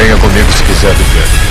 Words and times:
Venha 0.00 0.16
comigo 0.16 0.50
se 0.50 0.64
quiser 0.64 0.94
viver. 0.94 1.49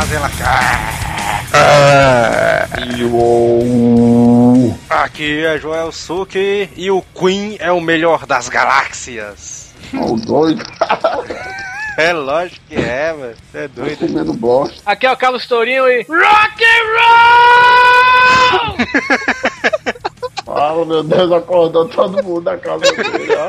Fazendo 0.00 0.24
Aqui 4.88 5.44
é 5.44 5.58
Joel 5.58 5.92
Suki 5.92 6.70
e 6.74 6.90
o 6.90 7.02
Queen 7.02 7.56
é 7.60 7.70
o 7.70 7.82
melhor 7.82 8.24
das 8.24 8.48
galáxias. 8.48 9.74
O 9.92 10.16
doido. 10.16 10.64
É 11.98 12.14
lógico 12.14 12.64
que 12.66 12.76
é, 12.76 13.12
mano. 13.12 13.34
É 13.52 13.68
doido. 13.68 13.98
Comendo 13.98 14.32
bosta. 14.32 14.80
Aqui 14.86 15.06
é 15.06 15.12
o 15.12 15.16
Carlos 15.16 15.46
Tourinho 15.46 15.86
e. 15.86 16.06
Rock 16.08 16.64
and 16.64 16.86
Roll! 16.96 18.76
Ah, 20.52 20.74
meu 20.84 21.04
Deus, 21.04 21.30
acordou 21.30 21.88
todo 21.88 22.24
mundo 22.24 22.40
da 22.40 22.58
casa 22.58 22.80
dele, 22.80 23.28
ó. 23.36 23.48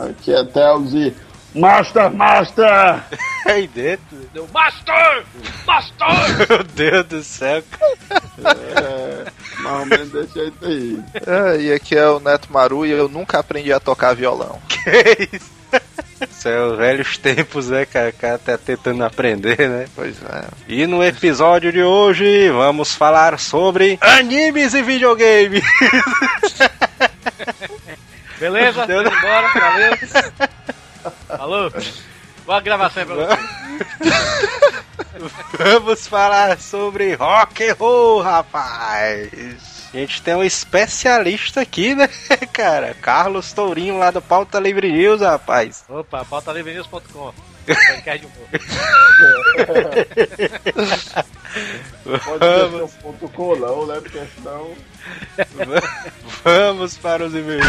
Aqui 0.08 0.32
é 0.32 0.42
Telzi. 0.44 1.14
Master, 1.54 2.10
Master! 2.12 3.02
Aí 3.46 3.66
dentro. 3.66 4.16
Deu 4.32 4.48
Master! 4.52 5.24
Master! 5.66 6.08
Meu 6.48 6.64
Deus 6.64 7.06
do 7.06 7.22
céu. 7.24 7.62
É, 8.38 9.26
mais 9.62 9.80
ou 9.80 9.86
menos 9.86 10.10
desse 10.10 10.34
jeito 10.34 10.64
aí. 10.66 10.98
É, 11.26 11.60
e 11.60 11.72
aqui 11.72 11.96
é 11.96 12.08
o 12.08 12.20
Neto 12.20 12.52
Maru 12.52 12.86
e 12.86 12.90
eu 12.90 13.08
nunca 13.08 13.38
aprendi 13.38 13.72
a 13.72 13.80
tocar 13.80 14.14
violão. 14.14 14.60
Que 14.68 15.36
isso? 15.36 15.50
Isso 16.30 16.48
é 16.48 16.60
os 16.66 16.76
velhos 16.78 17.16
tempos, 17.18 17.68
né, 17.68 17.84
cara? 17.86 18.10
O 18.10 18.12
cara 18.12 18.38
tá 18.38 18.58
tentando 18.58 19.04
aprender, 19.04 19.56
né? 19.68 19.86
Pois 19.94 20.16
é. 20.22 20.44
E 20.68 20.86
no 20.86 21.02
episódio 21.04 21.70
de 21.72 21.82
hoje 21.82 22.50
vamos 22.50 22.94
falar 22.94 23.38
sobre 23.38 23.98
animes 24.00 24.74
e 24.74 24.82
videogame. 24.82 25.62
Beleza? 28.38 28.86
Deu- 28.86 29.02
Vamos 29.04 29.18
embora, 29.18 29.48
valeu. 29.54 29.98
Falou? 31.26 31.72
Boa 32.44 32.60
gravação 32.60 33.02
aí 33.02 33.06
pra 33.06 33.16
você. 33.16 33.38
Vamos 35.58 36.06
falar 36.06 36.58
sobre 36.58 37.14
rock 37.14 37.68
and 37.68 37.74
roll, 37.74 38.22
rapaz. 38.22 39.80
A 39.92 39.96
gente 39.96 40.22
tem 40.22 40.34
um 40.34 40.44
especialista 40.44 41.60
aqui, 41.60 41.94
né, 41.94 42.08
cara? 42.52 42.94
Carlos 42.94 43.52
Tourinho 43.52 43.98
lá 43.98 44.10
do 44.10 44.22
Pauta 44.22 44.60
Livre 44.60 44.90
News, 44.90 45.20
rapaz. 45.20 45.84
Opa, 45.88 46.24
pautalivrenews.com. 46.24 47.32
Podcast 47.66 48.20
de 48.20 48.26
humor. 48.26 48.48
Pode 52.24 52.90
ser 52.92 53.02
ponto 53.02 53.28
colão, 53.30 53.86
né? 53.86 54.00
Porque 54.00 54.20
senão. 54.36 54.72
Vamos 56.44 56.96
para 56.98 57.24
os 57.24 57.34
e-mails. 57.34 57.66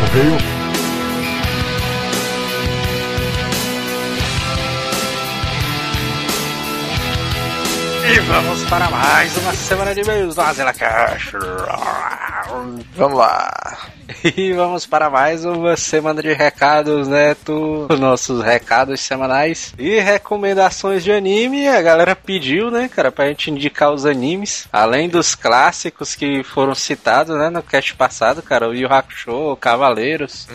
Correio. 0.00 0.52
E 8.04 8.18
vamos 8.20 8.62
para 8.64 8.90
mais 8.90 9.36
uma 9.38 9.54
semana 9.54 9.94
de 9.94 10.00
e-mails 10.00 10.34
do 10.34 10.40
Azela 10.42 10.72
Cash. 10.72 11.32
Vamos 12.96 13.18
lá. 13.18 13.48
E 14.36 14.52
vamos 14.52 14.86
para 14.86 15.10
mais 15.10 15.44
uma 15.44 15.76
semana 15.76 16.22
de 16.22 16.32
recados, 16.32 17.08
né? 17.08 17.34
Tu, 17.34 17.86
os 17.88 18.00
nossos 18.00 18.42
recados 18.42 19.00
semanais 19.00 19.74
e 19.78 19.98
recomendações 19.98 21.02
de 21.04 21.12
anime. 21.12 21.68
A 21.68 21.82
galera 21.82 22.14
pediu, 22.14 22.70
né, 22.70 22.88
cara, 22.88 23.10
pra 23.10 23.28
gente 23.28 23.50
indicar 23.50 23.92
os 23.92 24.06
animes, 24.06 24.68
além 24.72 25.08
dos 25.08 25.34
clássicos 25.34 26.14
que 26.14 26.42
foram 26.42 26.74
citados, 26.74 27.36
né, 27.36 27.50
no 27.50 27.62
cast 27.62 27.94
passado, 27.94 28.42
cara, 28.42 28.68
o 28.68 28.74
Yu 28.74 28.92
Hakusho, 28.92 29.56
Cavaleiros, 29.56 30.48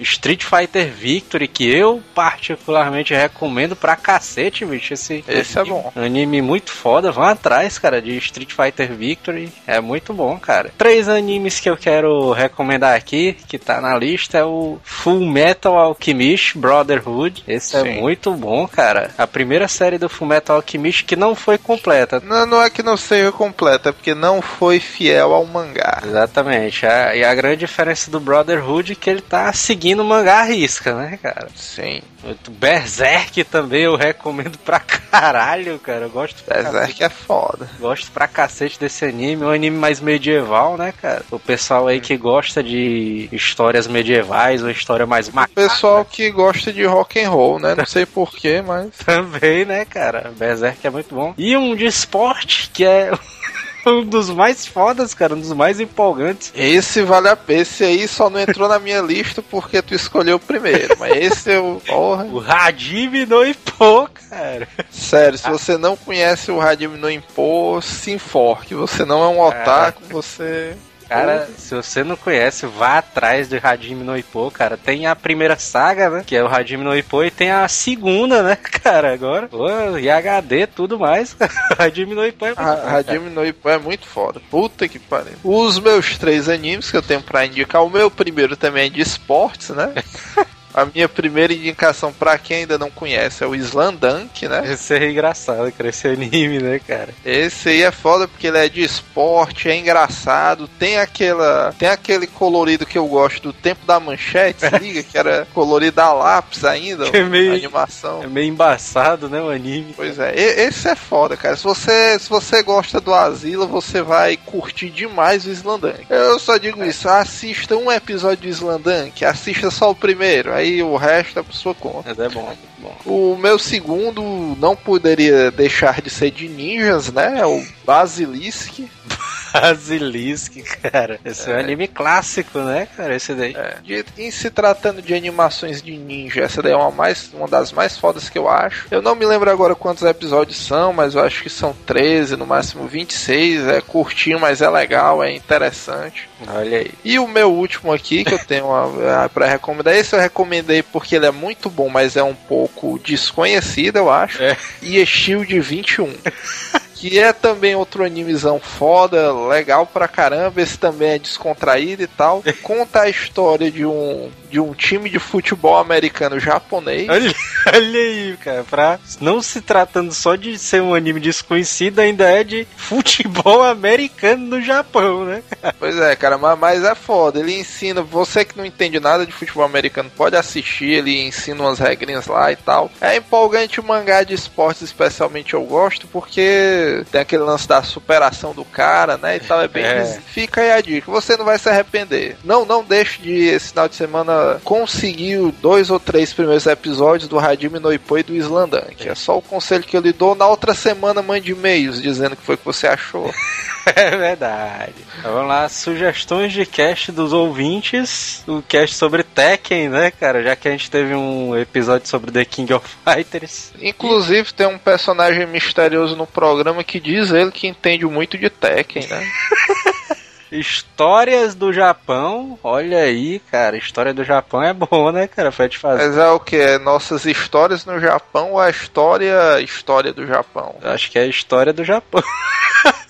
Street 0.00 0.44
Fighter 0.44 0.90
Victory, 0.92 1.48
que 1.48 1.68
eu 1.68 2.02
particularmente 2.14 3.14
recomendo 3.14 3.76
pra 3.76 3.96
cacete, 3.96 4.64
bicho. 4.64 4.94
Esse, 4.94 5.24
Esse 5.28 5.58
é 5.58 5.64
bom. 5.64 5.92
Anime 5.94 6.42
muito 6.42 6.70
foda, 6.70 7.12
vão 7.12 7.24
atrás, 7.24 7.78
cara, 7.78 8.00
de 8.00 8.16
Street 8.16 8.52
Fighter 8.52 8.92
Victory. 8.94 9.52
É 9.66 9.80
muito 9.80 10.12
bom, 10.12 10.38
cara. 10.38 10.70
Três 10.76 11.08
animes 11.08 11.60
que 11.60 11.68
eu 11.68 11.76
quero 11.76 12.32
recomendar 12.32 12.71
aqui, 12.80 13.36
que 13.48 13.58
tá 13.58 13.80
na 13.80 13.96
lista, 13.96 14.38
é 14.38 14.44
o 14.44 14.78
Full 14.84 15.26
Metal 15.26 15.76
Alchemist 15.78 16.56
Brotherhood. 16.58 17.42
Esse 17.46 17.76
é 17.76 17.82
Sim. 17.82 18.00
muito 18.00 18.32
bom, 18.32 18.66
cara. 18.68 19.10
A 19.18 19.26
primeira 19.26 19.68
série 19.68 19.98
do 19.98 20.08
Full 20.08 20.28
Metal 20.28 20.56
Alchemist 20.56 21.04
que 21.04 21.16
não 21.16 21.34
foi 21.34 21.58
completa. 21.58 22.20
Não, 22.24 22.46
não 22.46 22.62
é 22.62 22.70
que 22.70 22.82
não 22.82 22.96
seja 22.96 23.32
completa, 23.32 23.88
é 23.88 23.92
porque 23.92 24.14
não 24.14 24.40
foi 24.42 24.78
fiel 24.80 25.34
ao 25.34 25.44
mangá. 25.44 26.00
Exatamente. 26.04 26.86
A- 26.86 27.14
e 27.16 27.24
a 27.24 27.34
grande 27.34 27.58
diferença 27.58 28.10
do 28.10 28.20
Brotherhood 28.20 28.92
é 28.92 28.94
que 28.94 29.10
ele 29.10 29.20
tá 29.20 29.52
seguindo 29.52 30.00
o 30.00 30.04
mangá 30.04 30.40
à 30.40 30.42
risca, 30.44 30.94
né, 30.94 31.18
cara? 31.22 31.48
Sim. 31.54 32.00
Muito 32.24 32.50
Berserk 32.52 33.42
também 33.44 33.82
eu 33.82 33.96
recomendo 33.96 34.56
pra 34.58 34.78
caralho, 34.78 35.78
cara. 35.80 36.02
Eu 36.06 36.10
gosto 36.10 36.42
pra 36.44 36.56
cacete. 36.56 36.72
Berserk 36.72 37.04
é 37.04 37.08
foda. 37.08 37.68
Gosto 37.80 38.10
pra 38.12 38.28
cacete 38.28 38.78
desse 38.78 39.04
anime, 39.04 39.42
é 39.42 39.46
um 39.46 39.50
anime 39.50 39.76
mais 39.76 40.00
medieval, 40.00 40.76
né, 40.76 40.92
cara? 41.02 41.22
O 41.30 41.38
pessoal 41.38 41.88
aí 41.88 42.00
que 42.00 42.16
gosta 42.16 42.61
de 42.62 43.28
histórias 43.32 43.86
medievais, 43.86 44.62
uma 44.62 44.70
história 44.70 45.06
mais 45.06 45.28
macabra 45.28 45.68
Pessoal 45.68 46.04
que 46.04 46.30
gosta 46.30 46.72
de 46.72 46.84
rock 46.84 47.20
and 47.20 47.30
roll, 47.30 47.58
né? 47.58 47.74
Não 47.74 47.86
sei 47.86 48.06
porquê, 48.06 48.62
mas. 48.62 48.90
também, 49.04 49.64
né, 49.64 49.84
cara? 49.84 50.32
Berserk 50.36 50.86
é 50.86 50.90
muito 50.90 51.14
bom. 51.14 51.34
E 51.36 51.56
um 51.56 51.74
de 51.74 51.86
esporte 51.86 52.70
que 52.72 52.84
é 52.84 53.12
um 53.86 54.04
dos 54.04 54.30
mais 54.30 54.66
fodas, 54.66 55.14
cara, 55.14 55.34
um 55.34 55.40
dos 55.40 55.52
mais 55.52 55.80
empolgantes. 55.80 56.52
Esse 56.54 57.02
vale 57.02 57.28
a 57.28 57.36
pena. 57.36 57.62
Esse 57.62 57.84
aí 57.84 58.08
só 58.08 58.30
não 58.30 58.40
entrou 58.40 58.68
na 58.68 58.78
minha 58.78 59.00
lista 59.00 59.42
porque 59.42 59.82
tu 59.82 59.94
escolheu 59.94 60.36
o 60.36 60.40
primeiro. 60.40 60.96
Mas 60.98 61.16
esse 61.16 61.52
eu. 61.52 61.82
Porra. 61.86 62.24
O 62.24 62.40
Hajime 62.40 63.26
no 63.26 63.44
Ippo, 63.44 64.08
cara. 64.30 64.68
Sério, 64.90 65.38
se 65.38 65.48
você 65.48 65.76
não 65.76 65.96
conhece 65.96 66.50
o 66.50 66.60
Hajime 66.60 66.98
no 66.98 67.10
Impo, 67.10 67.80
se 67.82 68.12
enforque. 68.12 68.74
Você 68.74 69.04
não 69.04 69.22
é 69.22 69.28
um 69.28 69.40
otaku, 69.40 70.02
você. 70.08 70.76
Cara, 71.12 71.48
se 71.56 71.74
você 71.74 72.02
não 72.04 72.16
conhece, 72.16 72.66
vá 72.66 72.98
atrás 72.98 73.48
do 73.48 73.58
Hajime 73.62 74.02
no 74.04 74.16
Ippo, 74.16 74.50
cara. 74.50 74.76
Tem 74.76 75.06
a 75.06 75.14
primeira 75.16 75.56
saga, 75.58 76.08
né? 76.10 76.22
Que 76.26 76.36
é 76.36 76.42
o 76.42 76.46
Hajime 76.46 76.82
no 76.84 76.96
Ippo, 76.96 77.22
e 77.24 77.30
tem 77.30 77.50
a 77.50 77.66
segunda, 77.68 78.42
né, 78.42 78.56
cara? 78.82 79.12
Agora, 79.12 79.48
pô, 79.48 79.68
e 79.98 80.08
HD, 80.10 80.66
tudo 80.66 80.98
mais. 80.98 81.36
Hajime 81.78 82.14
no 82.14 82.26
Ippo 82.26 82.44
é 82.44 82.48
muito 82.48 82.60
Ha- 82.60 82.76
cara. 82.76 82.96
Hajime 82.98 83.30
no 83.30 83.44
Ippo 83.46 83.68
é 83.68 83.78
muito 83.78 84.06
foda. 84.06 84.40
Puta 84.50 84.88
que 84.88 84.98
pariu. 84.98 85.34
Os 85.44 85.78
meus 85.78 86.16
três 86.18 86.48
animes 86.48 86.90
que 86.90 86.96
eu 86.96 87.02
tenho 87.02 87.22
pra 87.22 87.44
indicar, 87.46 87.84
o 87.84 87.90
meu 87.90 88.10
primeiro 88.10 88.56
também 88.56 88.86
é 88.86 88.90
de 88.90 89.00
esportes, 89.00 89.70
né? 89.70 89.92
A 90.74 90.84
minha 90.86 91.08
primeira 91.08 91.52
indicação 91.52 92.12
pra 92.12 92.38
quem 92.38 92.58
ainda 92.58 92.78
não 92.78 92.90
conhece 92.90 93.42
é 93.44 93.46
o 93.46 93.54
Slandunk, 93.54 94.48
né? 94.48 94.62
Esse 94.72 94.94
é 94.94 95.10
engraçado, 95.10 95.70
cara, 95.72 95.88
esse 95.90 96.08
anime, 96.08 96.58
né, 96.60 96.78
cara? 96.78 97.10
Esse 97.24 97.68
aí 97.70 97.82
é 97.82 97.90
foda 97.90 98.26
porque 98.26 98.46
ele 98.46 98.58
é 98.58 98.68
de 98.68 98.82
esporte, 98.82 99.68
é 99.68 99.76
engraçado, 99.76 100.68
tem 100.78 100.98
aquela, 100.98 101.74
tem 101.78 101.88
aquele 101.88 102.26
colorido 102.26 102.86
que 102.86 102.96
eu 102.98 103.06
gosto 103.06 103.42
do 103.42 103.52
tempo 103.52 103.84
da 103.86 104.00
manchete, 104.00 104.60
se 104.60 104.78
liga, 104.78 105.02
que 105.02 105.16
era 105.18 105.46
colorido 105.52 106.00
a 106.00 106.12
lápis 106.12 106.64
ainda, 106.64 107.10
Que 107.10 107.18
é 107.18 107.24
meio- 107.24 107.52
a 107.52 107.56
animação. 107.56 108.22
É 108.22 108.26
meio 108.26 108.48
embaçado, 108.48 109.28
né, 109.28 109.40
o 109.40 109.50
anime. 109.50 109.92
Pois 109.96 110.18
é, 110.18 110.32
e- 110.34 110.62
esse 110.68 110.88
é 110.88 110.94
foda, 110.94 111.36
cara. 111.36 111.56
Se 111.56 111.64
você, 111.64 112.18
se 112.18 112.28
você 112.30 112.62
gosta 112.62 113.00
do 113.00 113.12
Asilo, 113.12 113.66
você 113.66 114.00
vai 114.02 114.36
curtir 114.36 114.90
demais 114.90 115.44
o 115.46 115.50
Slandunk. 115.50 116.06
Eu 116.08 116.38
só 116.38 116.56
digo 116.56 116.82
isso, 116.84 117.08
assista 117.08 117.76
um 117.76 117.90
episódio 117.90 118.44
do 118.44 118.48
Slandunk, 118.48 119.24
assista 119.24 119.70
só 119.70 119.90
o 119.90 119.94
primeiro, 119.94 120.52
aí 120.52 120.61
o 120.82 120.96
resto 120.96 121.38
é 121.38 121.42
por 121.42 121.54
sua 121.54 121.74
conta. 121.74 122.10
Mas 122.10 122.18
é 122.18 122.28
bom, 122.28 122.52
é 122.52 122.82
bom. 122.82 122.96
O 123.04 123.36
meu 123.36 123.58
segundo 123.58 124.22
não 124.58 124.76
poderia 124.76 125.50
deixar 125.50 126.00
de 126.00 126.10
ser 126.10 126.30
de 126.30 126.48
ninjas, 126.48 127.12
né? 127.12 127.40
É 127.40 127.46
o 127.46 127.64
Basilisk. 127.84 128.80
Basilisk, 129.52 130.62
cara. 130.80 131.20
Esse 131.24 131.50
é. 131.50 131.54
um 131.54 131.58
anime 131.58 131.88
clássico, 131.88 132.58
né, 132.60 132.88
cara? 132.96 133.14
Esse 133.14 133.34
daí. 133.34 133.54
É. 133.54 133.76
De, 133.82 134.04
em 134.18 134.30
se 134.30 134.50
tratando 134.50 135.02
de 135.02 135.14
animações 135.14 135.82
de 135.82 135.96
ninja, 135.96 136.42
essa 136.42 136.62
daí 136.62 136.72
é 136.72 136.76
uma, 136.76 136.90
mais, 136.90 137.30
uma 137.32 137.48
das 137.48 137.72
mais 137.72 137.98
fodas 137.98 138.28
que 138.28 138.38
eu 138.38 138.48
acho. 138.48 138.86
Eu 138.90 139.02
não 139.02 139.14
me 139.14 139.26
lembro 139.26 139.50
agora 139.50 139.74
quantos 139.74 140.02
episódios 140.02 140.58
são, 140.58 140.92
mas 140.92 141.14
eu 141.14 141.22
acho 141.22 141.42
que 141.42 141.50
são 141.50 141.74
13, 141.86 142.36
no 142.36 142.46
máximo 142.46 142.86
26. 142.86 143.68
É 143.68 143.80
curtinho, 143.80 144.40
mas 144.40 144.60
é 144.62 144.70
legal, 144.70 145.22
é 145.22 145.32
interessante. 145.34 146.28
Olha 146.48 146.78
aí. 146.78 146.90
E 147.04 147.18
o 147.18 147.28
meu 147.28 147.52
último 147.52 147.92
aqui, 147.92 148.24
que 148.24 148.34
eu 148.34 148.38
tenho 148.38 148.66
uma, 148.66 149.28
pra 149.32 149.46
recomendar, 149.46 149.94
esse 149.94 150.14
eu 150.14 150.20
recomendei 150.20 150.82
porque 150.82 151.16
ele 151.16 151.26
é 151.26 151.30
muito 151.30 151.70
bom, 151.70 151.88
mas 151.88 152.16
é 152.16 152.22
um 152.22 152.34
pouco 152.34 152.98
desconhecido, 152.98 153.96
eu 153.96 154.10
acho. 154.10 154.42
É. 154.42 154.56
E 154.80 155.00
é 155.00 155.06
Shield 155.06 155.60
21. 155.60 156.12
que 157.02 157.18
é 157.18 157.32
também 157.32 157.74
outro 157.74 158.04
animezão 158.04 158.60
foda, 158.60 159.32
legal 159.48 159.84
pra 159.84 160.06
caramba. 160.06 160.62
Esse 160.62 160.78
também 160.78 161.10
é 161.10 161.18
descontraído 161.18 162.04
e 162.04 162.06
tal. 162.06 162.44
Conta 162.62 163.00
a 163.02 163.08
história 163.10 163.72
de 163.72 163.84
um 163.84 164.30
de 164.48 164.60
um 164.60 164.74
time 164.74 165.08
de 165.08 165.18
futebol 165.18 165.78
americano 165.78 166.38
japonês. 166.38 167.08
Olha, 167.08 167.34
olha 167.74 168.00
aí, 168.00 168.36
cara, 168.36 168.64
pra 168.64 169.00
não 169.18 169.40
se 169.40 169.62
tratando 169.62 170.12
só 170.12 170.36
de 170.36 170.58
ser 170.58 170.82
um 170.82 170.94
anime 170.94 171.18
desconhecido, 171.18 172.00
ainda 172.00 172.28
é 172.28 172.44
de 172.44 172.68
futebol 172.76 173.62
americano 173.64 174.46
no 174.46 174.62
Japão, 174.62 175.24
né? 175.24 175.42
Pois 175.78 175.96
é, 175.96 176.14
cara, 176.14 176.36
mas, 176.36 176.58
mas 176.58 176.84
é 176.84 176.94
foda. 176.94 177.40
Ele 177.40 177.58
ensina, 177.58 178.02
você 178.02 178.44
que 178.44 178.58
não 178.58 178.66
entende 178.66 179.00
nada 179.00 179.24
de 179.24 179.32
futebol 179.32 179.64
americano, 179.64 180.12
pode 180.14 180.36
assistir, 180.36 180.90
ele 180.90 181.22
ensina 181.22 181.62
umas 181.62 181.78
regrinhas 181.78 182.26
lá 182.26 182.52
e 182.52 182.56
tal. 182.56 182.90
É 183.00 183.16
empolgante 183.16 183.80
o 183.80 183.84
mangá 183.84 184.22
de 184.22 184.34
esportes, 184.34 184.82
especialmente 184.82 185.54
eu 185.54 185.62
gosto, 185.62 186.06
porque 186.08 186.91
tem 187.10 187.20
aquele 187.20 187.42
lance 187.42 187.66
da 187.66 187.82
superação 187.82 188.52
do 188.52 188.64
cara, 188.64 189.16
né? 189.16 189.36
E 189.36 189.40
tal, 189.40 189.60
é 189.60 189.68
bem. 189.68 189.84
É. 189.84 190.20
Fica 190.26 190.60
aí 190.60 190.72
a 190.72 190.80
dica, 190.80 191.10
você 191.10 191.36
não 191.36 191.44
vai 191.44 191.58
se 191.58 191.68
arrepender. 191.68 192.36
Não, 192.44 192.64
não 192.64 192.84
deixe 192.84 193.20
de 193.20 193.46
esse 193.46 193.70
final 193.70 193.88
de 193.88 193.94
semana 193.94 194.60
conseguir 194.64 195.38
dois 195.60 195.90
ou 195.90 195.98
três 195.98 196.32
primeiros 196.32 196.66
episódios 196.66 197.28
do 197.28 197.38
Hajime 197.38 197.78
no 197.78 197.92
Ippo 197.92 198.18
e 198.18 198.22
do 198.22 198.34
Slandank. 198.34 199.08
É 199.08 199.14
só 199.14 199.38
o 199.38 199.42
conselho 199.42 199.84
que 199.84 199.96
eu 199.96 200.00
lhe 200.00 200.12
dou. 200.12 200.34
Na 200.34 200.46
outra 200.46 200.74
semana, 200.74 201.22
mande 201.22 201.52
e-mails 201.52 202.00
dizendo 202.00 202.36
que 202.36 202.42
foi 202.42 202.56
que 202.56 202.64
você 202.64 202.86
achou. 202.86 203.32
É 203.84 204.16
verdade. 204.16 204.94
Então, 205.18 205.32
vamos 205.32 205.48
lá, 205.48 205.68
sugestões 205.68 206.52
de 206.52 206.64
cast 206.64 207.10
dos 207.10 207.32
ouvintes. 207.32 208.44
O 208.46 208.62
cast 208.62 208.94
sobre 208.96 209.22
Tekken, 209.24 209.88
né, 209.88 210.10
cara? 210.10 210.42
Já 210.42 210.54
que 210.54 210.68
a 210.68 210.70
gente 210.70 210.90
teve 210.90 211.14
um 211.14 211.56
episódio 211.56 212.08
sobre 212.08 212.30
The 212.30 212.44
King 212.44 212.72
of 212.74 212.88
Fighters. 213.04 213.72
Inclusive, 213.80 214.52
tem 214.52 214.66
um 214.66 214.78
personagem 214.78 215.46
misterioso 215.46 216.16
no 216.16 216.26
programa 216.26 216.81
que 216.82 217.00
diz 217.00 217.30
ele 217.30 217.50
que 217.50 217.66
entende 217.66 218.06
muito 218.06 218.38
de 218.38 218.50
Tekken, 218.50 219.06
né? 219.06 219.26
Histórias 220.52 221.54
do 221.54 221.72
Japão, 221.72 222.58
olha 222.62 222.98
aí, 222.98 223.40
cara. 223.50 223.74
História 223.74 224.12
do 224.12 224.22
Japão 224.22 224.62
é 224.62 224.74
bom, 224.74 225.10
né, 225.10 225.26
cara? 225.26 225.50
Foi 225.50 225.66
te 225.66 225.78
fazer. 225.78 226.06
Mas 226.06 226.18
é 226.18 226.28
o 226.28 226.38
que? 226.38 226.56
É 226.56 226.78
nossas 226.78 227.24
histórias 227.24 227.86
no 227.86 227.98
Japão 227.98 228.52
ou 228.52 228.60
a 228.60 228.68
história 228.68 229.58
história 229.62 230.12
do 230.12 230.26
Japão? 230.26 230.76
Acho 230.82 231.10
que 231.10 231.18
é 231.18 231.22
a 231.22 231.26
história 231.26 231.72
do 231.72 231.82
Japão. 231.82 232.22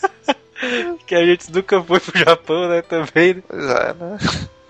que 1.05 1.17
a 1.17 1.27
gente 1.27 1.51
nunca 1.51 1.83
foi 1.83 1.99
pro 1.99 2.17
Japão, 2.17 2.69
né? 2.69 2.81
Também. 2.83 3.35
né? 3.35 3.43
Pois 3.49 3.65
é, 3.65 3.95
né? 3.95 4.19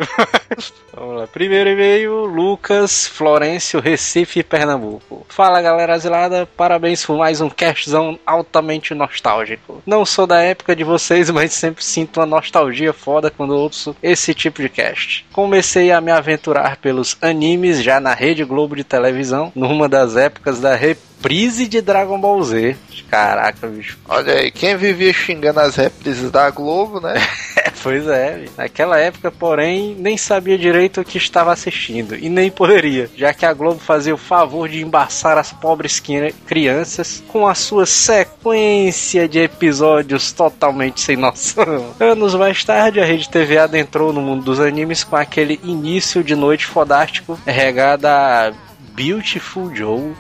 Vamos 0.95 1.17
lá. 1.17 1.27
Primeiro 1.27 1.71
e-mail, 1.71 2.27
Lucas 2.27 3.07
Florencio, 3.07 3.81
Recife, 3.81 4.43
Pernambuco. 4.43 5.27
Fala 5.29 5.63
galera 5.63 5.95
azilada, 5.95 6.47
parabéns 6.57 7.05
por 7.05 7.17
mais 7.17 7.41
um 7.41 7.49
castzão 7.49 8.19
altamente 8.27 8.95
nostálgico. 8.95 9.83
Não 9.87 10.05
sou 10.05 10.27
da 10.27 10.41
época 10.43 10.77
de 10.77 10.85
vocês, 10.85 11.29
mas 11.31 11.53
sempre 11.53 11.85
sinto 11.85 12.21
uma 12.21 12.27
nostalgia 12.27 12.93
foda 12.93 13.31
quando 13.31 13.57
ouço 13.57 13.97
esse 14.03 14.35
tipo 14.35 14.61
de 14.61 14.69
cast. 14.69 15.27
Comecei 15.33 15.91
a 15.91 16.01
me 16.01 16.11
aventurar 16.11 16.77
pelos 16.77 17.17
animes 17.21 17.83
já 17.83 18.01
na 18.01 18.15
Rede 18.15 18.45
Globo 18.45 18.77
de 18.77 18.85
televisão, 18.85 19.51
numa 19.55 19.89
das 19.89 20.17
épocas 20.17 20.61
da 20.61 20.75
reprise 20.75 21.67
de 21.67 21.81
Dragon 21.81 22.21
Ball 22.21 22.43
Z. 22.43 22.77
Caraca, 23.11 23.67
bicho. 23.67 23.99
Olha 24.09 24.35
aí, 24.35 24.51
quem 24.51 24.77
vivia 24.77 25.13
xingando 25.13 25.61
as 25.61 25.77
reprises 25.77 26.31
da 26.31 26.51
Globo, 26.51 27.01
né? 27.01 27.15
Pois 27.83 28.07
é, 28.07 28.45
naquela 28.57 28.99
época, 28.99 29.31
porém, 29.31 29.97
nem 29.99 30.17
sabia 30.17 30.57
direito 30.57 31.01
o 31.01 31.05
que 31.05 31.19
estava 31.19 31.53
assistindo 31.53 32.15
e 32.15 32.29
nem 32.29 32.51
poderia, 32.51 33.11
já 33.17 33.35
que 33.35 33.45
a 33.45 33.53
Globo 33.53 33.81
fazia 33.81 34.15
o 34.15 34.19
favor 34.19 34.69
de 34.69 34.83
embaçar 34.83 35.37
as 35.37 35.53
pobres 35.53 36.01
crianças 36.47 37.23
com 37.29 37.47
a 37.47 37.55
sua 37.55 37.85
sequência 37.87 39.29
de 39.29 39.41
episódios 39.41 40.33
totalmente 40.33 41.01
sem 41.01 41.17
noção. 41.17 41.95
Anos 41.99 42.35
mais 42.35 42.63
tarde, 42.65 43.01
a 43.01 43.05
Rede 43.05 43.29
TV 43.29 43.59
adentrou 43.59 44.13
no 44.13 44.21
mundo 44.21 44.45
dos 44.45 44.61
animes 44.61 45.03
com 45.03 45.17
aquele 45.17 45.59
início 45.65 46.23
de 46.23 46.37
noite 46.37 46.67
fodástico 46.67 47.39
regado 47.45 48.07
a 48.07 48.53
Beautiful 48.95 49.75
Joe. 49.75 50.13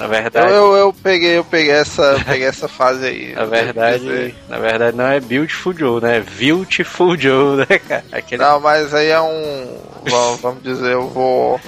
Na 0.00 0.06
Eu, 0.06 0.10
verdade, 0.10 0.52
eu, 0.54 0.76
eu 0.76 0.92
peguei, 0.94 1.36
eu 1.36 1.44
peguei 1.44 1.72
essa, 1.72 2.18
peguei 2.24 2.46
essa 2.46 2.66
fase 2.66 3.04
aí. 3.04 3.32
na 3.36 3.42
eu 3.42 3.48
verdade, 3.50 4.34
na 4.48 4.58
verdade 4.58 4.96
não 4.96 5.06
é 5.06 5.20
Beautiful 5.20 5.76
Joe, 5.76 6.00
né? 6.00 6.16
É 6.16 6.20
Beautiful 6.20 7.18
Joe, 7.18 7.56
né, 7.58 7.78
cara? 7.78 8.04
Aquele 8.10 8.42
Não, 8.42 8.58
mas 8.60 8.94
aí 8.94 9.08
é 9.08 9.20
um. 9.20 9.78
Vamos, 10.08 10.40
vamos 10.40 10.62
dizer, 10.62 10.92
eu 10.92 11.06
vou 11.06 11.60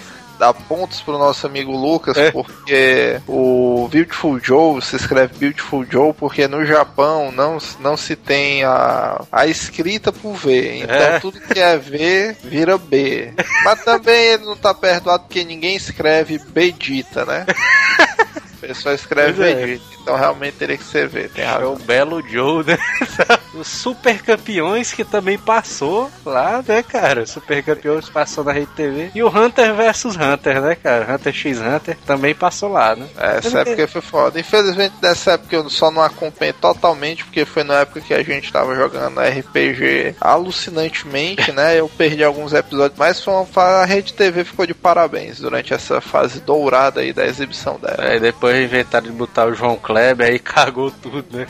dar 0.42 0.52
pontos 0.54 1.00
pro 1.00 1.16
nosso 1.18 1.46
amigo 1.46 1.70
Lucas, 1.70 2.16
É. 2.16 2.32
porque 2.32 3.20
o 3.28 3.88
Beautiful 3.88 4.40
Joe 4.42 4.82
se 4.82 4.96
escreve 4.96 5.34
Beautiful 5.38 5.86
Joe 5.88 6.12
porque 6.12 6.48
no 6.48 6.66
Japão 6.66 7.30
não, 7.30 7.58
não 7.78 7.96
se 7.96 8.16
tem 8.16 8.64
a, 8.64 9.22
a 9.30 9.46
escrita 9.46 10.10
por 10.12 10.34
V. 10.34 10.78
Então 10.82 10.96
É. 10.96 11.20
tudo 11.20 11.40
que 11.40 11.60
é 11.60 11.76
V 11.78 12.36
vira 12.42 12.76
B. 12.76 13.32
Mas 13.64 13.84
também 13.84 14.20
ele 14.32 14.44
não 14.44 14.56
tá 14.56 14.74
perdoado 14.74 15.22
porque 15.28 15.44
ninguém 15.44 15.76
escreve 15.76 16.38
Bedita, 16.38 17.24
né? 17.24 17.46
O 18.62 18.66
pessoal 18.66 18.94
escreve 18.94 19.32
Pois 19.34 19.48
é. 19.48 19.54
Vegeta. 19.54 19.82
Então 20.02 20.16
realmente 20.16 20.54
teria 20.54 20.76
que 20.76 20.84
ser 20.84 21.08
V, 21.08 21.28
tem 21.28 21.44
É 21.44 21.48
razão. 21.48 21.74
o 21.74 21.78
Belo 21.78 22.22
Joe, 22.28 22.64
né? 22.64 22.78
Os 23.54 23.66
Super 23.68 24.22
Campeões 24.22 24.92
que 24.92 25.04
também 25.04 25.38
passou 25.38 26.10
lá, 26.24 26.62
né, 26.66 26.82
cara? 26.82 27.26
Super 27.26 27.62
Campeões 27.62 28.08
passou 28.08 28.42
na 28.42 28.52
Rede 28.52 28.68
TV. 28.74 29.10
E 29.14 29.22
o 29.22 29.28
Hunter 29.28 29.74
vs 29.74 30.16
Hunter, 30.16 30.60
né, 30.60 30.74
cara? 30.74 31.14
Hunter 31.14 31.32
x 31.32 31.58
Hunter 31.60 31.96
também 32.06 32.34
passou 32.34 32.70
lá, 32.70 32.96
né? 32.96 33.06
Essa 33.16 33.60
época 33.60 33.86
foi 33.88 34.00
foda. 34.00 34.40
Infelizmente, 34.40 34.94
dessa 35.00 35.32
época 35.32 35.54
eu 35.56 35.68
só 35.70 35.90
não 35.90 36.02
acompanhei 36.02 36.52
totalmente, 36.52 37.24
porque 37.24 37.44
foi 37.44 37.62
na 37.62 37.80
época 37.80 38.00
que 38.00 38.14
a 38.14 38.22
gente 38.22 38.52
tava 38.52 38.74
jogando 38.74 39.20
RPG 39.20 40.16
alucinantemente, 40.20 41.52
né? 41.52 41.78
Eu 41.78 41.88
perdi 41.88 42.24
alguns 42.24 42.52
episódios, 42.52 42.98
mas 42.98 43.20
foi 43.20 43.34
uma 43.34 43.46
a 43.62 43.84
Rede 43.84 44.12
TV 44.14 44.44
ficou 44.44 44.66
de 44.66 44.74
parabéns 44.74 45.38
durante 45.38 45.74
essa 45.74 46.00
fase 46.00 46.40
dourada 46.40 47.00
aí 47.00 47.12
da 47.12 47.26
exibição 47.26 47.78
dela. 47.78 47.96
Aí 48.10 48.18
depois 48.18 48.51
inventaram 48.60 49.06
de 49.06 49.12
botar 49.12 49.46
o 49.46 49.54
João 49.54 49.76
Kleber, 49.76 50.26
aí 50.26 50.38
cagou 50.40 50.90
tudo, 50.90 51.26
né? 51.36 51.46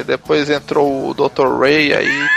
E 0.00 0.04
depois 0.04 0.50
entrou 0.50 1.08
o 1.08 1.14
Dr. 1.14 1.60
Ray 1.60 1.94
aí. 1.94 2.28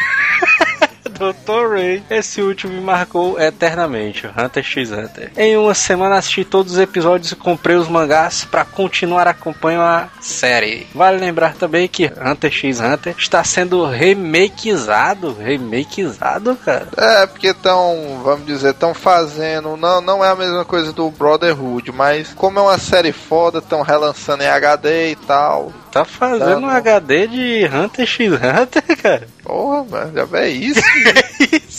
Dr. 1.32 1.74
Ray. 1.74 2.04
Esse 2.10 2.42
último 2.42 2.74
me 2.74 2.82
marcou 2.82 3.40
eternamente, 3.40 4.28
o 4.28 4.30
Hunter 4.30 4.64
x 4.64 4.92
Hunter. 4.92 5.32
Em 5.38 5.56
uma 5.58 5.74
semana 5.74 6.16
assisti 6.16 6.44
todos 6.44 6.74
os 6.74 6.80
episódios 6.80 7.32
e 7.32 7.36
comprei 7.36 7.76
os 7.76 7.88
mangás 7.88 8.44
para 8.46 8.66
continuar 8.66 9.28
acompanhando 9.28 9.84
a 9.84 10.10
série. 10.20 10.88
Vale 10.94 11.18
lembrar 11.20 11.54
também 11.56 11.88
que 11.88 12.06
Hunter 12.06 12.52
x 12.52 12.80
Hunter 12.80 13.16
está 13.18 13.44
sendo 13.44 13.86
remakeizado. 13.86 15.34
Remakeizado, 15.34 16.56
cara? 16.58 16.88
É, 16.98 17.26
porque 17.26 17.48
estão, 17.48 18.22
vamos 18.24 18.46
dizer, 18.46 18.72
estão 18.72 18.94
fazendo. 18.94 19.76
Não, 19.78 20.02
não 20.02 20.24
é 20.24 20.30
a 20.30 20.36
mesma 20.36 20.66
coisa 20.66 20.92
do 20.94 21.10
Brotherhood, 21.10 21.92
mas 21.92 22.34
como 22.34 22.60
é 22.60 22.62
uma 22.62 22.78
série 22.78 23.12
foda, 23.12 23.60
estão 23.60 23.82
relançando 23.82 24.44
em 24.44 24.48
HD 24.48 25.12
e 25.12 25.16
tal. 25.16 25.72
Tá 25.92 26.04
fazendo 26.06 26.44
Tá, 26.44 26.58
um 26.58 26.70
HD 26.70 27.28
de 27.28 27.70
Hunter 27.72 28.06
x 28.08 28.32
Hunter, 28.34 28.84
cara? 29.02 29.28
Porra, 29.44 29.84
mano, 29.84 30.14
já 30.14 30.28
é 30.40 30.50
isso. 30.50 30.82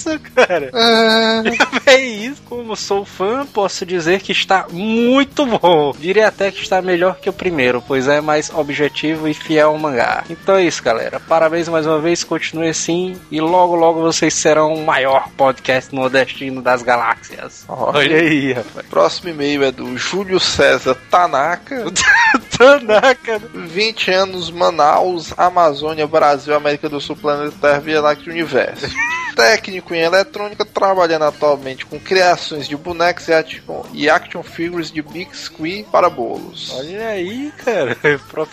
Isso, 0.04 0.20
cara. 0.34 0.70
É. 0.74 1.74
É 1.94 2.00
isso, 2.00 2.42
como 2.46 2.74
sou 2.74 3.04
fã, 3.04 3.46
posso 3.46 3.84
dizer 3.84 4.20
que 4.20 4.32
está 4.32 4.66
muito 4.70 5.44
bom. 5.44 5.92
Diria 5.98 6.28
até 6.28 6.50
que 6.50 6.62
está 6.62 6.80
melhor 6.80 7.16
que 7.16 7.28
o 7.28 7.32
primeiro, 7.32 7.82
pois 7.86 8.08
é 8.08 8.20
mais 8.20 8.50
objetivo 8.50 9.28
e 9.28 9.34
fiel 9.34 9.70
ao 9.70 9.78
mangá. 9.78 10.24
Então 10.30 10.56
é 10.56 10.64
isso, 10.64 10.82
galera. 10.82 11.20
Parabéns 11.20 11.68
mais 11.68 11.86
uma 11.86 12.00
vez, 12.00 12.24
continue 12.24 12.68
assim 12.68 13.16
e 13.30 13.40
logo 13.40 13.74
logo 13.74 14.00
vocês 14.00 14.32
serão 14.34 14.72
o 14.72 14.84
maior 14.84 15.28
podcast 15.36 15.94
nordestino 15.94 16.62
das 16.62 16.82
galáxias. 16.82 17.64
Olha 17.68 17.98
Olha 17.98 18.16
aí, 18.16 18.52
rapaz. 18.52 18.86
Próximo 18.86 19.30
e-mail 19.30 19.62
é 19.62 19.70
do 19.70 19.96
Júlio 19.96 20.40
César 20.40 20.96
Tanaka. 21.10 21.84
Tanaka. 22.56 23.40
20 23.52 24.10
anos, 24.10 24.50
Manaus, 24.50 25.34
Amazônia, 25.36 26.06
Brasil, 26.06 26.54
América 26.54 26.88
do 26.88 27.00
Sul, 27.00 27.16
Planeta 27.16 27.56
Terra, 27.60 27.80
Via 27.80 28.00
Láctea 28.00 28.32
Universo. 28.32 28.86
técnico 29.34 29.94
em 29.94 30.00
eletrônica, 30.00 30.64
trabalhando 30.64 31.24
atualmente 31.24 31.84
com 31.84 31.98
criações 31.98 32.68
de 32.68 32.76
bonecos 32.76 33.28
e 33.28 33.32
action, 33.32 33.82
e 33.92 34.08
action 34.08 34.42
figures 34.42 34.90
de 34.90 35.02
biscuit 35.02 35.84
para 35.90 36.08
bolos. 36.08 36.72
Olha 36.72 37.08
aí, 37.08 37.52
cara. 37.64 37.96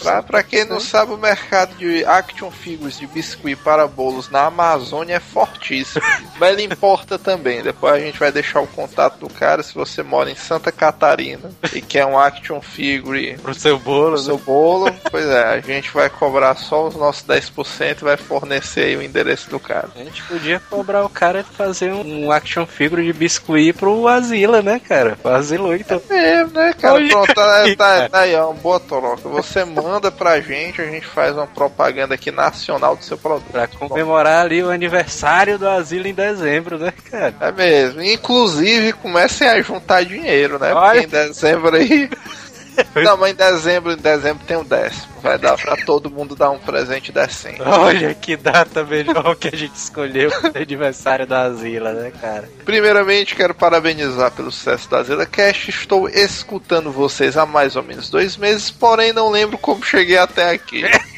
Pra, 0.01 0.23
pra 0.23 0.43
quem 0.43 0.65
não 0.65 0.79
sabe, 0.79 1.13
o 1.13 1.17
mercado 1.17 1.75
de 1.75 2.05
action 2.05 2.51
figures 2.51 2.97
de 2.97 3.07
biscuit 3.07 3.55
para 3.55 3.87
bolos 3.87 4.29
na 4.29 4.45
Amazônia 4.45 5.15
é 5.15 5.19
fortíssimo. 5.19 6.03
Mas 6.39 6.53
ele 6.53 6.63
importa 6.63 7.17
também. 7.17 7.61
Depois 7.61 7.93
a 7.93 7.99
gente 7.99 8.19
vai 8.19 8.31
deixar 8.31 8.61
o 8.61 8.67
contato 8.67 9.19
do 9.19 9.29
cara 9.29 9.63
se 9.63 9.73
você 9.73 10.03
mora 10.03 10.29
em 10.29 10.35
Santa 10.35 10.71
Catarina 10.71 11.51
e 11.73 11.81
quer 11.81 12.05
um 12.05 12.17
action 12.17 12.61
figure 12.61 13.37
Pro 13.37 13.53
seu 13.53 13.77
bolo, 13.77 14.11
pro 14.11 14.19
seu 14.19 14.37
bolo. 14.37 14.91
Pois 15.11 15.25
é, 15.25 15.43
a 15.43 15.59
gente 15.59 15.91
vai 15.91 16.09
cobrar 16.09 16.55
só 16.55 16.87
os 16.87 16.95
nossos 16.95 17.25
10% 17.27 17.97
e 17.99 18.03
vai 18.03 18.17
fornecer 18.17 18.85
aí 18.85 18.95
o 18.95 19.01
endereço 19.01 19.49
do 19.49 19.59
cara. 19.59 19.89
A 19.93 19.99
gente 19.99 20.23
podia 20.23 20.59
cobrar 20.71 21.03
o 21.03 21.09
cara 21.09 21.43
de 21.43 21.49
fazer 21.49 21.91
um, 21.91 22.31
action 22.31 22.65
figure 22.65 23.05
de 23.05 23.11
biscuit 23.11 23.73
pro 23.73 24.07
Asila, 24.07 24.61
né, 24.61 24.79
cara? 24.79 25.17
O 25.21 25.27
Asilo, 25.27 25.75
então. 25.75 26.01
É, 26.09 26.45
né, 26.45 26.73
cara? 26.79 26.93
Olha 26.93 27.09
Pronto, 27.09 27.33
tá, 27.33 27.57
aí, 27.57 27.75
tá, 27.75 27.85
cara. 27.85 28.09
tá 28.09 28.19
aí, 28.21 28.35
ó, 28.35 28.53
boa 28.53 28.79
troca. 28.79 29.27
Você 29.27 29.65
manda 29.65 30.09
pra 30.09 30.39
gente, 30.39 30.81
a 30.81 30.85
gente 30.85 31.05
faz 31.05 31.35
uma 31.35 31.45
propaganda 31.45 32.15
aqui 32.15 32.31
nacional 32.31 32.95
do 32.95 33.03
seu 33.03 33.17
produto. 33.17 33.51
Pra 33.51 33.67
comemorar 33.67 34.45
ali 34.45 34.63
o 34.63 34.69
aniversário 34.69 35.59
do 35.59 35.67
Asilo 35.67 36.07
em 36.07 36.13
dezembro, 36.13 36.79
né, 36.79 36.93
cara? 37.11 37.35
É 37.41 37.51
mesmo. 37.51 38.01
Inclusive, 38.01 38.93
comecem 38.93 39.47
a 39.47 39.61
juntar 39.61 40.05
dinheiro, 40.05 40.57
né? 40.57 40.73
Olha. 40.73 41.01
Porque 41.01 41.17
em 41.17 41.27
dezembro 41.27 41.75
aí. 41.75 42.09
Não, 42.95 43.17
mas 43.17 43.31
em 43.31 43.35
dezembro, 43.35 43.91
em 43.91 43.97
dezembro 43.97 44.45
tem 44.45 44.57
um 44.57 44.63
décimo. 44.63 45.11
Vai 45.21 45.37
dar 45.37 45.55
pra 45.57 45.77
todo 45.77 46.09
mundo 46.09 46.35
dar 46.35 46.49
um 46.49 46.57
presente 46.57 47.11
decente. 47.11 47.61
Olha 47.61 48.13
que 48.13 48.35
data 48.35 48.83
melhor 48.83 49.35
que 49.35 49.49
a 49.49 49.57
gente 49.57 49.75
escolheu 49.75 50.31
pro 50.31 50.61
aniversário 50.61 51.27
da 51.27 51.43
Asila, 51.43 51.93
né, 51.93 52.11
cara? 52.19 52.49
Primeiramente, 52.65 53.35
quero 53.35 53.53
parabenizar 53.53 54.31
pelo 54.31 54.51
sucesso 54.51 54.89
da 54.89 55.03
Zela 55.03 55.25
Cash. 55.25 55.69
Estou 55.69 56.09
escutando 56.09 56.91
vocês 56.91 57.37
há 57.37 57.45
mais 57.45 57.75
ou 57.75 57.83
menos 57.83 58.09
dois 58.09 58.35
meses, 58.35 58.71
porém 58.71 59.13
não 59.13 59.29
lembro 59.29 59.57
como 59.57 59.83
cheguei 59.83 60.17
até 60.17 60.49
aqui. 60.49 60.83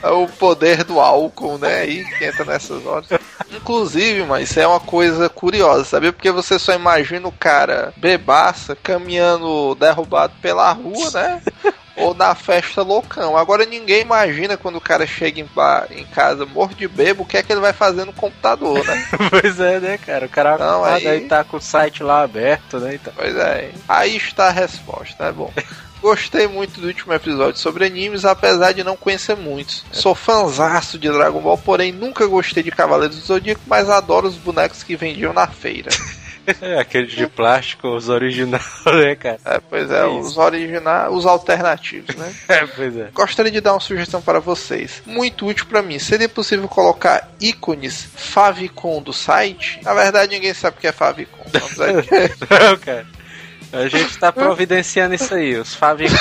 É 0.00 0.10
o 0.10 0.28
poder 0.28 0.84
do 0.84 1.00
álcool, 1.00 1.58
né? 1.58 1.80
Aí 1.80 2.04
que 2.04 2.24
entra 2.24 2.44
nessas 2.44 2.86
horas. 2.86 3.08
Inclusive, 3.50 4.24
mas 4.24 4.48
isso 4.48 4.60
é 4.60 4.66
uma 4.66 4.78
coisa 4.78 5.28
curiosa, 5.28 5.84
sabia? 5.84 6.12
Porque 6.12 6.30
você 6.30 6.58
só 6.58 6.72
imagina 6.72 7.26
o 7.26 7.32
cara 7.32 7.92
bebaça 7.96 8.76
caminhando 8.76 9.74
derrubado 9.74 10.34
pela 10.40 10.70
rua, 10.70 11.10
né? 11.12 11.42
Ou 12.00 12.14
na 12.14 12.34
festa 12.34 12.82
loucão. 12.82 13.36
Agora 13.36 13.64
ninguém 13.66 14.02
imagina 14.02 14.56
quando 14.56 14.76
o 14.76 14.80
cara 14.80 15.06
chega 15.06 15.40
em, 15.40 15.44
bar- 15.54 15.86
em 15.90 16.04
casa 16.04 16.44
morto 16.46 16.74
de 16.76 16.86
bebo, 16.88 17.22
o 17.22 17.26
que 17.26 17.36
é 17.36 17.42
que 17.42 17.52
ele 17.52 17.60
vai 17.60 17.72
fazer 17.72 18.04
no 18.04 18.12
computador, 18.12 18.84
né? 18.86 19.06
pois 19.30 19.58
é, 19.60 19.80
né, 19.80 19.98
cara? 19.98 20.26
O 20.26 20.28
cara 20.28 20.56
Não, 20.58 20.84
acordado 20.84 20.96
aí- 20.96 21.06
aí 21.08 21.20
tá 21.28 21.44
com 21.44 21.56
o 21.56 21.60
site 21.60 22.02
lá 22.02 22.22
aberto, 22.22 22.78
né? 22.78 22.94
Então. 22.94 23.12
Pois 23.16 23.34
é, 23.36 23.70
aí 23.88 24.16
está 24.16 24.46
a 24.48 24.52
resposta, 24.52 25.24
é 25.24 25.32
bom. 25.32 25.52
Gostei 26.00 26.46
muito 26.46 26.80
do 26.80 26.86
último 26.86 27.12
episódio 27.12 27.58
sobre 27.58 27.84
animes, 27.84 28.24
apesar 28.24 28.70
de 28.70 28.84
não 28.84 28.96
conhecer 28.96 29.36
muitos. 29.36 29.84
Sou 29.90 30.14
fãzaço 30.14 30.96
de 30.96 31.08
Dragon 31.10 31.40
Ball, 31.40 31.58
porém 31.58 31.90
nunca 31.90 32.24
gostei 32.24 32.62
de 32.62 32.70
Cavaleiros 32.70 33.16
do 33.18 33.26
Zodíaco, 33.26 33.62
mas 33.66 33.90
adoro 33.90 34.28
os 34.28 34.36
bonecos 34.36 34.84
que 34.84 34.94
vendiam 34.94 35.32
na 35.32 35.48
feira. 35.48 35.90
É, 36.60 36.78
aquele 36.78 37.06
de 37.06 37.26
plástico, 37.26 37.88
os 37.88 38.08
originais, 38.08 38.62
né, 38.86 39.14
cara? 39.14 39.38
É, 39.44 39.60
pois 39.60 39.90
é, 39.90 40.00
É 40.00 40.06
os 40.06 40.36
originais, 40.36 41.12
os 41.12 41.26
alternativos, 41.26 42.14
né? 42.16 42.32
É, 42.48 42.66
pois 42.66 42.96
é. 42.96 43.08
Gostaria 43.12 43.52
de 43.52 43.60
dar 43.60 43.74
uma 43.74 43.80
sugestão 43.80 44.20
para 44.22 44.40
vocês. 44.40 45.02
Muito 45.04 45.46
útil 45.46 45.66
para 45.66 45.82
mim. 45.82 45.98
Seria 45.98 46.28
possível 46.28 46.66
colocar 46.68 47.28
ícones 47.40 48.08
favicon 48.16 49.02
do 49.02 49.12
site? 49.12 49.80
Na 49.82 49.92
verdade, 49.94 50.34
ninguém 50.34 50.54
sabe 50.54 50.76
o 50.78 50.80
que 50.80 50.86
é 50.86 50.92
favicon. 50.92 51.44
Vamos 51.52 51.80
aqui. 51.80 52.08
Não, 52.50 52.76
cara. 52.78 53.06
A 53.72 53.86
gente 53.86 54.16
tá 54.18 54.32
providenciando 54.32 55.14
isso 55.14 55.34
aí. 55.34 55.54
Os 55.56 55.74
Favicon. 55.74 56.16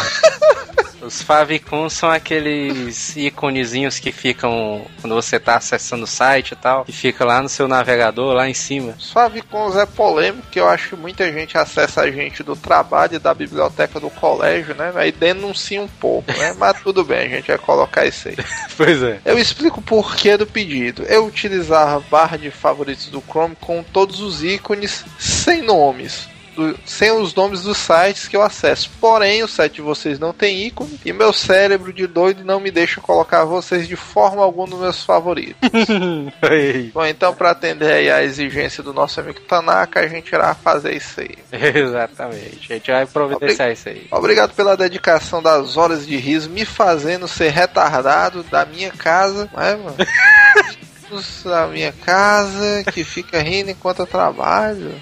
Os 1.01 1.21
Favicon 1.21 1.89
são 1.89 2.09
aqueles 2.09 3.15
íconezinhos 3.15 3.99
que 3.99 4.11
ficam 4.11 4.85
quando 4.99 5.15
você 5.15 5.39
tá 5.39 5.57
acessando 5.57 6.03
o 6.03 6.07
site 6.07 6.51
e 6.51 6.55
tal, 6.55 6.85
que 6.85 6.91
fica 6.91 7.23
lá 7.23 7.41
no 7.41 7.49
seu 7.49 7.67
navegador, 7.67 8.33
lá 8.33 8.49
em 8.49 8.53
cima. 8.53 8.95
Os 8.97 9.11
favicons 9.11 9.75
é 9.75 9.85
polêmico, 9.85 10.47
que 10.51 10.59
eu 10.59 10.67
acho 10.67 10.89
que 10.89 10.95
muita 10.95 11.31
gente 11.31 11.57
acessa 11.57 12.01
a 12.01 12.11
gente 12.11 12.43
do 12.43 12.55
trabalho 12.55 13.15
e 13.15 13.19
da 13.19 13.33
biblioteca 13.33 13.99
do 13.99 14.09
colégio, 14.09 14.75
né? 14.75 14.91
Aí 14.95 15.11
denuncia 15.11 15.81
um 15.81 15.87
pouco, 15.87 16.31
né? 16.31 16.55
Mas 16.57 16.81
tudo 16.81 17.03
bem, 17.03 17.19
a 17.19 17.29
gente 17.29 17.47
vai 17.47 17.57
colocar 17.57 18.05
isso 18.05 18.29
aí. 18.29 18.35
Pois 18.75 19.01
é. 19.01 19.19
Eu 19.25 19.39
explico 19.39 19.79
o 19.79 19.83
porquê 19.83 20.37
do 20.37 20.45
pedido. 20.45 21.01
Eu 21.03 21.25
utilizava 21.25 21.97
a 21.97 21.99
barra 21.99 22.37
de 22.37 22.51
favoritos 22.51 23.07
do 23.07 23.21
Chrome 23.21 23.55
com 23.59 23.81
todos 23.81 24.19
os 24.19 24.43
ícones 24.43 25.03
sem 25.17 25.63
nomes. 25.63 26.27
Do- 26.57 26.77
sem 26.85 27.11
os 27.11 27.33
nomes 27.33 27.61
dos 27.61 27.77
sites 27.77 28.27
que 28.27 28.35
eu 28.35 28.41
acesso. 28.41 28.89
Porém, 28.99 29.43
o 29.43 29.47
site 29.47 29.75
de 29.75 29.81
vocês 29.81 30.19
não 30.19 30.33
tem 30.33 30.65
ícone 30.65 30.99
e 31.05 31.13
meu 31.13 31.31
cérebro 31.31 31.93
de 31.93 32.05
doido 32.07 32.43
não 32.43 32.59
me 32.59 32.71
deixa 32.71 32.99
colocar 32.99 33.45
vocês 33.45 33.87
de 33.87 33.95
forma 33.95 34.43
alguma 34.43 34.67
nos 34.67 34.79
meus 34.79 35.05
favoritos. 35.05 35.55
Bom, 36.93 37.05
então, 37.05 37.33
para 37.33 37.51
atender 37.51 37.91
aí 37.93 38.11
a 38.11 38.23
exigência 38.23 38.81
do 38.83 38.93
nosso 38.93 39.19
amigo 39.19 39.39
Tanaka, 39.41 39.99
a 39.99 40.07
gente 40.07 40.29
irá 40.33 40.53
fazer 40.55 40.95
isso 40.95 41.21
aí. 41.21 41.35
Exatamente. 41.51 42.71
A 42.71 42.75
gente 42.75 42.91
vai 42.91 43.05
providenciar 43.05 43.71
isso 43.71 43.89
aí. 43.89 44.07
Obrigado 44.11 44.53
pela 44.53 44.75
dedicação 44.75 45.41
das 45.41 45.77
horas 45.77 46.05
de 46.05 46.17
riso, 46.17 46.49
me 46.49 46.65
fazendo 46.65 47.27
ser 47.27 47.51
retardado 47.51 48.43
da 48.43 48.65
minha 48.65 48.91
casa, 48.91 49.49
não 49.53 49.61
é, 49.61 49.77
mano? 51.09 51.23
da 51.45 51.67
minha 51.67 51.91
casa, 51.91 52.83
que 52.91 53.03
fica 53.03 53.41
rindo 53.41 53.71
enquanto 53.71 53.99
eu 53.99 54.07
trabalho. 54.07 54.93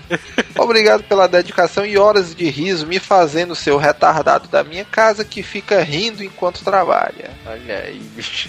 Obrigado 0.58 1.04
pela 1.04 1.28
dedicação 1.28 1.86
e 1.86 1.98
horas 1.98 2.36
de 2.36 2.50
riso, 2.50 2.88
me 2.88 3.00
fazendo 3.00 3.56
ser 3.56 3.72
o 3.72 3.78
retardado 3.78 4.48
da 4.48 4.64
minha 4.64 4.86
casa, 4.86 5.26
que 5.26 5.44
fica 5.44 5.82
rindo 5.82 6.24
enquanto 6.24 6.64
trabalha. 6.64 7.32
Olha 7.46 7.80
aí, 7.80 8.00
bicho. 8.16 8.48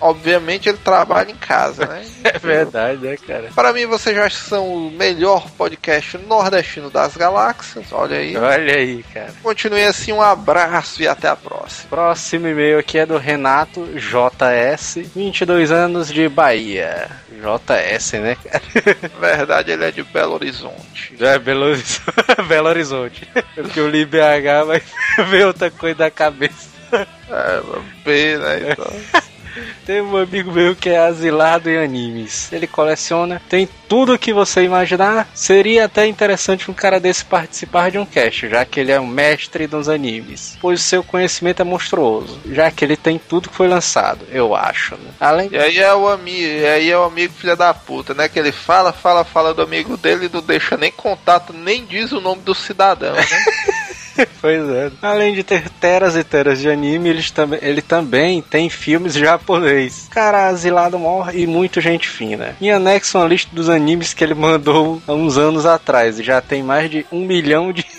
Obviamente 0.00 0.68
ele 0.68 0.78
trabalha 0.78 1.30
em 1.30 1.36
casa, 1.36 1.86
né? 1.86 2.04
É 2.28 2.38
verdade, 2.38 3.00
né, 3.00 3.16
cara? 3.16 3.50
Para 3.54 3.72
mim, 3.72 3.86
vocês 3.86 4.14
já 4.14 4.28
são 4.28 4.66
o 4.68 4.90
melhor 4.90 5.50
podcast 5.50 6.18
nordestino 6.18 6.90
das 6.90 7.16
galáxias. 7.16 7.86
Olha 7.92 8.18
aí. 8.18 8.36
Olha 8.36 8.74
aí, 8.74 9.02
cara. 9.14 9.32
Continue 9.42 9.84
assim, 9.84 10.12
um 10.12 10.20
abraço 10.20 11.02
e 11.02 11.08
até 11.08 11.28
a 11.28 11.36
próxima. 11.36 11.88
Próximo 11.88 12.48
e-mail 12.48 12.78
aqui 12.78 12.98
é 12.98 13.06
do 13.06 13.16
Renato 13.16 13.86
JS, 13.94 14.98
22 15.14 15.70
anos 15.70 16.08
de 16.12 16.28
Bahia. 16.28 17.08
JS, 17.38 18.12
né, 18.14 18.36
cara? 18.36 18.62
Verdade, 19.20 19.70
ele 19.72 19.84
é 19.84 19.90
de 19.90 20.02
Belo 20.02 20.34
Horizonte. 20.34 21.14
É 21.20 21.38
Belo 21.38 21.66
Horizonte. 21.66 22.02
Belo 22.48 22.68
Horizonte. 22.68 23.28
Porque 23.54 23.80
eu 23.80 23.88
li 23.88 24.04
BH, 24.04 24.66
mas 24.66 24.82
veio 25.28 25.48
outra 25.48 25.70
coisa 25.70 25.96
da 25.96 26.10
cabeça. 26.10 26.68
É, 26.92 27.62
B, 28.04 28.38
né? 28.38 28.72
Então. 28.72 29.22
Tem 29.84 30.00
um 30.00 30.16
amigo 30.16 30.52
meu 30.52 30.76
que 30.76 30.88
é 30.88 30.98
asilado 30.98 31.70
em 31.70 31.78
animes. 31.78 32.52
Ele 32.52 32.66
coleciona, 32.66 33.40
tem 33.48 33.68
tudo 33.88 34.18
que 34.18 34.32
você 34.32 34.62
imaginar. 34.62 35.28
Seria 35.34 35.86
até 35.86 36.06
interessante 36.06 36.70
um 36.70 36.74
cara 36.74 37.00
desse 37.00 37.24
participar 37.24 37.90
de 37.90 37.98
um 37.98 38.04
cast, 38.04 38.48
já 38.48 38.64
que 38.64 38.80
ele 38.80 38.92
é 38.92 39.00
um 39.00 39.06
mestre 39.06 39.66
dos 39.66 39.88
animes. 39.88 40.58
Pois 40.60 40.80
o 40.80 40.84
seu 40.84 41.02
conhecimento 41.02 41.62
é 41.62 41.64
monstruoso, 41.64 42.38
já 42.50 42.70
que 42.70 42.84
ele 42.84 42.96
tem 42.96 43.18
tudo 43.18 43.48
que 43.48 43.56
foi 43.56 43.68
lançado, 43.68 44.26
eu 44.30 44.54
acho. 44.54 44.94
Né? 44.96 45.10
Além 45.18 45.48
E 45.50 45.58
aí 45.58 45.78
é 45.78 45.94
o 45.94 46.08
amigo, 46.08 46.38
e 46.38 46.66
aí 46.66 46.90
é 46.90 46.98
o 46.98 47.04
amigo 47.04 47.32
filha 47.34 47.56
da 47.56 47.72
puta, 47.72 48.14
né? 48.14 48.28
Que 48.28 48.38
ele 48.38 48.52
fala, 48.52 48.92
fala, 48.92 49.24
fala 49.24 49.54
do 49.54 49.62
amigo 49.62 49.96
dele 49.96 50.26
e 50.26 50.30
não 50.32 50.42
deixa 50.42 50.76
nem 50.76 50.92
contato, 50.92 51.52
nem 51.52 51.84
diz 51.84 52.12
o 52.12 52.20
nome 52.20 52.42
do 52.42 52.54
cidadão, 52.54 53.14
né? 53.14 53.24
Pois 54.40 54.68
é. 54.68 54.90
Além 55.02 55.34
de 55.34 55.42
ter 55.42 55.68
teras 55.80 56.14
e 56.16 56.22
teras 56.24 56.60
de 56.60 56.68
anime, 56.68 57.08
eles 57.08 57.30
também, 57.30 57.58
ele 57.62 57.82
também 57.82 58.42
tem 58.42 58.68
filmes 58.68 59.14
japonês. 59.18 60.08
Cara, 60.10 60.48
asilado 60.48 60.98
maior 60.98 61.34
e 61.34 61.46
muito 61.46 61.80
gente 61.80 62.08
fina. 62.08 62.54
Em 62.60 62.70
anexo 62.70 63.18
uma 63.18 63.26
lista 63.26 63.50
dos 63.54 63.68
animes 63.68 64.12
que 64.14 64.22
ele 64.22 64.34
mandou 64.34 65.00
há 65.06 65.12
uns 65.12 65.36
anos 65.38 65.66
atrás. 65.66 66.16
Já 66.18 66.40
tem 66.40 66.62
mais 66.62 66.90
de 66.90 67.06
um 67.12 67.24
milhão 67.24 67.72
de. 67.72 67.84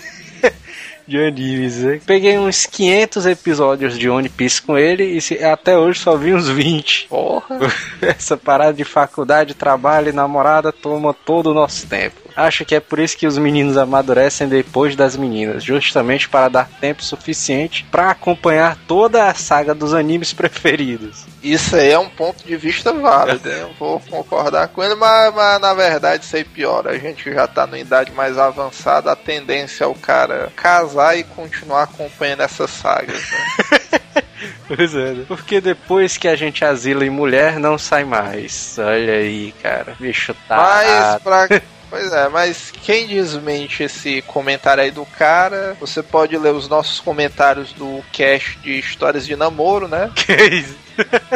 De 1.08 1.18
animes, 1.18 1.78
né? 1.78 2.00
Peguei 2.06 2.38
uns 2.38 2.66
500 2.66 3.26
episódios 3.26 3.98
de 3.98 4.08
One 4.08 4.28
Piece 4.28 4.62
com 4.62 4.78
ele 4.78 5.02
e 5.02 5.20
se- 5.20 5.42
até 5.42 5.76
hoje 5.76 5.98
só 5.98 6.16
vi 6.16 6.32
uns 6.32 6.48
20. 6.48 7.08
Porra. 7.08 7.58
Essa 8.00 8.36
parada 8.36 8.74
de 8.74 8.84
faculdade, 8.84 9.52
trabalho 9.54 10.10
e 10.10 10.12
namorada 10.12 10.70
toma 10.70 11.12
todo 11.12 11.50
o 11.50 11.54
nosso 11.54 11.84
tempo. 11.88 12.14
Acho 12.40 12.64
que 12.64 12.74
é 12.74 12.80
por 12.80 12.98
isso 12.98 13.16
que 13.16 13.26
os 13.26 13.36
meninos 13.36 13.76
amadurecem 13.76 14.48
depois 14.48 14.96
das 14.96 15.16
meninas, 15.16 15.62
justamente 15.62 16.28
para 16.28 16.48
dar 16.48 16.68
tempo 16.80 17.04
suficiente 17.04 17.84
para 17.90 18.10
acompanhar 18.10 18.78
toda 18.88 19.28
a 19.28 19.34
saga 19.34 19.74
dos 19.74 19.92
animes 19.92 20.32
preferidos. 20.34 21.26
Isso 21.42 21.76
aí 21.76 21.90
é 21.90 21.98
um 21.98 22.08
ponto 22.08 22.44
de 22.46 22.56
vista 22.56 22.92
válido, 22.92 23.48
hein? 23.48 23.58
Eu 23.60 23.72
vou 23.78 24.00
concordar 24.00 24.68
com 24.68 24.82
ele, 24.82 24.94
mas, 24.94 25.34
mas 25.34 25.60
na 25.60 25.74
verdade 25.74 26.24
isso 26.24 26.36
aí 26.36 26.44
piora. 26.44 26.90
A 26.90 26.98
gente 26.98 27.22
que 27.22 27.32
já 27.32 27.46
tá 27.46 27.66
numa 27.66 27.78
idade 27.78 28.10
mais 28.12 28.38
avançada, 28.38 29.12
a 29.12 29.16
tendência 29.16 29.84
é 29.84 29.86
o 29.86 29.94
cara 29.94 30.52
casar 30.56 31.18
e 31.18 31.24
continuar 31.24 31.82
acompanhando 31.82 32.42
essas 32.42 32.70
sagas, 32.70 33.20
né? 33.20 34.00
Pois 34.66 34.94
é, 34.94 35.12
né? 35.12 35.24
Porque 35.28 35.60
depois 35.60 36.16
que 36.16 36.28
a 36.28 36.36
gente 36.36 36.64
asila 36.64 37.04
em 37.04 37.10
mulher, 37.10 37.58
não 37.58 37.76
sai 37.76 38.04
mais. 38.04 38.78
Olha 38.78 39.14
aí, 39.14 39.52
cara. 39.62 39.94
Bicho 39.98 40.34
tá. 40.48 40.56
Mas 40.56 41.22
pra. 41.22 41.60
Pois 41.90 42.12
é, 42.12 42.28
mas 42.28 42.70
quem 42.70 43.08
desmente 43.08 43.82
esse 43.82 44.22
comentário 44.22 44.84
aí 44.84 44.92
do 44.92 45.04
cara, 45.04 45.76
você 45.80 46.00
pode 46.00 46.38
ler 46.38 46.54
os 46.54 46.68
nossos 46.68 47.00
comentários 47.00 47.72
do 47.72 48.00
cast 48.12 48.56
de 48.60 48.78
histórias 48.78 49.26
de 49.26 49.34
namoro, 49.34 49.88
né? 49.88 50.08
Que 50.14 50.32
isso? 50.32 50.78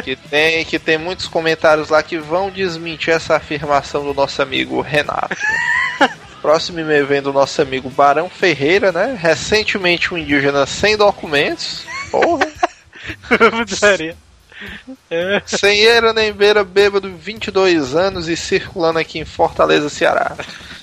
que 0.05 0.15
tem, 0.15 0.65
que 0.65 0.79
tem 0.79 0.97
muitos 0.97 1.27
comentários 1.27 1.89
lá 1.89 2.03
que 2.03 2.19
vão 2.19 2.51
desmentir 2.51 3.15
essa 3.15 3.37
afirmação 3.37 4.05
do 4.05 4.15
nosso 4.15 4.41
amigo 4.43 4.81
Renato. 4.81 5.37
Próximo 6.41 6.81
e-mail 6.81 7.07
vem 7.07 7.23
do 7.23 7.33
nosso 7.33 7.61
amigo 7.63 7.89
Barão 7.89 8.29
Ferreira, 8.29 8.93
né? 8.93 9.19
Recentemente 9.19 10.13
um 10.13 10.19
indígena 10.19 10.67
sem 10.67 10.97
documentos. 10.97 11.85
Porra. 12.11 12.47
Putaria. 13.67 14.17
É. 15.11 15.43
Sem 15.47 15.81
eira 15.81 16.13
nem 16.13 16.33
beira, 16.33 16.65
bêbado, 16.65 17.11
22 17.17 17.95
anos 17.95 18.29
e 18.29 18.37
circulando 18.37 18.99
aqui 18.99 19.19
em 19.19 19.25
Fortaleza, 19.25 19.89
Ceará. 19.89 20.37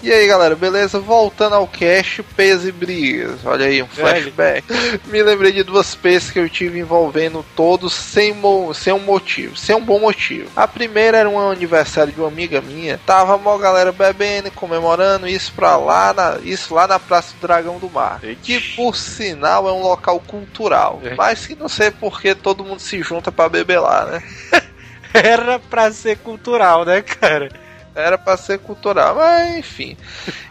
E 0.03 0.11
aí, 0.11 0.25
galera, 0.25 0.55
beleza? 0.55 0.99
Voltando 0.99 1.53
ao 1.53 1.67
cast, 1.67 2.23
Pes 2.35 2.65
e 2.65 2.71
Brigas. 2.71 3.45
Olha 3.45 3.67
aí, 3.67 3.83
um 3.83 3.87
flashback. 3.87 4.65
Me 5.05 5.21
lembrei 5.21 5.51
de 5.51 5.61
duas 5.61 5.93
P's 5.93 6.31
que 6.31 6.39
eu 6.39 6.49
tive 6.49 6.79
envolvendo 6.79 7.45
todos 7.55 7.93
sem, 7.93 8.33
mo 8.33 8.73
sem 8.73 8.91
um 8.91 8.99
motivo, 8.99 9.55
sem 9.55 9.75
um 9.75 9.83
bom 9.83 9.99
motivo. 9.99 10.49
A 10.55 10.67
primeira 10.67 11.19
era 11.19 11.29
um 11.29 11.39
aniversário 11.39 12.11
de 12.11 12.19
uma 12.19 12.29
amiga 12.29 12.61
minha. 12.61 12.99
Tava 13.05 13.37
mó 13.37 13.55
galera 13.59 13.91
bebendo, 13.91 14.49
comemorando 14.51 15.27
isso 15.27 15.53
pra 15.53 15.77
lá, 15.77 16.11
na, 16.13 16.39
isso 16.43 16.73
lá 16.73 16.87
na 16.87 16.97
Praça 16.97 17.35
do 17.35 17.41
Dragão 17.41 17.77
do 17.77 17.89
Mar. 17.89 18.19
Que 18.41 18.59
por 18.75 18.95
sinal 18.95 19.69
é 19.69 19.71
um 19.71 19.83
local 19.83 20.19
cultural. 20.25 20.99
Mas 21.15 21.45
que 21.45 21.55
não 21.55 21.69
sei 21.69 21.91
porque 21.91 22.33
todo 22.33 22.65
mundo 22.65 22.79
se 22.79 23.03
junta 23.03 23.31
pra 23.31 23.47
beber 23.47 23.70
lá, 23.77 24.05
né? 24.05 24.23
Era 25.13 25.59
pra 25.59 25.91
ser 25.91 26.17
cultural, 26.17 26.85
né, 26.85 27.01
cara? 27.01 27.49
Era 27.93 28.17
pra 28.17 28.37
ser 28.37 28.59
cultural, 28.59 29.15
mas 29.15 29.57
enfim. 29.57 29.97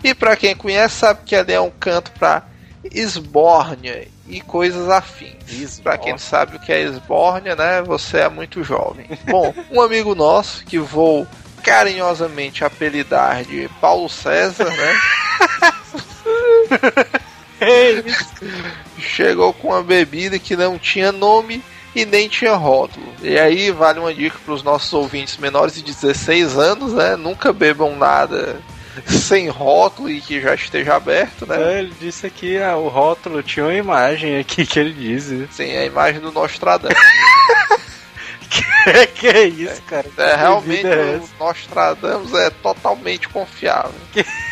E 0.04 0.14
pra 0.14 0.36
quem 0.36 0.54
conhece, 0.54 0.96
sabe 0.96 1.20
que 1.24 1.34
ali 1.34 1.54
é 1.54 1.60
um 1.60 1.70
canto 1.70 2.10
pra 2.12 2.42
esbórnia 2.84 4.06
e 4.28 4.40
coisas 4.40 4.88
afins. 4.88 5.80
Pra 5.80 5.98
quem 5.98 6.12
não 6.12 6.18
sabe 6.18 6.56
o 6.56 6.60
que 6.60 6.72
é 6.72 6.82
esbórnia, 6.82 7.56
né? 7.56 7.82
Você 7.82 8.18
é 8.18 8.28
muito 8.28 8.62
jovem. 8.62 9.06
Bom, 9.24 9.54
um 9.70 9.80
amigo 9.80 10.14
nosso 10.14 10.64
que 10.64 10.78
vou 10.78 11.26
carinhosamente 11.62 12.64
apelidar 12.64 13.44
de 13.44 13.68
Paulo 13.80 14.08
César, 14.08 14.70
né? 14.70 15.00
Chegou 18.98 19.52
com 19.52 19.68
uma 19.68 19.82
bebida 19.82 20.38
que 20.38 20.56
não 20.56 20.78
tinha 20.78 21.12
nome 21.12 21.62
e 21.94 22.04
nem 22.04 22.28
tinha 22.28 22.54
rótulo. 22.54 23.06
E 23.22 23.38
aí 23.38 23.70
vale 23.70 23.98
uma 23.98 24.14
dica 24.14 24.38
para 24.44 24.54
os 24.54 24.62
nossos 24.62 24.92
ouvintes 24.92 25.36
menores 25.36 25.74
de 25.74 25.82
16 25.82 26.56
anos, 26.56 26.92
né? 26.92 27.16
Nunca 27.16 27.52
bebam 27.52 27.96
nada 27.96 28.60
sem 29.06 29.48
rótulo 29.48 30.10
e 30.10 30.20
que 30.20 30.40
já 30.40 30.54
esteja 30.54 30.96
aberto, 30.96 31.46
né? 31.46 31.74
É, 31.74 31.78
ele 31.80 31.92
disse 32.00 32.26
aqui, 32.26 32.58
ah, 32.58 32.76
o 32.76 32.88
rótulo 32.88 33.42
tinha 33.42 33.66
uma 33.66 33.74
imagem 33.74 34.38
aqui 34.38 34.66
que 34.66 34.78
ele 34.78 34.92
diz. 34.92 35.28
né? 35.28 35.48
Sim, 35.50 35.76
a 35.76 35.84
imagem 35.84 36.20
do 36.20 36.32
Nostradamus. 36.32 36.96
que, 38.50 39.06
que 39.06 39.26
é 39.28 39.44
isso, 39.44 39.82
cara? 39.82 40.06
É, 40.16 40.36
realmente 40.36 40.82
bebida 40.82 40.94
é 40.94 41.16
o 41.18 41.44
Nostradamus 41.44 42.34
é 42.34 42.50
totalmente 42.50 43.28
confiável. 43.28 43.94
É 44.16 44.49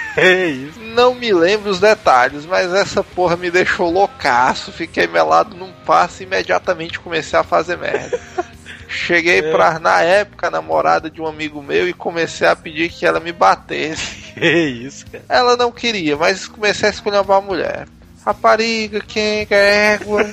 Não 0.95 1.15
me 1.15 1.33
lembro 1.33 1.71
os 1.71 1.79
detalhes, 1.81 2.45
mas 2.45 2.73
essa 2.73 3.03
porra 3.05 3.37
me 3.37 3.51
deixou 3.51 3.91
loucaço. 3.91 4.73
Fiquei 4.73 5.07
melado 5.07 5.57
num 5.57 5.73
passo 5.87 6.23
e 6.23 6.27
imediatamente 6.27 6.99
comecei 7.01 7.39
a 7.39 7.45
fazer 7.45 7.77
merda. 7.79 8.19
Cheguei 8.89 9.41
É. 9.41 9.53
pra, 9.53 9.79
na 9.79 10.01
época, 10.03 10.51
namorada 10.51 11.11
de 11.11 11.21
um 11.21 11.27
amigo 11.27 11.63
meu 11.63 11.87
e 11.87 11.93
comecei 11.93 12.47
a 12.49 12.57
pedir 12.57 12.89
que 12.89 13.05
ela 13.07 13.21
me 13.21 13.33
batesse. 13.33 14.29
Que 14.39 14.47
isso, 14.47 15.05
cara? 15.11 15.25
Ela 15.29 15.57
não 15.57 15.73
queria, 15.73 16.17
mas 16.17 16.47
comecei 16.47 16.89
a 16.89 16.93
escolher 16.93 17.21
uma 17.21 17.41
mulher. 17.41 17.89
Rapariga, 18.25 19.01
quem 19.01 19.45
é 19.51 19.95
égua. 19.95 20.25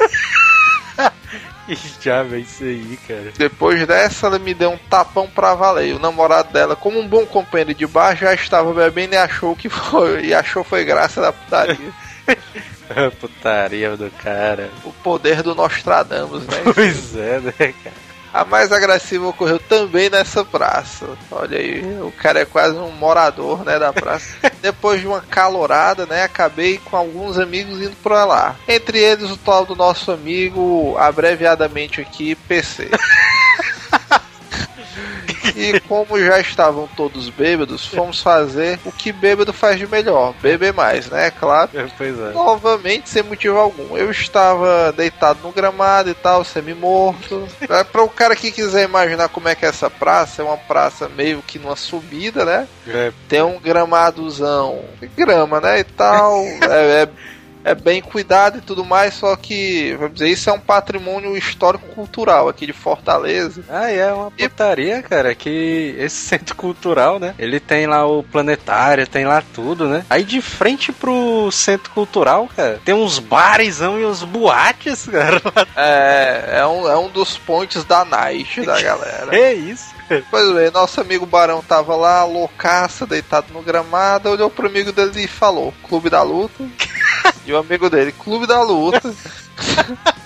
Diabo 2.00 2.36
é 2.36 2.40
isso 2.40 2.64
aí, 2.64 2.98
cara? 3.08 3.34
Depois 3.38 3.86
dessa, 3.88 4.28
ela 4.28 4.40
me 4.40 4.54
deu 4.54 4.72
um 4.72 4.78
tapão 4.78 5.28
pra 5.28 5.56
valer. 5.56 5.96
O 5.96 6.00
namorado 6.00 6.52
dela, 6.54 6.76
como 6.76 7.00
um 7.00 7.08
bom 7.08 7.26
companheiro 7.26 7.74
de 7.74 7.88
bar, 7.88 8.16
já 8.16 8.34
estava 8.34 8.74
bebendo 8.74 9.16
e 9.16 9.18
achou 9.18 9.56
que 9.56 9.70
foi. 9.70 10.26
E 10.26 10.34
achou 10.34 10.64
foi 10.64 10.84
graça 10.84 11.22
da 11.22 11.34
putaria. 11.34 11.94
Putaria 13.20 13.98
do 13.98 14.12
cara. 14.12 14.70
o 14.84 14.94
poder 14.94 15.42
do 15.42 15.56
Nostradamus, 15.56 16.46
né? 16.46 16.62
Pois 16.74 17.16
é, 17.16 17.40
né, 17.40 17.54
cara? 17.58 18.06
A 18.32 18.44
mais 18.44 18.72
agressiva 18.72 19.28
ocorreu 19.28 19.58
também 19.58 20.10
nessa 20.10 20.44
praça. 20.44 21.08
Olha 21.32 21.58
aí, 21.58 21.82
o 22.02 22.12
cara 22.12 22.42
é 22.42 22.46
quase 22.46 22.76
um 22.76 22.92
morador, 22.92 23.64
né, 23.64 23.80
da 23.80 23.94
praça. 23.94 24.36
Depois 24.66 25.00
de 25.00 25.06
uma 25.06 25.22
calorada, 25.22 26.08
né, 26.08 26.24
acabei 26.24 26.80
com 26.80 26.98
alguns 26.98 27.38
amigos 27.38 27.80
indo 27.80 27.96
pra 28.02 28.26
lá. 28.26 28.56
Entre 28.68 28.98
eles 28.98 29.30
o 29.30 29.38
tal 29.38 29.64
do 29.64 29.76
nosso 29.76 30.12
amigo, 30.12 30.96
abreviadamente 30.98 32.02
aqui, 32.02 32.34
PC. 32.34 32.90
E 35.56 35.80
como 35.82 36.20
já 36.20 36.40
estavam 36.40 36.88
todos 36.96 37.30
bêbados, 37.30 37.86
fomos 37.88 38.22
fazer 38.22 38.80
o 38.86 38.92
que 38.92 39.12
bêbado 39.12 39.54
faz 39.54 39.78
de 39.80 39.88
melhor, 39.88 40.34
beber 40.42 40.74
mais, 40.74 41.10
né? 41.10 41.32
Claro. 41.32 41.70
É, 41.74 41.86
Pois 41.98 42.20
é. 42.20 42.32
Novamente, 42.32 43.10
sem 43.10 43.24
motivo 43.24 43.58
algum. 43.58 43.98
Eu 43.98 44.12
estava 44.12 44.92
deitado 44.92 45.40
no 45.44 45.52
gramado 45.52 46.10
e 46.10 46.14
tal, 46.14 46.44
semi-morto. 46.44 47.48
É, 47.70 47.84
Para 47.84 48.04
o 48.04 48.10
cara 48.10 48.36
que 48.36 48.52
quiser 48.52 48.84
imaginar 48.84 49.30
como 49.30 49.48
é 49.48 49.56
que 49.56 49.66
é 49.66 49.70
essa 49.70 49.90
praça, 49.90 50.42
é 50.42 50.46
uma 50.46 50.58
praça 50.58 51.08
meio 51.10 51.42
que 51.42 51.58
numa 51.60 51.76
subida, 51.76 52.44
né? 52.46 52.68
É, 52.88 53.12
Tem 53.28 53.42
um 53.42 53.60
gramadozão, 53.60 54.84
grama, 55.16 55.62
né? 55.62 55.80
E 55.80 55.84
tal. 55.84 56.44
É, 56.44 57.04
é, 57.04 57.10
é 57.66 57.74
bem 57.74 58.00
cuidado 58.00 58.60
e 58.60 58.62
tudo 58.62 58.86
mais, 58.86 59.16
só 59.16 59.36
que, 59.36 59.96
vamos 59.98 60.14
dizer, 60.14 60.30
isso 60.30 60.50
é 60.50 60.54
um 60.54 60.60
patrimônio 60.60 61.36
histórico-cultural 61.36 62.48
aqui 62.48 62.68
de 62.68 62.74
Fortaleza. 62.74 63.64
Ah, 63.68 63.90
é 63.90 64.14
uma 64.14 64.30
putaria, 64.30 65.02
cara, 65.02 65.34
que 65.34 65.96
esse 65.98 66.16
centro 66.30 66.56
cultural, 66.56 67.20
né? 67.20 67.34
Ele 67.40 67.60
tem 67.60 67.88
lá 67.88 68.06
o 68.06 68.22
planetário, 68.22 69.08
tem 69.08 69.26
lá 69.26 69.44
tudo, 69.54 69.88
né? 69.88 70.06
Aí 70.10 70.24
de 70.24 70.42
frente 70.42 70.92
pro 70.92 71.52
centro 71.52 71.90
cultural, 71.92 72.48
cara, 72.56 72.80
tem 72.86 72.94
uns 72.94 73.18
baresão 73.18 74.00
e 74.00 74.06
uns 74.06 74.24
boates, 74.24 75.08
cara. 75.10 75.42
É, 75.76 76.60
é 76.60 76.68
um, 76.68 76.88
é 76.88 76.96
um 76.96 77.10
dos 77.10 77.36
pontes 77.36 77.84
da 77.84 78.06
night 78.06 78.62
da 78.64 78.80
galera. 78.80 79.32
Que 79.32 79.54
isso? 79.72 79.96
Pois 80.30 80.54
bem, 80.54 80.70
nosso 80.70 81.02
amigo 81.02 81.26
Barão 81.26 81.64
tava 81.64 81.96
lá, 81.96 82.24
loucaça, 82.24 83.08
deitado 83.08 83.52
no 83.52 83.64
gramado, 83.64 84.30
olhou 84.30 84.52
pro 84.52 84.68
amigo 84.68 84.92
dele 84.92 85.24
e 85.24 85.28
falou, 85.28 85.74
Clube 85.88 86.12
da 86.12 86.22
Luta. 86.22 86.64
E 87.46 87.54
o 87.54 87.58
amigo 87.58 87.90
dele, 87.90 88.12
Clube 88.12 88.48
da 88.48 88.62
Luta. 88.62 89.02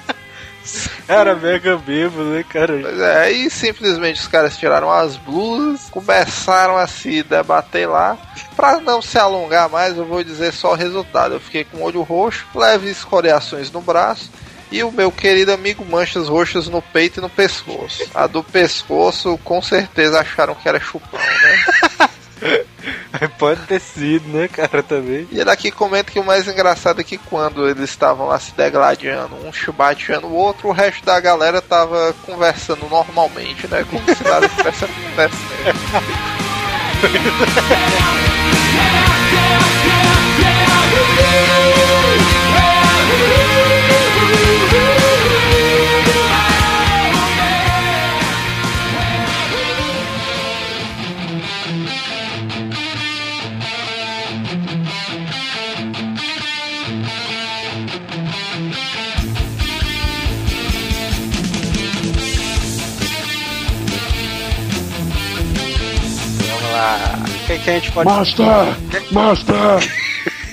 Era 1.08 1.36
mega 1.36 1.75
bêbado, 1.75 2.23
né, 2.25 2.43
cara? 2.47 2.80
Pois 2.80 2.99
é, 2.99 3.21
aí 3.23 3.49
simplesmente 3.49 4.21
os 4.21 4.28
caras 4.28 4.56
tiraram 4.56 4.91
as 4.91 5.15
blusas, 5.15 5.89
começaram 5.89 6.78
a 6.78 6.86
se 6.86 7.23
debater 7.23 7.89
lá. 7.89 8.15
Pra 8.56 8.80
não 8.80 9.02
se 9.02 9.17
alongar 9.17 9.67
mais, 9.69 9.97
eu 9.97 10.06
vou 10.06 10.23
dizer 10.23 10.54
só 10.54 10.73
o 10.73 10.75
resultado. 10.75 11.34
Eu 11.34 11.39
fiquei 11.39 11.63
com 11.63 11.78
o 11.78 11.84
olho 11.84 12.04
roxo, 12.04 12.45
leves 12.54 12.97
escoriações 12.97 13.71
no 13.71 13.82
braço. 13.82 14.30
E 14.71 14.84
o 14.84 14.91
meu 14.91 15.12
querido 15.12 15.52
amigo 15.52 15.84
manchas 15.84 16.28
roxas 16.28 16.67
no 16.67 16.80
peito 16.80 17.19
e 17.19 17.21
no 17.21 17.30
pescoço. 17.30 18.08
A 18.13 18.28
do 18.28 18.43
pescoço, 18.43 19.39
com 19.43 19.60
certeza 19.63 20.19
acharam 20.19 20.54
que 20.54 20.69
era 20.69 20.80
chupão, 20.80 21.19
né? 21.19 22.60
Pode 23.38 23.62
ter 23.62 23.80
sido, 23.80 24.28
né, 24.30 24.48
cara, 24.48 24.82
também. 24.84 25.28
E 25.32 25.39
ele 25.39 25.50
aqui 25.50 25.72
comenta 25.72 26.12
que 26.12 26.20
o 26.20 26.24
mais 26.24 26.48
engraçado 26.48 27.02
é 27.02 27.04
que 27.04 27.18
quando 27.18 27.68
eles 27.68 27.89
estavam 27.89 28.28
lá 28.28 28.39
se 28.39 28.54
degladiando, 28.56 29.36
um 29.46 29.52
chubateando 29.52 30.28
o 30.28 30.34
outro, 30.34 30.70
o 30.70 30.74
resto 30.74 31.06
da 31.06 31.20
galera 31.20 31.62
tava 31.62 32.13
conversando 32.26 32.88
normalmente, 32.89 33.68
né? 33.68 33.86
Como 33.89 34.04
se 34.15 34.24
nada 34.24 34.48
tivesse 34.50 34.86
acontecendo. 34.86 35.30
O 66.80 67.48
que, 67.48 67.60
que 67.60 67.70
a 67.70 67.74
gente 67.74 67.92
pode 67.92 68.10
Master! 68.10 68.48
Master! 69.12 69.80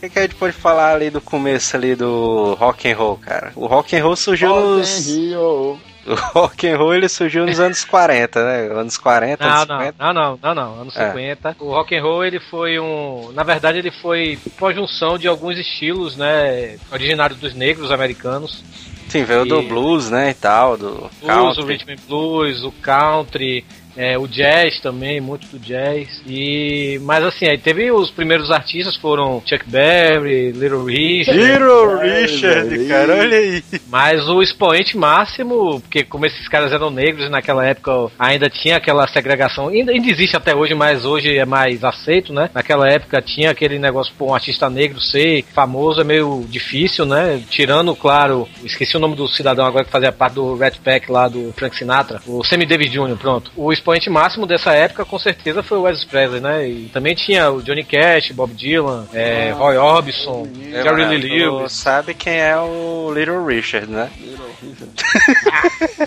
que, 0.00 0.08
que 0.10 0.18
a 0.18 0.22
gente 0.22 0.34
pode 0.34 0.52
falar 0.52 0.94
ali 0.94 1.10
do 1.10 1.20
começo 1.20 1.76
ali 1.76 1.94
do 1.94 2.54
rock 2.54 2.90
and 2.90 2.96
roll, 2.96 3.16
cara? 3.18 3.52
O 3.54 3.66
rock 3.66 3.96
and 3.96 4.02
roll 4.02 4.16
surgiu 4.16 4.48
nos... 4.54 5.06
Rio. 5.06 5.78
O 6.04 6.14
rock 6.34 6.66
and 6.68 6.76
roll 6.76 6.92
ele 6.94 7.08
surgiu 7.08 7.46
nos 7.46 7.60
anos 7.60 7.84
40, 7.84 8.44
né? 8.44 8.74
Anos 8.76 8.98
40, 8.98 9.44
Não, 9.46 9.52
anos 9.54 9.68
não, 9.68 9.78
50. 9.78 9.94
não, 10.00 10.12
não, 10.12 10.38
não, 10.42 10.54
não, 10.54 10.80
anos 10.80 10.96
É. 10.96 11.06
50. 11.10 11.56
O 11.60 11.68
rock 11.70 11.94
and 11.96 12.02
roll 12.02 12.24
ele 12.24 12.40
foi 12.40 12.80
um, 12.80 13.30
na 13.32 13.44
verdade 13.44 13.78
ele 13.78 13.92
foi 14.02 14.36
uma 14.60 14.74
junção 14.74 15.16
de 15.16 15.28
alguns 15.28 15.56
estilos, 15.56 16.16
né, 16.16 16.76
originários 16.90 17.38
dos 17.38 17.54
negros 17.54 17.92
americanos. 17.92 18.64
Sim, 19.08 19.22
veio 19.22 19.44
do 19.44 19.60
E- 19.62 19.66
blues, 19.68 20.10
né, 20.10 20.30
e 20.30 20.34
tal, 20.34 20.76
do 20.76 21.08
Blues, 21.22 21.58
o 21.58 21.60
country. 21.60 21.64
rhythm 21.76 21.90
and 21.92 22.06
blues, 22.08 22.64
o 22.64 22.72
country, 22.72 23.64
é, 23.96 24.18
o 24.18 24.26
jazz 24.26 24.80
também, 24.80 25.20
muito 25.20 25.46
do 25.48 25.58
jazz. 25.58 26.22
E 26.26 26.98
mas 27.02 27.24
assim, 27.24 27.46
aí 27.46 27.58
teve 27.58 27.90
os 27.90 28.10
primeiros 28.10 28.50
artistas 28.50 28.96
foram 28.96 29.42
Chuck 29.44 29.68
Berry, 29.68 30.52
Little 30.52 30.84
Richard, 30.84 31.38
Little 31.38 31.98
Richard, 31.98 32.86
cara, 32.86 33.16
olha 33.18 33.36
aí. 33.36 33.62
mas 33.88 34.28
o 34.28 34.42
expoente 34.42 34.96
máximo, 34.96 35.80
porque 35.80 36.04
como 36.04 36.26
esses 36.26 36.48
caras 36.48 36.72
eram 36.72 36.90
negros 36.90 37.30
naquela 37.30 37.66
época 37.66 37.92
ainda 38.18 38.48
tinha 38.48 38.76
aquela 38.76 39.06
segregação, 39.08 39.68
ainda, 39.68 39.92
ainda 39.92 40.10
existe 40.10 40.36
até 40.36 40.54
hoje, 40.54 40.74
mas 40.74 41.04
hoje 41.04 41.36
é 41.36 41.44
mais 41.44 41.84
aceito, 41.84 42.32
né? 42.32 42.50
Naquela 42.54 42.88
época 42.88 43.20
tinha 43.20 43.50
aquele 43.50 43.78
negócio, 43.78 44.12
pô, 44.16 44.30
um 44.30 44.34
artista 44.34 44.68
negro 44.68 45.00
ser 45.00 45.44
famoso 45.54 46.00
é 46.00 46.04
meio 46.04 46.44
difícil, 46.48 47.04
né? 47.04 47.42
Tirando, 47.50 47.94
claro, 47.94 48.48
esqueci 48.64 48.96
o 48.96 49.00
nome 49.00 49.16
do 49.16 49.28
cidadão 49.28 49.66
agora 49.66 49.84
que 49.84 49.90
fazia 49.90 50.12
parte 50.12 50.34
do 50.34 50.56
Rat 50.56 50.78
Pack 50.78 51.10
lá 51.10 51.28
do 51.28 51.52
Frank 51.52 51.76
Sinatra, 51.76 52.20
o 52.26 52.44
Sammy 52.44 52.66
Davis 52.66 52.90
Jr., 52.90 53.16
pronto. 53.18 53.50
O 53.56 53.72
expoente 53.82 54.08
máximo 54.08 54.46
dessa 54.46 54.72
época 54.72 55.04
com 55.04 55.18
certeza 55.18 55.60
foi 55.62 55.76
o 55.76 55.88
Elvis 55.88 56.04
Presley, 56.04 56.40
né? 56.40 56.68
E 56.68 56.88
também 56.92 57.16
tinha 57.16 57.50
o 57.50 57.60
Johnny 57.60 57.82
Cash, 57.82 58.30
Bob 58.30 58.54
Dylan, 58.54 59.06
é, 59.12 59.50
Roy 59.50 59.76
Orbison, 59.76 60.46
Jerry 60.70 61.04
Lee 61.06 61.18
Lewis. 61.18 61.72
sabe 61.72 62.14
quem 62.14 62.38
é 62.38 62.56
o 62.56 63.12
Little 63.12 63.44
Richard, 63.44 63.90
né? 63.90 64.08
Little 64.20 64.46
Richard. 64.62 64.92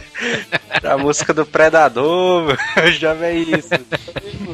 A 0.83 0.97
música 0.97 1.33
do 1.33 1.45
Predador, 1.45 2.57
já 2.99 3.13
vi 3.13 3.51
isso. 3.57 3.69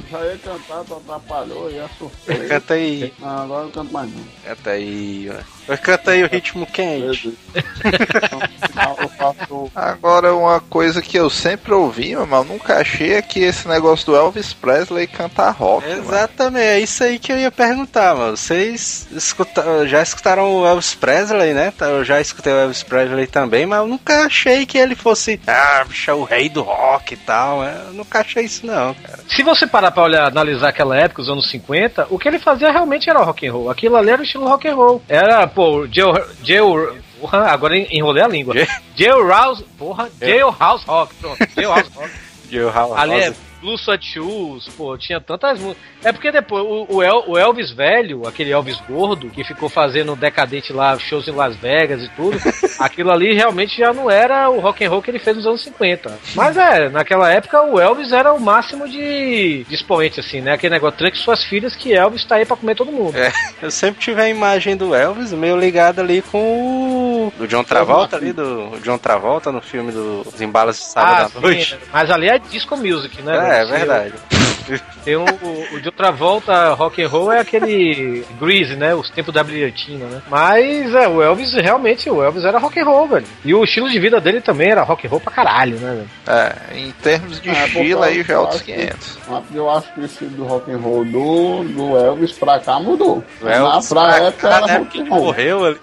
Já 0.09 0.25
ia 0.25 0.37
cantar, 0.37 0.83
tu 0.85 0.95
atrapalhou, 0.95 1.69
ia 1.69 1.87
sofrer. 1.99 2.47
Canta 2.47 2.73
aí, 2.73 3.13
Não, 3.19 3.43
agora 3.43 3.61
eu 3.61 3.65
não 3.65 3.71
canto 3.71 3.93
mais 3.93 4.09
não. 4.09 4.23
canta 4.45 4.69
aí, 4.71 5.29
ó. 5.67 5.77
Canta 5.77 6.11
aí 6.11 6.23
o 6.23 6.27
ritmo 6.27 6.65
quente. 6.65 7.37
Agora, 9.75 10.35
uma 10.35 10.59
coisa 10.59 11.01
que 11.01 11.17
eu 11.17 11.29
sempre 11.29 11.73
ouvi, 11.73 12.15
mas 12.15 12.31
eu 12.31 12.43
nunca 12.45 12.77
achei 12.77 13.10
é 13.13 13.21
que 13.21 13.39
esse 13.41 13.67
negócio 13.67 14.05
do 14.07 14.15
Elvis 14.15 14.53
Presley 14.53 15.07
cantar 15.07 15.51
rock. 15.51 15.87
mano. 15.87 16.01
Exatamente, 16.03 16.65
é 16.65 16.79
isso 16.79 17.03
aí 17.03 17.19
que 17.19 17.31
eu 17.31 17.37
ia 17.37 17.51
perguntar, 17.51 18.15
mano. 18.15 18.37
Vocês 18.37 19.07
escuta- 19.11 19.87
já 19.87 20.01
escutaram 20.01 20.55
o 20.61 20.65
Elvis 20.65 20.93
Presley, 20.95 21.53
né? 21.53 21.71
Tá, 21.77 21.85
Eu 21.87 22.03
já 22.03 22.19
escutei 22.21 22.51
o 22.53 22.57
Elvis 22.57 22.83
Presley 22.83 23.27
também, 23.27 23.65
mas 23.65 23.79
eu 23.79 23.87
nunca 23.87 24.25
achei 24.25 24.65
que 24.65 24.77
ele 24.77 24.95
fosse, 24.95 25.39
ah, 25.47 25.83
bicho, 25.87 26.09
é 26.09 26.13
o 26.13 26.23
rei 26.23 26.49
do 26.49 26.61
rock 26.61 27.13
e 27.13 27.17
tal. 27.17 27.61
né? 27.61 27.81
Eu 27.87 27.93
nunca 27.93 28.19
achei 28.19 28.43
isso, 28.45 28.65
não, 28.65 28.93
cara. 28.93 29.19
Se 29.27 29.43
você 29.43 29.65
parar 29.67 29.91
pra 29.91 30.03
olhar, 30.03 30.27
analisar 30.27 30.69
aquela 30.69 30.97
época, 30.97 31.21
os 31.21 31.29
anos 31.29 31.49
50, 31.49 32.07
o 32.09 32.17
que 32.19 32.27
ele 32.27 32.39
fazia 32.39 32.71
realmente 32.71 33.09
era 33.09 33.19
rock 33.19 33.47
and 33.47 33.51
roll. 33.53 33.69
Aquilo 33.69 33.95
ali 33.97 34.09
era 34.09 34.21
o 34.21 34.25
estilo 34.25 34.47
rock 34.47 34.67
and 34.67 34.75
roll. 34.75 35.01
Era, 35.07 35.45
pô, 35.47 35.87
Jail, 35.91 36.13
jail 36.43 36.97
porra, 37.19 37.45
agora 37.51 37.77
enrolei 37.77 38.23
a 38.23 38.27
língua. 38.27 38.55
Jailhouse, 38.95 39.63
porra, 39.77 40.09
Jailhouse 40.19 40.85
Rock, 40.85 41.13
pronto, 41.15 41.37
Jailhouse 41.55 41.89
Rock. 41.95 42.09
Joe 42.51 42.71
House. 42.71 42.97
Ali 42.97 43.13
é 43.13 43.33
Blue 43.61 43.77
Sweat 43.77 44.05
Shoes, 44.05 44.67
pô, 44.75 44.97
tinha 44.97 45.21
tantas 45.21 45.59
músicas. 45.59 45.83
É 46.03 46.11
porque 46.11 46.31
depois 46.31 46.63
o, 46.65 46.95
o 46.95 47.03
El- 47.03 47.23
o 47.27 47.37
Elvis 47.37 47.71
velho, 47.71 48.27
aquele 48.27 48.51
Elvis 48.51 48.79
gordo, 48.89 49.29
que 49.29 49.43
ficou 49.43 49.69
fazendo 49.69 50.15
decadente 50.15 50.73
lá, 50.73 50.97
shows 50.97 51.27
em 51.27 51.31
Las 51.31 51.55
Vegas 51.55 52.01
e 52.01 52.09
tudo, 52.15 52.37
aquilo 52.79 53.11
ali 53.11 53.33
realmente 53.33 53.77
já 53.77 53.93
não 53.93 54.09
era 54.09 54.49
o 54.49 54.59
rock 54.59 54.83
and 54.83 54.89
roll 54.89 55.01
que 55.01 55.11
ele 55.11 55.19
fez 55.19 55.37
nos 55.37 55.45
anos 55.45 55.61
50. 55.61 56.17
Mas 56.35 56.57
é, 56.57 56.89
naquela 56.89 57.31
época 57.31 57.61
o 57.61 57.79
Elvis 57.79 58.11
era 58.11 58.33
o 58.33 58.39
máximo 58.39 58.87
de, 58.89 59.63
de 59.63 59.75
expoente, 59.75 60.19
assim, 60.19 60.41
né? 60.41 60.53
Aquele 60.53 60.73
negócio, 60.73 60.97
tranque 60.97 61.17
suas 61.17 61.43
filhas 61.43 61.75
que 61.75 61.93
Elvis 61.93 62.25
tá 62.25 62.35
aí 62.35 62.45
pra 62.45 62.57
comer 62.57 62.75
todo 62.75 62.91
mundo. 62.91 63.15
É, 63.17 63.31
eu 63.61 63.69
sempre 63.69 64.01
tive 64.01 64.21
a 64.21 64.27
imagem 64.29 64.75
do 64.75 64.95
Elvis 64.95 65.31
meio 65.33 65.57
ligada 65.57 66.01
ali 66.01 66.21
com 66.23 67.27
o 67.27 67.33
do 67.37 67.47
John 67.47 67.63
Travolta 67.63 68.15
ali, 68.17 68.33
do 68.33 68.79
John 68.83 68.97
Travolta 68.97 69.51
no 69.51 69.61
filme 69.61 69.91
dos 69.91 70.41
Embalas 70.41 70.77
de 70.77 70.83
Sábado 70.85 71.21
à 71.21 71.25
Ah, 71.25 71.29
sim, 71.29 71.39
Noite. 71.39 71.77
mas 71.93 72.09
ali 72.11 72.27
é 72.29 72.39
disco 72.39 72.75
music, 72.75 73.21
né? 73.21 73.49
É, 73.49 73.50
é 73.53 73.65
velho? 73.65 73.69
verdade. 73.69 74.13
Tem 75.03 75.15
o, 75.15 75.25
o 75.73 75.81
de 75.81 75.87
outra 75.87 76.11
volta 76.11 76.73
rock 76.75 77.01
and 77.03 77.07
roll 77.07 77.31
é 77.31 77.39
aquele 77.39 78.23
Grease, 78.39 78.75
né? 78.75 78.93
Os 78.93 79.09
tempos 79.09 79.33
da 79.33 79.43
brilhantina, 79.43 80.05
né? 80.05 80.21
Mas 80.29 80.93
é, 80.93 81.07
o 81.07 81.21
Elvis 81.21 81.51
realmente, 81.53 82.07
o 82.09 82.21
Elvis 82.23 82.45
era 82.45 82.59
rock 82.59 82.79
and 82.79 82.85
roll, 82.85 83.07
velho. 83.07 83.25
E 83.43 83.53
o 83.55 83.63
estilo 83.63 83.89
de 83.89 83.99
vida 83.99 84.21
dele 84.21 84.39
também 84.39 84.69
era 84.69 84.83
rock 84.83 85.07
and 85.07 85.09
roll 85.09 85.19
pra 85.19 85.33
caralho, 85.33 85.77
né, 85.79 85.95
velho? 85.95 86.09
É, 86.27 86.77
em 86.77 86.91
termos 86.91 87.41
de 87.41 87.49
É, 87.49 87.65
estilo 87.65 87.99
porque 88.01 88.09
aí 88.13 88.23
já 88.23 88.33
é 88.33 88.35
eu 88.35 88.39
outros 88.41 88.55
acho 88.57 88.65
que- 88.65 88.73
500. 88.73 89.17
Mas 89.27 89.43
Eu 89.55 89.69
acho 89.71 89.93
que 89.93 89.99
o 89.99 90.05
estilo 90.05 90.29
do 90.29 90.43
rock 90.45 90.71
and 90.71 90.77
roll 90.77 91.05
do, 91.05 91.63
do 91.63 91.97
Elvis 91.97 92.31
pra 92.33 92.59
cá 92.59 92.79
mudou. 92.79 93.23
O 93.41 93.47
Elvis, 93.49 93.89
Na 93.89 93.95
pra 93.95 94.13
pra 94.13 94.27
época 94.27 94.47
cá, 94.49 94.55
era 94.57 94.67
né, 94.67 94.73
rock 94.77 94.83
porque 94.85 94.97
and 94.99 95.01
ele 95.01 95.09
roll. 95.09 95.23
morreu 95.23 95.65
ali. 95.65 95.77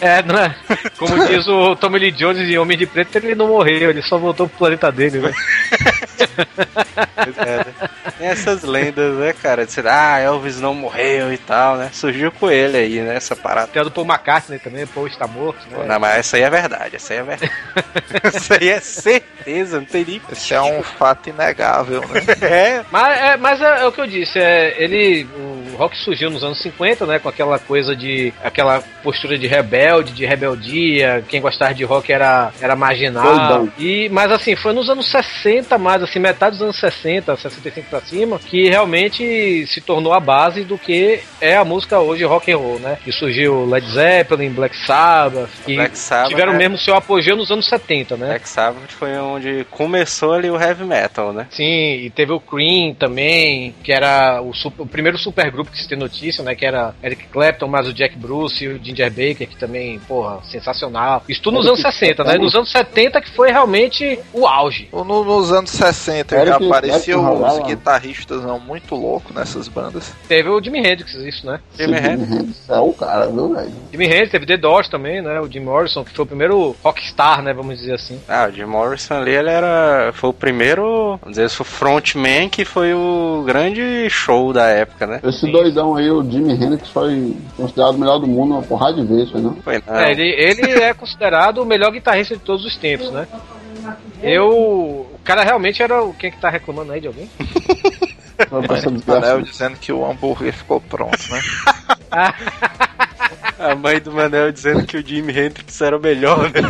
É, 0.00 0.22
não 0.22 0.38
é? 0.38 0.56
Como 0.98 1.26
diz 1.26 1.46
o 1.46 1.76
Tommy 1.76 1.98
Lee 1.98 2.12
Jones 2.12 2.48
em 2.48 2.56
Homem 2.58 2.78
de 2.78 2.86
Preto, 2.86 3.16
ele 3.16 3.34
não 3.34 3.48
morreu, 3.48 3.90
ele 3.90 4.00
só 4.02 4.16
voltou 4.16 4.48
pro 4.48 4.58
planeta 4.58 4.90
dele, 4.90 5.18
né? 5.18 5.32
É, 6.96 7.56
né? 7.56 7.74
Tem 8.18 8.28
essas 8.28 8.62
lendas, 8.62 9.14
né, 9.16 9.32
cara? 9.32 9.66
De 9.66 9.72
ser, 9.72 9.86
ah, 9.86 10.18
Elvis 10.18 10.60
não 10.60 10.74
morreu 10.74 11.32
e 11.32 11.38
tal, 11.38 11.76
né? 11.76 11.90
Surgiu 11.92 12.32
com 12.32 12.50
ele 12.50 12.76
aí, 12.76 13.00
né? 13.00 13.16
Essa 13.16 13.36
parada. 13.36 13.68
Tem 13.68 13.80
a 13.80 13.84
do 13.84 13.90
Paul 13.90 14.06
McCartney 14.06 14.58
também, 14.58 14.86
Paul 14.86 15.06
está 15.06 15.26
morto, 15.26 15.66
Pô, 15.68 15.80
né? 15.80 15.86
Não, 15.86 16.00
mas 16.00 16.18
essa 16.18 16.36
aí 16.36 16.42
é 16.42 16.50
verdade, 16.50 16.96
essa 16.96 17.12
aí 17.12 17.18
é 17.18 17.22
verdade. 17.22 17.52
essa 18.22 18.54
aí 18.60 18.68
é 18.68 18.80
certeza, 18.80 19.78
não 19.78 19.86
tem 19.86 20.04
nem. 20.04 20.22
Esse 20.32 20.54
é 20.54 20.60
um 20.60 20.82
fato 20.82 21.28
inegável, 21.28 22.00
né? 22.08 22.26
É, 22.46 22.84
Mas, 22.90 23.18
é, 23.18 23.36
mas 23.36 23.60
é, 23.60 23.82
é 23.82 23.86
o 23.86 23.92
que 23.92 24.00
eu 24.00 24.06
disse, 24.06 24.38
é, 24.38 24.82
ele, 24.82 25.24
o 25.36 25.55
rock 25.76 25.96
surgiu 25.98 26.30
nos 26.30 26.42
anos 26.42 26.60
50, 26.60 27.06
né, 27.06 27.18
com 27.18 27.28
aquela 27.28 27.58
coisa 27.58 27.94
de, 27.94 28.32
aquela 28.42 28.82
postura 29.02 29.38
de 29.38 29.46
rebelde, 29.46 30.12
de 30.12 30.24
rebeldia, 30.26 31.24
quem 31.28 31.40
gostava 31.40 31.74
de 31.74 31.84
rock 31.84 32.12
era, 32.12 32.50
era 32.60 32.74
marginal, 32.76 33.68
e, 33.78 34.08
mas 34.10 34.30
assim, 34.32 34.56
foi 34.56 34.72
nos 34.72 34.88
anos 34.90 35.06
60 35.10 35.76
mais, 35.78 36.02
assim, 36.02 36.18
metade 36.18 36.52
dos 36.56 36.62
anos 36.62 36.76
60, 36.78 37.36
65 37.36 37.88
pra 37.88 38.00
cima, 38.00 38.38
que 38.38 38.68
realmente 38.68 39.66
se 39.66 39.80
tornou 39.80 40.12
a 40.12 40.20
base 40.20 40.64
do 40.64 40.78
que 40.78 41.20
é 41.40 41.56
a 41.56 41.64
música 41.64 41.98
hoje 42.00 42.24
rock 42.24 42.50
and 42.52 42.56
roll, 42.56 42.78
né, 42.78 42.98
que 43.04 43.12
surgiu 43.12 43.64
Led 43.66 43.86
Zeppelin, 43.90 44.50
Black 44.50 44.76
Sabbath, 44.76 45.50
que 45.64 45.74
Black 45.76 45.96
Sabbath, 45.98 46.28
tiveram 46.30 46.52
né? 46.52 46.58
mesmo 46.58 46.78
seu 46.78 46.94
apogeu 46.94 47.36
nos 47.36 47.50
anos 47.50 47.68
70, 47.68 48.16
né. 48.16 48.26
Black 48.28 48.48
Sabbath 48.48 48.90
foi 48.90 49.12
onde 49.18 49.64
começou 49.70 50.32
ali 50.32 50.50
o 50.50 50.60
heavy 50.60 50.84
metal, 50.84 51.32
né? 51.32 51.46
Sim, 51.50 51.64
e 52.04 52.10
teve 52.10 52.32
o 52.32 52.40
Cream 52.40 52.94
também, 52.94 53.74
que 53.82 53.92
era 53.92 54.40
o, 54.40 54.54
super- 54.54 54.82
o 54.82 54.86
primeiro 54.86 55.18
supergrupo 55.18 55.65
que 55.70 55.80
se 55.82 55.88
tem 55.88 55.98
notícia, 55.98 56.42
né? 56.44 56.54
Que 56.54 56.64
era 56.66 56.94
Eric 57.02 57.26
Clapton, 57.28 57.66
mais 57.68 57.86
o 57.88 57.92
Jack 57.92 58.16
Bruce 58.16 58.64
e 58.64 58.68
o 58.68 58.80
Ginger 58.82 59.10
Baker, 59.10 59.48
que 59.48 59.56
também, 59.56 59.98
porra, 60.00 60.40
sensacional. 60.44 61.22
Isso 61.28 61.42
tudo 61.42 61.54
nos 61.58 61.66
anos 61.66 61.80
60, 61.80 62.24
né? 62.24 62.38
Nos 62.38 62.54
anos 62.54 62.70
70 62.70 63.20
que 63.20 63.30
foi 63.30 63.50
realmente 63.50 64.18
o 64.32 64.46
auge. 64.46 64.88
No- 64.92 65.24
nos 65.24 65.52
anos 65.52 65.70
60 65.70 66.34
já 66.36 66.42
Eric 66.42 66.66
apareciam 66.66 67.24
Clapton 67.24 67.46
uns 67.62 67.66
guitarristas 67.66 68.42
não, 68.42 68.58
muito 68.60 68.94
loucos 68.94 69.34
nessas 69.34 69.68
bandas. 69.68 70.12
Teve 70.28 70.48
o 70.48 70.62
Jimi 70.62 70.78
Hendrix, 70.78 71.14
isso, 71.14 71.46
né? 71.46 71.60
Jimi 71.78 71.94
Esse 71.96 72.06
Hendrix. 72.08 72.68
É 72.70 72.78
o 72.78 72.92
cara, 72.92 73.26
viu, 73.26 73.54
velho? 73.54 73.72
Jimi 73.92 74.04
Hendrix, 74.06 74.30
teve 74.30 74.46
The 74.46 74.56
Doors 74.56 74.88
também, 74.88 75.22
né? 75.22 75.40
O 75.40 75.50
Jim 75.50 75.60
Morrison, 75.60 76.04
que 76.04 76.12
foi 76.12 76.24
o 76.24 76.26
primeiro 76.28 76.76
rockstar, 76.82 77.42
né? 77.42 77.52
Vamos 77.52 77.78
dizer 77.78 77.94
assim. 77.94 78.20
Ah, 78.28 78.48
o 78.50 78.52
Jim 78.52 78.64
Morrison 78.64 79.14
ali, 79.14 79.32
ele 79.32 79.50
era. 79.50 80.10
Foi 80.14 80.30
o 80.30 80.32
primeiro. 80.32 81.18
Vamos 81.22 81.36
dizer, 81.36 81.48
foi 81.50 81.64
o 81.64 81.68
frontman 81.68 82.48
que 82.48 82.64
foi 82.64 82.92
o 82.94 83.42
grande 83.46 84.08
show 84.10 84.52
da 84.52 84.66
época, 84.66 85.06
né? 85.06 85.20
Esse 85.24 85.46
doidão 85.56 85.96
aí, 85.96 86.10
o 86.10 86.22
Jimi 86.22 86.52
Hendrix, 86.52 86.88
foi 86.90 87.36
considerado 87.56 87.94
o 87.94 87.98
melhor 87.98 88.18
do 88.18 88.26
mundo 88.26 88.54
uma 88.54 88.62
porrada 88.62 88.94
de 88.94 89.06
vezes, 89.06 89.30
foi 89.30 89.40
não? 89.40 89.54
Foi 89.56 89.82
não. 89.86 89.96
É, 89.96 90.10
ele, 90.10 90.28
ele 90.28 90.72
é 90.82 90.92
considerado 90.92 91.58
o 91.58 91.66
melhor 91.66 91.90
guitarrista 91.90 92.36
de 92.36 92.42
todos 92.42 92.64
os 92.64 92.76
tempos, 92.76 93.10
né? 93.10 93.26
Eu. 94.22 94.48
O 94.50 95.18
cara 95.24 95.42
realmente 95.42 95.82
era 95.82 96.02
o. 96.02 96.12
Quem 96.14 96.28
é 96.28 96.30
que 96.30 96.40
tá 96.40 96.50
reclamando 96.50 96.92
aí 96.92 97.00
de 97.00 97.06
alguém? 97.06 97.30
Essa 98.38 98.90
Manel 99.06 99.40
dizendo 99.42 99.76
que 99.78 99.90
o 99.92 100.04
hambúrguer 100.04 100.52
ficou 100.52 100.80
pronto, 100.80 101.18
né? 101.30 101.40
A 103.58 103.74
mãe 103.74 103.98
do 103.98 104.12
Manel 104.12 104.52
dizendo 104.52 104.84
que 104.86 104.98
o 104.98 105.06
Jimi 105.06 105.32
Hendrix 105.32 105.80
era 105.80 105.96
o 105.96 106.00
melhor, 106.00 106.50
né? 106.50 106.60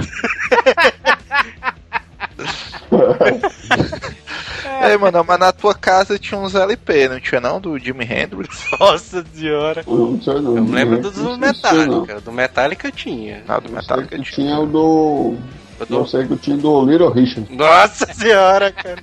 Ei, 4.82 4.96
mano, 4.96 5.24
mas 5.26 5.38
na 5.38 5.52
tua 5.52 5.74
casa 5.74 6.18
tinha 6.18 6.40
uns 6.40 6.54
LP, 6.54 7.08
não 7.08 7.20
tinha 7.20 7.40
não? 7.40 7.60
Do 7.60 7.78
Jimi 7.78 8.04
Hendrix? 8.04 8.64
Nossa 8.78 9.24
senhora. 9.32 9.82
Não 9.86 10.20
sei 10.20 10.40
não. 10.40 10.56
Eu 10.56 10.64
me 10.64 10.72
lembro 10.72 11.00
do, 11.00 11.10
do. 11.10 11.38
Metallica. 11.38 12.20
Do 12.20 12.32
Metallica 12.32 12.90
tinha. 12.92 13.42
Não, 13.46 13.60
do 13.60 13.64
Eu 13.64 13.68
sei 13.68 13.76
Metallica 13.76 14.16
que 14.16 14.22
tinha. 14.22 14.46
tinha 14.48 14.60
o 14.60 14.66
do. 14.66 15.34
Eu 15.78 15.98
Eu 15.98 16.06
sei 16.06 16.26
que 16.26 16.36
tinha 16.36 16.56
do 16.56 16.84
Little 16.84 17.10
Richard. 17.10 17.54
Nossa 17.54 18.12
senhora, 18.12 18.72
cara. 18.72 18.98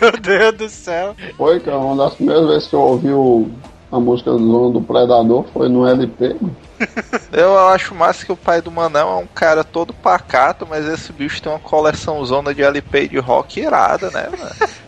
Meu 0.00 0.12
Deus 0.12 0.54
do 0.56 0.68
céu. 0.68 1.16
Foi, 1.36 1.60
cara, 1.60 1.78
uma 1.78 2.04
das 2.04 2.14
primeiras 2.14 2.46
vezes 2.46 2.68
que 2.68 2.74
eu 2.74 2.80
ouvi 2.80 3.10
o, 3.10 3.48
a 3.90 4.00
música 4.00 4.30
do 4.30 4.38
Zona 4.38 4.72
do 4.72 4.80
Predador 4.80 5.44
foi 5.52 5.68
no 5.68 5.86
LP. 5.86 6.36
Eu 7.30 7.58
acho 7.68 7.94
massa 7.94 8.24
que 8.24 8.32
o 8.32 8.36
pai 8.36 8.60
do 8.60 8.70
Manão 8.70 9.10
é 9.10 9.16
um 9.16 9.26
cara 9.26 9.62
todo 9.62 9.92
pacato, 9.94 10.66
mas 10.68 10.86
esse 10.86 11.12
bicho 11.12 11.40
tem 11.42 11.52
uma 11.52 11.58
coleção 11.58 12.24
zona 12.24 12.54
de 12.54 12.62
LP 12.62 13.08
de 13.08 13.18
rock 13.18 13.60
irada, 13.60 14.10
né, 14.10 14.28
mano? 14.30 14.72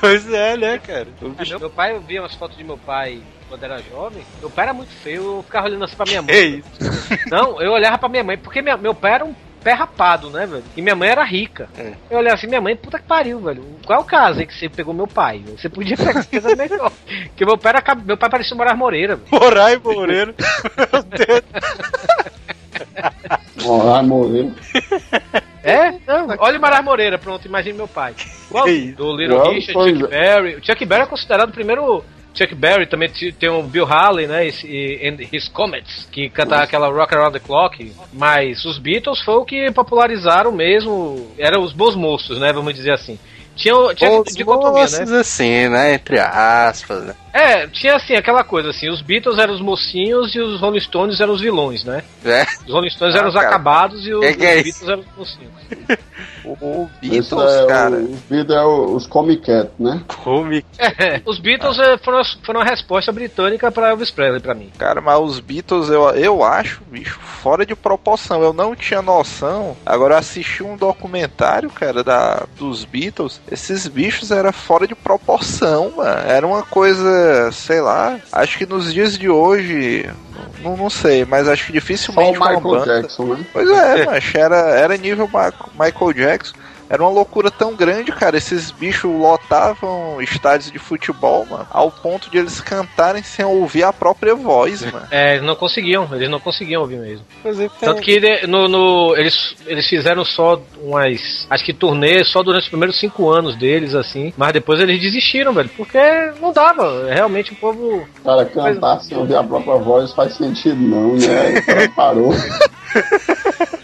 Pois 0.00 0.32
é, 0.32 0.56
né, 0.56 0.78
cara? 0.78 1.08
É, 1.20 1.28
bicho... 1.28 1.58
Meu, 1.58 1.70
pai, 1.70 1.92
eu 1.92 2.00
via 2.00 2.22
umas 2.22 2.34
fotos 2.34 2.56
de 2.56 2.64
meu 2.64 2.78
pai 2.78 3.20
quando 3.48 3.62
era 3.64 3.78
jovem. 3.82 4.22
Meu 4.40 4.48
pai 4.50 4.64
era 4.66 4.72
muito 4.74 4.92
feio, 5.02 5.36
eu 5.38 5.42
ficava 5.42 5.66
olhando 5.66 5.84
assim 5.84 5.96
pra 5.96 6.06
minha 6.06 6.22
mãe. 6.22 6.34
Que 6.34 6.40
isso? 6.40 6.70
Não, 7.30 7.60
eu 7.60 7.72
olhava 7.72 7.98
pra 7.98 8.08
minha 8.08 8.24
mãe, 8.24 8.38
porque 8.38 8.62
minha- 8.62 8.76
meu 8.76 8.94
pai 8.94 9.12
era 9.14 9.24
um 9.24 9.34
pé 9.62 9.72
rapado, 9.74 10.30
né, 10.30 10.46
velho? 10.46 10.64
E 10.74 10.80
minha 10.80 10.96
mãe 10.96 11.10
era 11.10 11.22
rica. 11.22 11.68
É. 11.76 11.92
Eu 12.10 12.18
olhava 12.18 12.34
assim, 12.36 12.46
minha 12.46 12.60
mãe, 12.62 12.74
puta 12.74 12.98
que 12.98 13.04
pariu, 13.06 13.40
velho. 13.40 13.62
Qual 13.84 13.98
é 13.98 14.02
o 14.02 14.06
caso 14.06 14.40
aí 14.40 14.46
que 14.46 14.54
você 14.54 14.68
pegou 14.70 14.94
meu 14.94 15.06
pai? 15.06 15.40
velho? 15.40 15.58
Você 15.58 15.68
podia 15.68 15.96
pegar 15.98 16.24
coisa 16.24 16.56
melhor. 16.56 16.90
Porque 17.28 17.44
meu 17.44 17.58
pai, 17.58 17.74
era, 17.76 17.94
meu 17.96 18.16
pai 18.16 18.30
parecia 18.30 18.54
o 18.54 18.56
Moraes 18.56 18.78
Moreira, 18.78 19.16
velho. 19.16 19.28
Morai 19.30 19.76
Moreira. 19.76 20.34
Meu 20.78 21.02
Deus. 21.02 21.42
Ai, 23.94 24.02
Moreira. 24.02 24.52
É? 25.62 25.92
Não, 26.10 26.34
olha 26.40 26.58
o 26.58 26.60
Moraes 26.60 26.84
Moreira, 26.84 27.18
pronto, 27.18 27.46
imagine 27.46 27.76
meu 27.76 27.86
pai. 27.86 28.14
Isso? 28.66 28.96
do 28.96 29.16
Little 29.16 29.48
Richard, 29.52 29.72
Chuck 29.72 30.04
é. 30.04 30.08
Berry. 30.08 30.56
O 30.56 30.64
Chuck 30.64 30.84
Berry 30.84 31.02
é 31.02 31.06
considerado 31.06 31.50
o 31.50 31.52
primeiro. 31.52 32.04
Chuck 32.34 32.54
Berry 32.54 32.86
também 32.86 33.08
tem 33.08 33.48
o 33.48 33.62
Bill 33.62 33.86
Haley, 33.86 34.26
né? 34.26 34.46
Esse, 34.46 34.66
e 34.66 35.08
and 35.08 35.18
His 35.32 35.48
Comets, 35.48 36.08
que 36.12 36.28
cantava 36.28 36.62
aquela 36.62 36.88
Rock 36.88 37.14
Around 37.14 37.38
the 37.38 37.44
Clock. 37.44 37.92
Mas 38.12 38.64
os 38.64 38.78
Beatles 38.78 39.20
foi 39.22 39.34
o 39.34 39.44
que 39.44 39.70
popularizaram 39.72 40.52
mesmo. 40.52 41.32
Eram 41.38 41.62
os 41.62 41.72
bons 41.72 41.94
moços, 41.94 42.38
né? 42.38 42.52
Vamos 42.52 42.74
dizer 42.74 42.92
assim. 42.92 43.18
Tinha, 43.60 43.94
tinha 43.94 44.20
Os 44.20 44.34
dicotomia, 44.34 44.72
né? 44.72 44.80
moços 44.80 45.12
assim, 45.12 45.68
né? 45.68 45.94
Entre 45.94 46.18
aspas, 46.18 47.04
né? 47.04 47.14
É, 47.32 47.66
tinha 47.68 47.94
assim, 47.94 48.14
aquela 48.16 48.42
coisa 48.42 48.70
assim, 48.70 48.88
os 48.88 49.02
Beatles 49.02 49.38
eram 49.38 49.54
os 49.54 49.60
mocinhos 49.60 50.34
e 50.34 50.40
os 50.40 50.60
Rolling 50.60 50.80
Stones 50.80 51.20
eram 51.20 51.32
os 51.34 51.40
vilões, 51.40 51.84
né? 51.84 52.02
É. 52.24 52.42
Os 52.66 52.72
Rolling 52.72 52.90
Stones 52.90 53.14
Ah, 53.14 53.18
eram 53.18 53.28
os 53.28 53.34
cara. 53.34 53.46
acabados 53.48 54.04
e 54.06 54.12
os, 54.14 54.20
Que 54.26 54.34
que 54.34 54.46
é 54.46 54.60
os 54.60 54.66
isso? 54.66 54.84
Beatles 54.86 54.88
eram 54.88 55.00
os 55.00 55.16
mocinhos. 55.16 55.52
O, 56.42 56.88
Beatles, 57.00 57.32
é 57.32 57.66
cara. 57.66 57.96
o, 57.96 58.12
os 58.12 58.20
Beatles 58.22 58.56
é 58.56 58.62
o- 58.62 58.94
os 58.96 59.06
Comic 59.06 59.42
Cat, 59.44 59.70
né? 59.78 60.02
Come. 60.24 60.64
É, 60.78 61.20
os 61.24 61.38
Beatles 61.38 61.78
eh, 61.78 61.98
foram, 61.98 62.22
foram 62.44 62.60
a 62.60 62.64
resposta 62.64 63.12
britânica 63.12 63.70
pra 63.70 63.90
Elvis 63.90 64.10
Presley, 64.10 64.40
pra 64.40 64.54
mim. 64.54 64.70
Cara, 64.78 65.00
mas 65.00 65.20
os 65.20 65.38
Beatles 65.38 65.88
eu, 65.90 66.08
eu 66.10 66.42
acho, 66.42 66.80
bicho, 66.90 67.18
fora 67.20 67.64
de 67.64 67.76
proporção. 67.76 68.42
Eu 68.42 68.52
não 68.52 68.74
tinha 68.74 69.00
noção. 69.02 69.76
Agora 69.84 70.14
eu 70.14 70.18
assisti 70.18 70.62
um 70.62 70.76
documentário, 70.76 71.70
cara, 71.70 72.02
da, 72.02 72.42
dos 72.58 72.84
Beatles. 72.84 73.40
Esses 73.50 73.86
bichos 73.88 74.30
eram 74.30 74.52
fora 74.52 74.86
de 74.86 74.94
proporção, 74.94 75.92
mano. 75.96 76.20
Era 76.30 76.46
uma 76.46 76.62
coisa, 76.62 77.50
sei 77.52 77.80
lá. 77.80 78.18
Acho 78.30 78.56
que 78.58 78.64
nos 78.66 78.92
dias 78.92 79.18
de 79.18 79.28
hoje. 79.28 80.08
Não, 80.62 80.76
não 80.76 80.90
sei, 80.90 81.24
mas 81.24 81.48
acho 81.48 81.64
que 81.66 81.72
Só 81.72 81.76
o 81.78 81.80
dificilmente 81.80 82.38
Michael 82.38 82.60
banda- 82.60 82.84
Jackson, 83.02 83.24
né? 83.24 83.46
Pois 83.52 83.68
é, 83.68 84.06
mas 84.06 84.34
era, 84.34 84.56
era 84.70 84.96
nível 84.96 85.28
Michael 85.78 86.12
Jackson. 86.12 86.54
Era 86.90 87.04
uma 87.04 87.10
loucura 87.10 87.52
tão 87.52 87.72
grande, 87.76 88.10
cara. 88.10 88.36
Esses 88.36 88.72
bichos 88.72 89.08
lotavam 89.08 90.20
estádios 90.20 90.72
de 90.72 90.78
futebol, 90.80 91.46
mano, 91.48 91.64
ao 91.70 91.88
ponto 91.88 92.28
de 92.28 92.36
eles 92.38 92.60
cantarem 92.60 93.22
sem 93.22 93.44
ouvir 93.44 93.84
a 93.84 93.92
própria 93.92 94.34
voz, 94.34 94.82
mano. 94.92 95.06
É, 95.08 95.34
eles 95.34 95.46
não 95.46 95.54
conseguiam, 95.54 96.08
eles 96.12 96.28
não 96.28 96.40
conseguiam 96.40 96.82
ouvir 96.82 96.98
mesmo. 96.98 97.24
Tem... 97.44 97.70
Tanto 97.78 98.02
que 98.02 98.44
no, 98.48 98.66
no- 98.66 99.14
eles, 99.16 99.54
eles 99.66 99.86
fizeram 99.88 100.24
só 100.24 100.60
umas. 100.82 101.46
Acho 101.48 101.64
que 101.64 101.72
turnê 101.72 102.24
só 102.24 102.42
durante 102.42 102.64
os 102.64 102.68
primeiros 102.68 102.98
cinco 102.98 103.30
anos 103.30 103.56
deles, 103.56 103.94
assim. 103.94 104.34
Mas 104.36 104.52
depois 104.52 104.80
eles 104.80 105.00
desistiram, 105.00 105.52
velho. 105.52 105.70
Porque 105.76 105.96
não 106.40 106.52
dava. 106.52 107.06
Realmente 107.08 107.52
o 107.52 107.56
povo. 107.56 108.04
Cara, 108.24 108.44
cantar 108.46 109.00
sem 109.00 109.16
ouvir 109.16 109.36
a 109.36 109.44
própria 109.44 109.76
voz 109.76 110.12
faz 110.12 110.34
sentido 110.34 110.74
não, 110.80 111.14
né? 111.14 111.60
O 111.60 111.66
cara 111.66 111.88
parou. 111.90 112.32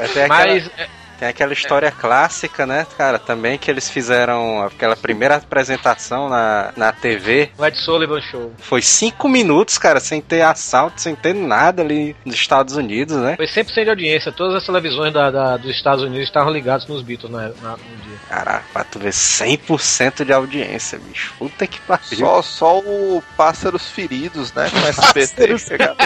É, 0.00 0.06
tem 0.06 0.22
aquela, 0.22 0.28
Mas. 0.46 0.70
É, 1.18 1.20
tem 1.20 1.28
aquela 1.28 1.52
história 1.52 1.90
clássica, 1.90 2.64
né, 2.66 2.86
cara? 2.96 3.18
Também 3.18 3.58
que 3.58 3.70
eles 3.70 3.88
fizeram 3.90 4.62
aquela 4.62 4.96
primeira 4.96 5.36
apresentação 5.36 6.28
na, 6.28 6.72
na 6.76 6.92
TV. 6.92 7.50
O 7.58 7.64
Ed 7.66 7.76
Sullivan 7.78 8.20
Show. 8.20 8.52
Foi 8.58 8.80
cinco 8.82 9.28
minutos, 9.28 9.78
cara, 9.78 10.00
sem 10.00 10.20
ter 10.20 10.42
assalto, 10.42 11.00
sem 11.00 11.14
ter 11.14 11.34
nada 11.34 11.82
ali 11.82 12.14
nos 12.24 12.34
Estados 12.34 12.76
Unidos, 12.76 13.16
né? 13.16 13.36
Foi 13.36 13.46
100% 13.46 13.84
de 13.84 13.90
audiência. 13.90 14.32
Todas 14.32 14.54
as 14.56 14.64
televisões 14.66 15.12
da, 15.12 15.30
da- 15.30 15.56
dos 15.56 15.70
Estados 15.70 16.02
Unidos 16.04 16.26
estavam 16.28 16.52
ligadas 16.52 16.86
nos 16.86 17.02
Beatles 17.02 17.30
na, 17.32 17.48
na- 17.48 17.76
no 17.76 17.96
dia. 18.04 18.18
Caraca, 18.28 18.64
pra 18.72 18.84
tu 18.84 18.98
ver 18.98 19.12
100% 19.12 20.24
de 20.24 20.32
audiência, 20.32 20.98
bicho. 20.98 21.34
Puta 21.38 21.66
que 21.66 21.80
pariu. 21.80 22.02
Só, 22.18 22.42
só 22.42 22.78
o 22.78 23.22
Pássaros 23.36 23.86
Feridos, 23.88 24.52
né? 24.52 24.70
Com 24.70 24.78
SBT 24.86 25.34
Pássaros 25.48 25.62
chegava. 25.66 25.96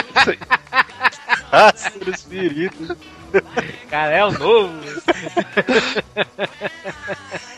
Pássaros 1.51 2.23
feridos. 2.23 2.97
Cara, 3.89 4.11
é 4.15 4.25
o 4.25 4.31
novo. 4.31 4.73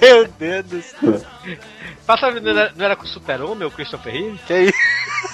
Meu 0.01 0.27
Deus 0.27 0.65
do 0.65 0.81
céu. 0.81 1.21
Passa, 2.05 2.29
não 2.31 2.51
era, 2.51 2.71
não 2.75 2.85
era 2.85 2.95
com 2.95 3.03
o 3.03 3.07
Super-Homem, 3.07 3.67
o 3.67 3.71
Christopher 3.71 4.13
Reeve? 4.13 4.37
Que 4.45 4.53
isso? 4.63 4.77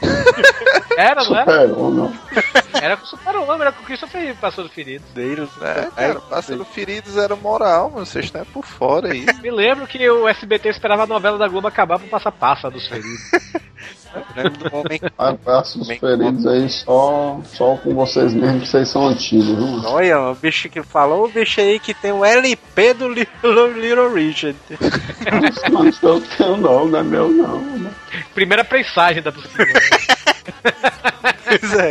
Era, 0.98 1.24
não 1.24 1.38
era? 1.38 1.52
É, 1.52 1.66
ou 1.68 1.92
não. 1.92 2.14
Era 2.74 2.96
com 2.96 3.04
o 3.04 3.08
Super-Homem, 3.08 3.62
era 3.62 3.72
com 3.72 3.82
o 3.82 3.86
Christopher 3.86 4.22
Reeve, 4.22 4.38
passou 4.40 4.64
do 4.64 4.70
ferido. 4.70 5.04
Deus, 5.14 5.50
É, 5.62 5.90
cara, 5.96 6.20
Pássaros 6.22 6.68
Feridos 6.70 7.18
era 7.18 7.36
moral, 7.36 7.90
mano. 7.90 8.06
Vocês 8.06 8.26
estão 8.26 8.42
é 8.42 8.46
por 8.46 8.66
fora 8.66 9.12
aí. 9.12 9.26
Me 9.42 9.52
lembro 9.52 9.88
que 9.88 10.10
o 10.10 10.28
SBT 10.28 10.70
esperava 10.70 11.04
a 11.04 11.08
novela 11.08 11.38
da 11.38 11.48
Globo 11.48 11.68
acabar 11.68 11.98
pra 11.98 12.08
passar 12.08 12.32
passa 12.32 12.70
dos 12.70 12.88
feridos. 12.88 13.32
Lembro 14.36 14.70
do 14.70 14.76
homem. 14.76 15.02
Abraços 15.18 15.88
Bem, 15.88 16.00
feridos 16.00 16.46
aí 16.48 16.70
só, 16.70 17.40
só 17.46 17.76
com 17.78 17.94
vocês 17.94 18.34
mesmo, 18.34 18.62
que 18.62 18.68
vocês 18.68 18.88
são 18.90 19.08
antigos, 19.08 19.48
viu? 19.48 19.90
Olha, 19.90 20.20
o 20.30 20.36
bicho 20.36 20.70
que 20.70 20.82
falou, 20.84 21.26
o 21.26 21.30
bicho 21.30 21.60
aí 21.62 21.80
que 21.80 21.94
tem 21.94 22.12
o 22.12 22.24
LP 22.26 22.94
do 22.94 23.08
Little, 23.10 23.72
Little 23.74 24.14
Richard. 24.14 24.58
Não, 25.72 25.84
não 25.84 25.92
sou 25.94 26.22
teu 26.22 26.58
não, 26.58 26.88
não 26.88 27.00
é 27.00 27.04
meu 27.04 27.30
não. 27.30 27.60
né? 27.62 27.92
Primeira 28.34 28.64
prensagem 28.64 29.22
da 29.22 29.32
possível. 29.32 29.66
Pois 31.46 31.74
é. 31.74 31.91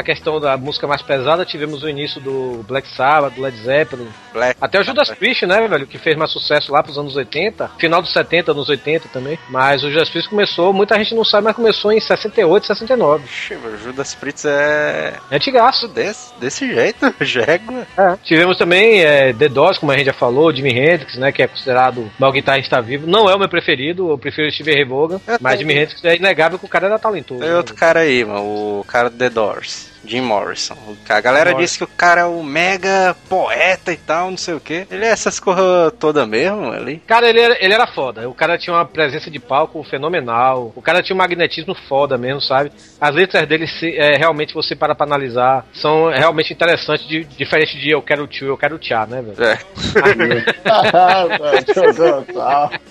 Na 0.00 0.04
questão 0.04 0.40
da 0.40 0.56
música 0.56 0.86
mais 0.86 1.02
pesada, 1.02 1.44
tivemos 1.44 1.82
o 1.82 1.88
início 1.88 2.22
do 2.22 2.64
Black 2.66 2.88
Sabbath, 2.88 3.34
do 3.34 3.42
Led 3.42 3.54
Zeppelin. 3.58 4.08
Black. 4.32 4.56
Até 4.58 4.80
o 4.80 4.82
Judas 4.82 5.10
Priest, 5.10 5.44
né, 5.44 5.68
velho? 5.68 5.86
Que 5.86 5.98
fez 5.98 6.16
mais 6.16 6.30
sucesso 6.30 6.72
lá 6.72 6.82
pros 6.82 6.96
anos 6.96 7.14
80. 7.14 7.72
Final 7.78 8.00
dos 8.00 8.10
70, 8.10 8.52
anos 8.52 8.66
80 8.70 9.08
também. 9.08 9.38
Mas 9.50 9.84
o 9.84 9.90
Judas 9.90 10.08
Priest 10.08 10.30
começou, 10.30 10.72
muita 10.72 10.96
gente 10.96 11.14
não 11.14 11.22
sabe, 11.22 11.44
mas 11.44 11.54
começou 11.54 11.92
em 11.92 12.00
68, 12.00 12.68
69. 12.68 13.24
Ixi, 13.26 13.56
meu, 13.56 13.76
Judas 13.76 14.14
Priest 14.14 14.46
é. 14.48 15.12
É 15.30 15.36
antigaço. 15.36 15.86
Desse, 15.86 16.32
desse 16.40 16.72
jeito, 16.72 17.14
jégua. 17.20 17.86
Tivemos 18.24 18.56
também 18.56 19.02
é, 19.02 19.34
The 19.34 19.50
Doors, 19.50 19.76
como 19.76 19.92
a 19.92 19.98
gente 19.98 20.06
já 20.06 20.14
falou, 20.14 20.50
Jimi 20.50 20.70
Hendrix, 20.70 21.16
né, 21.16 21.30
que 21.30 21.42
é 21.42 21.46
considerado 21.46 21.98
o 21.98 22.10
maior 22.18 22.32
guitarrista 22.32 22.80
vivo. 22.80 23.06
Não 23.06 23.28
é 23.28 23.34
o 23.34 23.38
meu 23.38 23.50
preferido, 23.50 24.08
eu 24.08 24.16
prefiro 24.16 24.50
Steve 24.50 24.72
Ray 24.72 24.84
Vaughan, 24.86 25.20
mas. 25.38 25.58
Jimi 25.60 25.74
Hendrix 25.74 26.02
é 26.06 26.16
inegável 26.16 26.58
que 26.58 26.64
o 26.64 26.68
cara 26.68 26.86
era 26.86 26.98
talentoso. 26.98 27.40
Tem 27.40 27.50
né, 27.50 27.56
outro 27.56 27.74
cara 27.74 28.00
aí, 28.00 28.24
mano, 28.24 28.80
o 28.80 28.84
cara 28.84 29.10
do 29.10 29.18
The 29.18 29.28
Doors. 29.28 29.89
Jim 30.04 30.20
Morrison. 30.22 30.76
A 31.08 31.20
galera 31.20 31.50
Morrison. 31.50 31.64
disse 31.64 31.78
que 31.78 31.84
o 31.84 31.88
cara 31.96 32.22
é 32.22 32.24
o 32.24 32.42
mega 32.42 33.14
poeta 33.28 33.92
e 33.92 33.96
tal, 33.96 34.30
não 34.30 34.36
sei 34.36 34.54
o 34.54 34.60
que. 34.60 34.86
Ele 34.90 35.04
é 35.04 35.08
essas 35.08 35.38
coisas 35.38 35.92
todas 35.98 36.26
mesmo 36.26 36.72
ali. 36.72 36.98
Cara, 37.06 37.28
ele 37.28 37.40
era, 37.40 37.56
ele 37.64 37.74
era 37.74 37.86
foda. 37.86 38.28
O 38.28 38.34
cara 38.34 38.56
tinha 38.58 38.74
uma 38.74 38.84
presença 38.84 39.30
de 39.30 39.38
palco 39.38 39.82
fenomenal. 39.84 40.72
O 40.74 40.82
cara 40.82 41.02
tinha 41.02 41.14
um 41.14 41.18
magnetismo 41.18 41.74
foda 41.88 42.16
mesmo, 42.16 42.40
sabe? 42.40 42.72
As 43.00 43.14
letras 43.14 43.46
dele, 43.46 43.66
se, 43.66 43.96
é, 43.96 44.16
realmente, 44.16 44.54
você 44.54 44.74
para 44.74 44.94
pra 44.94 45.06
analisar, 45.06 45.66
são 45.74 46.08
realmente 46.10 46.52
interessantes, 46.52 47.06
de- 47.06 47.24
diferente 47.24 47.78
de 47.78 47.90
eu 47.90 48.02
quero 48.02 48.26
tio, 48.26 48.48
eu 48.48 48.56
quero 48.58 48.78
tchá, 48.78 49.06
né, 49.06 49.22
velho? 49.22 49.42
É. 49.42 49.58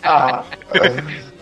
Ah, 0.04 0.43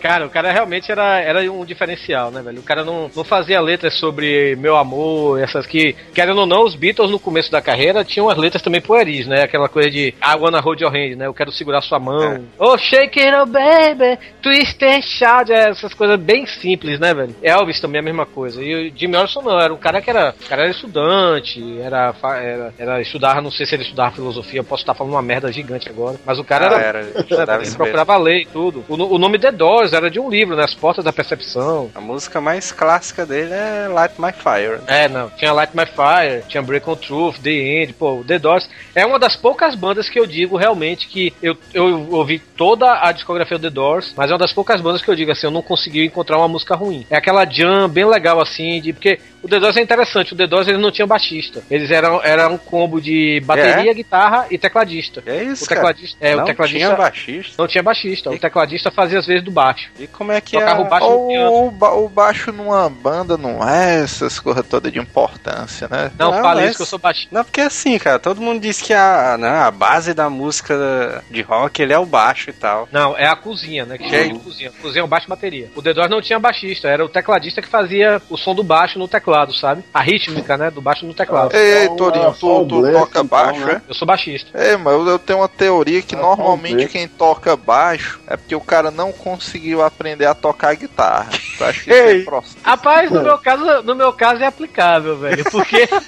Cara, 0.00 0.26
o 0.26 0.30
cara 0.30 0.52
realmente 0.52 0.92
era, 0.92 1.18
era 1.18 1.52
um 1.52 1.64
diferencial, 1.64 2.30
né, 2.30 2.40
velho? 2.40 2.60
O 2.60 2.62
cara 2.62 2.84
não, 2.84 3.10
não 3.16 3.24
fazia 3.24 3.60
letras 3.60 3.94
sobre 3.98 4.54
meu 4.54 4.76
amor, 4.76 5.40
que, 5.66 5.94
querendo 6.14 6.40
ou 6.40 6.46
não, 6.46 6.64
os 6.64 6.74
Beatles 6.74 7.10
no 7.10 7.18
começo 7.18 7.50
da 7.50 7.62
carreira 7.62 8.04
tinham 8.04 8.28
as 8.28 8.36
letras 8.36 8.62
também 8.62 8.80
pueris, 8.80 9.26
né? 9.26 9.42
Aquela 9.42 9.68
coisa 9.68 9.90
de 9.90 10.08
I 10.08 10.36
wanna 10.38 10.60
hold 10.60 10.80
your 10.80 10.92
hand, 10.92 11.16
né? 11.16 11.26
Eu 11.26 11.34
quero 11.34 11.50
segurar 11.50 11.80
sua 11.80 11.98
mão. 11.98 12.44
Oh, 12.58 12.76
shake 12.76 13.18
it, 13.18 13.34
oh 13.34 13.46
baby, 13.46 14.18
twist 14.42 14.84
and 14.84 15.02
shout, 15.02 15.50
é, 15.52 15.70
essas 15.70 15.94
coisas 15.94 16.18
bem 16.18 16.46
simples, 16.46 16.98
né, 17.00 17.14
velho? 17.14 17.34
Elvis 17.42 17.80
também 17.80 17.98
é 17.98 18.02
a 18.02 18.04
mesma 18.04 18.26
coisa. 18.26 18.62
E 18.62 18.88
o 18.88 18.92
Jim 18.96 19.08
Morrison 19.08 19.42
não, 19.42 19.60
era 19.60 19.72
um 19.72 19.78
cara 19.78 20.02
que 20.02 20.10
era, 20.10 20.34
o 20.38 20.48
cara 20.48 20.62
era 20.62 20.70
estudante, 20.70 21.80
era, 21.80 22.14
era, 22.22 22.74
era 22.78 23.00
estudar, 23.00 23.40
não 23.40 23.50
sei 23.50 23.66
se 23.66 23.74
ele 23.74 23.82
estudava 23.82 24.14
filosofia, 24.14 24.60
eu 24.60 24.64
posso 24.64 24.82
estar 24.82 24.94
falando 24.94 25.14
uma 25.14 25.22
merda 25.22 25.50
gigante 25.50 25.88
agora, 25.88 26.18
mas 26.24 26.38
o 26.38 26.44
cara 26.44 26.68
Ah, 26.68 26.80
era 26.80 26.98
era, 26.98 27.54
ele 27.54 27.62
isso 27.62 27.76
procurava 27.76 28.16
ler 28.16 28.42
e 28.42 28.46
tudo. 28.46 28.84
O, 28.88 28.94
o 28.94 29.18
nome 29.18 29.38
The 29.38 29.52
Doors 29.52 29.92
era 29.92 30.10
de 30.10 30.18
um 30.18 30.28
livro, 30.28 30.56
né? 30.56 30.64
As 30.64 30.74
Portas 30.74 31.04
da 31.04 31.12
Percepção. 31.12 31.90
A 31.94 32.00
música 32.00 32.40
mais 32.40 32.72
clássica 32.72 33.24
dele 33.24 33.52
é 33.52 33.88
Light 33.88 34.14
My 34.18 34.32
Fire. 34.32 34.80
É, 34.86 35.08
não. 35.08 35.30
Tinha 35.30 35.47
Light 35.52 35.76
My 35.76 35.86
Fire, 35.86 36.42
tinha 36.48 36.62
Break 36.62 36.88
on 36.88 36.96
Truth, 36.96 37.38
The 37.40 37.50
End, 37.50 37.92
pô, 37.94 38.24
The 38.26 38.38
Doors. 38.38 38.68
É 38.94 39.04
uma 39.04 39.18
das 39.18 39.36
poucas 39.36 39.74
bandas 39.74 40.08
que 40.08 40.18
eu 40.18 40.26
digo 40.26 40.56
realmente 40.56 41.08
que 41.08 41.32
eu, 41.42 41.56
eu 41.72 42.08
ouvi 42.10 42.38
toda 42.38 43.00
a 43.00 43.12
discografia 43.12 43.58
do 43.58 43.62
The 43.62 43.70
Doors, 43.70 44.14
mas 44.16 44.30
é 44.30 44.34
uma 44.34 44.38
das 44.38 44.52
poucas 44.52 44.80
bandas 44.80 45.02
que 45.02 45.10
eu 45.10 45.16
digo 45.16 45.30
assim, 45.30 45.46
eu 45.46 45.50
não 45.50 45.62
consegui 45.62 46.04
encontrar 46.04 46.38
uma 46.38 46.48
música 46.48 46.74
ruim. 46.74 47.06
É 47.10 47.16
aquela 47.16 47.44
jam 47.44 47.88
bem 47.88 48.04
legal 48.04 48.40
assim, 48.40 48.80
de 48.80 48.92
porque 48.92 49.18
o 49.42 49.48
The 49.48 49.58
Doors 49.60 49.76
é 49.76 49.80
interessante, 49.82 50.32
o 50.32 50.36
The 50.36 50.46
Doors 50.46 50.68
eles 50.68 50.80
não 50.80 50.90
tinham 50.90 51.06
baixista. 51.08 51.62
Eles 51.70 51.90
eram 51.90 52.20
era 52.22 52.48
um 52.48 52.58
combo 52.58 53.00
de 53.00 53.40
bateria, 53.44 53.90
É? 53.90 53.94
guitarra 53.94 54.46
e 54.50 54.58
tecladista. 54.58 55.22
É 55.26 55.42
isso, 55.44 55.64
o 55.64 55.68
tecladista, 55.68 56.16
é, 56.20 56.34
não 56.34 56.42
o 56.42 56.46
tecladista 56.46 56.78
tinha 56.86 56.96
baixista. 56.96 57.54
não 57.58 57.66
tinha 57.68 57.82
baixista. 57.82 58.30
O 58.30 58.38
tecladista 58.38 58.90
fazia 58.90 59.18
às 59.18 59.26
vezes 59.26 59.42
do 59.44 59.50
baixo. 59.50 59.90
E 59.98 60.06
como 60.06 60.32
é 60.32 60.40
que 60.40 60.52
Tocava 60.58 60.80
é? 60.82 60.84
o 60.84 60.88
baixo 60.88 61.06
o, 61.08 61.70
ba- 61.70 61.94
o 61.94 62.08
baixo 62.08 62.52
numa 62.52 62.88
banda 62.88 63.36
não 63.36 63.66
é 63.68 64.02
essas 64.02 64.38
coisas 64.38 64.66
todas 64.66 64.92
de 64.92 64.98
importância, 64.98 65.88
né? 65.88 66.10
Não, 66.18 66.30
Não, 66.32 66.42
fala 66.42 66.60
mas- 66.60 66.70
isso 66.70 66.76
que 66.78 66.82
eu 66.82 66.86
sou 66.86 66.98
baixista. 66.98 67.28
Não, 67.34 67.44
porque 67.44 67.60
assim, 67.60 67.98
cara, 67.98 68.18
todo 68.18 68.40
mundo 68.40 68.60
diz 68.60 68.80
que 68.80 68.92
a, 68.92 69.36
né, 69.38 69.48
a 69.48 69.70
base 69.70 70.14
da 70.14 70.28
música 70.30 71.22
de 71.30 71.42
rock 71.42 71.80
ele 71.82 71.92
é 71.92 71.98
o 71.98 72.06
baixo 72.06 72.50
e 72.50 72.52
tal. 72.52 72.88
Não, 72.92 73.16
é 73.16 73.26
a 73.26 73.36
cozinha, 73.36 73.84
né? 73.84 73.98
Que 73.98 74.08
chama 74.08 74.32
de 74.34 74.38
cozinha. 74.40 74.72
Cozinha 74.82 75.00
é 75.02 75.04
o 75.04 75.08
baixo 75.08 75.26
e 75.26 75.30
bateria. 75.30 75.70
O 75.74 75.82
The 75.82 75.92
Doors 75.94 76.10
não 76.10 76.20
tinha 76.20 76.38
baixista, 76.38 76.88
era 76.88 77.04
o 77.04 77.08
tecladista 77.08 77.60
que 77.62 77.68
fazia 77.68 78.20
o 78.28 78.36
som 78.36 78.54
do 78.54 78.62
baixo 78.62 78.98
no 78.98 79.06
teclado, 79.08 79.27
sabe? 79.54 79.82
A 79.92 80.00
rítmica, 80.00 80.56
né? 80.56 80.70
Do 80.70 80.80
baixo 80.80 81.06
no 81.06 81.14
teclado. 81.14 81.54
Ei, 81.54 81.60
ei, 81.60 81.84
Então, 81.84 81.96
Torinho, 81.96 82.32
tu, 82.38 82.64
tu 82.66 82.80
Black, 82.80 82.94
toca 82.98 83.10
então, 83.10 83.26
baixo, 83.26 83.60
né? 83.64 83.82
é? 83.86 83.90
Eu 83.90 83.94
sou 83.94 84.06
baixista. 84.06 84.50
É, 84.58 84.76
mas 84.76 84.92
eu, 84.94 85.06
eu 85.08 85.18
tenho 85.18 85.38
uma 85.40 85.48
teoria 85.48 86.02
que 86.02 86.14
Ah, 86.14 86.18
normalmente 86.18 86.86
quem 86.88 87.06
toca 87.08 87.56
baixo 87.56 88.20
é 88.26 88.36
porque 88.36 88.54
o 88.54 88.60
cara 88.60 88.90
não 88.90 89.12
conseguiu 89.12 89.82
aprender 89.82 90.26
a 90.26 90.34
tocar 90.34 90.74
guitarra. 90.74 91.28
Tu 91.56 91.64
acha 91.64 91.82
que 91.84 91.90
isso 91.90 92.00
é 92.00 92.12
Ei. 92.12 92.22
processo? 92.24 92.56
Rapaz, 92.62 93.10
no 93.10 93.22
meu 93.22 93.38
caso, 93.38 93.82
no 93.82 93.94
meu 93.94 94.12
caso 94.12 94.42
é 94.42 94.46
aplicável, 94.46 95.16
velho. 95.18 95.44
Porque 95.50 95.88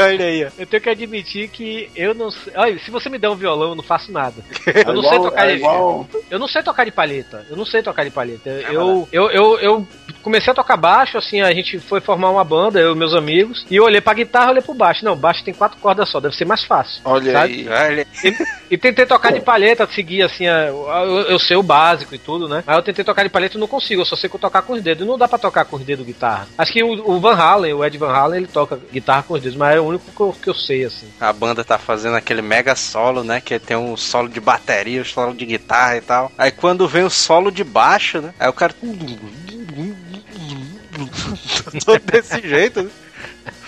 Olha 0.00 0.24
aí, 0.26 0.44
ó. 0.44 0.48
eu 0.58 0.66
tenho 0.66 0.82
que 0.82 0.88
admitir 0.88 1.48
que 1.48 1.90
eu 1.94 2.14
não 2.14 2.30
sei. 2.30 2.52
Olha, 2.56 2.78
se 2.78 2.90
você 2.90 3.08
me 3.08 3.18
der 3.18 3.28
um 3.28 3.36
violão, 3.36 3.70
eu 3.70 3.74
não 3.74 3.82
faço 3.82 4.10
nada. 4.12 4.34
É 4.66 4.88
Eu 4.88 4.94
não 4.94 5.02
sei 5.02 5.12
igual- 5.14 5.30
tocar 5.30 5.44
é 5.46 5.52
de- 5.52 5.56
igual, 5.58 6.08
Eu 6.30 6.38
não 6.38 6.48
sei 6.48 6.62
tocar 6.62 6.84
de 6.84 6.90
palheta. 6.92 7.46
Eu 7.50 7.56
não 7.56 7.64
sei 7.64 7.82
tocar 7.82 8.04
de 8.04 8.10
palheta. 8.10 8.48
É 8.50 8.66
Eu, 8.70 9.08
eu, 9.12 9.30
eu, 9.30 9.58
eu 9.60 9.88
comecei 10.22 10.50
a 10.50 10.54
tocar 10.54 10.76
baixo, 10.76 11.16
assim, 11.18 11.39
a 11.42 11.52
gente 11.52 11.78
foi 11.78 12.00
formar 12.00 12.30
uma 12.30 12.44
banda, 12.44 12.80
eu 12.80 12.92
e 12.92 12.96
meus 12.98 13.14
amigos, 13.14 13.64
e 13.70 13.76
eu 13.76 13.84
olhei 13.84 14.00
pra 14.00 14.14
guitarra 14.14 14.46
e 14.46 14.50
olhei 14.50 14.62
pro 14.62 14.74
baixo. 14.74 15.04
Não, 15.04 15.16
baixo 15.16 15.44
tem 15.44 15.54
quatro 15.54 15.78
cordas 15.78 16.08
só, 16.08 16.20
deve 16.20 16.34
ser 16.36 16.44
mais 16.44 16.64
fácil. 16.64 17.00
Olha 17.04 17.32
Sabe? 17.32 17.68
aí. 17.70 17.90
Olha. 17.92 18.06
E 18.70 18.78
tentei 18.78 19.04
tocar 19.06 19.32
de 19.32 19.40
palheta, 19.40 19.86
seguir 19.92 20.22
assim, 20.22 20.46
a- 20.46 20.66
eu, 20.68 21.20
eu 21.28 21.38
sei 21.38 21.56
o 21.56 21.62
básico 21.62 22.14
e 22.14 22.18
tudo, 22.18 22.48
né? 22.48 22.62
Aí 22.66 22.76
eu 22.76 22.82
tentei 22.82 23.04
tocar 23.04 23.22
de 23.22 23.28
palheta 23.28 23.56
e 23.56 23.60
não 23.60 23.66
consigo, 23.66 24.02
eu 24.02 24.06
só 24.06 24.14
sei 24.16 24.28
que 24.30 24.36
eu 24.36 24.40
tocar 24.40 24.62
com 24.62 24.74
os 24.74 24.82
dedos. 24.82 25.04
E 25.04 25.08
não 25.08 25.18
dá 25.18 25.26
pra 25.26 25.38
tocar 25.38 25.64
com 25.64 25.76
os 25.76 25.82
dedos 25.84 26.06
guitarra. 26.06 26.46
Acho 26.56 26.72
que 26.72 26.82
o, 26.82 27.10
o 27.10 27.20
Van 27.20 27.34
Halen, 27.34 27.72
o 27.74 27.84
Ed 27.84 27.96
Van 27.98 28.12
Halen, 28.12 28.38
ele 28.38 28.46
toca 28.46 28.78
guitarra 28.92 29.22
com 29.24 29.34
os 29.34 29.40
dedos, 29.42 29.56
mas 29.58 29.76
é 29.76 29.80
o 29.80 29.84
único 29.84 30.04
que 30.10 30.20
eu, 30.20 30.32
que 30.42 30.48
eu 30.50 30.54
sei, 30.54 30.84
assim. 30.84 31.08
A 31.20 31.32
banda 31.32 31.64
tá 31.64 31.78
fazendo 31.78 32.16
aquele 32.16 32.42
mega 32.42 32.74
solo, 32.76 33.24
né? 33.24 33.40
Que 33.40 33.58
tem 33.58 33.76
um 33.76 33.96
solo 33.96 34.28
de 34.28 34.40
bateria, 34.40 35.00
um 35.02 35.04
solo 35.04 35.34
de 35.34 35.44
guitarra 35.46 35.96
e 35.96 36.00
tal. 36.00 36.30
Aí 36.38 36.50
quando 36.50 36.86
vem 36.86 37.02
o 37.04 37.10
solo 37.10 37.50
de 37.50 37.64
baixo, 37.64 38.20
né? 38.20 38.32
Aí 38.38 38.48
o 38.48 38.52
cara. 38.52 38.74
Todo 41.84 42.00
desse 42.00 42.40
jeito, 42.40 42.82
né? 42.82 42.90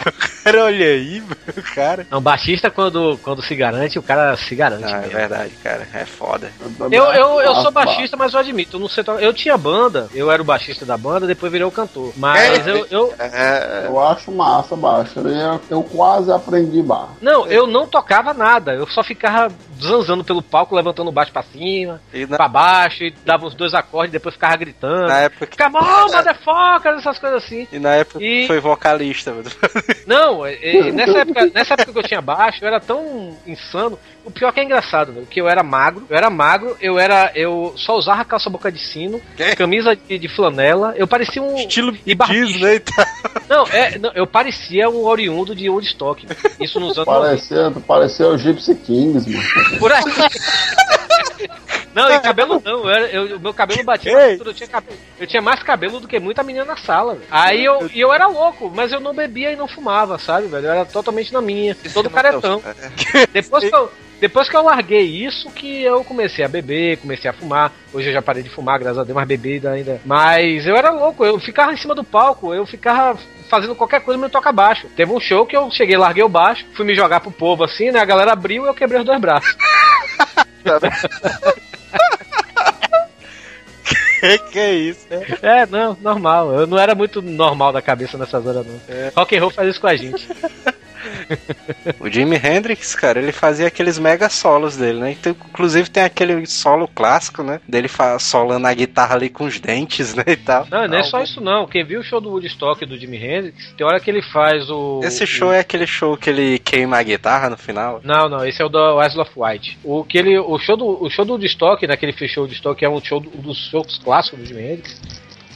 cara 0.45 0.65
olha 0.65 0.87
aí, 0.87 1.21
meu, 1.21 1.65
cara. 1.75 2.07
Não, 2.11 2.21
baixista, 2.21 2.71
quando, 2.71 3.19
quando 3.23 3.43
se 3.43 3.55
garante, 3.55 3.99
o 3.99 4.03
cara 4.03 4.37
se 4.37 4.55
garante. 4.55 4.93
Ah, 4.93 5.03
é 5.05 5.09
verdade, 5.09 5.53
cara. 5.63 5.87
É 5.95 6.05
foda. 6.05 6.51
Eu, 6.91 7.05
eu, 7.05 7.41
eu 7.41 7.55
sou 7.57 7.71
baixista, 7.71 8.17
mas 8.17 8.33
eu 8.35 8.41
admito, 8.41 8.77
eu 8.77 8.81
não 8.81 8.89
sei. 8.89 9.05
Eu 9.21 9.33
tinha 9.33 9.57
banda, 9.57 10.09
eu 10.15 10.31
era 10.31 10.41
o 10.43 10.45
baixista 10.45 10.85
da 10.85 10.97
banda, 10.97 11.27
depois 11.27 11.51
virei 11.53 11.67
o 11.67 11.71
cantor. 11.71 12.13
Mas 12.17 12.67
eu, 12.67 12.87
eu. 12.91 13.15
É, 13.19 13.87
Eu 13.87 14.01
acho 14.01 14.31
massa 14.33 14.75
baixo. 14.77 15.21
Eu, 15.21 15.61
eu 15.71 15.83
quase 15.83 16.31
aprendi 16.33 16.83
baixo. 16.83 17.13
Não, 17.21 17.47
eu 17.47 17.67
não 17.67 17.87
tocava 17.87 18.33
nada. 18.35 18.73
Eu 18.75 18.87
só 18.89 19.03
ficava 19.03 19.53
zanzando 19.81 20.25
pelo 20.25 20.43
palco, 20.43 20.75
levantando 20.75 21.09
o 21.09 21.13
baixo 21.13 21.33
pra 21.33 21.43
cima, 21.43 22.01
E 22.13 22.27
na, 22.27 22.37
pra 22.37 22.49
baixo, 22.49 23.03
e 23.05 23.11
dava 23.25 23.47
uns 23.47 23.55
dois 23.55 23.75
acordes, 23.75 24.13
depois 24.13 24.35
ficava 24.35 24.57
gritando. 24.57 25.07
na 25.09 25.19
época 25.21 25.47
que. 25.47 25.57
Come 25.57 25.77
on, 25.77 26.07
motherfucker, 26.15 26.93
essas 26.99 27.19
coisas 27.19 27.45
assim. 27.45 27.67
E 27.73 27.79
na 27.79 27.91
época 27.97 28.23
E- 28.23 28.43
que 28.43 28.47
foi 28.47 28.61
vocalista, 28.61 29.33
mano. 29.33 29.51
Não, 30.07 30.45
é- 30.47 30.59
é- 30.63 30.93
nessa, 30.93 31.19
época, 31.19 31.51
nessa 31.55 31.75
época 31.75 31.93
que 31.93 31.99
eu 31.99 32.03
tinha 32.03 32.21
baixo, 32.21 32.59
eu 32.63 32.69
era 32.69 32.81
tão 32.81 33.37
insano. 33.47 33.99
O 34.25 34.31
pior 34.31 34.53
que 34.53 34.61
é 34.61 34.65
engraçado, 34.65 35.13
velho, 35.13 35.27
que 35.27 35.41
eu 35.41 35.49
era 35.49 35.63
magro, 35.63 36.07
eu 36.09 36.17
era 36.17 36.31
magro, 36.31 36.77
eu 36.81 36.99
era. 36.99 37.33
Eu 37.35 37.75
só 37.77 37.97
usava 37.97 38.25
calça 38.25 38.49
boca 38.49 38.71
de 38.71 38.79
sino, 38.79 39.21
Que? 39.37 39.57
camisa 39.57 39.97
de, 39.97 40.19
de 40.19 40.29
flanela, 40.29 40.95
eu 40.97 41.09
parecia 41.09 41.43
um. 41.43 41.57
Estilo 41.57 41.97
e. 42.07 42.15
Disney 42.15 42.81
tal. 42.81 43.05
Não, 43.49 43.67
é, 43.67 43.99
não, 43.99 44.13
eu 44.15 44.27
parecia 44.27 44.89
um 44.89 45.05
oriundo 45.05 45.55
de 45.55 45.69
Woodstock. 45.69 46.27
Isso 46.61 46.79
nos 46.79 46.97
anos 46.97 47.07
90. 47.09 47.21
Pareceu, 47.21 47.71
pareceu 47.87 48.29
o 48.31 48.39
Gypsy 48.39 48.75
Kings, 48.77 49.29
mano. 49.29 49.79
Por 49.79 49.93
aí. 49.93 50.03
Não, 51.95 52.11
e 52.11 52.19
cabelo 52.21 52.63
não. 52.65 52.73
Eu, 52.85 52.89
era- 52.89 53.07
eu- 53.11 53.37
o 53.37 53.41
meu 53.41 53.53
cabelo 53.53 53.85
batia 53.85 54.11
Ei. 54.19 54.31
cintura, 54.33 54.49
eu 54.51 54.55
tinha, 54.55 54.67
cabelo, 54.69 54.97
eu 55.21 55.27
tinha 55.27 55.43
mais 55.43 55.63
cabelo 55.63 56.01
do 56.01 56.09
que 56.09 56.19
muita 56.19 56.43
menina 56.43 56.65
na 56.65 56.77
sala. 56.77 57.15
velho. 57.17 57.27
Aí 57.31 57.63
eu, 57.63 57.87
e 57.93 58.01
eu 58.01 58.11
era 58.11 58.27
louco, 58.27 58.73
mas 58.75 58.91
eu 58.93 58.99
não 58.99 59.13
bebia 59.15 59.53
e 59.53 59.57
não 59.57 59.69
fumava, 59.69 60.17
sabe, 60.19 60.47
velho? 60.47 60.67
Eu 60.69 60.73
era 60.73 60.85
totalmente 60.87 61.31
na 61.35 61.43
minha. 61.43 61.77
Todo 61.93 62.09
caretão. 62.09 62.63
Depois 63.33 63.69
que 63.69 63.75
eu. 63.75 63.93
Depois 64.23 64.49
que 64.49 64.57
eu 64.57 64.63
larguei 64.63 65.03
isso, 65.03 65.51
que 65.51 65.83
eu 65.83 66.03
comecei 66.05 66.45
a 66.45 66.49
beber, 66.49 66.97
comecei 66.99 67.29
a 67.29 67.35
fumar. 67.35 67.73
Hoje 67.93 68.09
eu 68.09 68.13
já 68.15 68.23
parei 68.23 68.43
de 68.43 68.49
fumar, 68.51 68.79
graças 68.79 68.99
a 68.99 69.05
Deus, 69.05 69.17
mas 69.17 69.27
bebida 69.29 69.73
ainda. 69.73 70.01
Mas 70.05 70.65
eu 70.65 70.77
era 70.77 70.91
louco, 70.93 71.25
eu 71.27 71.39
ficava 71.41 71.73
em 71.75 71.77
cima 71.77 71.93
do 71.95 72.05
palco, 72.05 72.55
eu 72.55 72.65
ficava 72.65 73.19
fazendo 73.53 73.75
qualquer 73.75 74.01
coisa 74.01 74.19
me 74.19 74.31
toca 74.31 74.51
baixo. 74.51 74.89
Teve 74.97 75.13
um 75.13 75.21
show 75.21 75.45
que 75.45 75.55
eu 75.55 75.71
cheguei, 75.71 75.95
larguei 75.95 76.23
o 76.23 76.29
baixo, 76.29 76.65
fui 76.75 76.87
me 76.87 76.95
jogar 76.95 77.21
pro 77.21 77.31
povo 77.31 77.63
assim, 77.63 77.91
né? 77.91 78.01
A 78.01 78.05
galera 78.07 78.33
abriu 78.33 78.65
e 78.65 78.69
eu 78.69 78.75
quebrei 78.75 78.99
os 78.99 79.05
dois 79.05 79.21
braços. 79.21 79.55
que 84.21 84.39
que 84.39 84.59
é 84.59 84.73
isso? 84.73 85.07
né? 85.11 85.27
É, 85.43 85.67
não, 85.67 85.95
normal. 86.01 86.55
Eu 86.55 86.67
não 86.67 86.79
era 86.79 86.95
muito 86.95 87.21
normal 87.21 87.73
da 87.73 87.83
cabeça 87.83 88.17
nessas 88.17 88.47
horas, 88.47 88.67
não. 88.67 88.81
Rock 89.15 89.37
and 89.37 89.41
roll 89.41 89.51
faz 89.51 89.69
isso 89.69 89.81
com 89.81 89.89
a 89.89 89.97
gente. 89.97 90.27
O 92.01 92.09
Jimi 92.09 92.37
Hendrix, 92.37 92.95
cara, 92.95 93.19
ele 93.21 93.33
fazia 93.33 93.67
aqueles 93.67 93.99
mega 93.99 94.29
solos 94.29 94.77
dele, 94.77 95.01
né? 95.01 95.13
Então, 95.13 95.33
inclusive 95.33 95.91
tem 95.91 96.03
aquele 96.03 96.47
solo 96.47 96.87
clássico, 96.89 97.43
né? 97.43 97.61
Dele 97.69 97.89
fa- 97.89 98.19
solando 98.19 98.67
a 98.67 98.75
guitarra 98.75 99.15
ali 99.17 99.29
com 99.29 99.45
os 99.45 99.59
dentes, 99.61 100.15
né? 100.15 100.25
E 100.27 100.37
tal. 100.37 100.67
Não, 100.71 100.87
não 100.89 100.99
é 100.99 101.03
só 101.03 101.23
isso 101.23 101.41
não. 101.41 101.67
Quem 101.67 101.85
viu 101.85 102.01
o 102.01 102.05
show 102.05 102.21
do 102.21 102.31
Woodstock 102.31 102.85
do 102.87 102.97
Jimi 102.99 103.17
Hendrix, 103.17 103.73
tem 103.77 103.87
hora 103.87 104.01
que 104.01 104.11
ele 104.11 104.23
faz 104.23 104.69
o. 104.71 105.01
Esse 105.03 105.25
o- 105.25 105.27
show 105.27 105.53
é 105.53 105.61
aquele 105.61 105.87
show 105.87 106.17
que 106.17 106.31
ele 106.31 106.59
queima 106.59 106.97
a 106.99 107.03
guitarra 107.03 107.51
no 107.51 107.57
final. 107.57 108.01
Não, 108.05 108.29
não, 108.29 108.45
esse 108.47 108.61
é 108.61 108.65
o 108.65 108.69
do 108.69 108.97
Wesley 108.97 109.23
of 109.23 109.31
White. 109.37 109.79
O 109.85 110.05
que 110.05 110.19
ele, 110.19 110.39
o 110.39 110.59
show 110.59 110.77
do, 110.77 111.03
o 111.03 111.11
show 111.11 111.25
do 111.25 111.33
Woodstock, 111.33 111.87
naquele 111.87 112.13
show 112.29 112.45
do 112.45 112.49
Woodstock, 112.49 112.79
que 112.79 112.85
é 112.85 112.89
um 112.89 113.03
show 113.03 113.21
do- 113.21 113.31
um 113.37 113.43
dos 113.43 113.59
shows 113.71 113.99
clássicos 113.99 114.39
do 114.41 114.47
Jimi 114.47 114.63
Hendrix. 114.63 115.01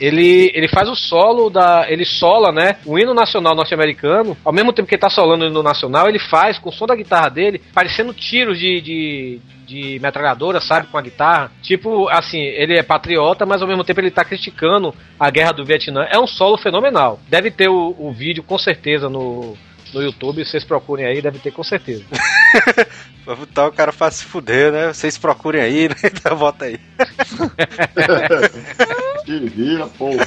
Ele, 0.00 0.50
ele 0.54 0.68
faz 0.68 0.88
o 0.88 0.94
solo 0.94 1.48
da. 1.48 1.87
Ele 1.88 2.04
sola, 2.04 2.52
né? 2.52 2.76
O 2.85 2.98
hino 2.98 3.14
nacional 3.14 3.54
norte-americano. 3.54 4.37
Ao 4.44 4.52
mesmo 4.52 4.72
tempo 4.72 4.88
que 4.88 4.94
ele 4.94 5.00
tá 5.00 5.11
solando 5.11 5.44
o 5.44 5.48
hino 5.48 5.62
nacional, 5.62 6.09
ele 6.09 6.18
faz 6.18 6.59
com 6.59 6.68
o 6.68 6.72
som 6.72 6.87
da 6.87 6.94
guitarra 6.94 7.28
dele, 7.28 7.61
parecendo 7.72 8.12
tiros 8.12 8.59
de, 8.59 8.80
de, 8.80 9.40
de 9.66 9.98
metralhadora, 10.00 10.61
sabe? 10.61 10.87
Com 10.88 10.98
a 10.98 11.02
guitarra. 11.02 11.50
Tipo, 11.62 12.09
assim, 12.09 12.40
ele 12.40 12.78
é 12.78 12.82
patriota, 12.82 13.46
mas 13.46 13.62
ao 13.62 13.68
mesmo 13.68 13.85
tempo 13.85 14.00
ele 14.00 14.11
tá 14.11 14.24
criticando 14.24 14.94
a 15.18 15.30
guerra 15.30 15.52
do 15.52 15.64
Vietnã. 15.64 16.06
É 16.11 16.18
um 16.18 16.26
solo 16.26 16.59
fenomenal. 16.59 17.18
Deve 17.28 17.50
ter 17.50 17.68
o, 17.68 17.94
o 17.98 18.12
vídeo 18.12 18.42
com 18.42 18.59
certeza 18.59 19.09
no, 19.09 19.56
no 19.94 20.02
YouTube. 20.02 20.44
Vocês 20.44 20.64
procurem 20.64 21.06
aí, 21.06 21.22
deve 21.22 21.38
ter 21.38 21.50
com 21.50 21.62
certeza. 21.62 22.04
Pra 23.26 23.35
botar 23.35 23.66
o 23.66 23.72
cara 23.72 23.92
pra 23.92 24.09
se 24.09 24.24
fuder, 24.24 24.70
né? 24.70 24.92
Vocês 24.92 25.18
procurem 25.18 25.61
aí, 25.61 25.88
né? 25.88 25.96
Então 26.04 26.37
bota 26.37 26.66
aí. 26.66 26.78
Te 29.24 29.38
vira, 29.48 29.87
porra. 29.88 30.24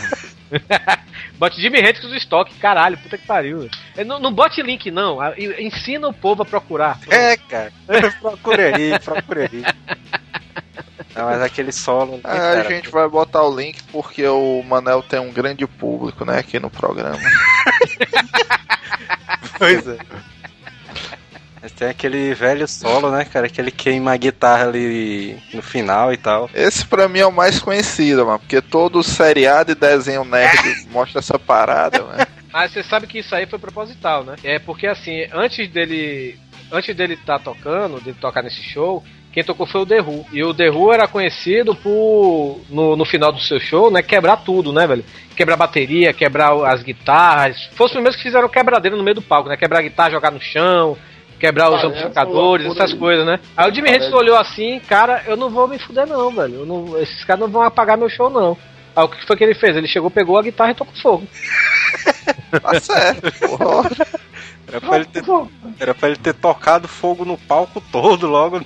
Bote 1.38 1.62
Jimmy 1.62 1.80
Hendrix 1.80 2.02
do 2.02 2.14
estoque, 2.16 2.54
caralho, 2.56 2.98
puta 2.98 3.18
que 3.18 3.26
pariu. 3.26 3.70
É, 3.96 4.04
Não, 4.04 4.20
não 4.20 4.34
bote 4.34 4.62
link, 4.62 4.92
não. 4.92 5.20
Ensina 5.58 6.10
o 6.10 6.14
povo 6.14 6.44
a 6.44 6.46
procurar. 6.46 7.00
É, 7.10 7.38
cara. 7.38 7.72
procure 8.20 8.64
aí, 8.64 9.00
procure 9.00 9.42
aí. 9.44 9.64
Não, 11.16 11.24
mas 11.26 11.42
aquele 11.42 11.72
solo. 11.72 12.16
né, 12.18 12.22
Ah, 12.26 12.34
a 12.34 12.56
cara? 12.64 12.70
gente 12.70 12.90
vai 12.90 13.08
botar 13.08 13.44
o 13.44 13.56
link 13.58 13.82
porque 13.94 14.28
o 14.28 14.62
Manel 14.64 15.02
tem 15.04 15.20
um 15.22 15.32
grande 15.32 15.66
público, 15.66 16.26
né, 16.26 16.40
aqui 16.40 16.60
no 16.60 16.70
programa. 16.70 17.18
Pois 19.58 19.88
é. 19.88 19.98
Tem 21.80 21.88
aquele 21.88 22.34
velho 22.34 22.68
solo, 22.68 23.10
né, 23.10 23.24
cara? 23.24 23.48
Que 23.48 23.62
ele 23.62 23.72
queima 23.72 24.12
a 24.12 24.18
guitarra 24.18 24.68
ali 24.68 25.38
no 25.54 25.62
final 25.62 26.12
e 26.12 26.18
tal. 26.18 26.50
Esse 26.54 26.86
pra 26.86 27.08
mim 27.08 27.20
é 27.20 27.26
o 27.26 27.32
mais 27.32 27.58
conhecido, 27.60 28.26
mano, 28.26 28.40
porque 28.40 28.62
todo 28.62 29.02
seriado 29.02 29.72
e 29.72 29.76
desenho 29.76 30.26
nerd 30.26 30.88
mostra 30.92 31.20
essa 31.20 31.40
parada, 31.40 32.04
mano. 32.04 32.28
Mas 32.52 32.74
você 32.74 32.84
sabe 32.84 33.08
que 33.08 33.20
isso 33.20 33.34
aí 33.34 33.46
foi 33.46 33.58
proposital, 33.58 34.26
né? 34.26 34.36
É 34.44 34.60
porque 34.60 34.88
assim, 34.88 35.26
antes 35.32 35.70
dele 35.70 36.38
antes 36.70 36.94
dele 36.94 37.14
estar 37.14 37.40
tocando, 37.40 38.02
dele 38.02 38.18
tocar 38.20 38.44
nesse 38.44 38.62
show, 38.62 39.02
quem 39.32 39.42
tocou 39.42 39.66
foi 39.66 39.80
o 39.80 39.86
The 39.86 40.02
Who. 40.02 40.26
E 40.34 40.44
o 40.44 40.54
The 40.54 40.70
Who 40.70 40.92
era 40.92 41.08
conhecido 41.08 41.74
por, 41.76 42.60
no, 42.70 42.98
no 42.98 43.06
final 43.06 43.32
do 43.32 43.40
seu 43.40 43.58
show, 43.58 43.90
né, 43.90 44.02
quebrar 44.02 44.38
tudo, 44.38 44.74
né, 44.74 44.86
velho? 44.86 45.06
Quebrar 45.34 45.56
bateria, 45.56 46.12
quebrar 46.12 46.52
as 46.66 46.84
guitarras. 46.84 47.70
Fosse 47.72 47.92
os 47.92 47.94
primeiros 47.94 48.18
que 48.18 48.24
fizeram 48.24 48.50
quebradeira 48.50 48.98
no 48.98 49.04
meio 49.04 49.16
do 49.16 49.22
palco, 49.22 49.48
né? 49.48 49.56
Quebrar 49.56 49.80
a 49.80 49.84
guitarra, 49.84 50.12
jogar 50.12 50.32
no 50.32 50.42
chão, 50.42 50.98
quebrar 51.40 51.70
os 51.70 51.82
Parece 51.82 51.88
amplificadores, 51.88 52.68
essas 52.68 52.94
coisas, 52.94 53.26
né? 53.26 53.40
Aí 53.56 53.72
o 53.72 53.74
Jimmy 53.74 53.90
Hendrix 53.90 54.12
olhou 54.14 54.38
assim, 54.38 54.80
cara, 54.88 55.24
eu 55.26 55.38
não 55.38 55.50
vou 55.50 55.68
me 55.68 55.80
fuder 55.80 56.06
não, 56.06 56.32
velho. 56.32 56.56
Eu 56.56 56.66
não- 56.66 56.98
esses 57.00 57.24
caras 57.24 57.40
não 57.42 57.48
vão 57.48 57.62
apagar 57.62 57.98
meu 57.98 58.10
show, 58.10 58.30
não. 58.30 58.58
Aí 58.96 59.04
o 59.04 59.08
que 59.08 59.26
foi 59.26 59.38
que 59.38 59.44
ele 59.44 59.56
fez? 59.56 59.76
Ele 59.78 59.88
chegou, 59.88 60.12
pegou 60.12 60.38
a 60.38 60.42
guitarra 60.44 60.72
e 60.72 60.76
tocou 60.76 60.94
fogo. 61.02 61.28
Tá 62.62 62.80
certo, 62.80 63.32
porra. 63.58 63.90
Era 64.72 64.80
pra, 64.80 64.96
ele 64.98 65.06
ter, 65.06 65.24
era 65.80 65.96
pra 65.96 66.10
ele 66.10 66.18
ter 66.18 66.34
tocado 66.34 66.88
fogo 66.88 67.26
no 67.26 67.38
palco 67.38 67.82
todo 67.92 68.28
logo. 68.28 68.62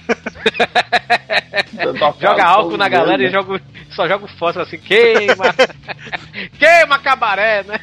Joga 2.19 2.45
álcool 2.45 2.77
na 2.77 2.89
galera 2.89 3.23
e 3.23 3.31
joga, 3.31 3.61
só 3.91 4.07
joga 4.07 4.25
o 4.25 4.27
fósforo 4.27 4.65
assim, 4.65 4.77
queima! 4.77 5.53
queima 6.59 6.99
cabaré, 6.99 7.63
né? 7.63 7.79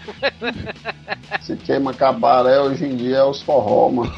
Se 1.41 1.57
queima 1.57 1.95
cabaré 1.95 2.61
hoje 2.61 2.85
em 2.85 2.97
dia 2.97 3.16
é 3.18 3.25
os 3.25 3.43
forró, 3.43 3.89
mano. 3.89 4.12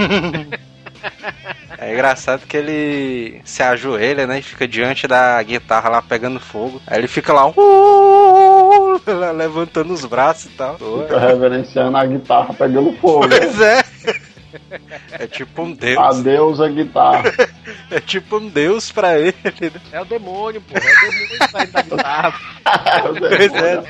É 1.78 1.92
engraçado 1.92 2.46
que 2.46 2.57
ele 2.57 3.40
se 3.44 3.62
ajoelha, 3.62 4.26
né? 4.26 4.38
E 4.38 4.42
fica 4.42 4.68
diante 4.68 5.07
da 5.09 5.42
guitarra 5.42 5.88
lá 5.88 6.03
pegando 6.03 6.38
fogo. 6.38 6.80
Aí 6.86 6.98
ele 6.98 7.09
fica 7.09 7.32
lá, 7.32 7.46
"Uh", 7.48 8.70
lá 8.70 8.71
levantando 9.36 9.93
os 9.93 10.05
braços 10.05 10.47
e 10.47 10.57
tal. 10.57 10.76
Fica 10.76 11.18
reverenciando 11.18 11.97
a 11.97 12.05
guitarra 12.07 12.55
pegando 12.55 12.93
fogo. 12.95 13.28
Pois 13.28 13.61
é. 13.61 13.82
É 15.12 15.26
tipo 15.26 15.62
um 15.62 15.72
deus. 15.72 15.99
Adeus 15.99 16.61
a 16.61 16.68
guitarra. 16.68 17.22
É 17.90 18.01
tipo 18.01 18.36
um 18.36 18.49
deus 18.49 18.90
pra 18.93 19.18
ele. 19.18 19.34
né? 19.45 19.70
É 19.93 20.01
o 20.01 20.05
demônio, 20.05 20.61
pô. 20.61 20.74
É 20.76 20.80
o 20.80 21.11
demônio 21.11 21.51
saindo 21.51 21.72
da 21.72 21.82
guitarra. 21.82 22.34
Pois 23.18 23.55
é. 23.55 23.82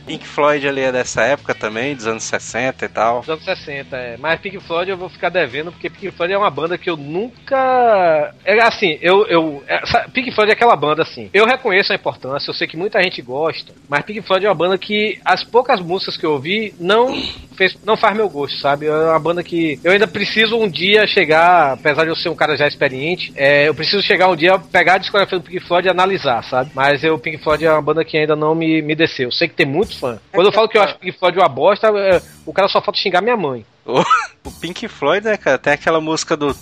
Pink 0.00 0.26
Floyd 0.26 0.66
ali 0.66 0.80
é 0.80 0.92
dessa 0.92 1.22
época 1.22 1.54
também, 1.54 1.94
dos 1.94 2.06
anos 2.06 2.24
60 2.24 2.84
e 2.84 2.88
tal. 2.88 3.20
Dos 3.20 3.28
anos 3.28 3.44
60, 3.44 3.96
é. 3.96 4.16
Mas 4.16 4.40
Pink 4.40 4.58
Floyd 4.60 4.90
eu 4.90 4.96
vou 4.96 5.08
ficar 5.08 5.28
devendo, 5.28 5.70
porque 5.70 5.90
Pink 5.90 6.10
Floyd 6.12 6.32
é 6.32 6.38
uma 6.38 6.50
banda 6.50 6.78
que 6.78 6.88
eu 6.88 6.96
nunca. 6.96 8.34
É 8.44 8.60
assim, 8.62 8.98
eu. 9.00 9.26
eu 9.26 9.62
é, 9.66 9.80
Pink 10.12 10.32
Floyd 10.32 10.50
é 10.50 10.54
aquela 10.54 10.76
banda 10.76 11.02
assim. 11.02 11.28
Eu 11.32 11.46
reconheço 11.46 11.92
a 11.92 11.96
importância, 11.96 12.50
eu 12.50 12.54
sei 12.54 12.66
que 12.66 12.76
muita 12.76 13.02
gente 13.02 13.20
gosta, 13.20 13.72
mas 13.88 14.04
Pink 14.04 14.22
Floyd 14.22 14.46
é 14.46 14.48
uma 14.48 14.54
banda 14.54 14.78
que 14.78 15.18
as 15.24 15.44
poucas 15.44 15.80
músicas 15.80 16.16
que 16.16 16.24
eu 16.24 16.32
ouvi 16.32 16.74
não. 16.78 17.12
Fez, 17.54 17.76
não 17.84 17.98
faz 17.98 18.16
meu 18.16 18.30
gosto, 18.30 18.56
sabe? 18.58 18.86
É 18.86 18.90
uma 18.90 19.18
banda 19.18 19.42
que 19.42 19.78
eu 19.84 19.92
ainda 19.92 20.08
preciso 20.08 20.56
um 20.56 20.66
dia 20.66 21.06
chegar, 21.06 21.74
apesar 21.74 22.04
de 22.04 22.10
eu 22.10 22.16
ser 22.16 22.30
um 22.30 22.34
cara 22.34 22.56
já 22.56 22.66
experiente, 22.66 23.30
é, 23.36 23.68
eu 23.68 23.74
preciso 23.74 24.02
chegar 24.02 24.28
um 24.28 24.36
dia, 24.36 24.58
pegar 24.58 24.94
a 24.94 24.98
discografia 24.98 25.38
do 25.38 25.44
Pink 25.44 25.60
Floyd 25.60 25.86
e 25.86 25.90
analisar, 25.90 26.42
sabe? 26.44 26.70
Mas 26.74 27.04
eu, 27.04 27.18
Pink 27.18 27.38
Floyd 27.38 27.64
é 27.64 27.70
uma 27.70 27.82
banda 27.82 28.04
que 28.04 28.16
ainda 28.16 28.34
não 28.34 28.54
me, 28.54 28.80
me 28.80 28.94
desceu. 28.94 29.28
Eu 29.28 29.32
sei 29.32 29.48
que 29.48 29.54
tem 29.54 29.66
muito 29.66 29.81
fã. 29.84 30.18
Quando 30.32 30.46
eu 30.46 30.52
falo 30.52 30.68
que 30.68 30.78
eu 30.78 30.82
acho 30.82 30.98
Pink 30.98 31.18
Floyd 31.18 31.38
uma 31.38 31.48
bosta, 31.48 31.88
é, 31.88 32.20
o 32.46 32.52
cara 32.52 32.68
só 32.68 32.80
falta 32.80 32.98
xingar 33.00 33.22
minha 33.22 33.36
mãe. 33.36 33.64
O, 33.84 34.00
o 34.48 34.50
Pink 34.60 34.86
Floyd, 34.88 35.24
né, 35.24 35.36
cara, 35.36 35.58
tem 35.58 35.72
aquela 35.72 36.00
música 36.00 36.36
do. 36.36 36.54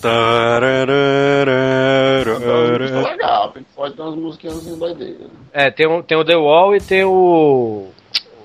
É 3.07 3.11
legal, 3.11 3.51
Pink 3.51 3.67
Floyd 3.75 3.95
tem 3.95 4.05
umas 4.05 4.15
musiquinhas 4.15 4.65
doideiras. 4.65 5.27
É, 5.53 5.69
tem, 5.69 5.87
um, 5.87 6.01
tem 6.01 6.17
o 6.17 6.25
The 6.25 6.35
Wall 6.35 6.75
e 6.75 6.81
tem 6.81 7.03
o. 7.03 7.89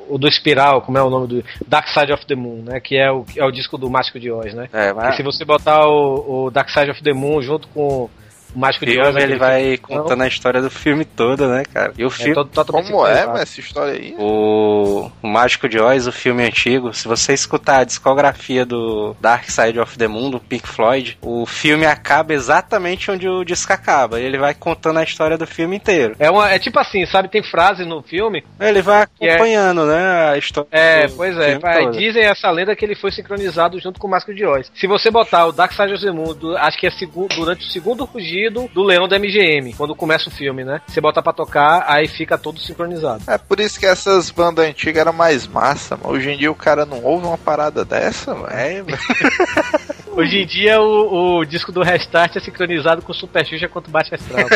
O 0.08 0.18
do 0.18 0.28
Espiral, 0.28 0.82
como 0.82 0.96
é 0.98 1.02
o 1.02 1.10
nome 1.10 1.26
do. 1.26 1.44
Dark 1.66 1.88
Side 1.88 2.12
of 2.12 2.24
the 2.26 2.36
Moon, 2.36 2.62
né? 2.62 2.78
Que 2.78 2.96
é 2.96 3.10
o, 3.10 3.24
é 3.36 3.44
o 3.44 3.50
disco 3.50 3.76
do 3.76 3.90
Mágico 3.90 4.20
de 4.20 4.30
Oz, 4.30 4.54
né? 4.54 4.68
É, 4.72 4.90
E 4.90 4.94
mas 4.94 5.16
se 5.16 5.22
você 5.24 5.44
botar 5.44 5.84
o, 5.88 6.44
o 6.46 6.50
Dark 6.50 6.70
Side 6.70 6.92
of 6.92 7.02
the 7.02 7.12
Moon 7.12 7.42
junto 7.42 7.66
com 7.68 8.08
o 8.56 8.58
Mágico 8.58 8.86
de 8.86 8.98
Oz. 8.98 9.06
filme, 9.08 9.22
ele 9.22 9.36
vai 9.38 9.60
filme, 9.62 9.78
contando 9.78 10.22
a 10.22 10.26
história 10.26 10.62
do 10.62 10.70
filme 10.70 11.04
todo, 11.04 11.46
né, 11.48 11.62
cara? 11.72 11.92
E 11.98 12.04
o 12.04 12.08
é 12.08 12.10
filme. 12.10 12.34
todo- 12.34 12.48
totalmente 12.50 12.90
Como 12.90 13.06
é, 13.06 13.26
mas 13.26 13.42
essa 13.42 13.60
história 13.60 13.92
aí? 13.92 14.14
O, 14.18 15.10
o 15.22 15.26
Mágico 15.28 15.68
de 15.68 15.78
Oz, 15.78 16.06
o 16.06 16.12
filme 16.12 16.42
antigo, 16.44 16.92
se 16.94 17.06
você 17.06 17.32
escutar 17.34 17.80
a 17.80 17.84
discografia 17.84 18.64
do 18.64 19.14
Dark 19.20 19.44
Side 19.50 19.78
of 19.78 19.96
the 19.98 20.08
Moon, 20.08 20.30
do 20.30 20.40
Pink 20.40 20.66
Floyd, 20.66 21.18
o 21.22 21.44
filme 21.46 21.84
acaba 21.86 22.32
exatamente 22.32 23.10
onde 23.10 23.28
o 23.28 23.44
disco 23.44 23.72
acaba. 23.72 24.20
Ele 24.20 24.38
vai 24.38 24.54
contando 24.54 24.98
a 24.98 25.02
história 25.02 25.36
do 25.36 25.46
filme 25.46 25.76
inteiro. 25.76 26.16
É, 26.18 26.30
uma, 26.30 26.50
é 26.50 26.58
tipo 26.58 26.78
assim, 26.78 27.04
sabe? 27.06 27.28
Tem 27.28 27.42
frases 27.42 27.86
no 27.86 28.02
filme. 28.02 28.44
Ele 28.58 28.80
vai 28.82 29.00
é- 29.00 29.02
acompanhando, 29.02 29.84
né, 29.86 30.30
a 30.32 30.38
história. 30.38 30.68
É, 30.70 31.06
do 31.06 31.14
pois 31.16 31.36
é. 31.36 31.44
filme 31.46 31.60
pai, 31.60 31.84
todo. 31.84 31.98
dizem 31.98 32.22
essa 32.24 32.50
lenda 32.50 32.74
que 32.74 32.84
ele 32.84 32.94
foi 32.94 33.12
sincronizado 33.12 33.78
junto 33.80 34.00
com 34.00 34.06
o 34.06 34.10
Mágico 34.10 34.34
de 34.34 34.44
Oz. 34.46 34.70
Se 34.74 34.86
você 34.86 35.10
botar 35.10 35.46
o 35.46 35.52
Dark 35.52 35.72
Side 35.72 35.92
of 35.92 36.04
the 36.04 36.10
Moon, 36.12 36.34
do- 36.34 36.56
acho 36.56 36.78
que 36.78 36.86
é 36.86 36.90
segu- 36.90 37.28
durante 37.34 37.66
o 37.66 37.70
segundo 37.70 38.04
rugido 38.04 38.45
do 38.50 38.82
Leão 38.82 39.08
da 39.08 39.18
MGM, 39.18 39.72
quando 39.74 39.94
começa 39.94 40.28
o 40.28 40.32
filme, 40.32 40.64
né? 40.64 40.80
Você 40.86 41.00
bota 41.00 41.22
pra 41.22 41.32
tocar, 41.32 41.84
aí 41.88 42.06
fica 42.08 42.36
todo 42.38 42.58
sincronizado. 42.60 43.22
É 43.26 43.38
por 43.38 43.60
isso 43.60 43.78
que 43.78 43.86
essas 43.86 44.30
bandas 44.30 44.66
antigas 44.66 45.00
eram 45.00 45.12
mais 45.12 45.46
massa, 45.46 45.96
mano. 45.96 46.10
Hoje 46.14 46.30
em 46.30 46.38
dia 46.38 46.50
o 46.50 46.54
cara 46.54 46.84
não 46.86 47.02
ouve 47.02 47.26
uma 47.26 47.38
parada 47.38 47.84
dessa, 47.84 48.34
mano. 48.34 48.48
É, 48.50 48.82
velho. 48.82 48.98
Hoje 50.16 50.38
em 50.38 50.46
dia 50.46 50.80
o, 50.80 51.40
o 51.40 51.44
disco 51.44 51.70
do 51.70 51.82
Restart 51.82 52.36
é 52.36 52.40
sincronizado 52.40 53.02
com 53.02 53.12
o 53.12 53.14
Super 53.14 53.44
Xuxa 53.44 53.68
quanto 53.68 53.90
Baixa 53.90 54.14
Astral. 54.14 54.46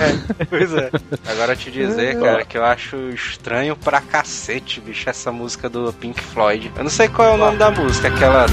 pois 0.48 0.72
é. 0.72 0.90
Agora 1.30 1.54
te 1.54 1.70
dizer, 1.70 2.18
cara, 2.18 2.42
que 2.42 2.56
eu 2.56 2.64
acho 2.64 2.96
estranho 3.10 3.76
pra 3.76 4.00
cacete, 4.00 4.80
bicho, 4.80 5.10
essa 5.10 5.30
música 5.30 5.68
do 5.68 5.92
Pink 5.92 6.18
Floyd. 6.22 6.72
Eu 6.74 6.84
não 6.84 6.90
sei 6.90 7.06
qual 7.08 7.28
é 7.28 7.34
o 7.34 7.36
nome 7.36 7.58
da 7.58 7.70
música, 7.70 8.08
aquela. 8.08 8.46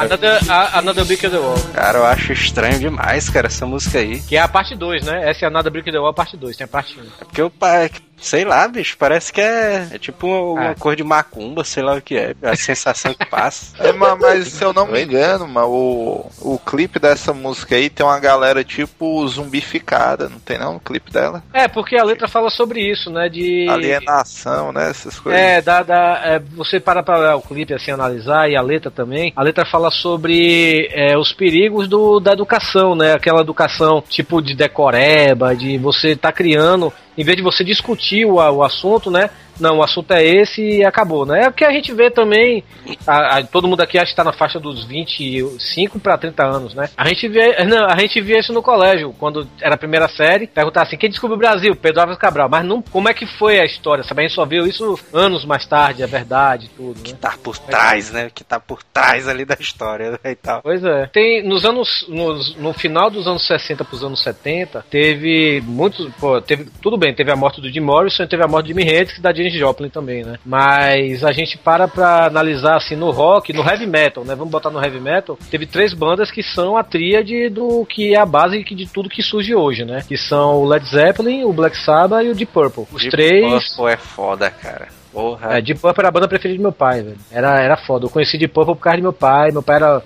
Another, 0.00 0.40
a- 0.50 0.78
Another 0.78 1.04
Brick 1.04 1.24
in 1.26 1.30
the 1.30 1.38
Wall. 1.38 1.56
Cara, 1.72 1.98
eu 1.98 2.04
acho 2.06 2.34
estranho 2.36 2.78
demais, 2.78 3.28
cara, 3.28 3.46
essa 3.48 3.66
música 3.66 3.98
aí. 3.98 4.20
Que 4.22 4.36
é 4.36 4.40
a 4.40 4.48
parte 4.48 4.74
2, 4.74 5.04
né? 5.06 5.28
Essa 5.30 5.44
é 5.44 5.46
a 5.46 5.48
Another 5.48 5.72
Brick 5.72 5.90
the 5.90 5.98
Wall, 5.98 6.08
a 6.10 6.14
parte 6.14 6.36
2, 6.36 6.56
tem 6.56 6.64
a 6.64 6.68
parte 6.68 6.98
1. 6.98 7.02
É 7.02 7.24
porque 7.24 7.40
eu, 7.42 7.50
pa- 7.50 7.88
sei 8.18 8.44
lá, 8.44 8.66
bicho, 8.66 8.96
parece 8.98 9.32
que 9.32 9.40
é, 9.40 9.88
é 9.92 9.98
tipo 9.98 10.26
uma, 10.26 10.70
Ah. 10.70 10.74
cor 10.74 10.96
de 10.96 11.04
macumba, 11.04 11.62
sei 11.64 11.82
lá 11.82 11.94
o 11.94 12.00
que 12.02 12.16
é, 12.16 12.34
a 12.42 12.56
sensação 12.56 13.12
que 13.14 13.24
passa. 13.26 13.76
É, 13.78 13.92
ma- 13.92 14.16
mas 14.16 14.48
se 14.48 14.64
eu 14.64 14.72
não 14.72 14.86
me 14.86 15.02
engano, 15.04 15.46
mano, 15.46 15.68
o, 15.68 16.30
o 16.54 16.58
clipe 16.58 16.98
dessa 16.98 17.32
música 17.32 17.76
aí 17.76 17.88
tem 17.90 18.04
uma 18.04 18.18
galera 18.18 18.64
tipo 18.64 19.26
zumbificada, 19.28 20.28
não 20.28 20.38
tem 20.38 20.58
não 20.58 20.76
o 20.76 20.80
clipe 20.80 21.10
dela? 21.12 21.42
É, 21.52 21.68
porque 21.68 21.96
a 21.96 22.04
letra 22.04 22.26
fala 22.28 22.50
sobre 22.50 22.80
isso, 22.80 23.10
né? 23.10 23.28
De. 23.28 23.66
Alienação, 23.68 24.72
né? 24.72 24.90
Essas 24.90 25.18
coisas. 25.18 25.40
É, 25.40 25.60
dá, 25.60 25.82
dá, 25.82 26.20
é, 26.24 26.38
você 26.38 26.80
para 26.80 27.02
pra 27.02 27.18
olhar 27.18 27.36
o 27.36 27.42
clipe 27.42 27.74
assim, 27.74 27.90
analisar, 27.90 28.48
e 28.50 28.56
a 28.56 28.62
letra 28.62 28.90
também. 28.90 29.32
A 29.36 29.42
letra 29.42 29.64
fala 29.66 29.90
sobre 29.90 30.88
é, 30.92 31.16
os 31.16 31.32
perigos 31.32 31.88
do, 31.88 32.18
da 32.20 32.32
educação, 32.32 32.94
né? 32.94 33.12
Aquela 33.12 33.40
educação 33.40 34.02
tipo 34.08 34.40
de 34.40 34.54
decoreba, 34.54 35.54
de 35.54 35.78
você 35.78 36.16
tá 36.16 36.32
criando, 36.32 36.92
em 37.16 37.24
vez 37.24 37.36
de 37.36 37.42
você 37.42 37.64
discutir 37.64 38.24
o, 38.26 38.34
o 38.34 38.62
assunto, 38.62 39.10
né? 39.10 39.30
Não, 39.60 39.78
o 39.78 39.82
assunto 39.82 40.12
é 40.12 40.24
esse 40.24 40.60
e 40.62 40.84
acabou, 40.84 41.24
né? 41.26 41.44
É 41.44 41.48
o 41.48 41.52
que 41.52 41.64
a 41.64 41.70
gente 41.72 41.92
vê 41.92 42.10
também. 42.10 42.62
a- 43.06 43.38
a- 43.38 43.42
todo 43.44 43.66
mundo 43.66 43.80
aqui 43.80 43.98
acha 43.98 44.10
que 44.10 44.16
tá 44.16 44.22
na 44.24 44.32
faixa 44.32 44.60
dos 44.60 44.84
25 44.84 45.98
para 45.98 46.16
30 46.18 46.44
anos, 46.44 46.74
né? 46.74 46.88
A 46.96 47.06
gente 47.08 47.26
vê, 47.28 47.64
não, 47.64 47.86
a 47.86 47.96
gente 47.98 48.20
via 48.20 48.38
isso 48.38 48.52
no 48.52 48.62
colégio, 48.62 49.12
quando 49.18 49.46
era 49.60 49.74
a 49.74 49.78
primeira 49.78 50.08
série, 50.08 50.46
perguntar 50.46 50.82
assim: 50.82 50.96
quem 50.96 51.10
descobriu 51.10 51.36
o 51.36 51.38
Brasil? 51.38 51.74
Pedro 51.76 52.00
Álvares 52.00 52.20
Cabral. 52.20 52.48
Mas 52.48 52.64
não, 52.64 52.80
como 52.82 53.08
é 53.08 53.14
que 53.14 53.26
foi 53.26 53.58
a 53.60 53.64
história? 53.64 54.04
Sabe? 54.04 54.22
A 54.22 54.26
gente 54.28 54.34
só 54.34 54.44
viu 54.44 54.66
isso 54.66 54.98
anos 55.12 55.44
mais 55.44 55.66
tarde, 55.66 56.02
a 56.02 56.06
verdade, 56.06 56.70
tudo, 56.76 56.98
né? 57.10 57.16
Tá 57.20 57.34
por 57.42 57.58
trás, 57.58 58.10
né? 58.10 58.30
Que 58.34 58.44
tá 58.44 58.58
por 58.60 58.82
trás 58.82 59.26
ali 59.28 59.44
da 59.44 59.56
história 59.58 60.12
né, 60.12 60.18
e 60.32 60.34
tal. 60.34 60.62
Pois 60.62 60.84
é. 60.84 61.06
Tem, 61.12 61.42
nos 61.46 61.64
anos, 61.64 62.04
nos- 62.08 62.56
no 62.56 62.72
final 62.72 63.10
dos 63.10 63.26
anos 63.26 63.46
60 63.46 63.84
pros 63.84 64.02
anos 64.04 64.22
70, 64.22 64.84
teve 64.90 65.60
muitos, 65.64 66.12
pô, 66.20 66.40
teve, 66.40 66.66
tudo 66.82 66.96
bem, 66.96 67.14
teve 67.14 67.30
a 67.32 67.36
morte 67.36 67.60
do 67.60 67.68
Jim 67.70 67.80
Morrison, 67.80 68.26
teve 68.26 68.42
a 68.44 68.48
morte 68.48 68.66
de 68.66 68.72
Jimi 68.72 68.82
Hendrix 68.84 69.18
e 69.18 69.22
da 69.22 69.32
Janis 69.46 69.58
Joplin 69.58 69.88
também, 69.88 70.24
né? 70.24 70.38
Mas 70.44 71.24
a 71.24 71.32
gente 71.32 71.56
para 71.58 71.88
pra 71.88 72.26
analisar, 72.26 72.76
assim, 72.76 72.96
no 72.96 73.10
rock, 73.10 73.52
no 73.52 73.62
heavy 73.62 73.86
metal, 73.86 74.24
né? 74.24 74.34
Vamos 74.34 74.50
botar 74.50 74.70
no 74.70 74.82
heavy 74.82 75.00
metal, 75.00 75.38
teve 75.50 75.66
três 75.66 75.94
bandas 75.94 76.30
que 76.30 76.42
são 76.42 76.76
a 76.76 76.84
tríade 76.84 77.48
do 77.48 77.84
que 77.86 78.14
é 78.14 78.18
a 78.18 78.26
base 78.26 78.62
de 78.62 78.86
tudo 78.86 79.08
que 79.08 79.22
surge 79.22 79.54
hoje, 79.54 79.84
né? 79.84 80.02
Que 80.06 80.16
são 80.16 80.56
o 80.56 80.66
Led 80.66 80.86
Zeppelin, 80.88 81.44
o 81.44 81.52
Black 81.52 81.76
Sabbath 81.76 82.24
e 82.24 82.30
o 82.30 82.34
Deep 82.34 82.52
Purple. 82.52 82.86
Os 82.92 83.02
Deep 83.02 83.10
três... 83.10 83.68
Purple 83.76 83.92
é 83.92 83.96
foda, 83.96 84.50
cara. 84.50 84.88
Porra. 85.12 85.56
É, 85.56 85.62
Deep 85.62 85.80
Purple 85.80 86.00
era 86.00 86.08
a 86.08 86.12
banda 86.12 86.28
preferida 86.28 86.58
do 86.58 86.62
meu 86.62 86.72
pai, 86.72 87.02
velho. 87.02 87.16
Era, 87.30 87.60
era 87.60 87.76
foda. 87.76 88.06
Eu 88.06 88.10
conheci 88.10 88.36
Deep 88.36 88.52
Purple 88.52 88.74
por 88.74 88.82
causa 88.82 88.96
de 88.96 89.02
meu 89.02 89.12
pai. 89.12 89.50
Meu 89.50 89.62
pai 89.62 89.76
era, 89.76 90.02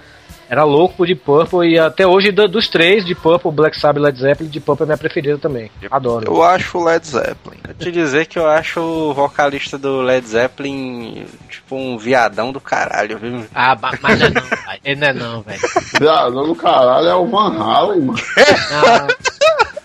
era 0.51 0.65
louco 0.65 0.97
por 0.97 1.07
Deep 1.07 1.23
Purple 1.25 1.69
e 1.71 1.79
até 1.79 2.05
hoje, 2.07 2.33
do- 2.33 2.49
dos 2.49 2.69
três, 2.69 3.05
Deep 3.05 3.21
Purple, 3.21 3.53
Black 3.53 3.79
Sabbath 3.79 4.01
e 4.03 4.05
Led 4.05 4.19
Zeppelin, 4.19 4.51
Deep 4.51 4.67
Purple 4.67 4.83
é 4.83 4.87
minha 4.87 4.99
preferida 4.99 5.39
também. 5.39 5.71
Adoro. 5.91 6.27
Eu 6.27 6.43
acho 6.43 6.77
o 6.79 6.85
Led 6.85 7.07
Zeppelin. 7.07 7.59
Vou 7.65 7.75
te 7.79 7.93
dizer 7.93 8.27
que 8.27 8.37
eu 8.39 8.47
acho 8.49 8.81
o 8.81 9.15
vocalista 9.15 9.79
do 9.79 10.03
Led 10.03 10.27
Zeppelin 10.27 11.25
tipo 11.49 11.77
um 11.77 11.97
viadão 11.97 12.51
do 12.51 12.61
caralho, 12.61 13.17
viu? 13.17 13.45
Ah, 13.55 13.77
mas 13.81 14.19
não 14.19 14.27
é 14.27 14.31
não, 14.31 14.43
pai. 14.67 14.79
Ele 14.85 15.01
não 15.01 15.07
é 15.09 15.13
não, 15.13 15.43
velho. 15.43 15.61
Viadão 16.01 16.47
do 16.49 16.55
caralho 16.57 17.07
é 17.07 17.15
o 17.15 17.27
Van 17.27 17.57
Halen, 17.57 18.01
mano. 18.01 18.19
Não, 18.71 19.09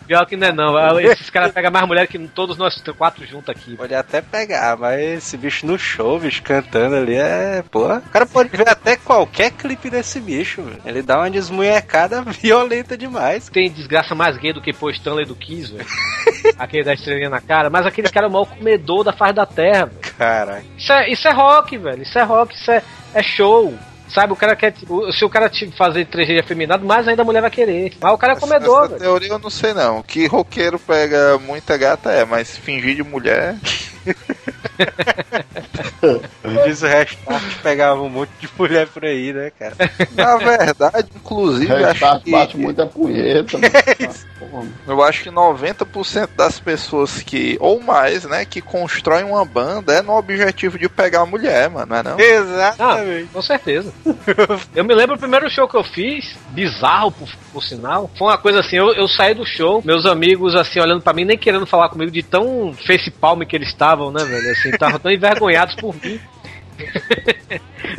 Pior 0.07 0.25
que 0.25 0.37
não 0.37 0.47
é 0.47 0.51
não. 0.51 0.99
Esses 0.99 1.29
caras 1.29 1.51
pegam 1.51 1.71
mais 1.71 1.87
mulher 1.87 2.07
que 2.07 2.19
todos 2.27 2.57
nós 2.57 2.81
quatro 2.97 3.25
juntos 3.25 3.49
aqui. 3.49 3.75
Pode 3.75 3.93
até 3.93 4.21
pegar, 4.21 4.77
mas 4.77 4.99
esse 4.99 5.37
bicho 5.37 5.65
no 5.65 5.77
show, 5.77 6.19
bicho, 6.19 6.41
cantando 6.43 6.95
ali 6.95 7.15
é. 7.15 7.63
Pô, 7.69 7.87
o 7.87 8.01
cara 8.01 8.25
pode 8.25 8.49
ver 8.49 8.67
até 8.69 8.95
qualquer 8.95 9.51
clipe 9.51 9.89
desse 9.89 10.19
bicho, 10.19 10.61
velho. 10.61 10.81
Ele 10.85 11.01
dá 11.01 11.17
uma 11.17 11.29
desmunhecada 11.29 12.21
violenta 12.41 12.97
demais. 12.97 13.49
Tem 13.49 13.71
desgraça 13.71 14.13
mais 14.13 14.37
gay 14.37 14.53
do 14.53 14.61
que 14.61 14.73
pôr 14.73 14.91
Stanley 14.91 15.25
do 15.25 15.35
Kiss, 15.35 15.73
velho. 15.73 15.87
aquele 16.57 16.83
da 16.83 16.93
estrelinha 16.93 17.29
na 17.29 17.41
cara. 17.41 17.69
Mas 17.69 17.85
aquele 17.85 18.09
cara 18.09 18.27
é 18.27 18.29
o 18.29 18.31
maior 18.31 18.45
comedor 18.45 19.03
da 19.03 19.13
face 19.13 19.33
da 19.33 19.45
terra, 19.45 19.85
velho. 19.85 20.15
Cara, 20.17 20.63
Isso 20.77 20.93
é, 20.93 21.09
isso 21.09 21.27
é 21.27 21.31
rock, 21.31 21.77
velho. 21.77 22.03
Isso 22.03 22.17
é 22.17 22.23
rock, 22.23 22.55
isso 22.55 22.71
é, 22.71 22.83
é 23.13 23.23
show. 23.23 23.73
Sabe, 24.07 24.33
o 24.33 24.35
cara 24.35 24.55
quer. 24.55 24.73
o- 24.87 25.11
Se 25.11 25.25
o 25.25 25.29
cara 25.29 25.49
te 25.49 25.69
fazer 25.77 26.05
3G 26.05 26.39
afeminado, 26.39 26.85
mais 26.85 27.07
ainda 27.07 27.21
a 27.21 27.25
mulher 27.25 27.41
vai 27.41 27.49
querer. 27.49 27.93
Mas 27.99 28.13
o 28.13 28.17
cara 28.17 28.33
é 28.33 28.39
comedor, 28.39 28.79
Essa 28.85 28.87
velho. 28.89 28.99
teoria 29.01 29.29
eu 29.29 29.39
não 29.39 29.49
sei 29.49 29.73
não. 29.73 30.01
Que 30.03 30.27
roqueiro 30.27 30.77
pega 30.79 31.37
muita 31.39 31.75
gata 31.77 32.11
é, 32.11 32.23
mas 32.23 32.55
fingir 32.57 32.95
de 32.95 33.03
mulher. 33.03 33.55
Diz 36.65 36.81
o 36.81 36.87
restart 36.87 37.43
pegava 37.61 38.01
um 38.01 38.09
monte 38.09 38.31
de 38.39 38.49
mulher 38.57 38.87
por 38.87 39.05
aí, 39.05 39.33
né, 39.33 39.51
cara? 39.57 39.75
Na 40.15 40.37
verdade, 40.37 41.09
inclusive, 41.15 41.73
Restart 41.73 42.23
que, 42.23 42.31
bate 42.31 42.57
muita 42.57 42.85
punheta. 42.85 43.57
mano. 44.55 44.73
Porra, 44.85 44.95
eu 44.95 45.03
acho 45.03 45.23
que 45.23 45.29
90% 45.29 46.29
das 46.35 46.59
pessoas 46.59 47.21
que, 47.21 47.57
ou 47.59 47.81
mais, 47.81 48.23
né, 48.25 48.45
que 48.45 48.61
constroem 48.61 49.25
uma 49.25 49.43
banda 49.45 49.93
é 49.93 50.01
no 50.01 50.13
objetivo 50.13 50.77
de 50.77 50.87
pegar 50.87 51.21
a 51.21 51.25
mulher, 51.25 51.69
mano, 51.69 51.87
não 51.87 51.97
é 51.97 52.03
não? 52.03 52.17
Ah, 52.17 52.23
Exatamente. 52.23 53.29
com 53.31 53.41
certeza. 53.41 53.93
eu 54.75 54.83
me 54.83 54.93
lembro 54.93 55.15
o 55.15 55.19
primeiro 55.19 55.49
show 55.49 55.67
que 55.67 55.75
eu 55.75 55.83
fiz, 55.83 56.35
bizarro 56.49 57.11
por, 57.11 57.29
por 57.51 57.63
sinal. 57.63 58.09
Foi 58.17 58.27
uma 58.27 58.37
coisa 58.37 58.59
assim, 58.59 58.77
eu, 58.77 58.93
eu 58.93 59.07
saí 59.07 59.33
do 59.33 59.45
show, 59.45 59.81
meus 59.83 60.05
amigos 60.05 60.55
assim, 60.55 60.79
olhando 60.79 61.01
pra 61.01 61.13
mim, 61.13 61.25
nem 61.25 61.37
querendo 61.37 61.65
falar 61.65 61.89
comigo 61.89 62.11
de 62.11 62.23
tão 62.23 62.73
face 62.85 63.11
palm 63.11 63.41
que 63.41 63.55
eles 63.55 63.73
estavam, 63.95 64.11
né, 64.11 64.23
velho? 64.23 64.51
Assim, 64.51 64.69
estavam 64.69 64.99
tão 64.99 65.11
envergonhados 65.11 65.75
por 65.75 65.95
mim. 65.95 66.19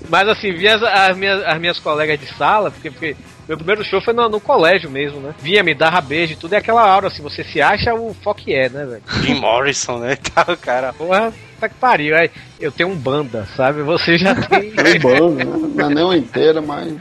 Mas 0.09 0.29
assim, 0.29 0.53
vi 0.53 0.69
as, 0.69 0.83
as 0.83 1.17
minhas, 1.17 1.43
as 1.45 1.59
minhas 1.59 1.79
colegas 1.79 2.21
de 2.21 2.27
sala, 2.27 2.71
porque, 2.71 2.91
porque 2.91 3.17
meu 3.49 3.57
primeiro 3.57 3.83
show 3.85 4.03
foi 4.03 4.13
no, 4.13 4.29
no 4.29 4.39
colégio 4.39 4.91
mesmo, 4.91 5.19
né? 5.21 5.35
Vinha 5.41 5.63
me 5.63 5.75
dar 5.75 6.03
beijo 6.03 6.35
e 6.35 6.37
tudo, 6.37 6.53
é 6.53 6.59
aquela 6.59 6.83
aura 6.83 7.09
assim, 7.09 7.23
você 7.23 7.43
se 7.43 7.61
acha 7.61 7.95
o 7.95 8.15
fuck 8.23 8.53
é, 8.53 8.69
né, 8.69 8.85
velho? 8.85 9.03
Jim 9.23 9.35
Morrison, 9.41 9.99
né? 9.99 10.17
Tá 10.35 10.53
o 10.53 10.57
cara. 10.57 10.93
Porra, 10.93 11.33
tá 11.59 11.69
que 11.69 11.75
pariu. 11.77 12.15
Aí, 12.15 12.31
eu 12.61 12.71
tenho 12.71 12.91
um 12.91 12.97
banda, 12.97 13.47
sabe? 13.57 13.83
Você 13.83 14.19
já 14.19 14.35
tem. 14.47 14.73
Tem 14.73 15.01
banda, 15.01 15.45
né? 15.45 15.71
Não 15.75 15.91
é 15.91 15.95
nem 15.95 16.05
uma 16.05 16.17
inteira, 16.17 16.61
mas. 16.61 16.95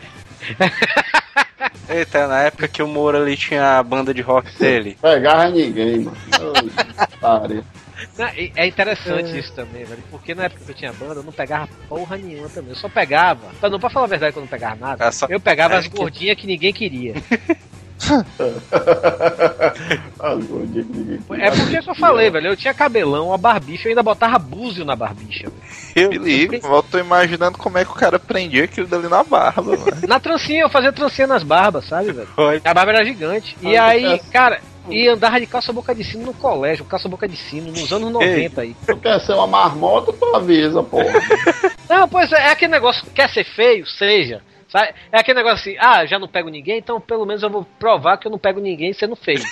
Eita, 1.89 2.27
na 2.27 2.41
época 2.41 2.67
que 2.67 2.81
o 2.81 2.87
Moura 2.87 3.21
ali 3.21 3.35
tinha 3.35 3.77
a 3.77 3.83
banda 3.83 4.13
de 4.13 4.21
rock 4.21 4.57
dele. 4.57 4.97
Pegava 5.01 5.49
ninguém, 5.49 5.99
mano. 5.99 6.17
Pare. 7.19 7.63
Não, 8.17 8.25
é 8.27 8.67
interessante 8.67 9.37
isso 9.37 9.53
também, 9.53 9.83
velho. 9.83 10.03
Porque 10.11 10.35
na 10.35 10.43
época 10.45 10.63
que 10.65 10.71
eu 10.71 10.75
tinha 10.75 10.91
banda, 10.93 11.15
eu 11.19 11.23
não 11.23 11.31
pegava 11.31 11.67
porra 11.87 12.17
nenhuma 12.17 12.49
também. 12.49 12.71
Eu 12.71 12.75
só 12.75 12.89
pegava. 12.89 13.47
Pra 13.59 13.69
não 13.69 13.79
pra 13.79 13.89
falar 13.89 14.05
a 14.05 14.09
verdade 14.09 14.33
que 14.33 14.39
eu 14.39 14.41
não 14.41 14.47
pegava 14.49 14.75
nada, 14.75 15.05
É 15.05 15.11
só- 15.11 15.27
eu 15.29 15.39
pegava 15.39 15.75
é 15.75 15.77
as 15.77 15.87
que- 15.87 15.95
gordinhas 15.97 16.37
que 16.37 16.47
ninguém 16.47 16.73
queria. 16.73 17.13
Que 20.73 20.83
ninguém 20.83 21.19
É 21.39 21.51
porque 21.51 21.81
que 21.81 21.89
eu 21.89 21.95
falei, 21.95 22.29
velho. 22.29 22.47
Eu 22.47 22.57
tinha 22.57 22.73
cabelão, 22.73 23.33
a 23.33 23.37
barbicha, 23.37 23.87
eu 23.87 23.91
ainda 23.91 24.03
botava 24.03 24.37
búzio 24.37 24.83
na 24.85 24.95
barbicha. 24.95 25.47
velho. 25.95 26.09
Me 26.09 26.17
liga, 26.17 26.57
eu 26.61 26.83
tô 26.83 26.97
imaginando 26.99 27.57
como 27.57 27.77
é 27.77 27.85
que 27.85 27.91
o 27.91 27.95
cara 27.95 28.19
prendia 28.19 28.65
aquilo 28.65 28.87
dali 28.87 29.07
na 29.07 29.23
barba. 29.23 29.77
Na 30.07 30.19
trancinha, 30.19 30.61
eu 30.63 30.69
fazia 30.69 30.91
trancinha 30.91 31.27
nas 31.27 31.43
barbas, 31.43 31.87
sabe, 31.87 32.11
velho? 32.11 32.27
A 32.63 32.73
barba 32.73 32.91
era 32.91 33.05
gigante. 33.05 33.55
E 33.61 33.77
aí, 33.77 34.05
é. 34.05 34.17
cara, 34.31 34.59
e 34.89 35.07
andava 35.07 35.39
de 35.39 35.47
calça 35.47 35.73
boca 35.73 35.93
de 35.93 36.03
sino 36.03 36.25
no 36.25 36.33
colégio, 36.33 36.85
calça 36.85 37.09
boca 37.09 37.27
de 37.27 37.35
sino, 37.35 37.71
nos 37.71 37.91
anos 37.91 38.11
90 38.11 38.61
aí. 38.61 38.75
Tu 38.85 38.97
quer 38.97 39.19
ser 39.19 39.33
uma 39.33 39.47
marmota, 39.47 40.13
tu 40.13 40.35
avisa, 40.35 40.83
porra. 40.83 41.13
Não, 41.89 42.07
pois 42.07 42.31
é, 42.31 42.47
é 42.47 42.51
aquele 42.51 42.71
negócio, 42.71 43.05
quer 43.11 43.29
ser 43.29 43.43
feio, 43.43 43.85
seja. 43.85 44.41
Sabe? 44.67 44.93
É 45.11 45.19
aquele 45.19 45.37
negócio 45.37 45.71
assim, 45.71 45.77
ah, 45.79 46.05
já 46.05 46.17
não 46.17 46.27
pego 46.27 46.49
ninguém, 46.49 46.79
então 46.79 46.99
pelo 46.99 47.25
menos 47.25 47.43
eu 47.43 47.49
vou 47.49 47.65
provar 47.79 48.17
que 48.17 48.27
eu 48.27 48.31
não 48.31 48.39
pego 48.39 48.59
ninguém 48.59 48.93
sendo 48.93 49.15
feio. 49.15 49.41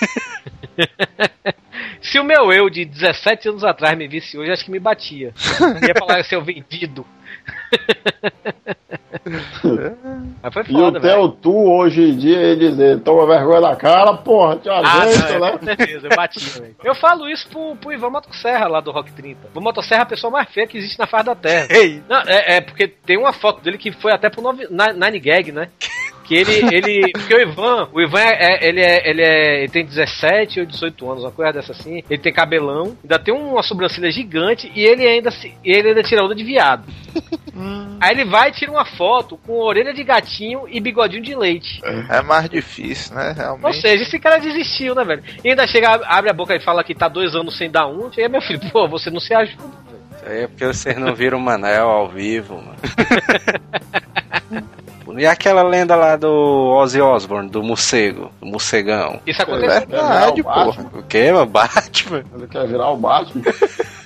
Se 2.02 2.18
o 2.18 2.24
meu 2.24 2.52
eu 2.52 2.68
de 2.68 2.84
17 2.84 3.48
anos 3.48 3.64
atrás 3.64 3.96
me 3.96 4.06
visse 4.06 4.36
hoje, 4.36 4.50
acho 4.50 4.64
que 4.64 4.70
me 4.70 4.78
batia. 4.78 5.32
Ia 5.86 5.94
falar 5.98 6.22
seu 6.24 6.42
vendido. 6.42 7.06
Mas 10.42 10.52
foi 10.52 10.62
E 10.62 10.72
foda, 10.72 10.98
o 10.98 11.00
velho. 11.00 11.14
teu 11.14 11.28
tu 11.28 11.70
hoje 11.72 12.02
em 12.10 12.16
dia 12.16 12.40
ia 12.42 12.56
dizer, 12.56 13.00
toma 13.00 13.26
vergonha 13.26 13.60
na 13.60 13.76
cara, 13.76 14.12
porra, 14.14 14.56
te 14.56 14.68
Ah, 14.68 14.80
ajeita, 14.80 15.38
não, 15.38 15.46
é, 15.46 15.52
né? 15.52 15.58
com 15.58 15.64
certeza, 15.64 16.06
eu 16.08 16.16
bati, 16.16 16.40
velho. 16.60 16.76
Eu 16.84 16.94
falo 16.94 17.28
isso 17.28 17.48
pro, 17.48 17.76
pro 17.76 17.92
Ivan 17.92 18.10
Motosserra 18.10 18.66
lá 18.68 18.80
do 18.80 18.90
Rock 18.90 19.12
30. 19.12 19.48
O 19.54 19.60
Motosserra 19.60 20.00
é 20.00 20.04
a 20.04 20.06
pessoa 20.06 20.30
mais 20.30 20.48
feia 20.50 20.66
que 20.66 20.76
existe 20.76 20.98
na 20.98 21.06
face 21.06 21.24
da 21.26 21.34
Terra. 21.34 21.68
Ei, 21.70 22.02
Não, 22.08 22.20
é, 22.26 22.56
é 22.56 22.60
porque 22.60 22.86
tem 22.88 23.16
uma 23.18 23.32
foto 23.32 23.62
dele 23.62 23.78
que 23.78 23.92
foi 23.92 24.12
até 24.12 24.28
pro 24.28 24.42
Nine 24.52 25.20
Gag, 25.20 25.52
né? 25.52 25.68
Que 26.24 26.34
ele, 26.36 26.74
ele. 26.74 27.12
Porque 27.12 27.34
o 27.34 27.40
Ivan, 27.40 27.88
o 27.92 28.00
Ivan 28.00 28.18
é, 28.20 28.32
é- 28.64 28.68
ele, 28.68 28.80
é, 28.80 29.08
ele 29.10 29.22
é. 29.22 29.58
Ele 29.60 29.68
tem 29.68 29.84
17 29.84 30.60
ou 30.60 30.66
18 30.66 31.10
anos, 31.10 31.24
uma 31.24 31.30
coisa 31.30 31.52
dessa 31.52 31.72
assim. 31.72 32.02
Ele 32.08 32.22
tem 32.22 32.32
cabelão, 32.32 32.96
ainda 33.02 33.18
tem 33.18 33.32
uma 33.34 33.62
sobrancelha 33.62 34.10
gigante 34.10 34.70
e 34.74 34.82
ele 34.84 35.06
ainda 35.06 35.30
se, 35.30 35.54
ele 35.62 35.88
ainda 35.88 36.02
tira 36.02 36.24
onda 36.24 36.34
de 36.34 36.42
viado. 36.42 36.84
Aí 38.00 38.10
ele 38.12 38.24
vai 38.24 38.48
e 38.48 38.52
tira 38.52 38.70
uma 38.72 38.84
foto 38.84 39.36
com 39.46 39.52
orelha 39.60 39.92
de 39.94 40.02
gatinho 40.02 40.62
e 40.68 40.80
bigodinho 40.80 41.22
de 41.22 41.34
leite. 41.34 41.80
É 42.10 42.20
mais 42.22 42.48
difícil, 42.48 43.14
né? 43.14 43.28
Ou 43.28 43.34
Realmente. 43.34 43.80
seja, 43.80 44.02
esse 44.02 44.18
cara 44.18 44.38
desistiu, 44.38 44.94
né, 44.94 45.04
velho? 45.04 45.22
E 45.44 45.50
ainda 45.50 45.66
chega, 45.66 45.88
abre 46.06 46.30
a 46.30 46.34
boca 46.34 46.54
e 46.54 46.60
fala 46.60 46.82
que 46.82 46.94
tá 46.94 47.06
dois 47.06 47.34
anos 47.36 47.56
sem 47.56 47.70
dar 47.70 47.86
um. 47.86 48.10
Chega, 48.12 48.28
meu 48.28 48.40
filho, 48.42 48.60
pô, 48.72 48.88
você 48.88 49.10
não 49.10 49.20
se 49.20 49.32
ajuda. 49.34 49.62
Isso 50.16 50.24
aí 50.26 50.42
é 50.42 50.46
porque 50.48 50.66
vocês 50.66 50.96
não 50.98 51.14
viram 51.14 51.38
o 51.38 51.40
Manel 51.40 51.88
ao 51.88 52.08
vivo, 52.08 52.56
mano. 52.56 52.76
E 55.18 55.26
aquela 55.26 55.62
lenda 55.62 55.94
lá 55.96 56.16
do 56.16 56.28
Ozzy 56.74 57.00
Osbourne, 57.00 57.48
do 57.48 57.62
morcego, 57.62 58.30
do 58.40 58.46
morcegão. 58.46 59.20
Isso 59.26 59.40
É 59.40 59.44
aconteceu, 59.44 59.86
verdade, 59.86 60.42
Não, 60.42 60.44
Batman. 60.44 60.64
porra. 60.64 60.90
O 60.98 61.02
que, 61.02 61.32
mano? 61.32 61.46
Batman? 61.46 62.24
Ele 62.36 62.46
quer 62.48 62.66
virar 62.66 62.90
o 62.90 62.96
Batman. 62.96 63.42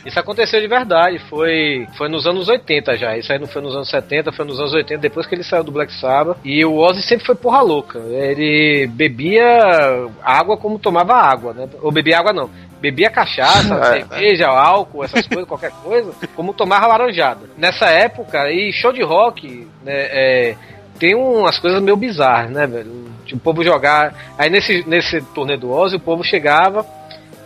isso 0.04 0.18
aconteceu 0.18 0.60
de 0.60 0.68
verdade. 0.68 1.18
Foi, 1.30 1.86
foi 1.96 2.08
nos 2.08 2.26
anos 2.26 2.48
80 2.48 2.96
já. 2.96 3.16
Isso 3.16 3.32
aí 3.32 3.38
não 3.38 3.46
foi 3.46 3.62
nos 3.62 3.74
anos 3.74 3.88
70, 3.90 4.32
foi 4.32 4.44
nos 4.44 4.58
anos 4.58 4.72
80, 4.72 5.00
depois 5.00 5.26
que 5.26 5.34
ele 5.34 5.42
saiu 5.44 5.64
do 5.64 5.72
Black 5.72 5.92
Sabbath. 6.00 6.36
E 6.44 6.64
o 6.64 6.76
Ozzy 6.76 7.02
sempre 7.02 7.24
foi 7.26 7.34
porra 7.34 7.60
louca. 7.62 7.98
Ele 7.98 8.86
bebia 8.92 10.08
água 10.22 10.56
como 10.56 10.78
tomava 10.78 11.14
água, 11.14 11.52
né? 11.52 11.68
Ou 11.82 11.90
bebia 11.90 12.18
água 12.18 12.32
não. 12.32 12.50
Bebia 12.80 13.10
cachaça, 13.10 13.74
É, 13.82 13.82
cerveja, 14.04 14.46
álcool, 14.48 15.02
essas 15.02 15.26
coisas, 15.26 15.48
qualquer 15.48 15.72
coisa, 15.82 16.12
como 16.36 16.52
tomava 16.54 16.86
laranjada. 16.86 17.40
Nessa 17.56 17.86
época, 17.86 18.50
e 18.52 18.72
show 18.72 18.92
de 18.92 19.02
rock, 19.02 19.66
né, 19.84 19.92
é, 19.92 20.54
tem 20.98 21.14
umas 21.14 21.58
coisas 21.58 21.82
meio 21.82 21.96
bizarras, 21.96 22.50
né, 22.50 22.66
velho? 22.66 23.08
Tipo, 23.24 23.36
o 23.36 23.40
povo 23.40 23.64
jogar. 23.64 24.14
Aí 24.36 24.50
nesse, 24.50 24.84
nesse 24.88 25.20
turnê 25.34 25.56
do 25.56 25.70
Ozzy, 25.70 25.96
o 25.96 26.00
povo 26.00 26.24
chegava 26.24 26.84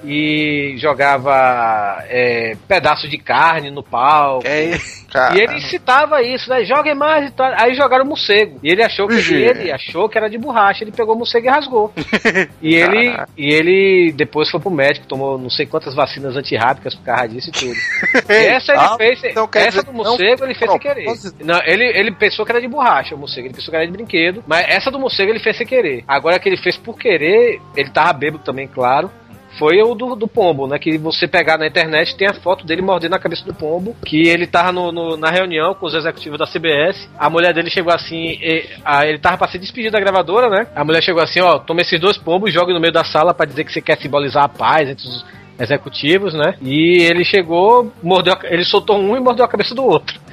e 0.05 0.75
jogava 0.79 2.05
é, 2.09 2.57
pedaço 2.69 3.09
de 3.09 3.19
carne 3.19 3.71
no 3.71 3.83
palco. 3.83 4.47
É, 4.47 4.71
E 5.35 5.41
ele 5.41 5.61
citava 5.61 6.23
isso, 6.23 6.49
né? 6.49 6.65
Joguem 6.65 6.95
mais 6.95 7.29
e 7.29 7.31
tal. 7.33 7.53
Aí 7.59 7.75
jogaram 7.75 8.05
morcego. 8.05 8.59
E 8.63 8.71
ele 8.71 8.83
achou 8.83 9.07
que 9.07 9.15
ele 9.15 9.71
achou 9.73 10.09
que 10.09 10.17
era 10.19 10.29
de 10.29 10.39
borracha. 10.39 10.85
Ele 10.85 10.93
pegou 10.93 11.15
o 11.15 11.19
morcego 11.19 11.47
e 11.47 11.51
rasgou. 11.51 11.93
e 12.63 12.75
ele 12.75 13.15
e 13.37 13.53
ele 13.53 14.13
depois 14.13 14.51
foi 14.51 14.61
pro 14.61 14.71
médico, 14.71 15.07
tomou 15.07 15.39
não 15.39 15.51
sei 15.51 15.67
quantas 15.67 15.95
vacinas 15.95 16.37
antirrábicas 16.37 16.95
por 16.95 17.05
causa 17.05 17.29
disso 17.29 17.51
e 17.51 17.53
tudo. 17.53 17.73
E 18.33 18.47
essa 18.47 18.73
ele 18.73 18.81
Ah, 18.81 18.97
fez, 18.97 19.23
então 19.25 19.49
essa 19.55 19.69
dizer 19.69 19.83
do 19.83 19.91
que 19.91 19.97
não 19.97 20.05
morcego 20.05 20.45
ele 20.45 20.55
fez 20.55 20.71
sem 20.71 20.81
querer. 20.81 21.07
Não, 21.45 21.61
ele, 21.65 21.85
ele 21.85 22.13
pensou 22.13 22.45
que 22.45 22.53
era 22.53 22.61
de 22.61 22.69
borracha 22.69 23.15
o 23.15 23.19
morcego, 23.19 23.47
ele 23.47 23.55
pensou 23.55 23.71
que 23.71 23.77
era 23.77 23.87
de 23.87 23.93
brinquedo, 23.93 24.43
mas 24.47 24.67
essa 24.69 24.91
do 24.91 24.99
morcego 24.99 25.31
ele 25.31 25.41
fez 25.41 25.57
sem 25.57 25.67
querer. 25.67 26.05
Agora 26.09 26.39
que 26.39 26.49
ele 26.49 26.57
fez 26.57 26.77
por 26.77 26.97
querer, 26.99 27.61
ele 27.77 27.91
tava 27.91 28.13
bêbado 28.13 28.43
também, 28.45 28.67
claro. 28.67 29.11
Foi 29.59 29.81
o 29.83 29.95
do, 29.95 30.15
do 30.17 30.27
pombo, 30.27 30.67
né? 30.67 30.79
Que 30.79 30.97
você 30.99 31.29
pegar 31.29 31.59
na 31.59 31.67
internet 31.67 32.17
tem 32.17 32.27
a 32.29 32.35
foto 32.35 32.65
dele 32.65 32.81
mordendo 32.83 33.15
a 33.15 33.19
cabeça 33.19 33.45
do 33.45 33.53
pombo. 33.55 33.95
Que 34.05 34.29
ele 34.29 34.47
tava 34.47 34.73
no, 34.73 34.91
no- 34.91 35.17
na 35.17 35.31
reunião 35.31 35.75
com 35.75 35.87
os 35.87 35.95
executivos 35.95 36.39
da 36.39 36.47
CBS. 36.47 37.09
A 37.19 37.29
mulher 37.29 37.53
dele 37.53 37.71
chegou 37.71 37.93
assim. 37.93 38.39
e- 38.41 38.69
a- 38.85 39.07
ele 39.07 39.19
tava 39.19 39.39
pra 39.39 39.49
se 39.49 39.59
despedir 39.59 39.91
da 39.91 40.01
gravadora, 40.01 40.49
né? 40.49 40.67
A 40.75 40.85
mulher 40.85 41.03
chegou 41.03 41.23
assim: 41.23 41.41
ó, 41.41 41.59
toma 41.59 41.81
esses 41.83 42.01
dois 42.01 42.17
pombos 42.17 42.51
e 42.51 42.53
joga 42.53 42.73
no 42.73 42.81
meio 42.81 42.93
da 42.93 43.05
sala 43.05 43.35
pra 43.35 43.47
dizer 43.47 43.65
que 43.65 43.73
você 43.73 43.81
quer 43.81 43.99
simbolizar 43.99 44.45
a 44.45 44.49
paz 44.49 44.89
entre 44.89 45.07
os 45.07 45.25
executivos, 45.61 46.33
né? 46.35 46.55
E 46.63 47.03
ele 47.03 47.25
chegou, 47.25 47.93
mordeu, 48.03 48.33
a- 48.33 48.41
ele 48.45 48.65
soltou 48.65 48.99
um 48.99 49.17
e 49.17 49.21
mordeu 49.21 49.45
a 49.45 49.49
cabeça 49.49 49.75
do 49.75 49.85
outro. 49.85 50.19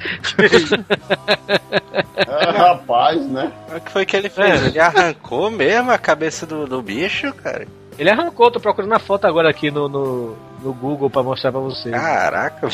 É, 2.26 2.50
rapaz, 2.50 3.26
né? 3.28 3.50
o 3.76 3.80
que 3.80 3.90
foi 3.90 4.06
que 4.06 4.16
ele 4.16 4.28
fez? 4.28 4.62
É. 4.62 4.66
Ele 4.68 4.78
arrancou 4.78 5.50
mesmo 5.50 5.90
a 5.90 5.98
cabeça 5.98 6.46
do, 6.46 6.66
do 6.66 6.80
bicho, 6.82 7.32
cara. 7.34 7.66
Ele 8.00 8.08
arrancou, 8.08 8.50
tô 8.50 8.58
procurando 8.58 8.94
a 8.94 8.98
foto 8.98 9.26
agora 9.26 9.50
aqui 9.50 9.70
no, 9.70 9.86
no, 9.86 10.34
no 10.62 10.72
Google 10.72 11.10
pra 11.10 11.22
mostrar 11.22 11.52
pra 11.52 11.60
você. 11.60 11.90
Caraca, 11.90 12.66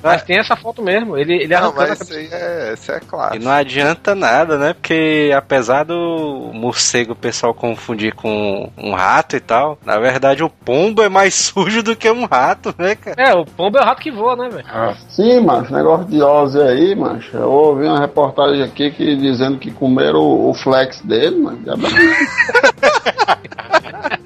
Mas 0.00 0.22
tem 0.22 0.38
essa 0.38 0.54
foto 0.54 0.80
mesmo. 0.80 1.18
Ele, 1.18 1.34
ele 1.42 1.48
Não, 1.48 1.56
arrancou 1.56 1.88
mas 1.88 2.00
isso 2.00 2.14
aí 2.14 2.28
é, 2.30 2.74
isso 2.74 2.92
é 2.92 2.98
E 2.98 3.00
clássico. 3.00 3.44
não 3.44 3.50
adianta 3.50 4.14
nada, 4.14 4.56
né? 4.56 4.72
Porque 4.72 5.32
apesar 5.36 5.82
do 5.84 6.52
morcego 6.54 7.14
o 7.14 7.16
pessoal 7.16 7.52
confundir 7.52 8.14
com 8.14 8.70
um 8.78 8.94
rato 8.94 9.34
e 9.34 9.40
tal, 9.40 9.76
na 9.84 9.98
verdade 9.98 10.44
o 10.44 10.48
pombo 10.48 11.02
é 11.02 11.08
mais 11.08 11.34
sujo 11.52 11.82
do 11.82 11.96
que 11.96 12.08
um 12.08 12.24
rato, 12.24 12.72
né, 12.78 12.94
cara? 12.94 13.20
É, 13.20 13.34
o 13.34 13.44
pombo 13.44 13.76
é 13.78 13.82
o 13.82 13.84
rato 13.84 14.00
que 14.00 14.12
voa, 14.12 14.36
né, 14.36 14.48
velho? 14.50 14.96
Sim, 15.08 15.40
macho, 15.40 15.74
negócio 15.74 16.06
de 16.06 16.22
Ozzy 16.22 16.62
aí, 16.62 16.94
macho. 16.94 17.36
Eu 17.36 17.50
ouvi 17.50 17.86
uma 17.86 17.98
reportagem 17.98 18.62
aqui 18.62 18.92
que, 18.92 19.16
dizendo 19.16 19.58
que 19.58 19.72
comeram 19.72 20.20
o, 20.20 20.50
o 20.50 20.54
flex 20.54 21.00
dele, 21.00 21.38
mano. 21.38 21.58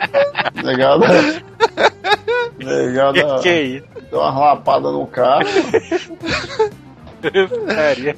Negado. 0.55 1.05
Negado. 2.59 3.19
Que 3.43 3.61
isso? 3.61 3.87
Deu 4.11 4.21
uma 4.21 4.39
lapada 4.39 4.91
no 4.91 5.07
carro. 5.07 5.45
Putaria. 7.21 8.17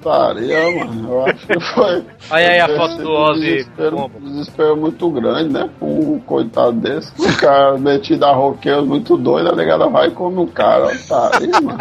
Putaria, 0.00 0.84
mano. 0.84 1.12
Eu 1.12 1.26
acho 1.26 1.46
que 1.46 1.60
foi. 1.60 2.04
Olha 2.30 2.48
aí 2.48 2.60
a 2.60 2.68
foto 2.68 2.96
do 2.96 3.10
Ozzy 3.10 3.40
Desespero, 3.40 4.10
desespero 4.20 4.76
muito 4.76 5.10
grande, 5.10 5.52
né? 5.52 5.68
Um 5.80 6.18
coitado 6.20 6.72
desse. 6.72 7.12
O 7.20 7.36
cara 7.36 7.76
metido 7.78 8.24
a 8.24 8.32
roqueiro 8.32 8.86
muito 8.86 9.16
doido, 9.16 9.50
a 9.50 9.56
negada 9.56 9.88
vai 9.88 10.08
e 10.08 10.12
come 10.12 10.38
um 10.38 10.46
cara. 10.46 10.86
Putaria, 10.96 11.60
mano. 11.60 11.78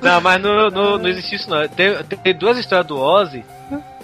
Não, 0.00 0.20
mas 0.20 0.42
não, 0.42 0.68
não, 0.68 0.98
não 0.98 1.08
existe 1.08 1.36
isso 1.36 1.48
não. 1.48 1.66
Tem, 1.66 1.96
tem 2.22 2.34
duas 2.34 2.58
histórias 2.58 2.86
do 2.86 2.98
Ozzy. 2.98 3.42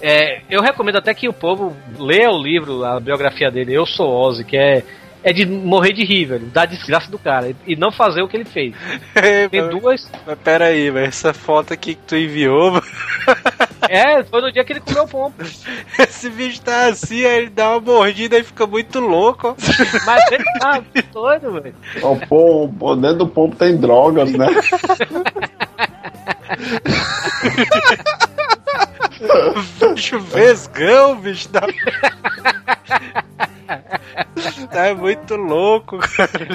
É, 0.02 0.40
eu 0.48 0.62
recomendo 0.62 0.96
até 0.96 1.12
que 1.12 1.28
o 1.28 1.32
povo 1.32 1.76
leia 1.98 2.30
o 2.30 2.42
livro, 2.42 2.84
a 2.84 2.98
biografia 2.98 3.50
dele, 3.50 3.74
Eu 3.74 3.86
Sou 3.86 4.08
Ozzy, 4.08 4.44
que 4.44 4.56
é, 4.56 4.82
é 5.22 5.32
de 5.32 5.44
morrer 5.44 5.92
de 5.92 6.04
rir, 6.04 6.24
velho, 6.24 6.46
da 6.46 6.64
desgraça 6.64 7.10
do 7.10 7.18
cara, 7.18 7.54
e 7.66 7.76
não 7.76 7.92
fazer 7.92 8.22
o 8.22 8.28
que 8.28 8.36
ele 8.36 8.44
fez. 8.44 8.74
Tem 9.50 9.60
mas, 9.62 9.70
duas. 9.70 10.12
mas 10.26 10.38
pera 10.38 10.66
aí, 10.66 10.90
mas 10.90 11.08
essa 11.08 11.34
foto 11.34 11.74
aqui 11.74 11.94
que 11.94 12.02
tu 12.06 12.16
enviou, 12.16 12.72
mano, 12.72 12.86
É, 13.88 14.22
foi 14.22 14.40
no 14.40 14.52
dia 14.52 14.64
que 14.64 14.72
ele 14.72 14.80
comeu 14.80 15.04
o 15.04 15.08
pombo. 15.08 15.34
esse 15.98 16.30
bicho 16.30 16.60
tá 16.62 16.86
assim, 16.86 17.24
aí 17.24 17.38
ele 17.38 17.50
dá 17.50 17.70
uma 17.70 17.80
mordida 17.80 18.38
e 18.38 18.44
fica 18.44 18.66
muito 18.66 19.00
louco. 19.00 19.56
Mas 20.06 20.30
ele 20.30 20.44
tá 20.60 20.82
doido, 21.12 21.60
velho. 21.60 21.74
O 22.02 22.16
pombo, 22.26 22.94
dentro 22.96 23.18
do 23.18 23.26
pombo 23.26 23.56
tem 23.56 23.76
drogas, 23.76 24.32
né? 24.32 24.46
Bicho 29.94 30.18
vesgão, 30.20 31.20
bicho. 31.20 31.48
Tá... 31.48 31.66
tá 34.70 34.94
muito 34.94 35.36
louco, 35.36 35.98
cara. 35.98 36.46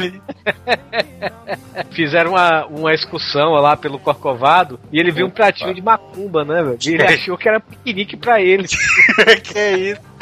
Fizeram 1.91 2.31
uma, 2.31 2.65
uma 2.65 2.93
excursão 2.93 3.51
lá 3.53 3.77
pelo 3.77 3.99
Corcovado 3.99 4.79
e 4.91 4.99
ele 4.99 5.11
viu 5.11 5.27
um 5.27 5.31
pratinho 5.31 5.73
de 5.73 5.81
macumba, 5.81 6.43
né, 6.43 6.63
velho? 6.63 6.77
E 6.85 6.93
ele 6.93 7.03
achou 7.03 7.37
que 7.37 7.47
era 7.47 7.59
piquenique 7.59 8.17
pra 8.17 8.41
ele. 8.41 8.67
que 9.43 9.57
é 9.57 9.77
isso? 9.77 10.14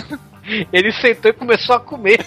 Ele 0.72 0.92
sentou 0.94 1.32
e 1.32 1.34
começou 1.34 1.76
a 1.76 1.80
comer. 1.80 2.20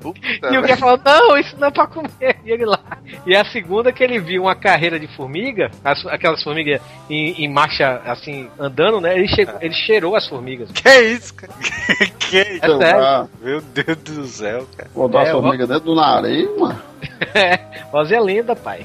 Puta, 0.00 0.18
E 0.50 0.58
o 0.58 0.62
cara 0.62 0.76
falou, 0.76 1.00
não, 1.04 1.38
isso 1.38 1.56
não 1.58 1.68
é 1.68 1.70
pra 1.70 1.86
comer. 1.86 2.36
E 2.44 2.50
ele 2.50 2.64
lá. 2.66 2.80
E 3.24 3.36
a 3.36 3.44
segunda 3.44 3.92
que 3.92 4.02
ele 4.02 4.18
viu 4.18 4.42
uma 4.42 4.56
carreira 4.56 4.98
de 4.98 5.06
formiga, 5.14 5.70
as- 5.84 6.04
aquelas 6.06 6.42
formigas 6.42 6.80
em, 7.08 7.44
em 7.44 7.48
marcha, 7.52 8.02
assim, 8.04 8.48
andando, 8.58 9.00
né? 9.00 9.16
Ele, 9.16 9.28
che- 9.28 9.46
ele 9.60 9.72
cheirou 9.74 10.16
as 10.16 10.26
formigas. 10.28 10.72
Que 10.72 10.88
é 10.88 11.02
isso, 11.04 11.32
cara? 11.34 11.52
que 12.18 12.38
é 12.38 12.52
isso? 12.54 12.82
É. 12.82 12.90
Ah, 12.92 13.26
Meu 13.40 13.60
Deus 13.60 13.96
do 13.98 14.24
céu, 14.26 14.66
cara. 14.76 14.90
Botar 14.92 15.22
É, 15.24 15.28
a 15.28 15.32
formiga 15.32 15.66
dentro 15.66 15.84
do 15.84 15.94
nariz, 15.94 16.48
mano. 16.58 16.82
É, 17.34 17.58
Ozzy 17.92 18.14
é 18.14 18.20
lenda, 18.20 18.54
pai. 18.56 18.84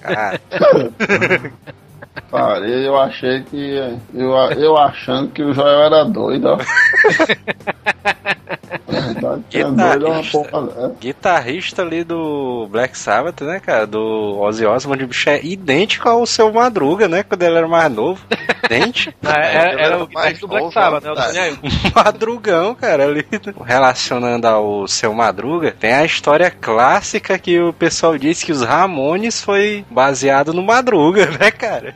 Cara, 0.00 0.40
Cara, 2.30 2.66
eu 2.68 2.98
achei 3.00 3.42
que. 3.42 3.98
Eu, 4.14 4.30
eu 4.52 4.76
achando 4.76 5.30
que 5.30 5.42
o 5.42 5.52
Joel 5.52 5.84
era 5.84 6.04
doido, 6.04 6.48
ó. 6.48 6.58
Na 8.86 9.00
verdade, 9.00 9.44
que 9.48 9.58
é 9.58 9.64
doido 9.64 10.06
é 10.06 10.10
uma 10.10 10.22
porra 10.24 10.62
dessa. 10.66 10.94
guitarrista 11.00 11.82
ali 11.82 12.04
do 12.04 12.66
Black 12.70 12.96
Sabbath, 12.96 13.40
né, 13.42 13.60
cara? 13.60 13.86
Do 13.86 14.38
Ozzy 14.40 14.64
Osbourne, 14.66 15.06
bicho 15.06 15.28
é 15.28 15.44
idêntico 15.44 16.08
ao 16.08 16.24
seu 16.26 16.52
Madruga, 16.52 17.08
né? 17.08 17.22
Quando 17.22 17.42
ele 17.42 17.56
era 17.56 17.68
mais 17.68 17.90
novo. 17.92 18.20
Idêntico. 18.64 19.16
Ah, 19.28 19.40
era, 19.40 19.72
ele 19.72 19.80
era 19.82 19.94
era 19.94 20.02
o 20.02 20.06
guitarrista 20.06 20.40
do 20.40 20.48
Black 20.48 20.62
novo, 20.62 20.72
Sabbath, 20.72 21.04
né? 21.04 21.10
O 21.10 21.90
tá. 21.92 22.02
Madrugão, 22.04 22.74
cara, 22.74 23.04
ali. 23.04 23.26
Relacionando 23.64 24.46
ao 24.46 24.88
seu 24.88 25.12
Madruga, 25.12 25.74
tem 25.78 25.92
a 25.92 26.04
história 26.04 26.50
clássica 26.50 27.38
que 27.38 27.60
o 27.60 27.72
pessoal 27.72 28.16
disse 28.16 28.46
que 28.46 28.52
os 28.52 28.62
Ramones 28.62 29.42
foi 29.42 29.84
baseado 29.90 30.54
no 30.54 30.62
Madruga, 30.62 31.26
né, 31.38 31.50
cara? 31.50 31.94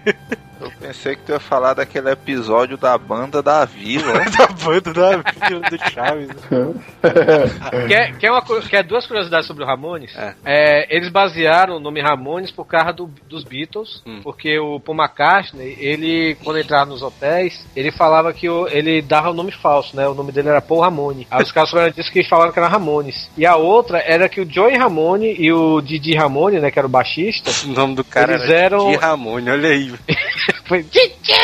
Pensei 0.82 1.14
que 1.14 1.22
tu 1.22 1.32
ia 1.32 1.38
falar 1.40 1.74
daquele 1.74 2.10
episódio 2.10 2.76
da 2.76 2.98
banda 2.98 3.40
da 3.42 3.64
vila. 3.64 4.12
da 4.36 4.46
banda 4.48 4.92
da 4.92 5.46
Vila 5.48 5.70
do 5.70 5.78
Chaves. 5.90 6.30
Quer, 7.88 8.16
quer, 8.18 8.30
uma, 8.30 8.42
quer 8.68 8.82
duas 8.84 9.06
curiosidades 9.06 9.46
sobre 9.46 9.62
o 9.64 9.66
Ramones? 9.66 10.14
É. 10.16 10.34
É, 10.44 10.96
eles 10.96 11.08
basearam 11.08 11.76
o 11.76 11.80
nome 11.80 12.00
Ramones 12.00 12.50
por 12.50 12.64
causa 12.66 12.92
do- 12.92 13.10
dos 13.28 13.44
Beatles, 13.44 14.02
Hum. 14.06 14.20
porque 14.22 14.58
o 14.58 14.78
Paul 14.80 14.96
McCartney, 14.98 15.76
ele, 15.78 16.36
quando 16.42 16.58
entrava 16.58 16.86
nos 16.86 17.02
hotéis, 17.02 17.66
ele 17.76 17.90
falava 17.92 18.32
que 18.32 18.48
o- 18.48 18.66
ele 18.68 19.00
dava 19.02 19.30
o 19.30 19.34
nome 19.34 19.52
falso, 19.52 19.96
né? 19.96 20.06
O 20.08 20.14
nome 20.14 20.32
dele 20.32 20.48
era 20.48 20.60
Paul 20.60 20.80
Ramone. 20.80 21.26
Aí 21.30 21.42
os 21.42 21.52
caras 21.52 21.70
souberam 21.70 21.92
disso 21.92 22.10
que 22.10 22.18
eles 22.20 22.28
falaram 22.28 22.52
que 22.52 22.58
era 22.58 22.68
Ramones. 22.68 23.30
E 23.36 23.46
a 23.46 23.56
outra 23.56 23.98
era 24.04 24.28
que 24.28 24.40
o 24.40 24.50
Joey 24.50 24.76
Ramone 24.76 25.34
e 25.38 25.52
o 25.52 25.80
Didi 25.80 26.14
Ramone, 26.16 26.60
né, 26.60 26.70
que 26.70 26.78
era 26.78 26.86
o 26.86 26.90
baixista, 26.90 27.50
O 27.64 27.68
nome 27.68 27.94
do 27.94 28.04
cara 28.04 28.34
Eles 28.34 28.48
era 28.48 28.52
eram- 28.76 28.90
Di 28.90 28.96
Ramone, 28.96 29.50
olha 29.50 29.68
aí. 29.68 29.92
foi 30.72 30.82
DJ! 30.84 31.36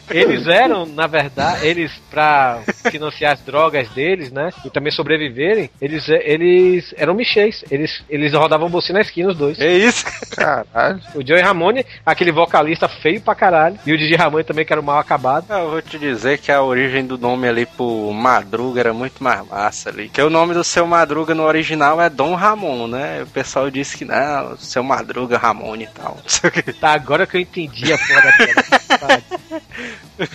eles 0.10 0.46
eram, 0.46 0.86
na 0.86 1.06
verdade, 1.06 1.66
eles 1.66 1.92
pra 2.10 2.60
financiar 2.90 3.32
as 3.34 3.40
drogas 3.40 3.88
deles, 3.90 4.30
né, 4.30 4.50
e 4.64 4.70
também 4.70 4.92
sobreviverem, 4.92 5.70
eles, 5.80 6.08
eles 6.08 6.94
eram 6.96 7.14
michês. 7.14 7.64
Eles, 7.70 8.02
eles 8.08 8.32
rodavam 8.32 8.70
bolsinha 8.70 8.94
na 8.94 9.00
esquina 9.00 9.30
os 9.30 9.36
dois. 9.36 9.58
É 9.58 9.72
isso, 9.72 10.04
Caralho. 10.36 11.00
O 11.14 11.26
Joey 11.26 11.42
Ramone, 11.42 11.84
aquele 12.04 12.32
vocalista 12.32 12.88
feio 12.88 13.20
pra 13.20 13.34
caralho, 13.34 13.78
e 13.86 13.92
o 13.92 13.98
Didi 13.98 14.14
Ramone 14.14 14.44
também 14.44 14.64
que 14.64 14.72
era 14.72 14.80
o 14.80 14.84
mal 14.84 14.98
acabado. 14.98 15.46
Eu 15.50 15.70
vou 15.70 15.82
te 15.82 15.98
dizer 15.98 16.38
que 16.38 16.50
a 16.50 16.62
origem 16.62 17.06
do 17.06 17.18
nome 17.18 17.48
ali 17.48 17.66
pro 17.66 18.12
Madruga 18.12 18.80
era 18.80 18.92
muito 18.92 19.22
mais 19.22 19.46
massa 19.46 19.90
ali. 19.90 20.08
Que 20.08 20.22
o 20.22 20.30
nome 20.30 20.54
do 20.54 20.64
seu 20.64 20.86
Madruga 20.86 21.34
no 21.34 21.44
original 21.44 22.00
é 22.00 22.08
Dom 22.08 22.34
Ramon, 22.34 22.86
né? 22.86 23.22
O 23.22 23.26
pessoal 23.26 23.70
disse 23.70 23.96
que 23.96 24.04
não, 24.04 24.56
seu 24.56 24.82
Madruga 24.82 25.38
Ramone 25.38 25.84
e 25.84 25.88
tal. 25.88 26.16
Não 26.22 26.28
sei 26.28 26.48
o 26.48 26.52
quê. 26.52 26.62
Tá, 26.72 26.98
agora 27.02 27.26
que 27.26 27.36
eu 27.36 27.40
entendi 27.40 27.92
a 27.92 27.98
porra 27.98 28.22
da 28.22 28.32
piada. 28.32 29.22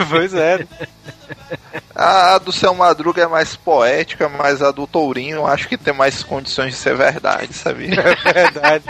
pois 0.09 0.33
é. 0.33 0.67
A, 1.95 2.35
a 2.35 2.37
do 2.37 2.51
Seu 2.51 2.73
Madruga 2.75 3.23
é 3.23 3.27
mais 3.27 3.55
poética, 3.55 4.29
mas 4.29 4.61
a 4.61 4.71
do 4.71 4.85
Tourinho 4.85 5.37
eu 5.37 5.47
acho 5.47 5.67
que 5.67 5.77
tem 5.77 5.93
mais 5.93 6.21
condições 6.23 6.73
de 6.73 6.79
ser 6.79 6.95
verdade, 6.95 7.53
sabia? 7.53 7.95
É 7.99 8.33
verdade. 8.33 8.83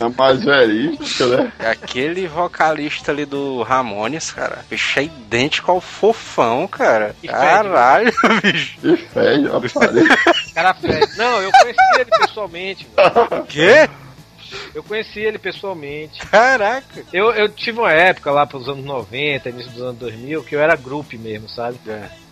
É 0.00 0.08
mais 0.16 0.44
verídico, 0.44 1.24
né? 1.26 1.52
Aquele 1.58 2.26
vocalista 2.26 3.12
ali 3.12 3.24
do 3.24 3.62
Ramones, 3.62 4.32
cara, 4.32 4.64
bicho 4.68 4.98
é 4.98 5.04
idêntico 5.04 5.70
ao 5.70 5.80
fofão, 5.80 6.66
cara. 6.66 7.14
Que 7.20 7.28
fede, 7.28 7.40
Caralho, 7.40 8.12
bicho. 8.42 8.78
Que 8.80 8.96
fede, 8.96 9.48
rapaz. 9.48 10.52
Cara 10.54 10.74
fede. 10.74 11.16
Não, 11.16 11.40
eu 11.40 11.50
conheci 11.52 11.78
ele 11.94 12.10
pessoalmente. 12.18 12.86
velho. 12.96 13.42
O 13.42 13.46
quê? 13.46 13.88
Eu 14.74 14.82
conheci 14.82 15.20
ele 15.20 15.38
pessoalmente. 15.38 16.18
Caraca. 16.26 17.02
Eu, 17.12 17.30
eu 17.32 17.48
tive 17.48 17.78
uma 17.78 17.92
época 17.92 18.30
lá 18.30 18.46
pros 18.46 18.68
anos 18.68 18.84
90, 18.84 19.48
início 19.50 19.70
dos 19.72 19.82
anos 19.82 19.96
2000, 19.98 20.42
que 20.44 20.54
eu 20.54 20.60
era 20.60 20.76
grupo 20.76 21.16
mesmo, 21.18 21.48
sabe? 21.48 21.78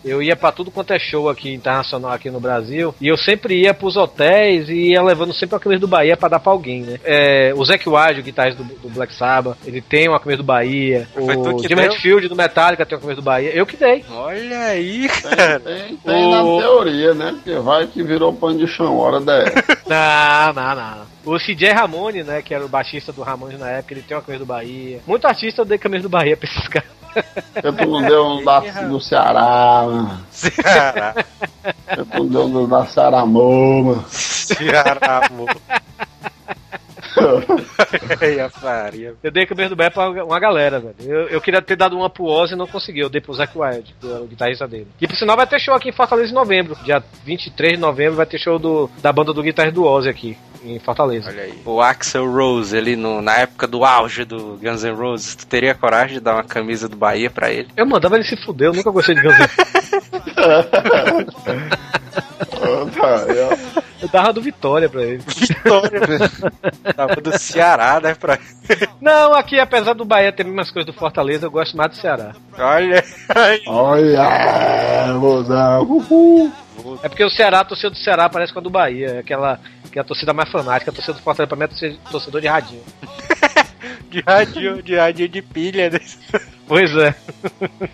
Eu 0.04 0.22
ia 0.22 0.36
pra 0.36 0.52
tudo 0.52 0.70
quanto 0.70 0.92
é 0.92 0.98
show 0.98 1.28
aqui 1.28 1.52
internacional 1.52 2.12
aqui 2.12 2.30
no 2.30 2.38
Brasil, 2.38 2.94
e 3.00 3.08
eu 3.08 3.16
sempre 3.16 3.60
ia 3.62 3.74
pros 3.74 3.96
hotéis 3.96 4.68
e 4.68 4.92
ia 4.92 5.02
levando 5.02 5.32
sempre 5.34 5.54
uma 5.56 5.60
camisa 5.60 5.80
do 5.80 5.88
Bahia 5.88 6.16
pra 6.16 6.28
dar 6.28 6.38
pra 6.38 6.52
alguém, 6.52 6.82
né? 6.82 7.00
É, 7.04 7.52
o 7.56 7.64
Zac 7.64 7.86
Wide, 7.88 8.20
o 8.20 8.22
guitarrista 8.22 8.62
do, 8.62 8.74
do 8.74 8.88
Black 8.88 9.12
Sabbath, 9.14 9.56
ele 9.66 9.80
tem 9.80 10.08
uma 10.08 10.20
camisa 10.20 10.36
do 10.38 10.44
Bahia. 10.44 11.08
Foi 11.12 11.34
tu 11.34 11.56
O 11.56 11.60
deu? 11.60 11.78
Hatfield 11.80 12.28
do 12.28 12.36
Metallica 12.36 12.86
tem 12.86 12.96
uma 12.96 13.00
camisa 13.02 13.20
do 13.20 13.24
Bahia. 13.24 13.50
Eu 13.50 13.66
que 13.66 13.76
dei. 13.76 14.04
Olha 14.08 14.58
aí, 14.66 15.08
cara. 15.08 15.58
Tem, 15.60 15.96
tem 15.96 16.30
na 16.30 16.44
O- 16.44 16.58
teoria, 16.60 17.12
né? 17.14 17.32
Porque 17.32 17.58
vai 17.58 17.86
que 17.88 18.00
virou 18.02 18.32
pano 18.32 18.56
de 18.58 18.68
chão, 18.68 18.96
hora 18.96 19.20
dessa. 19.20 19.52
Não, 19.88 20.52
não, 20.52 20.74
não. 20.76 21.17
O 21.28 21.36
CJ 21.38 21.72
Ramone, 21.72 22.22
né, 22.22 22.40
que 22.40 22.54
era 22.54 22.64
o 22.64 22.68
baixista 22.70 23.12
do 23.12 23.22
Ramones 23.22 23.60
na 23.60 23.68
época, 23.68 23.92
ele 23.92 24.02
tem 24.02 24.16
uma 24.16 24.22
camisa 24.22 24.44
do 24.44 24.48
Bahia. 24.48 25.00
Muito 25.06 25.26
artista 25.26 25.60
eu 25.60 25.66
dei 25.66 25.76
camisa 25.76 26.04
do 26.04 26.08
Bahia 26.08 26.34
pra 26.34 26.48
esses 26.48 26.68
caras. 26.68 26.88
Tu 27.60 27.86
não 27.86 28.02
deu 28.02 28.26
um 28.26 28.44
da, 28.44 28.60
do 28.60 28.98
Ceará, 28.98 29.84
mano. 29.86 30.26
Ceará. 30.30 31.14
Tu 31.94 32.06
não 32.14 32.26
deu 32.26 32.44
um 32.44 32.66
da 32.66 32.86
Cearamô, 32.86 33.82
mano. 33.82 34.04
Ceará, 34.08 35.28
Eu 39.22 39.30
dei 39.30 39.46
começo 39.46 39.70
do 39.70 39.76
Bé 39.76 39.88
pra 39.90 40.10
uma 40.10 40.40
galera, 40.40 40.80
velho. 40.80 40.94
Eu, 41.00 41.28
eu 41.28 41.40
queria 41.40 41.62
ter 41.62 41.76
dado 41.76 41.96
uma 41.96 42.10
pro 42.10 42.24
Ozzy 42.24 42.54
e 42.54 42.56
não 42.56 42.66
consegui. 42.66 42.98
Eu 43.00 43.08
dei 43.08 43.20
pro 43.20 43.34
Zac 43.34 43.56
Wild, 43.56 43.94
que 44.00 44.06
o 44.06 44.26
guitarrista 44.26 44.66
dele. 44.66 44.88
E 45.00 45.06
por 45.06 45.16
sinal 45.16 45.36
vai 45.36 45.46
ter 45.46 45.60
show 45.60 45.74
aqui 45.74 45.88
em 45.88 45.92
Fortaleza 45.92 46.30
em 46.30 46.34
novembro. 46.34 46.76
Dia 46.84 47.02
23 47.24 47.74
de 47.74 47.78
novembro 47.78 48.16
vai 48.16 48.26
ter 48.26 48.38
show 48.38 48.58
do, 48.58 48.90
da 49.00 49.12
banda 49.12 49.32
do 49.32 49.42
guitarrista 49.42 49.74
do 49.74 49.84
Ozzy 49.84 50.08
aqui, 50.08 50.36
em 50.64 50.78
Fortaleza. 50.78 51.28
Olha 51.30 51.42
aí. 51.42 51.58
O 51.64 51.80
Axel 51.80 52.30
Rose, 52.30 52.76
ele 52.76 52.96
no, 52.96 53.22
na 53.22 53.38
época 53.38 53.66
do 53.66 53.84
auge 53.84 54.24
do 54.24 54.58
Guns 54.62 54.84
N' 54.84 54.94
Roses, 54.94 55.34
tu 55.34 55.46
teria 55.46 55.74
coragem 55.74 56.14
de 56.14 56.20
dar 56.20 56.34
uma 56.34 56.44
camisa 56.44 56.88
do 56.88 56.96
Bahia 56.96 57.30
pra 57.30 57.50
ele? 57.50 57.68
Eu 57.76 57.86
mandava 57.86 58.16
ele 58.16 58.24
se 58.24 58.36
fuder, 58.36 58.68
eu 58.68 58.74
nunca 58.74 58.90
gostei 58.90 59.14
de 59.14 59.22
Guns 59.22 59.34
N' 59.34 59.40
Roses. 59.40 59.56
Eu- 64.00 64.08
dava 64.08 64.32
do 64.32 64.40
Vitória 64.40 64.88
pra 64.88 65.02
ele. 65.02 65.18
Vitória. 65.26 66.00
Tava 66.94 67.16
do 67.16 67.38
Ceará, 67.38 68.00
né? 68.00 68.14
Pra... 68.14 68.38
Não, 69.00 69.34
aqui, 69.34 69.58
apesar 69.58 69.92
do 69.94 70.04
Bahia 70.04 70.32
ter 70.32 70.46
umas 70.46 70.70
coisas 70.70 70.86
do 70.92 70.98
Fortaleza, 70.98 71.46
eu 71.46 71.50
gosto 71.50 71.76
mais 71.76 71.90
do 71.90 71.96
Ceará. 71.96 72.32
Olha 72.58 73.04
aí. 73.34 73.62
Olha, 73.66 75.14
mozão. 75.14 75.82
Uhul. 75.82 76.52
É 77.02 77.08
porque 77.08 77.24
o 77.24 77.30
Ceará, 77.30 77.60
a 77.60 77.64
torcida 77.64 77.90
do 77.90 77.96
Ceará 77.98 78.28
parece 78.28 78.52
com 78.52 78.60
a 78.60 78.62
do 78.62 78.70
Bahia. 78.70 79.18
Aquela 79.20 79.58
que 79.90 79.98
é 79.98 80.02
a 80.02 80.04
torcida 80.04 80.32
mais 80.32 80.48
fanática, 80.50 80.90
a 80.90 80.94
torcida 80.94 81.14
do 81.16 81.22
Fortaleza 81.22 81.48
pra 81.48 81.56
mim 81.56 81.64
é 81.64 81.68
torcedor- 81.68 81.98
torcedor 82.10 82.40
de 82.40 82.46
radinho. 82.46 82.82
De 84.10 84.20
radinho, 84.26 84.82
de 84.82 84.96
radinho 84.96 85.28
de 85.28 85.42
pilha. 85.42 85.90
Né? 85.90 86.00
Pois 86.68 86.94
é. 86.96 87.14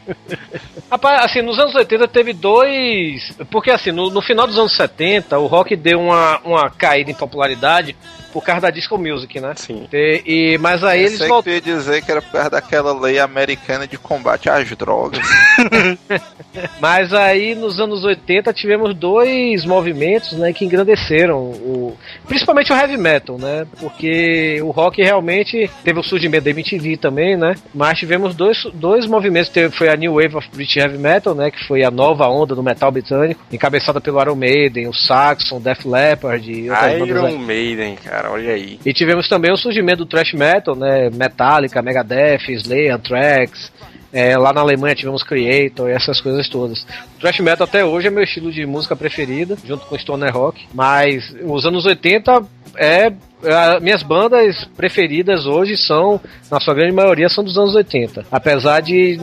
Rapaz, 0.90 1.24
assim, 1.24 1.42
nos 1.42 1.58
anos 1.58 1.74
80 1.74 2.08
teve 2.08 2.32
dois. 2.32 3.32
Porque 3.50 3.70
assim, 3.70 3.92
no, 3.92 4.10
no 4.10 4.20
final 4.20 4.46
dos 4.46 4.58
anos 4.58 4.76
70, 4.76 5.38
o 5.38 5.46
rock 5.46 5.74
deu 5.76 6.00
uma, 6.00 6.38
uma 6.44 6.70
caída 6.70 7.10
em 7.10 7.14
popularidade 7.14 7.96
por 8.32 8.42
causa 8.44 8.62
da 8.62 8.70
disco 8.70 8.98
music, 8.98 9.38
né? 9.40 9.52
Sim. 9.54 9.86
E, 9.92 10.22
e- 10.54 10.58
mas 10.58 10.82
aí 10.82 11.02
eles 11.02 11.18
que 11.18 11.24
tu 11.24 11.28
voltaram. 11.28 11.54
ia 11.54 11.60
dizer 11.60 12.02
que 12.04 12.10
era 12.10 12.20
por 12.20 12.32
causa 12.32 12.50
daquela 12.50 12.92
lei 12.92 13.20
americana 13.20 13.86
de 13.86 13.96
combate 13.96 14.50
às 14.50 14.68
drogas. 14.70 15.20
Mas 16.80 17.12
aí 17.12 17.54
nos 17.54 17.80
anos 17.80 18.04
80 18.04 18.52
tivemos 18.52 18.94
dois 18.94 19.64
movimentos, 19.64 20.32
né, 20.32 20.52
que 20.52 20.64
engrandeceram 20.64 21.36
o 21.38 21.96
principalmente 22.26 22.72
o 22.72 22.76
heavy 22.76 22.96
metal, 22.96 23.38
né? 23.38 23.66
Porque 23.78 24.60
o 24.62 24.70
rock 24.70 25.02
realmente 25.02 25.70
teve 25.82 25.98
o 25.98 26.02
surgimento 26.02 26.44
da 26.44 26.50
MTV 26.50 26.96
também, 26.96 27.36
né? 27.36 27.54
Mas 27.74 27.98
tivemos 27.98 28.34
dois, 28.34 28.63
dois 28.72 29.06
movimentos, 29.06 29.50
teve, 29.50 29.74
foi 29.74 29.88
a 29.88 29.96
New 29.96 30.14
Wave 30.14 30.36
of 30.36 30.48
British 30.52 30.76
Heavy 30.76 30.98
Metal, 30.98 31.34
né, 31.34 31.50
que 31.50 31.66
foi 31.66 31.84
a 31.84 31.90
nova 31.90 32.26
onda 32.28 32.54
do 32.54 32.62
metal 32.62 32.90
britânico, 32.90 33.40
encabeçada 33.52 34.00
pelo 34.00 34.20
Iron 34.20 34.34
Maiden, 34.34 34.88
o 34.88 34.94
Saxon, 34.94 35.60
Def 35.60 35.84
Leppard 35.84 36.50
e 36.50 36.70
outras 36.70 36.98
bandas 36.98 37.08
Iron 37.08 37.26
aí. 37.26 37.38
Maiden, 37.38 37.96
cara, 37.96 38.30
olha 38.30 38.52
aí. 38.52 38.78
E 38.84 38.92
tivemos 38.92 39.28
também 39.28 39.52
o 39.52 39.56
surgimento 39.56 39.98
do 39.98 40.06
thrash 40.06 40.32
metal, 40.32 40.74
né? 40.74 41.10
Metallica, 41.10 41.82
Megadeth, 41.82 42.48
Slayer, 42.48 42.94
Anthrax. 42.94 43.72
É, 44.12 44.38
lá 44.38 44.52
na 44.52 44.60
Alemanha 44.60 44.94
tivemos 44.94 45.24
Creator 45.24 45.90
e 45.90 45.92
essas 45.92 46.20
coisas 46.20 46.48
todas. 46.48 46.86
O 47.16 47.20
thrash 47.20 47.40
metal 47.40 47.66
até 47.66 47.84
hoje 47.84 48.06
é 48.06 48.10
meu 48.10 48.22
estilo 48.22 48.52
de 48.52 48.64
música 48.64 48.94
preferida, 48.94 49.56
junto 49.64 49.86
com 49.86 49.98
stoner 49.98 50.32
rock. 50.32 50.68
Mas 50.72 51.34
os 51.42 51.66
anos 51.66 51.84
80 51.84 52.46
é 52.76 53.12
a- 53.44 53.78
minhas 53.80 54.02
bandas 54.02 54.64
preferidas 54.76 55.46
hoje 55.46 55.76
são, 55.76 56.20
na 56.50 56.58
sua 56.60 56.74
grande 56.74 56.92
maioria, 56.92 57.28
são 57.28 57.44
dos 57.44 57.56
anos 57.58 57.74
80. 57.74 58.24
Apesar 58.30 58.80
de 58.80 59.18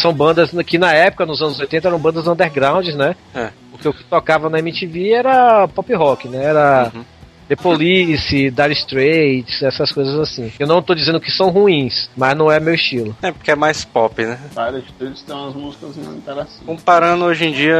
são 0.00 0.12
bandas 0.12 0.50
que 0.66 0.78
na 0.78 0.92
época, 0.92 1.24
nos 1.26 1.40
anos 1.42 1.58
80, 1.60 1.88
eram 1.88 1.98
bandas 1.98 2.26
undergrounds, 2.26 2.94
né? 2.96 3.14
É. 3.34 3.50
Porque 3.70 3.88
o 3.88 3.92
que 3.92 4.04
tocava 4.04 4.48
na 4.48 4.58
MTV 4.60 5.12
era 5.12 5.68
pop 5.68 5.92
rock, 5.94 6.28
né? 6.28 6.44
Era 6.44 6.90
Uhum. 6.94 7.04
The 7.48 7.56
Police, 7.56 8.50
Dire 8.50 8.72
Straits, 8.72 9.62
essas 9.62 9.92
coisas 9.92 10.18
assim. 10.18 10.52
Eu 10.58 10.66
não 10.66 10.82
tô 10.82 10.94
dizendo 10.94 11.20
que 11.20 11.30
são 11.30 11.50
ruins, 11.50 12.08
mas 12.16 12.36
não 12.36 12.50
é 12.50 12.58
meu 12.58 12.74
estilo. 12.74 13.16
É 13.22 13.32
porque 13.32 13.50
é 13.50 13.56
mais 13.56 13.84
pop, 13.84 14.24
né? 14.24 14.38
Vários 14.52 14.84
eles 15.00 15.22
têm 15.22 15.34
umas 15.34 15.54
músicas 15.54 15.96
interessantes. 15.96 16.60
Comparando 16.64 17.24
hoje 17.24 17.46
em 17.46 17.52
dia, 17.52 17.76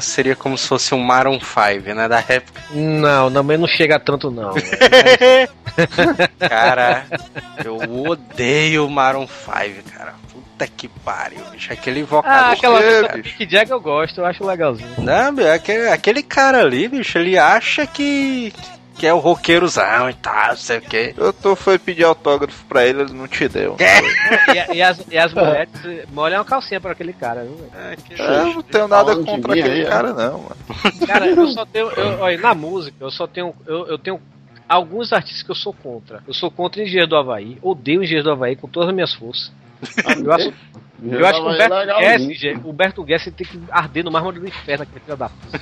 seria 0.00 0.34
como 0.36 0.56
se 0.56 0.66
fosse 0.66 0.94
um 0.94 1.00
Maroon 1.00 1.38
5, 1.40 1.94
né? 1.94 2.08
Da 2.08 2.24
época. 2.26 2.62
Não, 2.72 3.30
também 3.30 3.58
não 3.58 3.66
chega 3.66 3.98
tanto 3.98 4.30
não. 4.30 4.52
Cara, 6.38 7.06
eu 7.64 7.76
odeio 8.08 8.86
o 8.86 8.90
Maroon 8.90 9.26
5, 9.26 9.90
cara. 9.90 10.14
Puta 10.32 10.66
que 10.68 10.88
pariu, 10.88 11.44
bicho. 11.50 11.72
Aquele 11.72 12.02
ah, 12.02 12.06
vocalista. 12.06 12.52
aquela 12.52 12.78
quê, 12.78 12.86
música 12.86 13.16
bicho? 13.16 13.36
Mick 13.38 13.52
Jagger 13.52 13.74
eu 13.74 13.80
gosto, 13.80 14.20
eu 14.20 14.26
acho 14.26 14.46
legalzinho. 14.46 14.88
Não, 14.98 15.32
meu, 15.32 15.52
aquele, 15.52 15.88
aquele 15.88 16.22
cara 16.22 16.60
ali, 16.60 16.86
bicho, 16.86 17.18
ele 17.18 17.36
acha 17.36 17.86
que, 17.86 18.52
que 18.96 19.06
é 19.06 19.12
o 19.12 19.18
roqueirozão 19.18 20.08
e 20.08 20.14
tal, 20.14 20.48
não 20.48 20.56
sei 20.56 20.78
o 20.78 20.80
quê. 20.82 21.14
Eu 21.16 21.32
tô 21.32 21.56
foi 21.56 21.78
pedir 21.78 22.04
autógrafo 22.04 22.64
pra 22.66 22.86
ele, 22.86 23.02
ele 23.02 23.12
não 23.12 23.26
te 23.26 23.48
deu. 23.48 23.76
E, 23.80 24.76
e 24.76 24.82
as, 24.82 25.02
e 25.10 25.18
as 25.18 25.32
mulheres 25.34 25.68
molham 26.12 26.40
a 26.40 26.44
calcinha 26.44 26.80
pra 26.80 26.92
aquele 26.92 27.12
cara, 27.12 27.42
viu, 27.44 27.56
velho? 27.56 27.70
É, 27.74 27.96
que- 27.96 28.20
Eu 28.20 28.44
não 28.54 28.62
tenho 28.62 28.88
nada 28.88 29.16
contra 29.16 29.54
mim 29.54 29.60
aquele 29.60 29.74
aí, 29.74 29.80
é. 29.82 29.84
cara, 29.84 30.12
não, 30.12 30.38
mano. 30.42 30.56
Cara, 31.06 31.26
eu 31.26 31.46
só 31.48 31.66
tenho. 31.66 31.90
Eu, 31.90 32.20
olha, 32.20 32.38
na 32.38 32.54
música, 32.54 32.96
eu 33.00 33.10
só 33.10 33.26
tenho. 33.26 33.54
Eu, 33.66 33.86
eu 33.88 33.98
tenho 33.98 34.20
alguns 34.68 35.12
artistas 35.12 35.42
que 35.42 35.50
eu 35.50 35.54
sou 35.56 35.72
contra. 35.74 36.22
Eu 36.26 36.32
sou 36.34 36.50
contra 36.50 36.82
Engenheiro 36.82 37.08
do 37.08 37.16
Havaí. 37.16 37.58
Odeio 37.62 38.02
Engenheiro 38.02 38.24
do 38.24 38.32
Havaí 38.32 38.54
com 38.56 38.68
todas 38.68 38.88
as 38.88 38.94
minhas 38.94 39.12
forças. 39.12 39.52
Eu 40.22 40.32
acho, 40.32 40.52
eu 41.04 41.26
acho 41.26 41.40
que 41.42 41.46
o 41.46 41.50
Humberto 41.50 41.98
Guess, 41.98 42.64
o 42.64 42.70
Humberto 42.70 43.04
Guess 43.04 43.24
tem 43.24 43.46
que 43.46 43.60
arder 43.70 44.04
no 44.04 44.10
mármore 44.10 44.40
do 44.40 44.46
inferno, 44.48 44.84
aquele 44.84 45.00
filho 45.04 45.16
da 45.16 45.28
puta. 45.28 45.58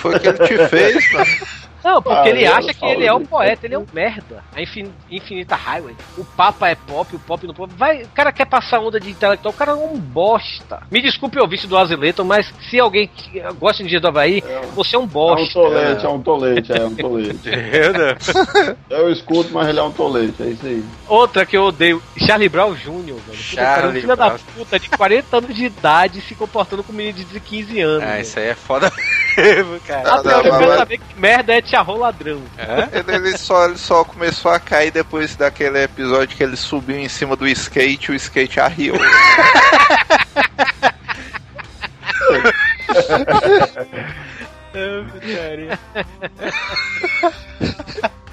Foi 0.00 0.16
o 0.16 0.20
que 0.20 0.28
ele 0.28 0.38
te 0.38 0.68
fez, 0.68 1.12
mano. 1.12 1.26
Não, 1.86 2.02
porque 2.02 2.18
Ah, 2.18 2.28
ele 2.28 2.44
eu 2.44 2.52
acha 2.54 2.74
que 2.74 2.84
ele 2.84 3.06
é 3.06 3.14
um 3.14 3.24
poeta, 3.24 3.64
ele 3.64 3.74
é 3.74 3.78
um 3.78 3.86
merda. 3.92 4.42
A 4.54 4.60
infin- 4.60 4.90
Infinita 5.10 5.54
Highway. 5.54 5.94
O 6.18 6.24
Papa 6.24 6.68
é 6.68 6.74
pop, 6.74 7.14
o 7.14 7.18
pop 7.20 7.46
não 7.46 7.54
pop. 7.54 7.72
Vai, 7.76 8.02
o 8.02 8.08
cara 8.08 8.32
quer 8.32 8.44
passar 8.46 8.80
onda 8.80 8.98
de 8.98 9.10
intelectual, 9.10 9.54
o 9.54 9.56
cara 9.56 9.70
é 9.70 9.74
um 9.74 9.96
bosta. 9.96 10.80
Me 10.90 11.00
desculpe 11.00 11.38
o 11.38 11.42
ouvinte 11.42 11.66
do 11.68 11.78
Azileton, 11.78 12.24
mas 12.24 12.52
se 12.68 12.80
alguém 12.80 13.06
que 13.06 13.40
gosta 13.58 13.84
de 13.84 13.88
Dia 13.88 14.00
do 14.00 14.08
Havaí, 14.08 14.42
você 14.74 14.96
é 14.96 14.98
um 14.98 15.02
É 15.02 15.04
um 15.04 15.08
bosta. 15.08 15.52
tolete, 15.54 16.04
é 16.04 16.08
um 16.08 16.20
tolete, 16.22 16.72
é 16.72 16.84
um 16.84 16.94
tolete. 16.96 17.50
Eu. 18.90 18.98
Eu 18.98 19.12
escuto, 19.12 19.52
mas 19.52 19.68
ele 19.68 19.78
é 19.78 19.82
um 19.82 19.92
tolete, 19.92 20.42
é 20.42 20.46
isso 20.46 20.66
aí. 20.66 20.84
Outra 21.08 21.46
que 21.46 21.56
eu 21.56 21.64
odeio, 21.66 22.02
Charlie 22.18 22.48
Brown 22.48 22.74
Jr., 22.74 22.90
velho. 23.14 23.34
Charlie 23.34 23.54
cara, 23.74 23.88
um 23.88 23.92
filho 23.92 24.16
da 24.16 24.30
puta 24.56 24.78
de 24.80 24.88
40 24.90 25.36
anos 25.36 25.54
de 25.54 25.64
idade 25.64 26.20
se 26.20 26.34
comportando 26.34 26.82
com 26.82 26.92
um 26.92 26.96
menino 26.96 27.18
de 27.24 27.40
15 27.40 27.80
anos. 27.80 28.02
Ah, 28.02 28.06
velho. 28.06 28.22
isso 28.22 28.38
aí 28.38 28.46
é 28.48 28.54
foda 28.54 28.90
mesmo, 29.36 29.78
cara. 29.86 30.14
Até 30.14 30.28
Não, 30.28 30.38
eu 30.38 30.44
não, 30.44 30.58
quero 30.58 30.68
mas- 30.70 30.78
saber 30.78 30.98
que 30.98 31.20
merda 31.20 31.54
é 31.54 31.60
Ladrão. 31.82 32.42
Hã? 32.58 32.88
Ele, 32.92 33.14
ele 33.14 33.38
só, 33.38 33.66
ele 33.66 33.78
só 33.78 34.04
começou 34.04 34.50
a 34.50 34.60
cair 34.60 34.90
depois 34.90 35.36
daquele 35.36 35.82
episódio 35.82 36.36
que 36.36 36.42
ele 36.42 36.56
subiu 36.56 36.98
em 36.98 37.08
cima 37.08 37.36
do 37.36 37.46
skate 37.48 38.10
e 38.10 38.14
o 38.14 38.16
skate 38.16 38.60
arriou. 38.60 38.98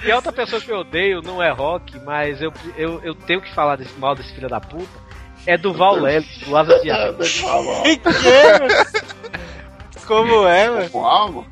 E 0.04 0.12
a 0.12 0.16
outra 0.18 0.34
pessoa 0.34 0.60
que 0.60 0.70
eu 0.70 0.80
odeio 0.80 1.22
não 1.22 1.42
é 1.42 1.50
rock, 1.52 1.98
mas 2.04 2.42
eu, 2.42 2.52
eu, 2.76 3.00
eu 3.04 3.16
tenho 3.16 3.42
que 3.42 3.54
falar 3.56 3.78
desse 3.78 3.98
mal 3.98 4.14
desse 4.14 4.34
filho 4.34 4.50
da 4.50 4.60
puta. 4.60 5.04
É 5.46 5.58
do 5.58 5.74
Val 5.74 5.96
Lely, 5.96 6.26
do 6.46 6.56
Asa 6.56 6.80
de 6.80 6.90
É, 6.92 7.14
que 7.98 8.28
é, 8.28 8.60
mano? 8.60 8.86
Como 10.06 10.48
é, 10.48 10.70
mano? 10.70 10.90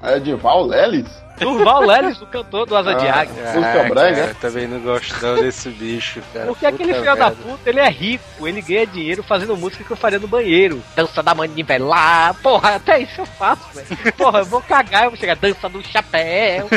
É 0.02 0.20
de 0.20 0.34
Val 0.34 0.66
Lelis? 0.66 1.10
Do 1.42 1.64
Val 1.64 1.82
Lely, 1.82 2.14
do 2.16 2.26
cantor 2.28 2.66
do 2.66 2.76
Asa 2.78 2.94
de 2.96 3.08
Ah, 3.08 3.20
Águia. 3.22 3.44
Música 3.54 3.84
brega? 3.89 4.16
cara, 4.18 4.28
eu 4.32 4.36
também 4.36 4.68
não 4.68 4.80
gosto 4.80 5.26
não 5.26 5.36
desse 5.36 5.70
bicho, 5.70 6.22
cara. 6.34 6.46
Porque 6.46 6.66
aquele 6.66 6.94
Puta 6.94 7.04
filho 7.04 7.16
da 7.18 7.32
puta, 7.32 7.70
ele 7.70 7.80
é 7.80 7.89
rico, 7.89 8.48
ele 8.48 8.62
ganha 8.62 8.86
dinheiro 8.88 9.24
fazendo 9.24 9.58
música 9.58 9.84
que 9.84 9.92
eu 9.92 9.98
faria 9.98 10.20
no 10.20 10.28
banheiro. 10.28 10.82
Dança 10.96 11.22
da 11.24 11.34
manivelar, 11.34 12.34
porra, 12.42 12.76
até 12.76 13.00
isso 13.00 13.22
eu 13.22 13.26
faço, 13.26 13.64
velho. 13.74 14.14
Porra, 14.14 14.39
eu 14.39 14.46
vou 14.46 14.62
cagar, 14.62 15.06
eu 15.06 15.10
vou 15.10 15.20
chegar, 15.20 15.36
dança 15.36 15.68
do 15.68 15.82
chapéu, 15.88 16.70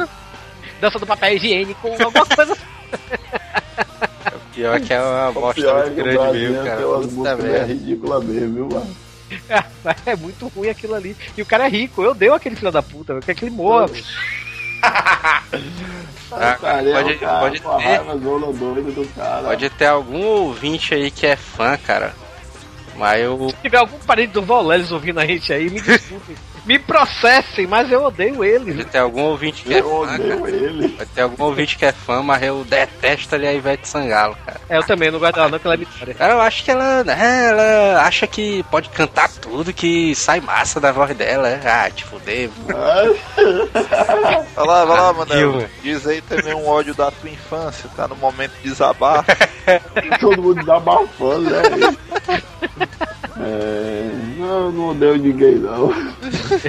dança 0.80 0.98
do 0.98 1.06
papel 1.06 1.34
higiênico, 1.36 1.88
alguma 1.88 2.26
coisa 2.26 2.52
assim. 2.54 2.62
Pior 4.54 4.80
que 4.80 4.92
é 4.92 5.00
uma 5.00 5.28
O 5.30 5.32
bosta 5.32 5.60
é 5.60 5.74
muito 5.74 5.90
o 5.92 5.94
grande 6.04 6.38
mesmo, 6.38 6.64
cara. 6.64 6.82
Puta 6.82 7.36
merda. 7.36 7.64
ridículas 7.66 8.24
mesmo, 8.24 8.54
viu, 8.54 8.68
mano? 8.68 8.96
É 10.06 10.16
muito 10.16 10.48
ruim 10.48 10.68
aquilo 10.68 10.94
ali. 10.94 11.16
E 11.36 11.42
o 11.42 11.46
cara 11.46 11.66
é 11.66 11.68
rico, 11.68 12.02
eu 12.02 12.14
dei 12.14 12.30
aquele 12.30 12.56
filho 12.56 12.70
da 12.72 12.82
puta, 12.82 13.12
eu 13.14 13.20
quero 13.20 13.38
que 13.38 13.44
ele 13.44 13.54
morra. 13.54 13.86
Ah, 16.32 16.80
é 16.82 16.92
pode- 16.92 17.18
cara 17.18 17.18
ter. 17.18 17.40
Pode 17.40 17.60
algum 19.88 20.24
ouvinte 20.24 20.94
aí 20.94 21.10
que 21.10 21.26
é 21.26 21.36
fã, 21.36 21.76
cara. 21.76 22.14
Mas 22.96 23.20
eu. 23.22 23.50
Se 23.50 23.56
tiver 23.62 23.78
algum 23.78 23.98
parente 23.98 24.32
do 24.32 24.42
Val 24.42 24.64
Lely 24.64 24.92
ouvindo 24.92 25.18
a 25.20 25.26
gente 25.26 25.52
aí, 25.52 25.68
me 25.68 25.80
desculpe. 25.80 26.36
me 26.70 26.78
processem, 26.78 27.66
mas 27.66 27.90
eu 27.90 28.04
odeio 28.04 28.44
ele. 28.44 28.72
Vai 28.74 28.84
ter 28.84 28.98
algum 28.98 29.22
ouvinte 29.22 29.64
que 29.64 29.74
é 29.74 29.80
Eu 29.80 30.06
fã, 30.06 30.06
cara. 30.06 30.36
odeio 30.36 30.46
ele. 30.46 30.88
Vai 30.96 31.06
ter 31.06 31.22
algum 31.22 31.42
ouvinte 31.42 31.76
que 31.76 31.84
é 31.84 31.90
fã, 31.90 32.22
mas 32.22 32.40
eu 32.44 32.62
detesto 32.62 33.34
ali 33.34 33.48
a 33.48 33.52
Ivete 33.52 33.88
Sangalo, 33.88 34.36
cara. 34.46 34.60
É, 34.68 34.76
eu 34.78 34.84
também 34.84 35.10
não 35.10 35.18
gosto 35.18 35.34
dela, 35.34 35.48
não, 35.48 35.58
que 35.58 35.66
ela 35.66 35.74
é 35.74 35.78
vitória. 35.78 36.14
Cara, 36.14 36.34
eu 36.34 36.40
acho 36.40 36.62
que 36.62 36.70
ela, 36.70 37.02
né, 37.02 37.48
ela 37.48 38.02
acha 38.06 38.24
que 38.24 38.62
pode 38.70 38.88
cantar 38.90 39.28
tudo, 39.28 39.72
que 39.72 40.14
sai 40.14 40.40
massa 40.40 40.78
da 40.78 40.92
voz 40.92 41.12
dela. 41.16 41.48
é. 41.48 41.60
Ah, 41.64 41.90
te 41.90 42.04
fuder. 42.04 42.48
Vai 44.54 44.66
lá, 44.66 44.84
vai 44.84 44.96
lá, 45.00 45.12
mano. 45.12 45.34
Viu? 45.34 45.68
Diz 45.82 46.06
aí 46.06 46.20
também 46.22 46.54
um 46.54 46.68
ódio 46.68 46.94
da 46.94 47.10
tua 47.10 47.30
infância, 47.30 47.90
tá 47.96 48.06
no 48.06 48.14
momento 48.14 48.52
de 48.62 48.68
desabar. 48.70 49.24
Todo 50.20 50.40
mundo 50.40 50.60
desabafando, 50.60 51.50
né? 51.50 51.62
É, 53.42 54.10
não, 54.36 54.70
não 54.70 54.88
odeio 54.90 55.16
ninguém, 55.16 55.56
não. 55.56 55.90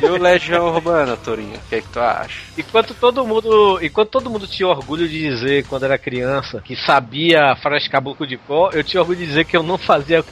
E 0.01 0.05
o 0.05 0.17
Legião 0.17 0.67
Urbana, 0.67 1.17
Torinho? 1.17 1.55
O 1.57 1.69
que, 1.69 1.75
é 1.75 1.81
que 1.81 1.89
tu 1.89 1.99
acha? 1.99 2.39
Enquanto 2.57 2.93
todo 2.93 3.25
mundo, 3.25 3.79
enquanto 3.81 4.09
todo 4.09 4.29
mundo 4.29 4.47
tinha 4.47 4.69
orgulho 4.69 5.07
de 5.07 5.19
dizer 5.19 5.65
quando 5.65 5.83
era 5.83 5.97
criança 5.97 6.61
que 6.61 6.75
sabia 6.75 7.55
Faroeste 7.61 7.89
Caboclo 7.89 8.25
de 8.25 8.37
cor, 8.37 8.73
eu 8.73 8.83
tinha 8.83 9.01
orgulho 9.01 9.19
de 9.19 9.25
dizer 9.25 9.45
que 9.45 9.57
eu 9.57 9.63
não 9.63 9.77
fazia 9.77 10.23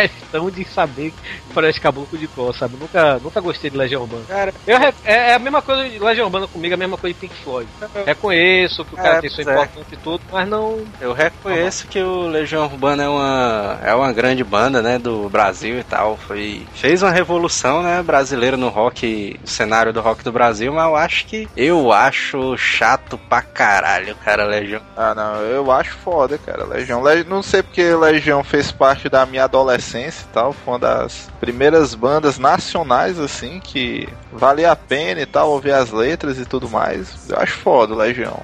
questão 0.00 0.50
de 0.50 0.64
saber 0.66 1.12
Faroeste 1.52 1.80
Caboclo 1.80 2.18
de 2.18 2.26
cor, 2.28 2.54
sabe? 2.54 2.76
Nunca, 2.78 3.18
nunca 3.18 3.40
gostei 3.40 3.70
de 3.70 3.76
Legião 3.76 4.02
Urbana. 4.02 4.24
Cara, 4.28 4.54
Eu, 4.66 4.78
re- 4.78 4.94
é, 5.04 5.30
é 5.30 5.34
a 5.34 5.38
mesma 5.38 5.62
coisa 5.62 5.88
de 5.88 5.98
Legião 5.98 6.26
Urbana 6.26 6.46
comigo, 6.46 6.72
é 6.72 6.76
a 6.76 6.78
mesma 6.78 6.96
coisa 6.98 7.14
de 7.14 7.20
Pink 7.20 7.34
Floyd. 7.42 7.68
Reconheço 8.04 8.84
que 8.84 8.94
o 8.94 8.96
cara 8.96 9.16
É, 9.16 9.20
tem 9.20 9.30
sua 9.30 9.42
é. 9.42 9.52
importância 9.54 9.94
e 9.94 9.96
tudo, 9.96 10.20
mas 10.30 10.48
não. 10.48 10.84
eu 11.00 11.12
reconheço 11.12 11.86
que 11.88 12.00
o 12.00 12.26
Legião 12.28 12.64
Urbana 12.66 13.04
é 13.04 13.08
uma, 13.08 13.78
é 13.84 13.94
uma 13.94 14.12
grande 14.12 14.44
banda, 14.44 14.82
né, 14.82 14.98
do 14.98 15.28
Brasil 15.30 15.78
e 15.78 15.84
tal. 15.84 16.16
Foi, 16.16 16.66
fez 16.74 17.02
uma 17.02 17.10
revolução, 17.10 17.82
né, 17.82 18.02
brasileira 18.02 18.56
no 18.56 18.68
rock, 18.68 19.38
no 19.40 19.48
cenário 19.48 19.92
do 19.92 20.00
rock 20.00 20.22
do 20.22 20.32
Brasil, 20.32 20.72
mas 20.72 20.84
eu 20.86 20.96
acho 20.96 21.26
que, 21.26 21.48
eu 21.56 21.92
acho 21.92 22.56
chato 22.56 23.18
pra 23.28 23.40
caralho, 23.40 24.14
cara, 24.16 24.44
Legião. 24.44 24.80
Ah, 24.96 25.14
não, 25.14 25.36
eu 25.42 25.70
acho 25.72 25.94
foda, 25.96 26.36
cara. 26.38 26.64
Legião. 26.64 27.02
Le- 27.02 27.24
Não 27.24 27.42
sei 27.42 27.62
porque 27.62 27.82
Legião 27.94 28.42
fez 28.44 28.70
parte 28.70 29.08
da 29.08 29.24
minha 29.24 29.44
adolescência 29.44 29.85
e 29.94 30.32
tal. 30.32 30.52
Foi 30.52 30.74
uma 30.74 30.78
das 30.78 31.30
primeiras 31.40 31.94
bandas 31.94 32.38
nacionais, 32.38 33.18
assim, 33.18 33.60
que 33.60 34.08
valia 34.32 34.72
a 34.72 34.76
pena 34.76 35.20
e 35.20 35.26
tal, 35.26 35.50
ouvir 35.50 35.72
as 35.72 35.90
letras 35.90 36.38
e 36.38 36.44
tudo 36.44 36.68
mais. 36.68 37.28
Eu 37.30 37.38
acho 37.38 37.58
foda, 37.58 37.94
Legião. 37.94 38.40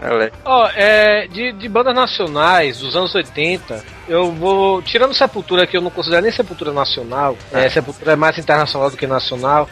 É, 0.00 0.32
Ó, 0.44 0.68
é, 0.74 1.26
de, 1.26 1.52
de 1.52 1.68
bandas 1.68 1.94
nacionais 1.94 2.80
dos 2.80 2.94
anos 2.96 3.14
80, 3.14 3.84
eu 4.08 4.32
vou. 4.32 4.82
Tirando 4.82 5.14
Sepultura, 5.14 5.66
que 5.66 5.76
eu 5.76 5.80
não 5.80 5.90
considero 5.90 6.22
nem 6.22 6.32
Sepultura 6.32 6.72
nacional, 6.72 7.36
é, 7.52 7.68
Sepultura 7.68 8.12
é 8.12 8.16
mais 8.16 8.38
internacional 8.38 8.90
do 8.90 8.96
que 8.96 9.06
nacional, 9.06 9.68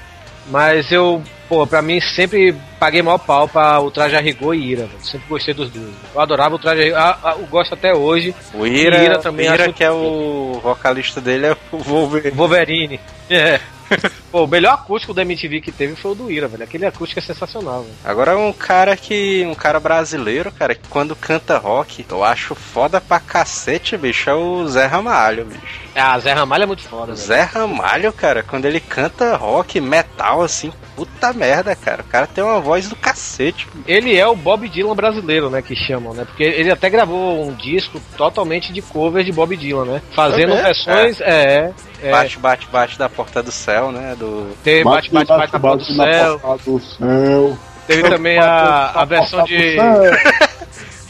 mas 0.46 0.90
eu, 0.90 1.22
pô, 1.49 1.66
pra 1.66 1.82
mim 1.82 2.01
sempre 2.01 2.55
paguei 2.78 3.03
maior 3.03 3.18
pau 3.18 3.49
pra 3.49 3.80
o 3.80 3.90
Traje 3.90 4.16
a 4.16 4.20
Rigor 4.20 4.55
e 4.55 4.72
Ira, 4.72 4.86
velho. 4.86 5.05
Sempre 5.05 5.28
gostei 5.28 5.55
dos 5.55 5.70
dois. 5.70 5.95
Eu 6.14 6.20
adorava 6.20 6.55
o 6.55 6.59
Traje 6.59 6.80
a 6.80 6.84
Rigor, 6.84 6.99
ah, 6.99 7.18
ah, 7.22 7.36
eu 7.38 7.47
gosto 7.47 7.74
até 7.74 7.95
hoje. 7.95 8.34
O 8.53 8.66
Ira, 8.66 9.03
Ira 9.03 9.18
também 9.18 9.49
o 9.49 9.55
Ira 9.55 9.72
que 9.72 9.84
é 9.84 9.90
o 9.90 10.61
vocalista 10.62 11.20
dele, 11.20 11.47
é 11.47 11.57
o 11.72 11.78
Wolverine. 11.78 12.36
Wolverine. 12.36 13.01
É. 13.30 13.61
Pô, 14.30 14.45
o 14.45 14.49
melhor 14.49 14.74
acústico 14.74 15.14
da 15.14 15.22
MTV 15.22 15.61
que 15.61 15.72
teve 15.72 15.95
foi 15.95 16.12
o 16.12 16.14
do 16.14 16.30
Ira, 16.30 16.49
velho. 16.49 16.64
Aquele 16.64 16.86
acústico 16.86 17.20
é 17.20 17.22
sensacional, 17.22 17.82
velho. 17.82 17.95
Agora 18.05 18.36
um 18.36 18.53
cara 18.53 18.97
que. 18.97 19.45
Um 19.47 19.55
cara 19.55 19.78
brasileiro, 19.78 20.51
cara, 20.53 20.74
que 20.74 20.88
quando 20.88 21.14
canta 21.14 21.59
rock, 21.59 22.05
eu 22.09 22.24
acho 22.24 22.55
foda 22.55 23.01
pra 23.01 23.20
cacete, 23.20 23.97
bicho, 23.97 24.28
é 24.30 24.34
o 24.34 24.66
Zé 24.66 24.86
Ramalho, 24.86 25.45
bicho. 25.45 25.80
Ah, 25.95 26.18
Zé 26.18 26.32
Ramalho 26.32 26.64
é 26.64 26.66
muito 26.66 26.82
foda, 26.82 27.07
velho. 27.07 27.16
Zé 27.16 27.42
Ramalho, 27.42 28.12
cara, 28.12 28.42
quando 28.42 28.64
ele 28.64 28.80
canta 28.80 29.36
rock, 29.36 29.80
metal, 29.80 30.42
assim, 30.42 30.72
puta 30.97 31.32
merda, 31.32 31.74
cara. 31.74 32.03
O 32.03 32.05
cara 32.05 32.26
tem 32.26 32.42
uma 32.42 32.61
voz 32.61 32.88
do 32.88 32.97
cacete. 32.97 33.68
Ele 33.86 34.16
é 34.16 34.26
o 34.26 34.36
Bob 34.36 34.68
Dylan 34.68 34.95
brasileiro, 34.95 35.51
né? 35.51 35.62
Que 35.62 35.74
chamam, 35.74 36.14
né? 36.14 36.24
Porque 36.24 36.42
ele 36.42 36.70
até 36.70 36.88
gravou 36.88 37.47
um 37.47 37.53
disco 37.55 38.01
totalmente 38.16 38.72
de 38.72 38.80
cover 38.82 39.24
de 39.24 39.32
Bob 39.32 39.57
Dylan, 39.57 39.84
né? 39.84 40.03
Fazendo 40.12 40.55
É 40.55 40.62
versões. 40.62 41.20
É. 41.20 41.72
é 42.03 42.11
Bate, 42.11 42.38
bate, 42.38 42.68
bate 42.68 42.99
da 42.99 43.09
porta 43.09 43.42
do 43.42 43.53
céu, 43.53 43.90
né? 43.90 44.14
Do. 44.18 44.55
teve 44.62 44.84
bate, 44.84 45.11
bate, 45.11 45.28
bate, 45.28 45.53
na 45.53 45.61
porta 45.61 45.84
do 45.84 45.95
céu. 45.95 46.38
porta 46.38 46.70
do 46.70 46.80
céu. 46.80 47.59
Teve 47.86 48.09
também 48.09 48.38
a, 48.38 48.90
a 48.95 49.05
versão 49.05 49.45
de. 49.45 49.76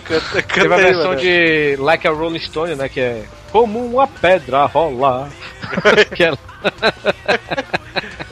Canta, 0.05 0.43
Teve 0.43 0.75
a 0.75 0.77
versão 0.77 1.17
de 1.17 1.77
Like 1.79 2.07
a 2.07 2.11
Rolling 2.11 2.39
Stone, 2.39 2.75
né? 2.75 2.89
Que 2.89 3.01
é. 3.01 3.25
Como 3.51 3.85
uma 3.85 4.07
pedra 4.07 4.67
rolar. 4.67 5.29
que 6.15 6.25
é, 6.25 6.33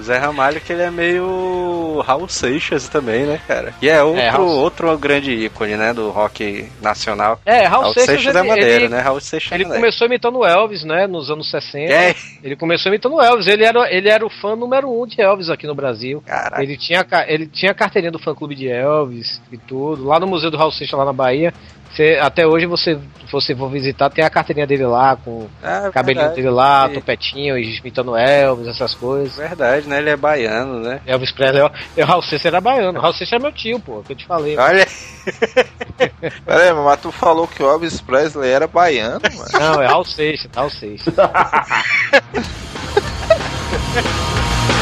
O 0.00 0.02
Zé 0.02 0.16
Ramalho, 0.16 0.60
que 0.60 0.72
ele 0.72 0.82
é 0.82 0.90
meio 0.90 2.00
Raul 2.06 2.28
Seixas 2.28 2.88
também, 2.88 3.24
né, 3.26 3.40
cara? 3.46 3.74
E 3.82 3.88
é 3.88 4.02
outro, 4.02 4.22
Raul- 4.30 4.48
outro 4.58 4.98
grande 4.98 5.30
ícone, 5.32 5.76
né, 5.76 5.92
do 5.92 6.10
rock 6.10 6.66
nacional. 6.80 7.38
é, 7.44 7.64
Raul, 7.66 7.82
Raul 7.82 7.94
Seixas, 7.94 8.14
Seixas 8.22 8.34
é 8.36 8.38
ele, 8.40 8.48
maneiro, 8.48 8.70
ele, 8.70 8.88
né? 8.88 9.00
Raul 9.00 9.20
Seixas 9.20 9.52
ele 9.52 9.64
é 9.64 9.66
começou 9.68 10.06
imitando 10.06 10.38
o 10.38 10.46
Elvis, 10.46 10.84
né? 10.84 11.06
Nos 11.06 11.30
anos 11.30 11.50
60. 11.50 11.92
É, 11.92 12.14
Ele 12.42 12.56
começou 12.56 12.90
imitando 12.90 13.16
o 13.16 13.20
Elvis. 13.20 13.46
Ele 13.46 13.64
era, 13.64 13.92
ele 13.94 14.08
era 14.08 14.24
o 14.24 14.30
fã 14.30 14.56
número 14.56 14.90
um 14.90 15.06
de 15.06 15.20
Elvis 15.20 15.50
aqui 15.50 15.66
no 15.66 15.74
Brasil. 15.74 16.22
Caraca. 16.26 16.62
Ele 16.62 16.76
tinha, 16.76 17.04
ele 17.26 17.46
tinha 17.46 17.72
a 17.72 17.74
carteirinha 17.74 18.10
do 18.12 18.18
fã 18.18 18.34
clube 18.34 18.54
de 18.54 18.68
Elvis 18.68 19.40
e 19.52 19.58
tudo. 19.58 20.04
Lá 20.06 20.18
no 20.18 20.26
Museu 20.26 20.50
do 20.50 20.56
Raul 20.56 20.72
Seixas, 20.72 20.98
lá 20.98 21.04
na 21.04 21.12
Bahia. 21.12 21.52
Você, 22.00 22.18
até 22.18 22.46
hoje 22.46 22.64
você, 22.64 22.98
você 23.30 23.54
for 23.54 23.68
visitar, 23.68 24.08
tem 24.08 24.24
a 24.24 24.30
carteirinha 24.30 24.66
dele 24.66 24.86
lá, 24.86 25.16
com 25.16 25.40
o 25.42 25.50
cabelinho 25.92 26.24
verdade. 26.24 26.34
dele 26.36 26.48
lá, 26.48 26.88
E- 26.90 26.94
topetinho, 26.94 27.58
e 27.58 27.78
imitando 27.78 28.16
Elvis, 28.16 28.68
essas 28.68 28.94
coisas. 28.94 29.36
Verdade, 29.36 29.86
né? 29.86 29.98
Ele 29.98 30.08
é 30.08 30.16
baiano, 30.16 30.80
né? 30.80 31.02
Elvis 31.06 31.30
Presley, 31.30 31.62
e 31.94 32.02
o 32.02 32.06
Raul 32.06 32.22
Seixas 32.22 32.46
era 32.46 32.58
baiano. 32.58 32.98
O 32.98 33.02
Raul 33.02 33.12
Seixas 33.12 33.38
é 33.38 33.42
meu 33.42 33.52
tio, 33.52 33.78
pô, 33.78 34.02
que 34.02 34.12
eu 34.12 34.16
te 34.16 34.24
falei. 34.24 34.56
Olha, 34.56 34.86
Pera 36.46 36.62
aí, 36.62 36.72
mas 36.72 37.00
tu 37.02 37.12
falou 37.12 37.46
que 37.46 37.62
o 37.62 37.70
Elvis 37.70 38.00
Presley 38.00 38.50
era 38.50 38.66
baiano, 38.66 39.20
mano. 39.20 39.50
Não, 39.74 39.82
é 39.82 39.86
Raul 39.86 40.06
Seixas, 40.06 40.48
Raul 40.56 40.70
Seixas. 40.70 41.12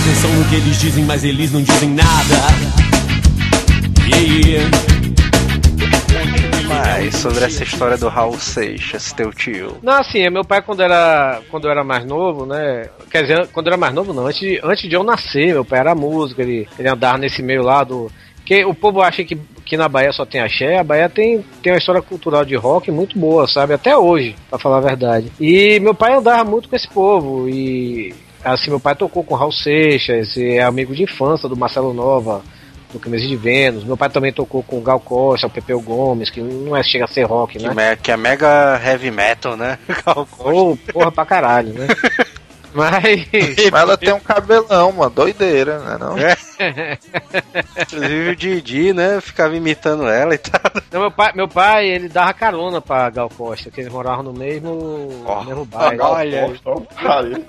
atenção 0.00 0.32
no 0.32 0.44
que 0.48 0.54
eles 0.56 0.80
dizem, 0.80 1.04
mas 1.04 1.24
eles 1.24 1.52
não 1.52 1.62
dizem 1.62 1.90
nada. 1.90 2.36
Yeah. 4.12 4.68
mais 6.68 7.16
sobre 7.16 7.44
essa 7.44 7.62
história 7.64 7.96
do 7.96 8.08
Raul 8.08 8.38
Seixas, 8.38 9.12
teu 9.12 9.32
tio. 9.32 9.76
Não, 9.82 9.94
assim, 9.94 10.28
meu 10.30 10.44
pai 10.44 10.62
quando 10.62 10.82
era, 10.82 11.40
quando 11.50 11.66
eu 11.66 11.70
era 11.70 11.84
mais 11.84 12.04
novo, 12.04 12.46
né? 12.46 12.88
Quer 13.10 13.22
dizer, 13.22 13.48
quando 13.48 13.66
eu 13.66 13.72
era 13.72 13.80
mais 13.80 13.92
novo 13.94 14.12
não, 14.12 14.26
antes, 14.26 14.40
de- 14.40 14.60
antes 14.62 14.88
de 14.88 14.94
eu 14.94 15.02
nascer, 15.02 15.48
meu 15.52 15.64
pai 15.64 15.80
era 15.80 15.94
músico, 15.94 16.40
ele, 16.40 16.68
ele 16.78 16.88
andava 16.88 17.18
nesse 17.18 17.42
meio 17.42 17.62
lá 17.62 17.84
do... 17.84 18.10
Que 18.44 18.64
o 18.64 18.74
povo 18.74 19.00
acha 19.00 19.22
que, 19.22 19.36
que 19.64 19.76
na 19.76 19.88
Bahia 19.88 20.12
só 20.12 20.24
tem 20.26 20.40
axé, 20.40 20.78
a 20.78 20.82
Bahia 20.84 21.08
tem, 21.08 21.44
tem 21.62 21.72
uma 21.72 21.78
história 21.78 22.02
cultural 22.02 22.44
de 22.44 22.56
rock 22.56 22.90
muito 22.90 23.16
boa, 23.18 23.46
sabe? 23.46 23.74
Até 23.74 23.96
hoje, 23.96 24.34
pra 24.48 24.58
falar 24.58 24.78
a 24.78 24.80
verdade. 24.80 25.30
E 25.40 25.78
meu 25.80 25.94
pai 25.94 26.14
andava 26.14 26.42
muito 26.48 26.68
com 26.68 26.74
esse 26.74 26.88
povo 26.88 27.48
e... 27.48 28.12
Assim, 28.44 28.70
meu 28.70 28.80
pai 28.80 28.94
tocou 28.94 29.22
com 29.22 29.34
o 29.34 29.36
Raul 29.36 29.52
Seixas, 29.52 30.36
e 30.36 30.56
é 30.56 30.62
amigo 30.62 30.94
de 30.94 31.02
infância 31.02 31.48
do 31.48 31.56
Marcelo 31.56 31.92
Nova, 31.92 32.42
do 32.92 32.98
Camisa 32.98 33.26
de 33.26 33.36
Vênus. 33.36 33.84
Meu 33.84 33.96
pai 33.96 34.08
também 34.08 34.32
tocou 34.32 34.62
com 34.62 34.78
o 34.78 34.82
Gal 34.82 35.00
Costa, 35.00 35.46
o 35.46 35.50
Pepeu 35.50 35.80
Gomes, 35.80 36.30
que 36.30 36.40
não 36.40 36.76
é, 36.76 36.82
chega 36.82 37.04
a 37.04 37.08
ser 37.08 37.24
rock, 37.24 37.58
né? 37.58 37.68
que 37.96 38.10
é 38.10 38.16
mega 38.16 38.80
heavy 38.84 39.10
metal, 39.10 39.56
né? 39.56 39.78
Gal 40.04 40.26
Costa. 40.26 40.52
Ô, 40.52 40.76
porra 40.92 41.12
pra 41.12 41.26
caralho, 41.26 41.72
né? 41.72 41.86
Mas. 42.74 43.26
Mas 43.70 43.72
ela 43.82 43.96
tem 43.96 44.12
um 44.12 44.20
cabelão, 44.20 44.92
mano. 44.92 45.10
Doideira, 45.10 45.78
né? 45.78 45.96
Não? 45.98 46.16
Inclusive 47.82 48.30
o 48.30 48.36
Didi, 48.36 48.92
né? 48.92 49.20
Ficava 49.20 49.56
imitando 49.56 50.06
ela 50.08 50.34
e 50.34 50.38
tal. 50.38 50.60
Não, 50.92 51.00
meu, 51.00 51.10
pai, 51.10 51.32
meu 51.34 51.48
pai, 51.48 51.88
ele 51.88 52.08
dava 52.08 52.32
carona 52.32 52.80
pra 52.80 53.10
Gal 53.10 53.28
Costa, 53.30 53.70
que 53.70 53.80
eles 53.80 53.92
moravam 53.92 54.24
no 54.24 54.32
mesmo, 54.32 55.22
Ó, 55.24 55.40
no 55.40 55.46
mesmo 55.46 55.64
bairro. 55.64 56.02
olha 56.04 56.44
aí. 56.44 56.60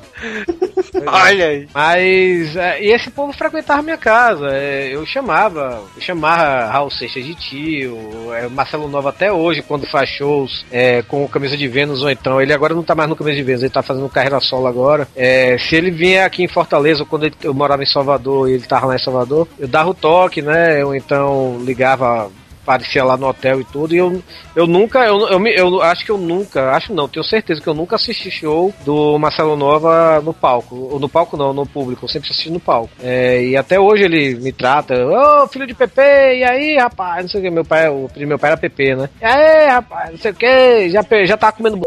Olha 1.07 1.45
aí. 1.47 1.67
Mas. 1.73 2.55
é, 2.55 2.83
e 2.83 2.91
esse 2.91 3.09
povo 3.09 3.33
frequentava 3.33 3.81
minha 3.81 3.97
casa. 3.97 4.47
é, 4.51 4.89
eu 4.93 5.05
chamava. 5.05 5.81
Eu 5.95 6.01
chamava 6.01 6.65
Raul 6.71 6.91
Seixas 6.91 7.25
de 7.25 7.35
tio. 7.35 7.97
é, 8.33 8.47
Marcelo 8.47 8.87
Nova 8.87 9.09
até 9.09 9.31
hoje, 9.31 9.61
quando 9.61 9.87
faz 9.87 10.09
shows 10.09 10.65
é, 10.71 11.01
com 11.03 11.27
camisa 11.27 11.55
de 11.57 11.67
Vênus, 11.67 12.01
ou 12.01 12.09
então. 12.09 12.41
Ele 12.41 12.53
agora 12.53 12.73
não 12.73 12.83
tá 12.83 12.93
mais 12.95 13.09
no 13.09 13.15
camisa 13.15 13.37
de 13.37 13.43
Vênus, 13.43 13.61
ele 13.63 13.71
tá 13.71 13.81
fazendo 13.81 14.07
carreira 14.09 14.39
solo 14.39 14.67
agora. 14.67 15.07
É, 15.15 15.57
se 15.57 15.75
ele 15.75 15.91
vier 15.91 16.25
aqui 16.25 16.43
em 16.43 16.47
Fortaleza, 16.47 17.05
quando 17.05 17.25
ele- 17.25 17.35
eu 17.43 17.53
morava 17.53 17.83
em 17.83 17.87
Salvador 17.87 18.49
e 18.49 18.53
ele 18.53 18.63
tava 18.63 18.87
lá 18.87 18.95
em 18.95 18.99
Salvador, 19.03 19.47
eu 19.59 19.67
dava 19.67 19.89
o 19.89 19.93
toque, 19.93 20.41
né? 20.41 20.81
Eu 20.81 20.95
então 20.95 21.57
ligava. 21.61 22.31
aparecia 22.63 23.03
lá 23.03 23.17
no 23.17 23.27
hotel 23.27 23.59
e 23.59 23.63
tudo. 23.63 23.95
E 23.95 23.97
eu, 23.97 24.21
eu 24.55 24.67
nunca, 24.67 24.99
eu, 24.99 25.27
eu, 25.29 25.47
eu 25.47 25.81
acho 25.81 26.05
que 26.05 26.11
eu 26.11 26.17
nunca, 26.17 26.69
acho 26.73 26.93
não, 26.93 27.07
tenho 27.07 27.23
certeza 27.25 27.59
que 27.59 27.67
eu 27.67 27.73
nunca 27.73 27.95
assisti 27.95 28.29
show 28.29 28.71
do 28.85 29.17
Marcelo 29.17 29.55
Nova 29.55 30.21
no 30.21 30.31
palco. 30.31 30.75
Ou 30.91 30.99
no 30.99 31.09
palco 31.09 31.35
não, 31.35 31.53
no 31.53 31.65
público. 31.65 32.05
Eu 32.05 32.09
sempre 32.09 32.29
assisti 32.29 32.51
no 32.51 32.59
palco. 32.59 32.91
É, 33.01 33.43
e 33.43 33.57
até 33.57 33.79
hoje 33.79 34.03
ele 34.03 34.35
me 34.35 34.51
trata, 34.51 34.93
ô 34.95 35.47
filho 35.47 35.65
de 35.65 35.73
Pepe, 35.73 36.01
e 36.01 36.43
aí, 36.43 36.77
rapaz? 36.77 37.23
Não 37.23 37.29
sei 37.29 37.39
o 37.41 37.43
que, 37.43 37.49
meu 37.49 37.65
pai, 37.65 37.89
o 37.89 38.07
meu 38.15 38.37
pai 38.37 38.51
era 38.51 38.59
Pepe, 38.59 38.95
né? 38.95 39.09
E 39.19 39.25
aí, 39.25 39.67
rapaz, 39.67 40.11
não 40.11 40.17
sei 40.19 40.29
o 40.31 40.35
que, 40.35 40.89
já, 40.91 41.03
já 41.25 41.35
tá 41.37 41.51
comendo 41.51 41.77
b... 41.77 41.83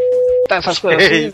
essas 0.50 0.78
coisas 0.78 1.02
assim. 1.02 1.32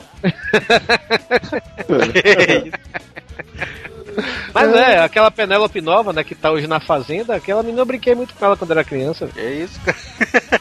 Mas 4.52 4.74
é, 4.74 4.98
aquela 4.98 5.30
Penélope 5.30 5.80
nova, 5.80 6.12
né, 6.12 6.24
que 6.24 6.34
tá 6.34 6.50
hoje 6.50 6.66
na 6.66 6.80
fazenda, 6.80 7.34
aquela 7.34 7.62
menina 7.62 7.80
eu 7.82 7.86
brinquei 7.86 8.14
muito 8.14 8.34
com 8.34 8.44
ela 8.44 8.56
quando 8.56 8.72
era 8.72 8.84
criança. 8.84 9.26
Que 9.28 9.40
isso, 9.40 9.80
cara? 9.80 9.96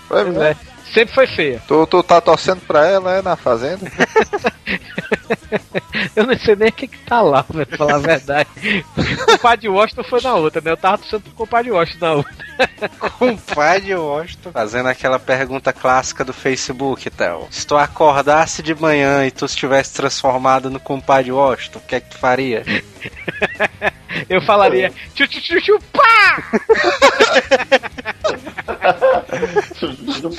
Pois 0.08 0.38
é. 0.38 0.56
Sempre 0.94 1.14
foi 1.14 1.28
feia. 1.28 1.62
Tu, 1.68 1.88
tu 1.88 2.04
tá 2.04 2.20
torcendo 2.20 2.62
pra 2.62 2.88
ela, 2.88 3.16
é, 3.16 3.22
na 3.22 3.36
fazenda? 3.36 3.90
Eu 6.16 6.26
não 6.26 6.38
sei 6.38 6.56
nem 6.56 6.70
o 6.70 6.72
que 6.72 6.88
que 6.88 6.98
tá 7.00 7.22
lá, 7.22 7.46
velho, 7.50 7.66
pra 7.66 7.78
falar 7.78 7.96
a 7.96 8.00
verdade. 8.00 8.50
O 8.98 9.26
compadre 9.26 9.70
Washington 9.70 10.04
foi 10.04 10.22
na 10.22 10.36
outra, 10.36 10.62
né? 10.62 10.72
Eu 10.72 10.78
tava 10.78 10.98
torcendo 10.98 11.22
pro 11.22 11.34
compadre 11.34 11.72
Washington 11.72 12.06
na 12.06 12.14
outra. 12.14 12.50
Compadre 13.18 13.96
Washington. 13.96 14.52
Fazendo 14.52 14.90
aquela 14.90 15.20
pergunta 15.20 15.72
clássica 15.72 16.26
do 16.26 16.34
Facebook, 16.34 17.10
Théo. 17.10 17.48
Se 17.50 17.66
tu 17.66 17.78
acordasse 17.78 18.62
de 18.62 18.76
manhã 18.76 19.26
e 19.26 19.32
tu 19.32 19.46
estivesse 19.46 19.94
transformado 19.94 20.70
no 20.70 20.80
compadre 20.80 21.32
Washington, 21.32 21.80
o 21.80 21.82
que 21.82 21.96
é 21.96 22.00
que 22.00 22.10
tu 22.10 22.18
faria? 22.18 22.64
Eu 24.30 24.42
falaria, 24.42 24.92
tchu 25.16 25.28
tchu 25.28 25.42
tchu 25.42 25.62
tchu, 25.62 25.80
pá! 25.94 26.38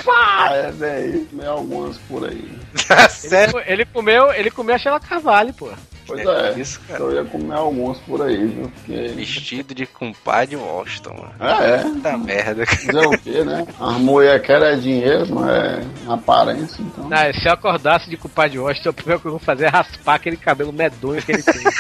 Pá, 0.05 0.51
é, 0.53 0.71
velho. 0.71 1.25
Tem 1.27 1.47
algumas 1.47 1.99
por 1.99 2.29
aí. 2.29 2.51
Tá 2.87 3.09
Sério? 3.09 3.59
Ele, 3.61 3.73
ele 3.73 3.85
comeu, 3.87 4.33
ele 4.33 4.51
comeu 4.51 4.75
a 4.75 4.79
Sheila 4.79 5.01
Carvalho, 5.01 5.53
pô. 5.55 5.71
Pois 6.11 6.27
é. 6.27 6.61
Isso, 6.61 6.81
cara. 6.89 7.01
Eu 7.01 7.13
ia 7.15 7.25
comer 7.25 7.55
alguns 7.55 7.99
por 8.01 8.23
aí, 8.23 8.47
viu? 8.47 8.71
Porque. 8.71 9.09
Vestido 9.09 9.75
de 9.75 9.87
compadre 9.87 10.57
Washington, 10.57 11.15
mano. 11.15 11.33
Ah, 11.39 11.63
é. 11.63 11.79
Puta 11.79 12.19
merda, 12.19 12.67
cara. 12.67 12.79
Dizer 12.79 13.07
o 13.07 13.19
quê, 13.19 13.45
né? 13.45 13.67
As 13.79 13.97
mulheres 13.99 14.47
querem 14.47 14.69
é 14.69 14.77
dinheiro, 14.77 15.27
não 15.27 15.49
é 15.49 15.81
aparência, 16.09 16.83
então. 16.83 17.09
Ah, 17.11 17.33
se 17.33 17.47
eu 17.47 17.53
acordasse 17.53 18.11
de 18.11 18.17
compadre 18.17 18.59
Washington, 18.59 18.91
o 18.91 18.95
primeiro 18.95 19.21
que 19.21 19.27
eu 19.27 19.33
vou 19.33 19.41
fazer 19.41 19.67
é 19.67 19.69
raspar 19.69 20.15
aquele 20.15 20.37
cabelo 20.37 20.73
medonho 20.73 21.23
que 21.23 21.33
ele 21.33 21.43
tem. 21.43 21.63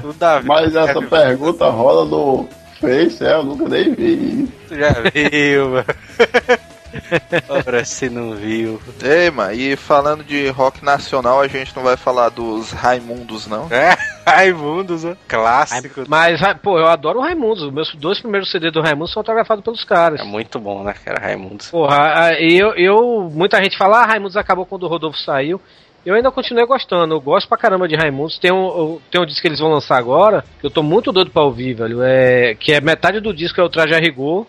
Tu 0.00 0.12
dá 0.18 0.40
Mas 0.44 0.74
essa 0.74 1.00
pergunta 1.02 1.68
rola 1.68 2.04
no 2.04 2.48
Face, 2.80 3.24
é, 3.24 3.34
eu 3.34 3.44
nunca 3.44 3.68
nem 3.68 3.94
vi. 3.94 4.48
Tu 4.68 4.76
já 4.76 4.90
viu, 5.12 5.70
mano. 5.70 5.84
Ora, 7.48 7.84
se 7.84 8.08
não 8.08 8.32
viu. 8.34 8.80
Ei, 9.02 9.30
mano, 9.30 9.52
e 9.52 9.76
falando 9.76 10.22
de 10.24 10.48
rock 10.48 10.84
nacional, 10.84 11.40
a 11.40 11.48
gente 11.48 11.74
não 11.76 11.82
vai 11.82 11.96
falar 11.96 12.28
dos 12.30 12.70
Raimundos, 12.72 13.46
não? 13.46 13.66
É, 13.70 13.96
Raimundos, 14.26 15.04
ó. 15.04 15.14
Clássico. 15.28 16.04
Mas, 16.08 16.40
pô, 16.62 16.78
eu 16.78 16.86
adoro 16.86 17.18
o 17.18 17.22
Raimundos. 17.22 17.62
Os 17.62 17.72
meus 17.72 17.94
dois 17.94 18.20
primeiros 18.20 18.50
CDs 18.50 18.72
do 18.72 18.80
Raimundos 18.82 19.12
são 19.12 19.20
autografados 19.20 19.64
pelos 19.64 19.84
caras. 19.84 20.20
É 20.20 20.24
muito 20.24 20.58
bom, 20.58 20.82
né, 20.82 20.94
cara? 21.04 21.20
Raimundos. 21.20 21.70
Porra, 21.70 21.96
a- 22.26 22.40
eu, 22.40 22.74
eu. 22.74 23.30
Muita 23.32 23.62
gente 23.62 23.76
fala, 23.76 24.02
ah, 24.02 24.06
Raimundos 24.06 24.36
acabou 24.36 24.66
quando 24.66 24.84
o 24.84 24.88
Rodolfo 24.88 25.18
saiu. 25.18 25.60
Eu 26.04 26.14
ainda 26.14 26.30
continuei 26.30 26.66
gostando, 26.66 27.14
eu 27.14 27.20
gosto 27.20 27.48
pra 27.48 27.56
caramba 27.56 27.88
de 27.88 27.96
Raimundos. 27.96 28.38
Tem 28.38 28.52
um, 28.52 28.98
tem 29.10 29.18
um 29.18 29.24
disco 29.24 29.40
que 29.40 29.48
eles 29.48 29.58
vão 29.58 29.70
lançar 29.70 29.96
agora, 29.96 30.44
que 30.60 30.66
eu 30.66 30.70
tô 30.70 30.82
muito 30.82 31.10
doido 31.10 31.30
pra 31.30 31.42
ouvir, 31.42 31.72
velho. 31.72 32.02
É, 32.02 32.54
que 32.54 32.72
é 32.74 32.80
metade 32.80 33.20
do 33.20 33.32
disco 33.32 33.58
é 33.58 33.64
o 33.64 33.70
Traje 33.70 33.94
a 33.94 33.98
Rigor, 33.98 34.46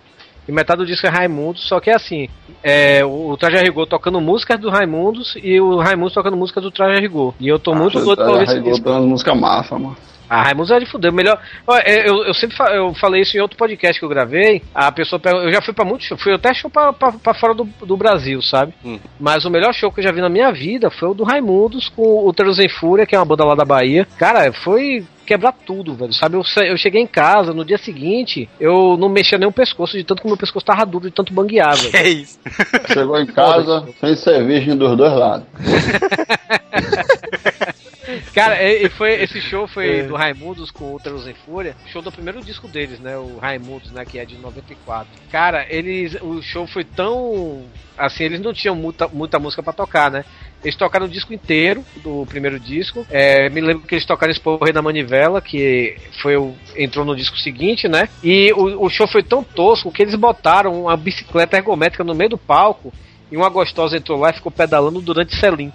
e 0.47 0.51
metade 0.51 0.79
do 0.79 0.85
disco 0.85 1.05
é 1.07 1.09
Raimundos, 1.09 1.67
só 1.67 1.79
que 1.79 1.89
é 1.89 1.95
assim: 1.95 2.27
é, 2.63 3.03
o, 3.05 3.29
o 3.31 3.37
Traje 3.37 3.57
a 3.57 3.61
Rigor 3.61 3.85
tocando 3.87 4.19
músicas 4.21 4.59
do 4.59 4.69
Raimundos 4.69 5.35
e 5.41 5.59
o 5.59 5.77
Raimundos 5.77 6.13
tocando 6.13 6.37
músicas 6.37 6.63
do 6.63 6.71
Traje 6.71 6.97
a 6.97 7.01
Rigor. 7.01 7.33
E 7.39 7.47
eu 7.47 7.59
tô 7.59 7.73
muito 7.75 7.99
doido 7.99 8.15
pra 8.17 8.31
ouvir 8.31 8.43
esse 8.43 8.61
disco. 8.61 8.89
Umas 8.89 9.05
músicas 9.05 9.39
massa, 9.39 9.75
mano. 9.77 9.97
A 10.27 10.41
Raimundos 10.41 10.71
é 10.71 10.79
de 10.79 10.87
fuder. 10.87 11.13
Melhor. 11.13 11.39
É, 11.83 12.09
Eu, 12.09 12.23
eu 12.25 12.33
sempre 12.33 12.57
fa- 12.57 12.71
eu 12.73 12.95
falei 12.95 13.21
isso 13.21 13.37
em 13.37 13.41
outro 13.41 13.55
podcast 13.55 13.99
que 13.99 14.03
eu 14.03 14.09
gravei. 14.09 14.59
A 14.73 14.91
pessoa 14.91 15.19
pergun- 15.19 15.41
Eu 15.41 15.51
já 15.51 15.61
fui 15.61 15.71
pra 15.71 15.85
muitos 15.85 16.07
shows. 16.07 16.19
Fui 16.19 16.33
até 16.33 16.51
show 16.51 16.67
pra, 16.67 16.91
pra, 16.91 17.11
pra 17.11 17.33
fora 17.35 17.53
do, 17.53 17.63
do 17.85 17.95
Brasil, 17.95 18.41
sabe? 18.41 18.73
Hum. 18.83 18.97
Mas 19.19 19.45
o 19.45 19.51
melhor 19.51 19.71
show 19.71 19.91
que 19.91 19.99
eu 19.99 20.03
já 20.03 20.11
vi 20.11 20.21
na 20.21 20.29
minha 20.29 20.51
vida 20.51 20.89
foi 20.89 21.09
o 21.09 21.13
do 21.13 21.23
Raimundos 21.23 21.89
com 21.89 22.27
o 22.27 22.33
Teros 22.33 22.57
em 22.57 22.67
Fúria, 22.67 23.05
que 23.05 23.15
é 23.15 23.19
uma 23.19 23.25
banda 23.25 23.45
lá 23.45 23.53
da 23.53 23.63
Bahia. 23.65 24.07
Cara, 24.17 24.51
foi 24.51 25.05
quebrar 25.25 25.51
tudo, 25.51 25.95
velho. 25.95 26.13
Sabe? 26.13 26.35
Eu, 26.35 26.43
eu 26.63 26.77
cheguei 26.77 27.01
em 27.01 27.07
casa 27.07 27.53
no 27.53 27.65
dia 27.65 27.77
seguinte, 27.77 28.49
eu 28.59 28.95
não 28.97 29.09
mexia 29.09 29.37
nem 29.37 29.47
o 29.47 29.51
pescoço, 29.51 29.97
de 29.97 30.03
tanto 30.03 30.21
que 30.21 30.27
meu 30.27 30.37
pescoço 30.37 30.65
tava 30.65 30.85
duro, 30.85 31.09
de 31.09 31.15
tanto 31.15 31.33
banguear, 31.33 31.75
velho. 31.75 31.91
Que 31.91 32.09
isso? 32.21 32.39
Chegou 32.87 33.19
em 33.19 33.25
casa 33.25 33.87
sem 34.15 34.45
virgem 34.45 34.77
dos 34.77 34.95
dois 34.95 35.13
lados. 35.13 35.47
Cara, 38.35 38.61
e, 38.61 38.89
foi, 38.89 39.13
esse 39.13 39.39
show 39.39 39.65
foi 39.65 40.03
do 40.03 40.13
Raimundos 40.13 40.69
com 40.69 40.83
o 40.83 40.91
Ultras 40.91 41.25
em 41.25 41.33
Fúria, 41.33 41.73
show 41.87 42.01
do 42.01 42.11
primeiro 42.11 42.43
disco 42.43 42.67
deles, 42.67 42.99
né? 42.99 43.17
O 43.17 43.37
Raimundos, 43.37 43.91
né? 43.91 44.03
Que 44.03 44.19
é 44.19 44.25
de 44.25 44.35
94. 44.37 45.07
Cara, 45.31 45.65
eles. 45.69 46.17
O 46.21 46.41
show 46.41 46.67
foi 46.67 46.83
tão. 46.83 47.63
Assim, 47.97 48.25
eles 48.25 48.41
não 48.41 48.53
tinham 48.53 48.75
muita, 48.75 49.07
muita 49.07 49.39
música 49.39 49.63
pra 49.63 49.71
tocar, 49.71 50.11
né? 50.11 50.25
Eles 50.61 50.75
tocaram 50.75 51.05
o 51.05 51.09
disco 51.09 51.33
inteiro 51.33 51.85
do 52.03 52.25
primeiro 52.25 52.59
disco. 52.59 53.07
É, 53.09 53.49
me 53.49 53.61
lembro 53.61 53.87
que 53.87 53.95
eles 53.95 54.05
tocaram 54.05 54.33
Esporrei 54.33 54.73
na 54.73 54.81
Manivela, 54.81 55.41
que 55.41 55.95
foi 56.21 56.35
o, 56.35 56.53
entrou 56.75 57.05
no 57.05 57.15
disco 57.15 57.37
seguinte, 57.37 57.87
né? 57.87 58.09
E 58.21 58.51
o, 58.51 58.83
o 58.83 58.89
show 58.89 59.07
foi 59.07 59.23
tão 59.23 59.43
tosco 59.43 59.93
que 59.93 60.01
eles 60.01 60.15
botaram 60.15 60.81
uma 60.81 60.97
bicicleta 60.97 61.55
ergométrica 61.55 62.03
no 62.03 62.13
meio 62.13 62.31
do 62.31 62.37
palco. 62.37 62.91
E 63.31 63.37
uma 63.37 63.49
gostosa 63.49 63.97
entrou 63.97 64.19
lá 64.19 64.29
e 64.29 64.33
ficou 64.33 64.51
pedalando 64.51 65.01
durante 65.01 65.35
selim. 65.35 65.71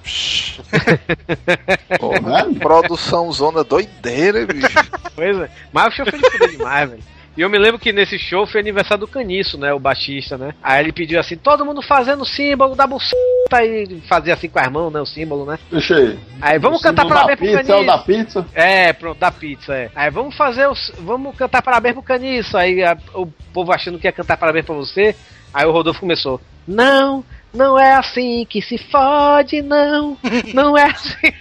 Pô, 1.98 2.12
né? 2.20 2.46
Produção 2.60 3.30
zona 3.32 3.64
doideira, 3.64 4.46
bicho. 4.46 4.68
Pois 5.14 5.36
é. 5.38 5.50
Mas 5.72 5.88
o 5.88 5.96
show 5.96 6.06
foi 6.06 6.18
de 6.48 6.56
demais, 6.56 6.90
velho. 6.90 7.02
E 7.36 7.42
eu 7.42 7.48
me 7.48 7.58
lembro 7.58 7.78
que 7.78 7.92
nesse 7.92 8.18
show 8.18 8.44
foi 8.46 8.60
aniversário 8.60 9.00
do 9.02 9.08
Caniço, 9.08 9.56
né? 9.56 9.72
O 9.72 9.78
baixista, 9.78 10.36
né? 10.36 10.52
Aí 10.62 10.82
ele 10.84 10.92
pediu 10.92 11.18
assim, 11.18 11.36
todo 11.36 11.64
mundo 11.64 11.80
fazendo 11.80 12.22
o 12.22 12.26
símbolo 12.26 12.74
da 12.74 12.86
buceta 12.86 13.64
e 13.64 14.00
fazia 14.08 14.34
assim 14.34 14.48
com 14.48 14.58
as 14.58 14.68
mãos, 14.70 14.92
né? 14.92 15.00
O 15.00 15.06
símbolo, 15.06 15.46
né? 15.46 15.58
Deixa 15.70 15.96
aí. 15.96 16.18
Aí 16.40 16.58
vamos 16.58 16.80
O 16.80 16.82
cantar 16.82 17.06
parabéns 17.06 17.38
pro 17.38 17.46
pizza, 17.46 17.60
é 17.60 17.62
o 17.62 17.66
Caniço. 17.66 17.86
da 17.86 17.98
pizza. 17.98 18.46
É, 18.52 18.92
pronto, 18.92 19.18
da 19.18 19.30
pizza, 19.30 19.74
é. 19.74 19.90
Aí 19.94 20.10
vamos 20.10 20.36
fazer 20.36 20.68
os. 20.68 20.92
Vamos 20.98 21.34
cantar 21.36 21.62
parabéns 21.62 21.94
pro 21.94 22.02
Caniço. 22.02 22.56
Aí 22.58 22.82
a- 22.82 22.98
o 23.14 23.26
povo 23.54 23.72
achando 23.72 23.98
que 23.98 24.06
ia 24.08 24.12
cantar 24.12 24.36
parabéns 24.36 24.66
pra 24.66 24.74
você. 24.74 25.14
Aí 25.54 25.64
o 25.66 25.72
Rodolfo 25.72 26.00
começou. 26.00 26.40
Não, 26.66 27.24
não 27.52 27.78
é 27.78 27.94
assim 27.94 28.46
que 28.48 28.62
se 28.62 28.78
fode, 28.78 29.62
não. 29.62 30.16
Não 30.54 30.76
é 30.76 30.84
assim. 30.84 31.32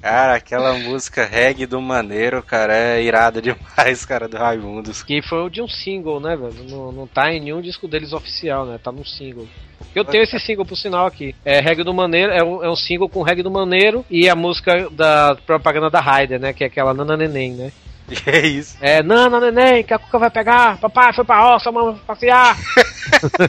Cara, 0.00 0.34
aquela 0.34 0.74
música 0.74 1.24
reggae 1.24 1.64
do 1.64 1.80
Maneiro, 1.80 2.42
cara, 2.42 2.76
é 2.76 3.02
irada 3.02 3.40
demais, 3.40 4.04
cara, 4.04 4.28
do 4.28 4.36
Raimundos. 4.36 5.02
Que 5.02 5.22
foi 5.22 5.38
o 5.46 5.48
de 5.48 5.62
um 5.62 5.68
single, 5.68 6.20
né, 6.20 6.36
velho? 6.36 6.68
Não, 6.68 6.92
não 6.92 7.06
tá 7.06 7.32
em 7.32 7.40
nenhum 7.40 7.62
disco 7.62 7.88
deles 7.88 8.12
oficial, 8.12 8.66
né? 8.66 8.78
Tá 8.82 8.92
num 8.92 9.04
single. 9.04 9.48
Eu 9.94 10.04
tenho 10.04 10.22
esse 10.22 10.38
single 10.38 10.66
por 10.66 10.76
sinal 10.76 11.06
aqui. 11.06 11.34
É 11.42 11.58
Reggae 11.58 11.84
do 11.84 11.94
Maneiro, 11.94 12.32
é 12.32 12.44
um, 12.44 12.62
é 12.62 12.68
um 12.68 12.76
single 12.76 13.08
com 13.08 13.22
Reggae 13.22 13.42
do 13.42 13.50
Maneiro 13.50 14.04
e 14.10 14.28
a 14.28 14.34
música 14.34 14.90
da 14.90 15.38
propaganda 15.46 15.88
da 15.88 16.00
Raider, 16.00 16.38
né? 16.38 16.52
Que 16.52 16.64
é 16.64 16.66
aquela 16.66 16.92
Nana 16.92 17.16
Neném, 17.16 17.52
né? 17.52 17.72
É 18.26 18.46
isso? 18.46 18.76
É, 18.80 19.02
Nana 19.02 19.40
Neném, 19.40 19.82
que 19.82 19.94
a 19.94 19.98
Cuca 19.98 20.18
vai 20.18 20.30
pegar, 20.30 20.78
papai 20.78 21.12
foi 21.14 21.24
pra 21.24 21.40
roça, 21.40 21.72
mamãe 21.72 21.94
vai 21.94 22.02
passear. 22.06 22.56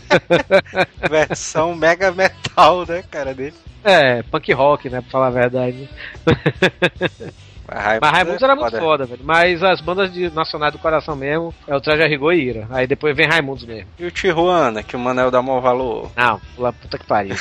Versão 1.10 1.76
mega 1.76 2.12
metal, 2.12 2.86
né, 2.86 3.04
cara, 3.10 3.34
dele. 3.34 3.54
É, 3.84 4.24
punk 4.24 4.52
rock, 4.54 4.90
né? 4.90 5.02
Pra 5.02 5.12
falar 5.12 5.28
a 5.28 5.32
verdade. 5.32 5.90
Mas 7.68 8.00
Mas 8.00 8.12
Raimundos 8.12 8.44
era 8.44 8.56
muito 8.56 8.70
foda. 8.70 8.80
foda, 8.80 9.06
velho. 9.06 9.22
Mas 9.24 9.64
as 9.64 9.82
bandas 9.82 10.14
de 10.14 10.30
nacionais 10.30 10.72
do 10.72 10.78
coração 10.78 11.16
mesmo 11.16 11.52
é 11.68 11.76
o 11.76 11.82
Traje 11.82 12.06
Rigor 12.08 12.34
e 12.34 12.44
Ira. 12.44 12.68
Aí 12.70 12.86
depois 12.86 13.16
vem 13.16 13.28
Raimundos 13.28 13.66
mesmo. 13.66 13.90
E 13.98 14.06
o 14.06 14.12
Tijuana, 14.12 14.84
que 14.84 14.96
o 14.96 15.00
Manel 15.00 15.32
dá 15.32 15.42
maior 15.42 15.62
valor. 15.62 16.12
Não, 16.16 16.40
pula 16.56 16.72
puta 16.72 16.98
que 17.00 17.08
pariu. 17.08 17.36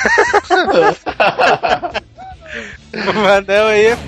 O 2.94 3.14
Manel 3.20 3.66
aí 3.66 3.86
é 3.86 3.98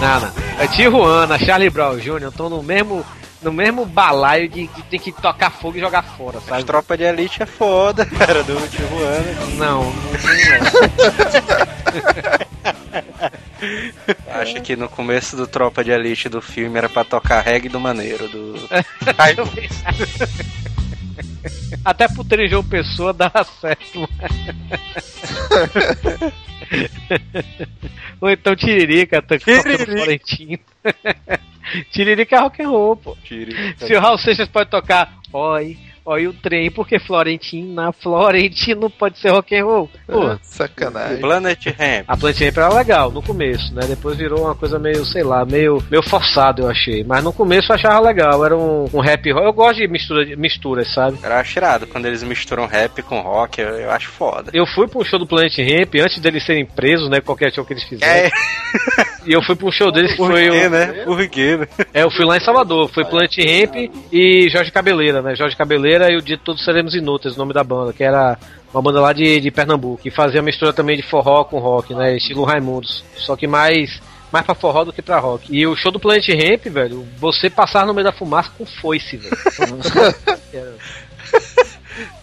Não, 0.00 0.20
não. 0.20 0.32
É 0.58 0.66
Tijuana, 0.66 1.38
Charlie 1.38 1.70
Brown 1.70 1.96
Jr. 1.98 2.28
estão 2.28 2.48
no 2.48 2.62
mesmo, 2.62 3.04
no 3.40 3.52
mesmo 3.52 3.84
balaio 3.86 4.48
de 4.48 4.66
que 4.68 4.82
tem 4.82 4.98
que 5.00 5.12
tocar 5.12 5.50
fogo 5.50 5.76
e 5.76 5.80
jogar 5.80 6.02
fora, 6.02 6.38
As 6.38 6.44
sabe? 6.44 6.64
tropas 6.64 6.98
de 6.98 7.04
elite 7.04 7.42
é 7.42 7.46
foda, 7.46 8.04
cara, 8.18 8.42
do 8.42 8.56
Tijuana. 8.68 9.34
Não, 9.56 9.84
não, 9.84 9.92
não 9.92 10.12
Acho 14.40 14.60
que 14.60 14.74
no 14.74 14.88
começo 14.88 15.36
do 15.36 15.46
Tropa 15.46 15.84
de 15.84 15.92
Elite 15.92 16.28
do 16.28 16.42
filme 16.42 16.76
era 16.76 16.88
pra 16.88 17.04
tocar 17.04 17.40
reggae 17.42 17.68
do 17.68 17.78
Maneiro, 17.78 18.26
do. 18.28 18.54
até 21.84 22.06
em 22.40 22.48
João 22.48 22.64
Pessoa 22.64 23.12
dá 23.14 23.30
certo. 23.60 24.08
Ou 28.20 28.30
então 28.30 28.56
Tiririca, 28.56 29.20
tá 29.20 29.38
tocando 29.38 29.62
Tiririca. 29.62 29.92
Florentino. 29.92 30.58
Tiririca 31.90 32.36
é 32.36 32.38
rock 32.40 32.62
and 32.62 32.68
roll, 32.68 32.96
pô. 32.96 33.16
Se 33.26 33.94
o 33.94 34.00
Raul 34.00 34.18
Seixas 34.18 34.48
pode 34.48 34.70
tocar 34.70 35.22
Oi, 35.32 35.78
oi 36.04 36.26
o 36.26 36.32
trem, 36.32 36.70
porque 36.70 36.98
Florentina, 36.98 37.92
Florentino 37.92 38.90
pode 38.90 39.18
ser 39.18 39.30
rock 39.30 39.54
and 39.56 39.64
roll. 39.64 39.90
Pô, 40.06 40.36
Sacanagem. 40.42 41.18
Planet 41.20 41.66
Ramp. 41.66 42.04
a 42.08 42.16
Planet 42.16 42.40
Ramp 42.40 42.56
era 42.58 42.74
legal 42.74 43.10
no 43.10 43.22
começo, 43.22 43.74
né? 43.74 43.82
Depois 43.86 44.16
virou 44.16 44.42
uma 44.44 44.54
coisa 44.54 44.78
meio, 44.78 45.04
sei 45.04 45.22
lá, 45.22 45.44
meio, 45.44 45.82
meio 45.90 46.02
forçado, 46.02 46.62
eu 46.62 46.68
achei. 46.68 47.04
Mas 47.04 47.22
no 47.22 47.32
começo 47.32 47.70
eu 47.70 47.76
achava 47.76 48.00
legal, 48.00 48.44
era 48.44 48.56
um, 48.56 48.84
um 48.92 49.00
rap 49.00 49.30
rock. 49.32 49.44
Eu 49.46 49.52
gosto 49.52 49.76
de 49.78 49.88
mistura, 49.88 50.24
de 50.26 50.36
misturas, 50.36 50.92
sabe? 50.92 51.18
Eu 51.22 51.32
acho 51.32 51.58
irado 51.58 51.86
quando 51.86 52.06
eles 52.06 52.22
misturam 52.22 52.66
rap 52.66 53.00
com 53.02 53.20
rock, 53.20 53.60
eu, 53.60 53.68
eu 53.68 53.90
acho 53.90 54.08
foda. 54.10 54.50
Eu 54.52 54.66
fui 54.66 54.86
um 54.94 55.04
show 55.04 55.18
do 55.18 55.26
Planet 55.26 55.56
Ramp 55.58 55.94
antes 56.00 56.18
deles 56.20 56.44
serem 56.44 56.66
presos, 56.66 57.08
né? 57.08 57.20
Qualquer 57.20 57.52
show 57.52 57.64
que 57.64 57.72
eles 57.72 57.84
fizeram. 57.84 58.12
É, 58.12 58.30
E 59.24 59.32
eu 59.32 59.40
fui 59.42 59.56
um 59.62 59.70
show 59.70 59.92
deles 59.92 60.10
que 60.12 60.16
foi. 60.16 60.50
o- 60.50 60.70
né? 60.70 60.86
Por 61.04 61.28
quê, 61.28 61.56
né? 61.56 61.68
É, 61.94 62.02
eu 62.02 62.10
fui 62.10 62.24
lá 62.24 62.36
em 62.36 62.40
Salvador. 62.40 62.88
Foi 62.92 63.04
Planet 63.04 63.36
Ramp 63.38 63.92
e 64.12 64.48
Jorge 64.50 64.72
Cabeleira, 64.72 65.22
né? 65.22 65.36
Jorge 65.36 65.56
Cabeleira 65.56 65.91
e 66.10 66.16
o 66.16 66.22
Dia 66.22 66.36
de 66.36 66.42
Todos 66.42 66.64
Seremos 66.64 66.94
Inúteis, 66.94 67.34
o 67.34 67.38
nome 67.38 67.52
da 67.52 67.62
banda, 67.64 67.92
que 67.92 68.02
era 68.04 68.38
uma 68.72 68.82
banda 68.82 69.00
lá 69.00 69.12
de, 69.12 69.40
de 69.40 69.50
Pernambuco, 69.50 70.02
que 70.02 70.10
fazia 70.10 70.40
mistura 70.42 70.72
também 70.72 70.96
de 70.96 71.02
forró 71.02 71.44
com 71.44 71.58
rock, 71.58 71.94
né? 71.94 72.16
Estilo 72.16 72.44
Raimundos. 72.44 73.04
Só 73.16 73.36
que 73.36 73.46
mais. 73.46 74.00
Mais 74.32 74.46
pra 74.46 74.54
forró 74.54 74.82
do 74.84 74.94
que 74.94 75.02
pra 75.02 75.18
rock. 75.18 75.54
E 75.54 75.66
o 75.66 75.76
show 75.76 75.92
do 75.92 76.00
Planet 76.00 76.26
Ramp, 76.30 76.64
velho, 76.64 77.06
você 77.18 77.50
passar 77.50 77.84
no 77.84 77.92
meio 77.92 78.06
da 78.06 78.12
fumaça 78.12 78.50
com 78.56 78.64
foice, 78.64 79.18
velho. 79.18 79.36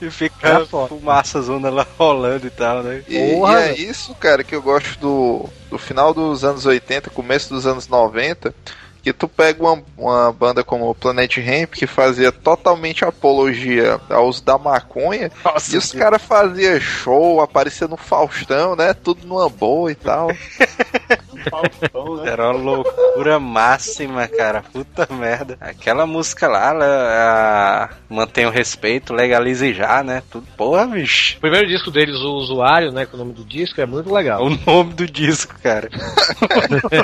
E 0.01 0.09
fica 0.09 0.47
Era 0.47 0.65
foda. 0.65 0.87
fumaça 0.87 1.41
zona 1.41 1.69
lá 1.69 1.85
rolando 1.97 2.47
e 2.47 2.49
tal, 2.49 2.81
né? 2.81 3.03
E, 3.07 3.15
e 3.15 3.43
é 3.55 3.75
isso, 3.75 4.15
cara, 4.15 4.43
que 4.43 4.55
eu 4.55 4.61
gosto 4.61 4.99
do, 4.99 5.45
do 5.69 5.77
final 5.77 6.13
dos 6.13 6.43
anos 6.43 6.65
80, 6.65 7.09
começo 7.11 7.53
dos 7.53 7.67
anos 7.67 7.87
90, 7.87 8.53
que 9.01 9.13
tu 9.13 9.27
pega 9.27 9.63
uma, 9.63 9.83
uma 9.97 10.31
banda 10.31 10.63
como 10.63 10.89
o 10.89 10.95
Planet 10.95 11.37
Ramp, 11.37 11.73
que 11.73 11.87
fazia 11.87 12.31
totalmente 12.31 13.05
apologia 13.05 13.99
ao 14.09 14.27
uso 14.27 14.43
da 14.43 14.57
maconha, 14.57 15.31
Nossa, 15.43 15.73
e 15.73 15.77
os 15.77 15.91
caras 15.91 16.21
faziam 16.21 16.79
show, 16.79 17.41
aparecia 17.41 17.87
no 17.87 17.97
Faustão, 17.97 18.75
né? 18.75 18.93
Tudo 18.93 19.25
numa 19.25 19.49
boa 19.49 19.91
e 19.91 19.95
tal. 19.95 20.29
Né? 20.79 22.31
Era 22.31 22.49
uma 22.51 22.53
loucura 22.61 23.39
máxima, 23.39 24.27
cara. 24.27 24.61
Puta 24.73 25.07
merda. 25.13 25.57
Aquela 25.59 26.05
música 26.05 26.47
lá, 26.47 26.69
ela, 26.69 26.85
a- 26.85 27.89
mantém 28.09 28.45
o 28.45 28.49
respeito, 28.51 29.13
legalize 29.13 29.73
já, 29.73 30.03
né? 30.03 30.21
Tudo. 30.29 30.45
Porra, 30.57 30.85
bicho. 30.87 31.37
O 31.37 31.41
primeiro 31.41 31.67
disco 31.67 31.89
deles, 31.91 32.15
o 32.15 32.33
Usuário, 32.35 32.91
né? 32.91 33.05
Que 33.05 33.13
é 33.13 33.15
o 33.15 33.19
nome 33.19 33.33
do 33.33 33.43
disco, 33.45 33.79
é 33.81 33.85
muito 33.85 34.09
É 34.09 34.13
legal. 34.13 34.43
o 34.45 34.49
nome 34.65 34.93
do 34.93 35.05
disco, 35.07 35.55
cara. 35.61 35.89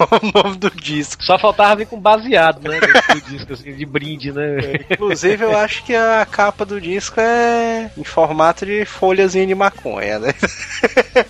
o 0.00 0.42
nome 0.42 0.56
do 0.56 0.70
disco. 0.70 1.22
Só 1.24 1.38
faltava 1.38 1.76
vir 1.76 1.86
com 1.86 1.98
baseado, 2.00 2.60
né? 2.68 2.78
do 2.80 3.20
disco, 3.30 3.52
assim, 3.52 3.74
de 3.74 3.86
brinde, 3.86 4.32
né? 4.32 4.56
Inclusive, 4.90 5.44
eu 5.44 5.56
acho 5.56 5.84
que 5.84 5.94
a 5.94 6.26
capa 6.30 6.64
do 6.64 6.80
disco 6.80 7.20
é 7.20 7.90
em 7.96 8.04
formato 8.04 8.64
de 8.66 8.84
folhazinha 8.84 9.46
de 9.46 9.54
maconha, 9.54 10.18
né? 10.18 10.34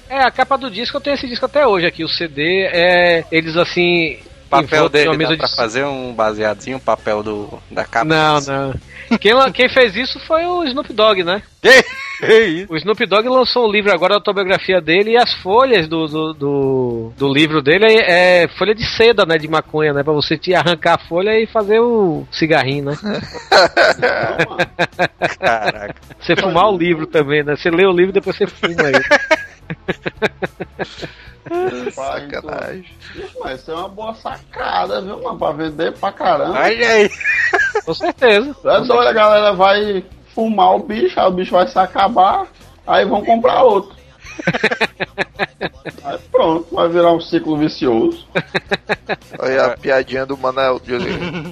É, 0.09 0.23
a 0.23 0.31
capa 0.31 0.57
do 0.59 0.71
disco, 0.71 0.97
eu 0.97 1.01
tenho 1.01 1.15
esse 1.15 1.27
disco 1.29 1.45
até 1.49 1.67
hoje 1.67 1.87
aqui. 1.87 2.05
O 2.05 2.09
CD 2.09 2.69
é. 2.73 3.25
Eles 3.33 3.57
assim. 3.57 4.19
O 4.47 4.51
papel 4.51 4.89
dele 4.89 5.11
dá 5.11 5.17
mesa 5.19 5.37
pra 5.37 5.47
de- 5.47 5.57
fazer 5.57 5.85
um 5.85 6.15
baseadinho, 6.15 6.79
o 6.79 6.81
papel 6.81 7.23
do, 7.23 7.59
da 7.71 7.85
capa. 7.85 8.07
Não, 8.07 8.41
não. 8.41 8.75
Quem, 9.19 9.33
quem 9.53 9.69
fez 9.69 9.95
isso 9.95 10.19
foi 10.21 10.45
o 10.47 10.65
Snoop 10.65 10.91
Dogg, 10.93 11.23
né? 11.23 11.43
O 12.69 12.77
Snoop 12.77 13.05
Dogg 13.07 13.29
lançou 13.29 13.69
um 13.69 13.71
livro 13.71 13.93
agora, 13.93 14.15
a 14.15 14.17
autobiografia 14.17 14.81
dele, 14.81 15.13
e 15.13 15.17
as 15.19 15.33
folhas 15.35 15.87
do, 15.87 16.07
do, 16.07 16.33
do, 16.33 17.13
do 17.17 17.33
livro 17.33 17.61
dele 17.63 17.85
é, 17.87 18.43
é 18.45 18.49
folha 18.49 18.75
de 18.75 18.85
seda, 18.97 19.25
né? 19.27 19.37
De 19.39 19.47
maconha, 19.49 19.93
né? 19.93 20.03
Pra 20.03 20.13
você 20.15 20.37
te 20.39 20.55
arrancar 20.55 20.95
a 20.95 20.99
folha 21.09 21.39
e 21.39 21.47
fazer 21.47 21.79
o 21.81 22.27
cigarrinho, 22.33 22.87
né? 22.87 22.97
Caraca. 25.39 25.95
Você 26.21 26.37
fumar 26.37 26.71
o 26.73 26.77
livro 26.79 27.07
também, 27.07 27.43
né? 27.43 27.57
Você 27.57 27.71
lê 27.71 27.87
o 27.87 27.93
livro 27.93 28.11
e 28.11 28.15
depois 28.15 28.37
você 28.37 28.47
fuma 28.47 28.89
ele. 28.89 29.05
Sacanagem. 31.95 32.85
Mas 33.41 33.61
isso 33.61 33.71
é 33.71 33.75
uma 33.75 33.89
boa 33.89 34.15
sacada, 34.15 35.01
viu, 35.01 35.23
mano? 35.23 35.39
Pra 35.39 35.53
vender 35.53 35.93
pra 35.93 36.13
caramba. 36.13 36.61
Olha 36.61 36.89
aí. 36.89 37.11
Com 37.85 37.95
certeza. 37.95 38.55
É 38.65 38.81
doido, 38.81 39.09
a 39.09 39.13
galera 39.13 39.53
vai 39.53 40.05
fumar 40.35 40.77
o 40.77 40.81
bicho, 40.81 41.19
aí 41.19 41.27
o 41.27 41.33
bicho 41.33 41.53
vai 41.53 41.67
se 41.67 41.79
acabar, 41.79 42.47
aí 42.87 43.05
vão 43.05 43.25
comprar 43.25 43.63
outro. 43.63 43.97
aí 46.05 46.19
pronto, 46.31 46.75
vai 46.75 46.89
virar 46.89 47.13
um 47.13 47.21
ciclo 47.21 47.57
vicioso. 47.57 48.27
Olha 49.39 49.67
a 49.67 49.77
piadinha 49.77 50.27
do. 50.27 50.39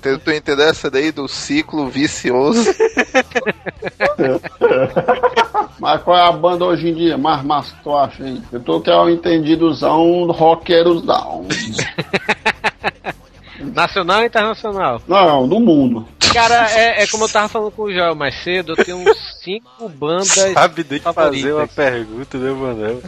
Tu 0.02 0.18
tu 0.18 0.30
entendeu 0.30 0.68
essa 0.68 0.90
daí 0.90 1.10
do 1.10 1.26
ciclo 1.26 1.88
vicioso? 1.88 2.64
Mas 5.86 6.02
qual 6.02 6.16
é 6.16 6.22
a 6.22 6.32
banda 6.32 6.64
hoje 6.64 6.88
em 6.88 6.94
dia? 6.94 7.16
Mais 7.16 7.44
massa 7.44 7.72
que 7.76 7.84
tu 7.84 7.94
acha 7.94 8.24
aí? 8.24 8.42
Eu 8.50 8.58
tô 8.58 8.80
que 8.80 8.90
é 8.90 8.96
o 8.96 9.08
entendidozão 9.08 10.26
roqueiros 10.32 11.00
down. 11.06 11.46
Nacional 13.72 14.18
ou 14.18 14.26
internacional? 14.26 15.00
Não, 15.06 15.46
do 15.46 15.60
mundo. 15.60 16.04
Cara, 16.32 16.68
é, 16.72 17.04
é 17.04 17.06
como 17.06 17.22
eu 17.22 17.28
tava 17.28 17.48
falando 17.48 17.70
com 17.70 17.84
o 17.84 17.92
Joel 17.92 18.16
mais 18.16 18.34
cedo, 18.42 18.72
eu 18.76 18.84
tenho 18.84 18.96
uns 18.96 19.16
cinco 19.44 19.88
bandas. 19.88 20.26
Sabe 20.54 20.82
de 20.82 20.98
fazer 20.98 21.12
favoritas. 21.14 21.52
uma 21.52 21.68
pergunta, 21.68 22.36
né, 22.38 22.50
Manel? 22.50 23.02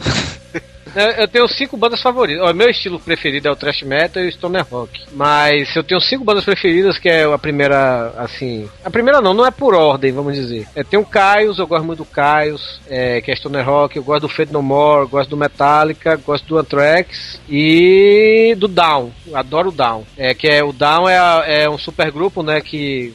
Eu, 0.95 1.27
tenho 1.27 1.47
cinco 1.47 1.77
bandas 1.77 2.01
favoritas. 2.01 2.49
O 2.49 2.53
meu 2.53 2.69
estilo 2.69 2.99
preferido 2.99 3.47
é 3.47 3.51
o 3.51 3.55
thrash 3.55 3.83
metal 3.83 4.23
e 4.23 4.27
o 4.27 4.31
stoner 4.31 4.65
rock. 4.69 5.01
Mas 5.11 5.75
eu 5.75 5.83
tenho 5.83 6.01
cinco 6.01 6.23
bandas 6.23 6.45
preferidas, 6.45 6.97
que 6.97 7.09
é 7.09 7.23
a 7.23 7.37
primeira, 7.37 8.13
assim... 8.17 8.69
A 8.83 8.89
primeira 8.89 9.21
não, 9.21 9.33
não 9.33 9.45
é 9.45 9.51
por 9.51 9.73
ordem, 9.73 10.11
vamos 10.11 10.35
dizer. 10.35 10.67
É, 10.75 10.83
tem 10.83 10.99
o 10.99 11.05
Caios, 11.05 11.59
eu 11.59 11.67
gosto 11.67 11.85
muito 11.85 11.99
do 11.99 12.05
Caios, 12.05 12.79
é, 12.87 13.21
que 13.21 13.31
é 13.31 13.35
stoner 13.35 13.65
rock. 13.65 13.97
Eu 13.97 14.03
gosto 14.03 14.21
do 14.21 14.29
Fate 14.29 14.51
No 14.51 14.61
More, 14.61 15.07
gosto 15.07 15.29
do 15.29 15.37
Metallica, 15.37 16.15
gosto 16.15 16.45
do 16.47 16.57
Anthrax 16.57 17.39
e 17.49 18.55
do 18.57 18.67
Down. 18.67 19.11
Adoro 19.33 19.69
o 19.69 19.73
Down. 19.73 20.05
É, 20.17 20.33
que 20.33 20.47
é, 20.47 20.63
o 20.63 20.71
Down 20.71 21.07
é, 21.07 21.63
é 21.63 21.69
um 21.69 21.77
supergrupo, 21.77 22.43
né, 22.43 22.61
que... 22.61 23.13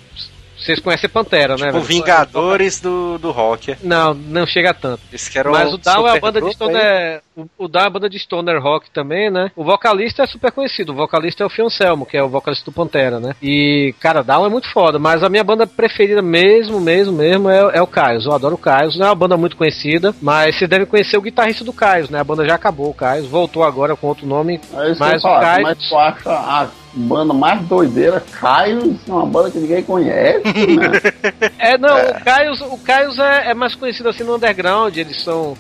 Vocês 0.65 0.81
conhecem 0.81 1.11
Pantera, 1.11 1.57
né? 1.57 1.67
Tipo? 1.67 1.81
Vingadores 1.81 2.81
do, 2.81 3.19
do 3.19 3.31
rock. 3.31 3.77
Não, 3.83 4.15
não 4.15 4.47
chega 4.47 4.73
tanto. 4.73 5.01
Esse 5.13 5.31
que 5.31 5.39
era 5.39 5.51
Mas 5.51 5.73
o 5.73 5.79
Down 5.79 6.09
é 6.09 6.17
a 6.17 6.21
banda 6.21 6.41
de 6.41 6.53
stoner. 6.53 7.23
O, 7.37 7.47
o 7.59 7.69
Down 7.69 7.83
é 7.83 7.87
a 7.87 7.91
banda 7.91 8.09
de 8.09 8.19
stoner 8.19 8.63
rock 8.63 8.91
também, 8.91 9.31
né? 9.31 9.51
O 9.55 9.63
vocalista 9.65 10.23
é 10.23 10.27
super 10.27 10.51
conhecido. 10.53 10.93
O 10.93 10.97
vocalista 10.97 11.43
é 11.43 11.47
o 11.47 11.51
Fioncelmo, 11.51 12.07
que 12.07 12.17
é 12.17 12.23
o 12.23 12.29
vocalista 12.29 12.65
do 12.65 12.73
Pantera, 12.73 13.21
né? 13.21 13.35
E, 13.43 13.95
cara, 14.01 14.23
Down 14.23 14.47
é 14.47 14.49
muito 14.49 14.71
foda. 14.73 14.99
Mas 14.99 15.23
a 15.23 15.29
minha 15.29 15.45
banda 15.45 15.67
preferida 15.67 16.23
mesmo, 16.23 16.81
mesmo, 16.81 17.13
mesmo 17.13 17.51
é, 17.51 17.77
é 17.77 17.83
o 17.83 17.87
Caios. 17.87 18.25
Eu 18.25 18.33
adoro 18.33 18.55
o 18.55 18.59
Caios. 18.59 18.99
Não 18.99 19.07
é 19.07 19.09
uma 19.11 19.15
banda 19.15 19.37
muito 19.37 19.57
conhecida, 19.57 20.15
mas 20.23 20.57
vocês 20.57 20.71
devem 20.71 20.87
conhecer 20.87 21.19
o 21.19 21.23
guitarrista 21.23 21.65
do 21.65 21.73
Caios, 21.73 22.09
né? 22.09 22.21
A 22.21 22.25
banda 22.25 22.47
já 22.47 22.55
acabou, 22.55 22.89
o 22.89 22.95
Caios. 22.95 23.27
Voltou 23.27 23.63
agora 23.65 23.95
com 23.97 24.07
outro 24.07 24.27
nome. 24.27 24.61
É 24.73 24.95
Mas 24.99 25.19
o 25.19 25.23
falo. 25.23 25.41
Caio- 25.41 25.57
Como 25.57 25.69
é 25.69 25.75
tu 25.75 25.99
acha 25.99 26.31
a 26.31 26.69
banda 26.95 27.33
mais 27.35 27.61
doideira? 27.63 28.23
Caio, 28.41 28.99
uma 29.07 29.27
banda 29.27 29.51
que 29.51 29.59
ninguém 29.59 29.83
conhece, 29.83 30.43
né? 30.77 30.93
É, 31.59 31.79
não, 31.79 31.97
o 32.11 32.25
Caios, 32.25 32.61
o 32.61 32.79
Caios 32.79 33.19
é, 33.19 33.51
é 33.51 33.55
mais 33.55 33.75
conhecido 33.75 34.09
assim 34.09 34.25
no 34.25 34.37
underground. 34.37 34.97
Eles 34.97 35.23
são. 35.23 35.57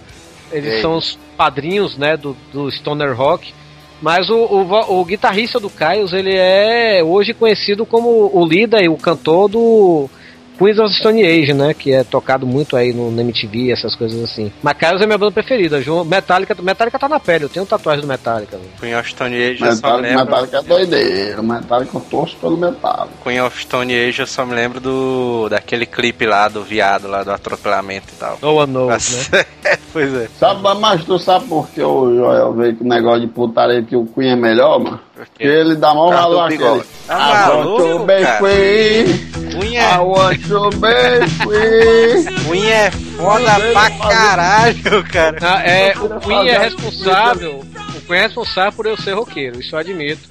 Eles 0.53 0.74
Ei. 0.74 0.82
são 0.82 0.97
os 0.97 1.18
padrinhos, 1.37 1.97
né, 1.97 2.16
do, 2.16 2.37
do 2.53 2.70
Stoner 2.70 3.16
Rock. 3.16 3.53
Mas 4.01 4.28
o, 4.28 4.37
o, 4.37 5.01
o 5.01 5.05
guitarrista 5.05 5.59
do 5.59 5.70
Caios, 5.70 6.12
ele 6.12 6.35
é 6.37 7.03
hoje 7.03 7.32
conhecido 7.32 7.87
como 7.87 8.30
o 8.32 8.47
líder 8.47 8.82
e 8.82 8.89
o 8.89 8.97
cantor 8.97 9.49
do 9.49 10.11
Queens 10.59 10.78
of 10.78 10.94
Stone 10.94 11.24
Age, 11.24 11.52
né? 11.52 11.74
Que 11.74 11.92
é 11.92 12.05
tocado 12.05 12.46
muito 12.46 12.76
aí 12.76 12.92
no, 12.92 13.11
no 13.11 13.20
MTV, 13.20 13.72
essas 13.72 13.94
coisas 13.96 14.22
assim. 14.22 14.52
Mas 14.62 14.76
Caios 14.76 15.02
é 15.02 15.07
minha 15.07 15.18
banda 15.18 15.32
preferida. 15.32 15.80
Metallica, 16.05 16.55
Metallica 16.61 16.98
tá 16.98 17.09
na 17.09 17.20
pele, 17.20 17.44
eu 17.44 17.48
tenho 17.48 17.66
tatuagem 17.66 18.02
do 18.02 18.07
Metallica. 18.07 18.57
velho. 18.57 18.70
Queen 18.80 18.96
of 18.96 19.09
Stone 19.09 19.34
Age, 19.34 19.62
eu 19.62 19.76
só 19.76 19.96
me 19.96 20.02
Metallica, 20.02 20.09
lembro. 20.09 20.24
Metallica 20.24 20.57
é 20.59 20.62
doideira. 20.62 21.42
Metallica 21.42 21.96
eu 21.96 22.00
torço 22.02 22.36
pelo 22.36 22.57
Metallica. 22.57 23.14
Queen 23.22 23.40
of 23.40 23.61
Stone 23.61 23.94
Age, 23.94 24.20
eu 24.20 24.26
só 24.26 24.46
me 24.46 24.55
lembro 24.55 24.80
do 24.80 25.48
daquele 25.48 25.86
clipe 25.86 26.26
lá 26.26 26.48
do 26.48 26.62
viado, 26.62 27.09
lá 27.09 27.22
do 27.22 27.30
atropelamento 27.30 28.09
e 28.12 28.16
tal. 28.16 28.38
No 28.40 28.57
one 28.57 28.72
knows, 28.72 29.30
né? 29.30 29.44
pois 29.92 30.14
é. 30.14 30.28
Sabe, 30.38 30.62
mas 30.80 31.05
tu 31.05 31.18
sabe 31.18 31.46
por 31.46 31.68
que 31.68 31.82
o 31.82 32.14
Joel 32.14 32.52
veio 32.55 32.76
com 32.76 32.84
o 32.84 32.88
negócio 32.88 33.20
de 33.20 33.26
putaria 33.26 33.82
que 33.82 33.96
o 33.96 34.07
Queen 34.07 34.30
é 34.30 34.36
melhor, 34.36 34.80
mano? 34.80 35.00
Porque 35.35 35.45
ele 35.45 35.77
dá 35.77 35.93
Por 35.93 36.11
causa 36.11 36.23
valor 36.23 36.41
àquele. 36.45 36.59
bigode. 36.59 36.85
Tá 37.07 37.47
I 37.47 37.57
want 37.57 37.77
to 37.79 37.99
be 38.05 38.27
free. 38.39 39.61
Queen 39.61 39.73
I 39.73 39.77
é, 39.77 39.99
want 39.99 40.49
to 40.49 40.71
be 40.71 41.29
free. 41.45 42.45
Queen 42.45 42.71
é 42.71 42.91
foda 42.91 43.61
pra 43.73 43.91
caralho, 43.91 45.05
cara. 45.12 45.39
Ah, 45.41 45.62
é, 45.62 45.95
o 45.97 46.21
Queen 46.21 46.49
é 46.49 46.59
responsável. 46.59 47.61
O 47.97 48.01
Queen 48.07 48.19
é 48.19 48.23
responsável 48.23 48.73
por 48.73 48.87
eu 48.87 48.97
ser 48.97 49.12
roqueiro, 49.12 49.61
isso 49.61 49.75
eu 49.75 49.79
admito. 49.79 50.29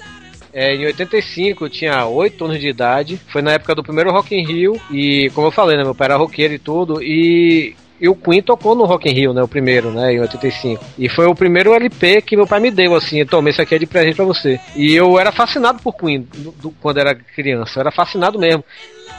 É, 0.54 0.76
em 0.76 0.86
85 0.86 1.66
eu 1.66 1.70
tinha 1.70 2.06
8 2.06 2.46
anos 2.46 2.60
de 2.60 2.68
idade. 2.68 3.20
Foi 3.32 3.42
na 3.42 3.54
época 3.54 3.74
do 3.74 3.82
primeiro 3.84 4.12
Rock 4.12 4.36
in 4.36 4.46
Rio. 4.46 4.80
E 4.92 5.32
como 5.34 5.48
eu 5.48 5.52
falei, 5.52 5.76
né? 5.76 5.84
Meu 5.84 5.96
pai 5.96 6.06
era 6.06 6.16
roqueiro 6.16 6.54
e 6.54 6.60
tudo. 6.60 7.02
E 7.02 7.76
e 8.04 8.10
o 8.10 8.16
Queen 8.16 8.42
tocou 8.42 8.76
no 8.76 8.84
Rock 8.84 9.10
in 9.10 9.14
Rio, 9.14 9.34
né? 9.34 9.42
O 9.42 9.48
primeiro, 9.48 9.90
né? 9.90 10.12
Em 10.14 10.20
85. 10.20 10.84
E 11.00 11.08
foi 11.08 11.26
o 11.26 11.34
primeiro 11.34 11.74
LP 11.74 12.22
que 12.22 12.36
meu 12.36 12.46
pai 12.46 12.60
me 12.60 12.70
deu, 12.70 12.94
assim. 12.96 13.26
Toma, 13.26 13.50
esse 13.50 13.62
aqui 13.62 13.76
é 13.76 13.80
de 13.80 13.86
presente 13.86 14.16
pra 14.18 14.26
você. 14.26 14.60
E 14.76 14.94
eu 14.94 15.18
era 15.18 15.32
fascinado 15.32 15.80
por 15.82 15.96
Queen 15.96 16.28
do, 16.36 16.52
do- 16.52 16.72
quando 16.82 16.98
era 16.98 17.16
criança. 17.16 17.80
Eu 17.80 17.82
era 17.84 17.92
fascinado 17.92 18.38
mesmo. 18.38 18.62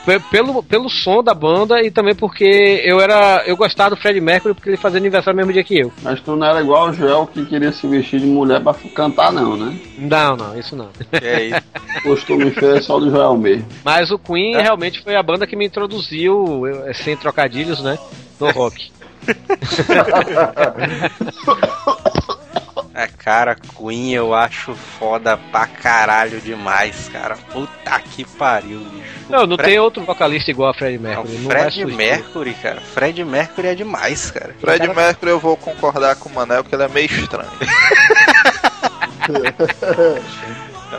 Pe- 0.05 0.21
Pelo, 0.31 0.63
pelo 0.63 0.91
som 0.91 1.23
da 1.23 1.33
banda 1.33 1.83
e 1.83 1.91
também 1.91 2.15
porque 2.15 2.83
eu 2.85 3.01
era. 3.01 3.43
Eu 3.47 3.57
gostava 3.57 3.91
do 3.91 3.97
Fred 3.97 4.21
Mercury 4.21 4.53
porque 4.55 4.69
ele 4.71 4.77
fazia 4.77 4.99
aniversário 4.99 5.35
no 5.35 5.39
mesmo 5.39 5.53
dia 5.53 5.65
que 5.65 5.79
eu. 5.79 5.91
Mas 6.03 6.21
tu 6.21 6.37
não 6.37 6.47
era 6.47 6.61
igual 6.61 6.91
o 6.91 6.93
Joel 6.93 7.27
que 7.33 7.45
queria 7.47 7.73
se 7.73 7.87
vestir 7.87 8.21
de 8.21 8.27
mulher 8.27 8.61
pra 8.63 8.75
cantar, 8.95 9.33
não, 9.33 9.57
né? 9.57 9.79
Não, 9.99 10.37
não, 10.37 10.59
isso 10.59 10.77
não. 10.77 10.89
E 11.23 11.27
aí, 11.27 11.53
Costume 12.05 12.51
feio 12.51 12.77
é 12.77 12.81
só 12.83 12.99
do 12.99 13.11
Joel 13.11 13.37
mesmo. 13.39 13.67
Mas 13.85 14.11
o 14.11 14.19
Queen 14.19 14.57
realmente 14.57 15.03
foi 15.03 15.15
a 15.17 15.23
banda 15.23 15.47
que 15.47 15.57
me 15.57 15.65
introduziu, 15.67 16.67
eu- 16.67 16.93
sem 16.95 17.17
trocadilhos, 17.17 17.83
né? 17.83 17.99
No 18.39 18.51
rock. 18.51 18.93
é, 22.95 23.07
cara, 23.09 23.55
Queen 23.57 24.13
eu 24.15 24.33
acho 24.35 24.75
foda 24.75 25.37
pra 25.37 25.67
caralho 25.67 26.41
demais, 26.41 27.09
cara. 27.13 27.37
Puta 27.53 28.01
que 28.01 28.25
pariu, 28.25 28.79
bicho. 28.79 29.15
Não, 29.29 29.47
não 29.47 29.57
Fred- 29.57 29.71
tem 29.71 29.79
outro 29.81 30.05
vocalista 30.05 30.51
igual 30.51 30.71
a 30.71 30.75
Fred 30.75 30.97
É, 30.97 30.99
Mercury. 30.99 31.37
o 31.37 31.41
não 31.41 31.51
é 31.51 31.55
Fred 31.55 31.71
sujeito. 31.73 31.97
Mercury, 31.97 32.55
cara. 32.55 32.81
Fred 32.81 33.25
Mercury 33.25 33.69
é 33.69 33.75
demais, 33.75 34.31
cara. 34.31 34.55
Fred 34.61 34.87
Cara, 34.87 34.95
Mercury 34.95 35.31
eu 35.31 35.41
vou 35.41 35.57
concordar 35.57 36.17
com 36.17 36.29
o 36.29 36.35
Manel 36.35 36.63
que 36.65 36.75
ele 36.75 36.83
é 36.85 36.89
meio 36.89 37.07
estranho. 37.07 37.51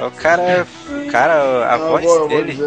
O 0.06 0.12
cara, 0.12 0.42
é- 0.42 0.66
o 1.08 1.12
cara, 1.12 1.74
a 1.74 1.78
Não, 1.78 1.90
voz 1.90 2.04
vou- 2.04 2.28
dele. 2.28 2.58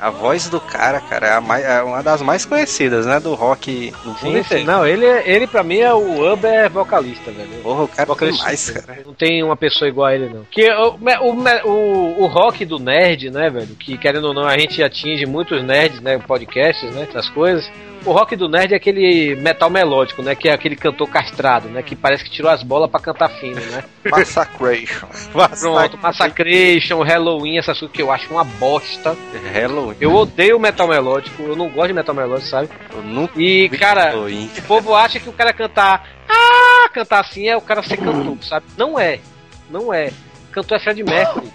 A 0.00 0.10
voz 0.10 0.48
do 0.48 0.60
cara, 0.60 1.00
cara, 1.00 1.26
é, 1.26 1.32
a 1.34 1.40
mais- 1.40 1.64
é 1.64 1.82
uma 1.82 2.02
das 2.02 2.22
mais 2.22 2.44
conhecidas, 2.44 3.06
né, 3.06 3.18
do 3.20 3.34
rock. 3.34 3.92
No 4.04 4.16
Sim, 4.18 4.42
sim. 4.42 4.64
Não, 4.64 4.86
ele, 4.86 5.04
ele 5.04 5.46
pra 5.46 5.62
mim 5.62 5.78
é 5.78 5.92
o 5.92 6.32
Uber 6.32 6.70
vocalista, 6.70 7.30
velho. 7.30 7.48
Porra, 7.62 7.82
o 7.84 7.88
cara 7.88 8.02
é 8.02 8.06
Vocalista 8.06 8.42
demais, 8.44 8.70
cara. 8.70 9.02
Não 9.04 9.14
tem 9.14 9.42
uma 9.42 9.56
pessoa 9.56 9.88
igual 9.88 10.06
a 10.06 10.14
ele, 10.14 10.28
não. 10.32 10.44
Que 10.50 10.70
o, 10.70 10.98
o, 11.22 11.68
o, 11.70 12.22
o 12.22 12.26
rock 12.26 12.64
do 12.64 12.78
nerd, 12.78 13.30
né, 13.30 13.50
velho? 13.50 13.74
Que 13.76 13.98
querendo 13.98 14.26
ou 14.28 14.34
não, 14.34 14.46
a 14.46 14.56
gente 14.58 14.82
atinge 14.82 15.26
muitos 15.26 15.62
nerds, 15.64 16.00
né? 16.00 16.18
Podcasts, 16.18 16.90
né? 16.94 17.06
Essas 17.08 17.28
coisas. 17.28 17.70
O 18.08 18.12
rock 18.12 18.34
do 18.36 18.48
nerd 18.48 18.72
é 18.72 18.76
aquele 18.78 19.36
metal 19.36 19.68
melódico, 19.68 20.22
né? 20.22 20.34
Que 20.34 20.48
é 20.48 20.54
aquele 20.54 20.74
cantor 20.74 21.10
castrado, 21.10 21.68
né? 21.68 21.82
Que 21.82 21.94
parece 21.94 22.24
que 22.24 22.30
tirou 22.30 22.50
as 22.50 22.62
bolas 22.62 22.90
pra 22.90 22.98
cantar 22.98 23.28
fino, 23.28 23.60
né? 23.60 23.84
Massacration. 24.10 25.06
Pronto, 25.30 25.98
Massacration, 25.98 27.02
Halloween, 27.02 27.58
essas 27.58 27.78
coisas 27.78 27.94
que 27.94 28.00
eu 28.00 28.10
acho 28.10 28.30
uma 28.32 28.44
bosta. 28.44 29.14
Halloween. 29.52 29.98
Eu 30.00 30.14
odeio 30.14 30.58
metal 30.58 30.88
melódico, 30.88 31.42
eu 31.42 31.54
não 31.54 31.68
gosto 31.68 31.88
de 31.88 31.92
metal 31.92 32.14
melódico, 32.14 32.48
sabe? 32.48 32.70
Eu 32.94 33.02
nunca 33.02 33.38
E, 33.38 33.68
cara, 33.68 34.04
Halloween. 34.12 34.50
o 34.56 34.62
povo 34.62 34.94
acha 34.94 35.20
que 35.20 35.28
o 35.28 35.32
cara 35.34 35.52
cantar. 35.52 36.08
Ah, 36.26 36.88
cantar 36.88 37.20
assim 37.20 37.46
é 37.46 37.58
o 37.58 37.60
cara 37.60 37.82
ser 37.82 37.98
cantor, 37.98 38.38
sabe? 38.42 38.64
Não 38.78 38.98
é. 38.98 39.20
Não 39.68 39.92
é. 39.92 40.10
Cantor 40.50 40.78
é 40.78 40.80
Fred 40.80 41.02
Mercury. 41.04 41.52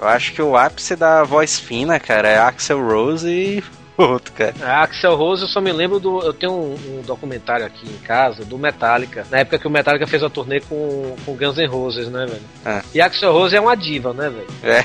Eu 0.00 0.08
acho 0.08 0.32
que 0.32 0.42
o 0.42 0.56
ápice 0.56 0.96
da 0.96 1.22
voz 1.22 1.60
fina, 1.60 2.00
cara, 2.00 2.28
é 2.28 2.36
Axel 2.36 2.84
Rose 2.84 3.30
e 3.30 3.62
outro, 3.96 4.32
cara. 4.32 4.54
A 4.62 4.82
Axel 4.82 5.14
Rose, 5.16 5.42
eu 5.42 5.48
só 5.48 5.60
me 5.60 5.72
lembro 5.72 5.98
do. 6.00 6.20
Eu 6.20 6.32
tenho 6.32 6.52
um, 6.52 6.74
um 6.98 7.02
documentário 7.02 7.64
aqui 7.66 7.86
em 7.88 7.98
casa 7.98 8.44
do 8.44 8.58
Metallica. 8.58 9.26
Na 9.30 9.38
época 9.38 9.58
que 9.58 9.66
o 9.66 9.70
Metallica 9.70 10.06
fez 10.06 10.22
a 10.22 10.30
turnê 10.30 10.60
com, 10.60 11.14
com 11.24 11.36
Guns 11.36 11.56
N' 11.56 11.66
Roses, 11.66 12.08
né, 12.08 12.26
velho? 12.26 12.42
Ah. 12.64 12.82
E 12.94 13.00
a 13.00 13.06
Axel 13.06 13.32
Rose 13.32 13.54
é 13.56 13.60
uma 13.60 13.74
diva, 13.76 14.12
né, 14.12 14.28
velho? 14.30 14.46
É. 14.62 14.82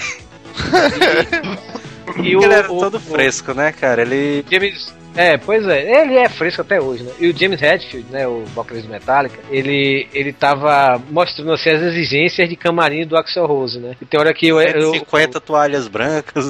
E 2.21 2.33
ele 2.35 2.45
era 2.53 2.71
o- 2.71 2.79
todo 2.79 2.95
o- 2.95 2.99
fresco, 2.99 3.53
né, 3.53 3.71
cara? 3.71 4.01
Ele. 4.01 4.45
James. 4.49 4.93
É, 5.21 5.35
pois 5.35 5.67
é, 5.67 6.01
ele 6.01 6.15
é 6.15 6.29
fresco 6.29 6.61
até 6.61 6.79
hoje, 6.79 7.03
né? 7.03 7.11
E 7.19 7.27
o 7.27 7.37
James 7.37 7.61
Hetfield, 7.61 8.09
né, 8.09 8.25
o 8.25 8.45
vocalista 8.45 8.87
do 8.87 8.93
Metallica, 8.93 9.37
ele, 9.51 10.07
ele 10.13 10.31
tava 10.31 10.97
mostrando 11.09 11.51
assim, 11.51 11.71
as 11.71 11.81
exigências 11.81 12.47
de 12.47 12.55
camarim 12.55 13.05
do 13.05 13.17
Axel 13.17 13.45
Rose, 13.45 13.79
né? 13.79 13.97
E 14.01 14.05
tem 14.05 14.17
hora 14.17 14.33
que 14.33 14.47
eu. 14.47 14.61
eu 14.61 14.93
150 14.93 15.41
toalhas 15.41 15.89
brancas 15.89 16.49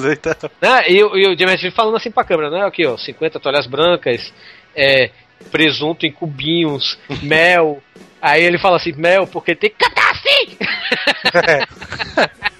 né, 0.62 0.88
e, 0.88 1.02
o- 1.02 1.16
e 1.16 1.26
o 1.26 1.36
James 1.36 1.54
Hetfield 1.54 1.74
falando 1.74 1.96
assim 1.96 2.12
pra 2.12 2.22
câmera, 2.22 2.48
né? 2.48 2.64
Aqui, 2.64 2.86
ó, 2.86 2.96
50 2.96 3.40
toalhas 3.40 3.66
brancas, 3.66 4.32
é, 4.76 5.10
presunto 5.50 6.06
em 6.06 6.12
cubinhos, 6.12 6.96
mel. 7.24 7.82
Aí 8.22 8.44
ele 8.44 8.58
fala 8.58 8.76
assim, 8.76 8.92
mel, 8.92 9.26
porque 9.26 9.56
tem 9.56 9.70
que 9.70 9.84
cantar 9.84 10.12
assim! 10.12 10.56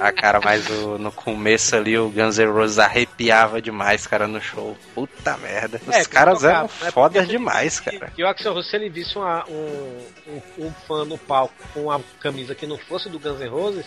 Ah, 0.00 0.10
cara, 0.12 0.40
mas 0.42 0.68
o- 0.70 0.96
no 0.98 1.12
começo 1.12 1.76
ali 1.76 1.98
o 1.98 2.08
Guns 2.08 2.38
N' 2.38 2.46
Roses 2.50 2.78
arrepiava 2.78 3.60
demais, 3.60 4.06
cara, 4.06 4.26
no 4.26 4.40
show. 4.40 4.76
Puta 4.94 5.36
merda. 5.36 5.78
Os 5.86 5.94
É, 5.94 6.04
caras 6.06 6.42
eram 6.42 6.62
né? 6.80 6.90
fodas 6.90 7.28
demais, 7.28 7.78
cara. 7.80 8.10
E 8.16 8.22
o 8.24 8.26
Axel 8.26 8.54
Rose, 8.54 8.70
se 8.70 8.76
ele 8.76 8.88
visse 8.88 9.16
uma- 9.18 9.44
um, 9.46 10.06
um, 10.58 10.66
um 10.66 10.72
fã 10.88 11.04
no 11.04 11.18
palco 11.18 11.52
com 11.74 11.84
uma 11.84 12.00
camisa 12.18 12.54
que 12.54 12.66
não 12.66 12.78
fosse 12.78 13.08
do 13.10 13.18
Guns 13.18 13.40
N' 13.40 13.48
Roses, 13.48 13.86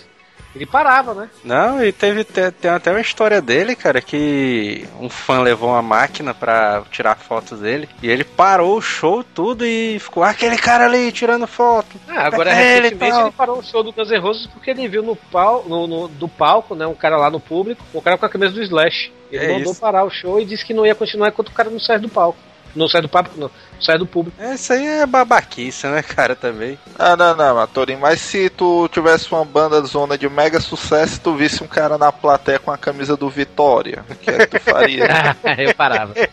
ele 0.55 0.65
parava, 0.65 1.13
né? 1.13 1.29
Não, 1.43 1.83
e 1.83 1.91
teve 1.91 2.23
te- 2.23 2.51
tem 2.51 2.69
até 2.71 2.91
uma 2.91 3.01
história 3.01 3.41
dele, 3.41 3.75
cara, 3.75 4.01
que 4.01 4.87
um 4.99 5.09
fã 5.09 5.39
levou 5.41 5.69
uma 5.69 5.81
máquina 5.81 6.33
pra 6.33 6.83
tirar 6.91 7.15
fotos 7.17 7.59
dele 7.59 7.89
e 8.01 8.09
ele 8.09 8.23
parou 8.23 8.77
o 8.77 8.81
show 8.81 9.23
tudo 9.23 9.65
e 9.65 9.97
ficou 9.99 10.23
"Ah, 10.23 10.29
aquele 10.29 10.57
cara 10.57 10.85
ali 10.85 11.11
tirando 11.11 11.47
foto. 11.47 11.95
Ah, 12.07 12.27
agora 12.27 12.51
ele 12.51 12.59
e 12.59 12.73
recentemente 12.91 13.11
tal. 13.11 13.21
ele 13.27 13.31
parou 13.35 13.57
o 13.59 13.63
show 13.63 13.83
do 13.83 13.91
Guns 13.91 14.09
N' 14.11 14.19
Roses 14.19 14.47
porque 14.47 14.69
ele 14.69 14.87
viu 14.87 15.01
no, 15.01 15.15
pau, 15.15 15.63
no, 15.67 15.87
no- 15.87 16.07
do 16.07 16.27
palco, 16.27 16.75
né, 16.75 16.85
um 16.85 16.93
cara 16.95 17.17
lá 17.17 17.29
no 17.31 17.39
público, 17.39 17.83
um 17.93 18.01
cara 18.01 18.17
com 18.17 18.25
a 18.25 18.29
camisa 18.29 18.51
do 18.53 18.61
Slash. 18.61 19.11
Ele 19.31 19.45
É 19.45 19.53
mandou 19.53 19.71
isso. 19.71 19.81
parar 19.81 20.03
o 20.03 20.09
show 20.11 20.39
e 20.39 20.45
disse 20.45 20.63
que 20.65 20.73
não 20.73 20.85
ia 20.85 20.93
continuar 20.93 21.29
enquanto 21.29 21.49
o 21.49 21.53
cara 21.53 21.69
não 21.69 21.79
sair 21.79 21.99
do 21.99 22.09
palco. 22.09 22.37
Não 22.75 22.87
sai 22.87 23.01
do 23.01 23.09
palco, 23.09 23.31
não. 23.37 23.51
Sai 23.79 23.97
do 23.97 24.05
público. 24.07 24.41
Isso 24.41 24.73
aí 24.73 24.85
é 24.85 25.05
babaquice, 25.05 25.87
né, 25.87 26.01
cara, 26.01 26.35
também. 26.35 26.79
Ah, 26.97 27.15
não, 27.15 27.35
não, 27.35 27.55
Matorim, 27.55 27.97
mas 27.97 28.19
se 28.21 28.49
tu 28.49 28.87
tivesse 28.89 29.31
uma 29.31 29.45
banda 29.45 29.81
zona 29.81 30.17
de 30.17 30.27
mega 30.27 30.59
sucesso 30.59 31.17
e 31.17 31.19
tu 31.19 31.35
visse 31.35 31.63
um 31.63 31.67
cara 31.67 31.97
na 31.97 32.11
plateia 32.11 32.59
com 32.59 32.71
a 32.71 32.77
camisa 32.77 33.15
do 33.15 33.29
Vitória, 33.29 34.03
o 34.09 34.15
que 34.15 34.31
é 34.31 34.47
que 34.47 34.59
tu 34.59 34.63
faria? 34.63 35.07
eu 35.57 35.75
parava. 35.75 36.13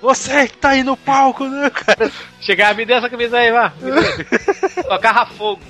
Você 0.00 0.48
que 0.48 0.56
tá 0.58 0.70
aí 0.70 0.82
no 0.82 0.96
palco, 0.96 1.44
né, 1.44 1.70
cara? 1.70 2.10
Chegava, 2.40 2.74
me 2.74 2.84
dê 2.84 2.94
essa 2.94 3.08
camisa 3.08 3.38
aí, 3.38 3.52
vá. 3.52 3.72
me 3.80 3.92
dê. 3.92 4.82
tocava 4.82 5.26
fogo. 5.26 5.62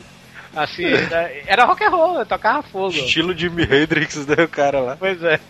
Assim, 0.54 0.84
né, 0.84 1.42
era 1.46 1.64
rock 1.64 1.82
and 1.82 1.88
roll, 1.88 2.26
tocava 2.26 2.62
fogo. 2.62 2.90
Estilo 2.90 3.36
Jimi 3.36 3.62
Hendrix, 3.62 4.26
né, 4.26 4.44
o 4.44 4.48
cara 4.48 4.80
lá. 4.80 4.96
Pois 4.98 5.22
é. 5.22 5.40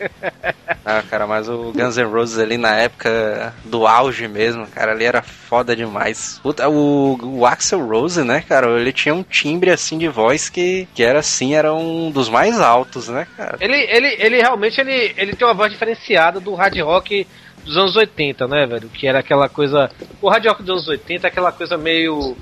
Ah, 0.84 1.02
cara, 1.08 1.26
mas 1.26 1.48
o 1.48 1.72
Guns 1.72 1.96
N' 1.96 2.04
Roses 2.04 2.38
ali 2.38 2.56
na 2.56 2.76
época 2.76 3.54
do 3.64 3.86
auge 3.86 4.28
mesmo, 4.28 4.66
cara, 4.66 4.92
ali 4.92 5.04
era 5.04 5.22
foda 5.22 5.74
demais. 5.74 6.38
Puta, 6.42 6.68
o, 6.68 7.18
o 7.22 7.46
Axel 7.46 7.84
Rose, 7.86 8.22
né, 8.22 8.44
cara, 8.48 8.80
ele 8.80 8.92
tinha 8.92 9.14
um 9.14 9.22
timbre 9.22 9.70
assim 9.70 9.98
de 9.98 10.08
voz 10.08 10.48
que, 10.48 10.86
que 10.94 11.02
era 11.02 11.18
assim, 11.18 11.54
era 11.54 11.74
um 11.74 12.10
dos 12.10 12.28
mais 12.28 12.60
altos, 12.60 13.08
né, 13.08 13.26
cara? 13.36 13.56
Ele, 13.60 13.76
ele, 13.76 14.16
ele 14.18 14.40
realmente 14.40 14.80
ele, 14.80 15.14
ele 15.16 15.34
tem 15.34 15.46
uma 15.46 15.54
voz 15.54 15.72
diferenciada 15.72 16.38
do 16.38 16.54
hard 16.54 16.78
rock 16.80 17.26
dos 17.64 17.76
anos 17.76 17.96
80, 17.96 18.46
né, 18.46 18.66
velho? 18.66 18.88
Que 18.88 19.06
era 19.06 19.20
aquela 19.20 19.48
coisa. 19.48 19.90
O 20.20 20.28
hard 20.28 20.46
rock 20.46 20.62
dos 20.62 20.70
anos 20.70 20.88
80 20.88 21.26
é 21.26 21.28
aquela 21.28 21.52
coisa 21.52 21.76
meio. 21.76 22.36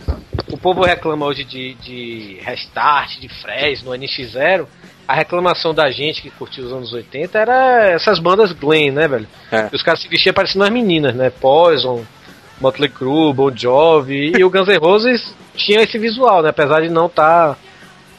O 0.50 0.58
povo 0.58 0.82
reclama 0.82 1.26
hoje 1.26 1.44
de, 1.44 1.74
de 1.74 2.38
restart, 2.42 3.18
de 3.18 3.28
Fresno, 3.28 3.92
NX0. 3.92 4.66
A 5.06 5.14
reclamação 5.14 5.74
da 5.74 5.90
gente 5.90 6.22
que 6.22 6.30
curtiu 6.30 6.64
os 6.64 6.72
anos 6.72 6.92
80 6.92 7.38
era 7.38 7.90
essas 7.90 8.18
bandas 8.18 8.52
Glam, 8.52 8.92
né, 8.92 9.08
velho? 9.08 9.26
É. 9.50 9.68
Os 9.72 9.82
caras 9.82 10.00
se 10.00 10.08
vestiam 10.08 10.32
parecendo 10.32 10.64
as 10.64 10.70
meninas, 10.70 11.14
né? 11.14 11.30
Poison, 11.30 12.04
Motley 12.60 12.88
Crue, 12.88 13.32
Bon 13.32 13.50
Jovi. 13.54 14.32
E 14.36 14.44
o 14.44 14.50
Guns 14.50 14.68
N' 14.68 14.78
Roses 14.78 15.34
tinha 15.56 15.82
esse 15.82 15.98
visual, 15.98 16.42
né? 16.42 16.50
Apesar 16.50 16.80
de 16.80 16.88
não 16.88 17.06
estar 17.06 17.58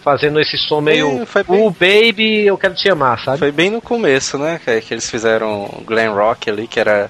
fazendo 0.04 0.40
esse 0.40 0.58
som 0.58 0.82
meio. 0.82 1.22
É, 1.22 1.26
foi 1.26 1.44
bem- 1.44 1.62
O 1.66 1.70
Baby, 1.70 2.46
eu 2.46 2.58
quero 2.58 2.74
te 2.76 2.90
amar, 2.90 3.20
sabe? 3.24 3.38
Foi 3.40 3.52
bem 3.52 3.70
no 3.70 3.82
começo, 3.82 4.38
né, 4.38 4.60
que, 4.64 4.82
que 4.82 4.94
eles 4.94 5.10
fizeram 5.10 5.66
o 5.66 5.84
glam 5.86 6.14
rock 6.14 6.50
ali, 6.50 6.68
que 6.68 6.80
era 6.80 7.10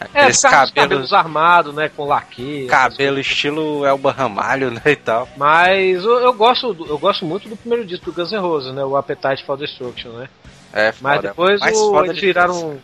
É, 0.00 0.04
aqueles 0.20 0.36
os 0.36 0.42
cabelos, 0.42 0.70
cabelos 0.74 1.12
armados, 1.12 1.74
né? 1.74 1.90
Com 1.94 2.04
laque. 2.06 2.66
cabelo 2.68 3.18
estilo 3.18 3.84
Elba 3.84 4.12
Ramalho, 4.12 4.70
né, 4.72 4.80
e 4.86 4.96
tal. 4.96 5.28
Mas 5.36 6.04
eu, 6.04 6.20
eu 6.20 6.32
gosto, 6.32 6.76
eu 6.88 6.98
gosto 6.98 7.24
muito 7.24 7.48
do 7.48 7.56
primeiro 7.56 7.84
disco 7.84 8.06
do 8.06 8.12
Guns 8.12 8.30
N' 8.32 8.38
Roses, 8.38 8.72
né? 8.74 8.84
O 8.84 8.96
Appetite 8.96 9.44
for 9.44 9.56
Destruction, 9.56 10.10
né? 10.12 10.28
É, 10.72 10.92
Mas 11.00 11.16
foda. 11.16 11.28
depois 11.28 11.60
Mais 11.60 11.76
o- 11.76 12.04
eles 12.04 12.20
viraram. 12.20 12.76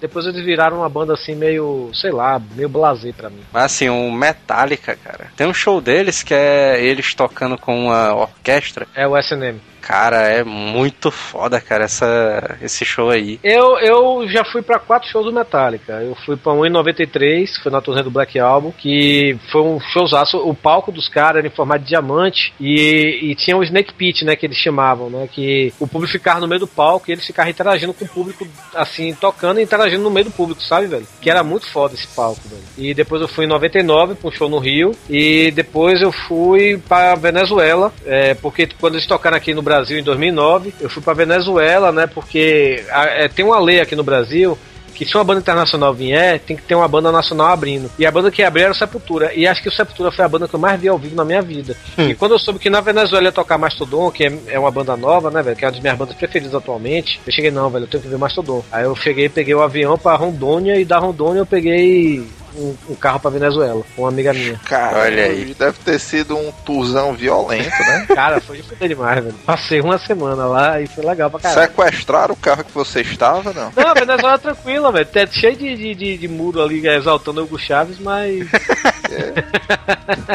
Depois 0.00 0.26
eles 0.26 0.44
viraram 0.44 0.78
uma 0.78 0.88
banda 0.88 1.14
assim 1.14 1.34
meio, 1.34 1.90
sei 1.94 2.10
lá, 2.10 2.40
meio 2.54 2.68
blasé 2.68 3.12
pra 3.12 3.30
mim. 3.30 3.40
Mas 3.52 3.64
assim, 3.64 3.88
o 3.88 4.10
Metallica, 4.12 4.96
cara. 4.96 5.28
Tem 5.36 5.46
um 5.46 5.54
show 5.54 5.80
deles 5.80 6.22
que 6.22 6.34
é 6.34 6.82
eles 6.84 7.14
tocando 7.14 7.56
com 7.56 7.86
uma 7.86 8.14
orquestra. 8.14 8.86
É 8.94 9.06
o 9.06 9.16
SNM. 9.16 9.60
Cara, 9.86 10.28
é 10.28 10.42
muito 10.42 11.10
foda, 11.10 11.60
cara, 11.60 11.84
essa, 11.84 12.56
esse 12.62 12.86
show 12.86 13.10
aí. 13.10 13.38
Eu, 13.44 13.78
eu 13.78 14.26
já 14.28 14.42
fui 14.42 14.62
pra 14.62 14.78
quatro 14.78 15.10
shows 15.10 15.26
do 15.26 15.32
Metallica. 15.32 15.92
Eu 16.02 16.14
fui 16.24 16.38
pra 16.38 16.54
um 16.54 16.64
em 16.64 16.70
93, 16.70 17.58
foi 17.58 17.70
na 17.70 17.82
turnê 17.82 18.02
do 18.02 18.10
Black 18.10 18.38
Album, 18.38 18.72
que 18.72 19.36
foi 19.52 19.60
um 19.60 19.78
showzaço. 19.78 20.38
O 20.38 20.54
palco 20.54 20.90
dos 20.90 21.06
caras 21.06 21.38
era 21.40 21.46
em 21.46 21.50
formato 21.50 21.80
de 21.80 21.88
diamante 21.88 22.54
e, 22.58 23.30
e 23.30 23.34
tinha 23.34 23.58
o 23.58 23.62
Snake 23.62 23.92
Pit, 23.92 24.24
né, 24.24 24.34
que 24.34 24.46
eles 24.46 24.56
chamavam, 24.56 25.10
né, 25.10 25.28
que 25.30 25.74
o 25.78 25.86
público 25.86 26.12
ficava 26.12 26.40
no 26.40 26.48
meio 26.48 26.60
do 26.60 26.66
palco 26.66 27.10
e 27.10 27.12
eles 27.12 27.26
ficavam 27.26 27.50
interagindo 27.50 27.92
com 27.92 28.06
o 28.06 28.08
público, 28.08 28.46
assim, 28.74 29.14
tocando 29.14 29.60
e 29.60 29.62
interagindo 29.62 30.02
no 30.02 30.10
meio 30.10 30.24
do 30.24 30.32
público, 30.32 30.62
sabe, 30.62 30.86
velho? 30.86 31.06
Que 31.20 31.28
era 31.28 31.44
muito 31.44 31.70
foda 31.70 31.92
esse 31.92 32.06
palco, 32.08 32.40
velho. 32.48 32.62
E 32.78 32.94
depois 32.94 33.20
eu 33.20 33.28
fui 33.28 33.44
em 33.44 33.48
99 33.48 34.14
pra 34.14 34.28
um 34.30 34.32
show 34.32 34.48
no 34.48 34.58
Rio 34.58 34.92
e 35.10 35.50
depois 35.50 36.00
eu 36.00 36.10
fui 36.10 36.80
pra 36.88 37.14
Venezuela, 37.16 37.92
é, 38.06 38.32
porque 38.32 38.66
quando 38.80 38.94
eles 38.94 39.06
tocaram 39.06 39.36
aqui 39.36 39.52
no 39.52 39.60
Brasil 39.60 39.73
em 39.90 40.02
2009, 40.02 40.74
eu 40.80 40.88
fui 40.90 41.02
pra 41.02 41.12
Venezuela, 41.14 41.90
né, 41.92 42.06
porque 42.06 42.84
a- 42.90 43.06
é, 43.06 43.28
tem 43.28 43.44
uma 43.44 43.58
lei 43.60 43.80
aqui 43.80 43.94
no 43.96 44.02
Brasil 44.04 44.58
que 44.94 45.04
se 45.04 45.16
uma 45.16 45.24
banda 45.24 45.40
internacional 45.40 45.92
vier, 45.92 46.38
tem 46.38 46.54
que 46.56 46.62
ter 46.62 46.76
uma 46.76 46.86
banda 46.86 47.10
nacional 47.10 47.48
abrindo. 47.48 47.90
E 47.98 48.06
a 48.06 48.10
banda 48.12 48.30
que 48.30 48.44
abriu 48.44 48.62
era 48.62 48.72
o 48.72 48.76
Sepultura. 48.76 49.32
E 49.34 49.44
acho 49.44 49.60
que 49.60 49.68
o 49.68 49.72
Sepultura 49.72 50.12
foi 50.12 50.24
a 50.24 50.28
banda 50.28 50.46
que 50.46 50.54
eu 50.54 50.60
mais 50.60 50.80
vi 50.80 50.86
ao 50.86 50.96
vivo 50.96 51.16
na 51.16 51.24
minha 51.24 51.42
vida. 51.42 51.76
E 52.10 52.14
quando 52.14 52.30
eu 52.30 52.38
soube 52.38 52.60
que 52.60 52.70
na 52.70 52.80
Venezuela 52.80 53.24
ia 53.24 53.32
tocar 53.32 53.58
Mastodon, 53.58 54.08
que 54.12 54.24
é, 54.24 54.32
é 54.46 54.56
uma 54.56 54.70
banda 54.70 54.96
nova, 54.96 55.32
né, 55.32 55.42
velho? 55.42 55.56
Que 55.56 55.64
é 55.64 55.66
uma 55.66 55.72
das 55.72 55.80
minhas 55.80 55.98
bandas 55.98 56.14
preferidas 56.14 56.54
atualmente. 56.54 57.20
Eu 57.26 57.32
cheguei, 57.32 57.50
não, 57.50 57.68
velho, 57.70 57.86
eu 57.86 57.88
tenho 57.88 58.04
que 58.04 58.08
ver 58.08 58.18
Mastodon. 58.18 58.64
Aí 58.70 58.84
eu 58.84 58.94
cheguei, 58.94 59.28
peguei 59.28 59.52
o 59.52 59.62
avião 59.62 59.98
pra 59.98 60.14
Rondônia 60.14 60.78
e 60.78 60.84
da 60.84 60.98
Rondônia 61.00 61.40
eu 61.40 61.46
peguei 61.46 62.24
um, 62.56 62.76
um 62.90 62.94
carro 62.94 63.20
pra 63.20 63.30
Venezuela, 63.30 63.82
com 63.94 64.02
uma 64.02 64.08
amiga 64.08 64.32
minha. 64.32 64.58
Cara, 64.64 65.00
Olha 65.00 65.24
aí. 65.24 65.54
deve 65.58 65.78
ter 65.78 65.98
sido 65.98 66.36
um 66.36 66.52
tuzão 66.64 67.12
violento, 67.14 67.68
né? 67.68 68.06
Cara, 68.14 68.40
foi 68.40 68.62
de 68.62 68.88
demais, 68.88 69.22
velho. 69.22 69.34
Passei 69.44 69.80
uma 69.80 69.98
semana 69.98 70.46
lá 70.46 70.80
e 70.80 70.86
foi 70.86 71.04
legal 71.04 71.30
pra 71.30 71.40
caralho. 71.40 71.68
Sequestraram 71.68 72.34
o 72.34 72.36
carro 72.36 72.64
que 72.64 72.72
você 72.72 73.00
estava, 73.00 73.52
não? 73.52 73.72
Não, 73.74 73.88
a 73.88 73.94
Venezuela 73.94 74.34
é 74.34 74.38
tranquila, 74.38 74.92
velho. 74.92 75.08
É 75.14 75.26
cheio 75.26 75.56
de, 75.56 75.76
de, 75.76 75.94
de, 75.94 76.18
de 76.18 76.28
muro 76.28 76.62
ali 76.62 76.86
exaltando 76.86 77.40
o 77.40 77.44
Hugo 77.44 77.58
Chaves, 77.58 77.98
mas. 77.98 78.46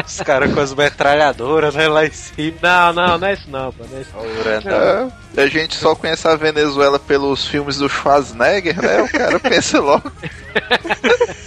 Os 0.06 0.20
caras 0.20 0.52
com 0.52 0.60
as 0.60 0.74
metralhadoras, 0.74 1.74
né, 1.74 1.88
lá 1.88 2.06
em 2.06 2.12
cima. 2.12 2.56
Não, 2.62 2.92
não, 2.92 3.18
não 3.18 3.28
é 3.28 3.32
isso 3.34 3.50
não, 3.50 3.72
pô. 3.72 3.84
Não 3.90 3.98
é 3.98 4.00
isso. 4.00 4.10
Orando. 4.16 5.12
É, 5.36 5.42
a 5.42 5.46
gente 5.46 5.76
só 5.76 5.94
conhece 5.94 6.26
a 6.26 6.36
Venezuela 6.36 6.98
pelos 6.98 7.46
filmes 7.46 7.78
do 7.78 7.88
Schwarzenegger, 7.88 8.80
né? 8.80 9.02
O 9.02 9.08
cara 9.08 9.38
pensa 9.38 9.80
logo. 9.80 10.10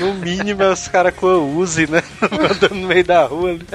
No 0.00 0.14
mínimo 0.14 0.62
é 0.62 0.70
os 0.70 0.88
caras 0.88 1.14
com 1.14 1.26
a 1.26 1.38
Uzi, 1.38 1.90
né? 1.90 2.02
Andando 2.22 2.74
no 2.74 2.88
meio 2.88 3.04
da 3.04 3.24
rua 3.24 3.50
ali. 3.50 3.66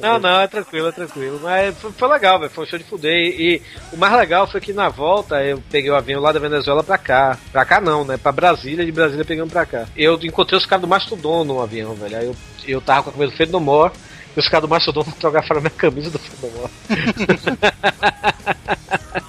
Não, 0.00 0.18
não, 0.18 0.40
é 0.40 0.46
tranquilo, 0.46 0.88
é 0.88 0.92
tranquilo. 0.92 1.40
Mas 1.42 1.76
foi, 1.78 1.92
foi 1.92 2.08
legal, 2.08 2.38
velho. 2.38 2.50
Foi 2.50 2.64
um 2.64 2.66
show 2.66 2.78
de 2.78 2.84
fuder. 2.84 3.12
E, 3.12 3.56
e 3.56 3.62
o 3.92 3.96
mais 3.96 4.12
legal 4.14 4.46
foi 4.46 4.60
que 4.60 4.72
na 4.72 4.88
volta 4.88 5.42
eu 5.42 5.62
peguei 5.70 5.90
o 5.90 5.94
avião 5.94 6.20
lá 6.20 6.32
da 6.32 6.40
Venezuela 6.40 6.82
pra 6.82 6.98
cá. 6.98 7.38
Pra 7.52 7.64
cá 7.64 7.80
não, 7.80 8.04
né? 8.04 8.16
Pra 8.16 8.32
Brasília, 8.32 8.84
de 8.84 8.92
Brasília 8.92 9.24
pegamos 9.24 9.52
pra 9.52 9.66
cá. 9.66 9.86
Eu 9.96 10.18
encontrei 10.22 10.58
os 10.58 10.66
caras 10.66 10.82
do 10.82 10.88
Mastodon 10.88 11.44
no 11.44 11.60
avião, 11.60 11.94
velho. 11.94 12.16
Aí 12.16 12.26
eu, 12.26 12.36
eu 12.66 12.80
tava 12.80 13.04
com 13.04 13.10
a 13.10 13.12
camisa 13.12 13.32
do 13.32 13.36
Fenomor. 13.36 13.92
E 14.36 14.40
os 14.40 14.48
caras 14.48 14.62
do 14.62 14.68
Mastodon 14.68 15.04
fotografaram 15.04 15.60
minha 15.60 15.70
camisa 15.70 16.10
do 16.10 16.18
Fenomor. 16.18 16.70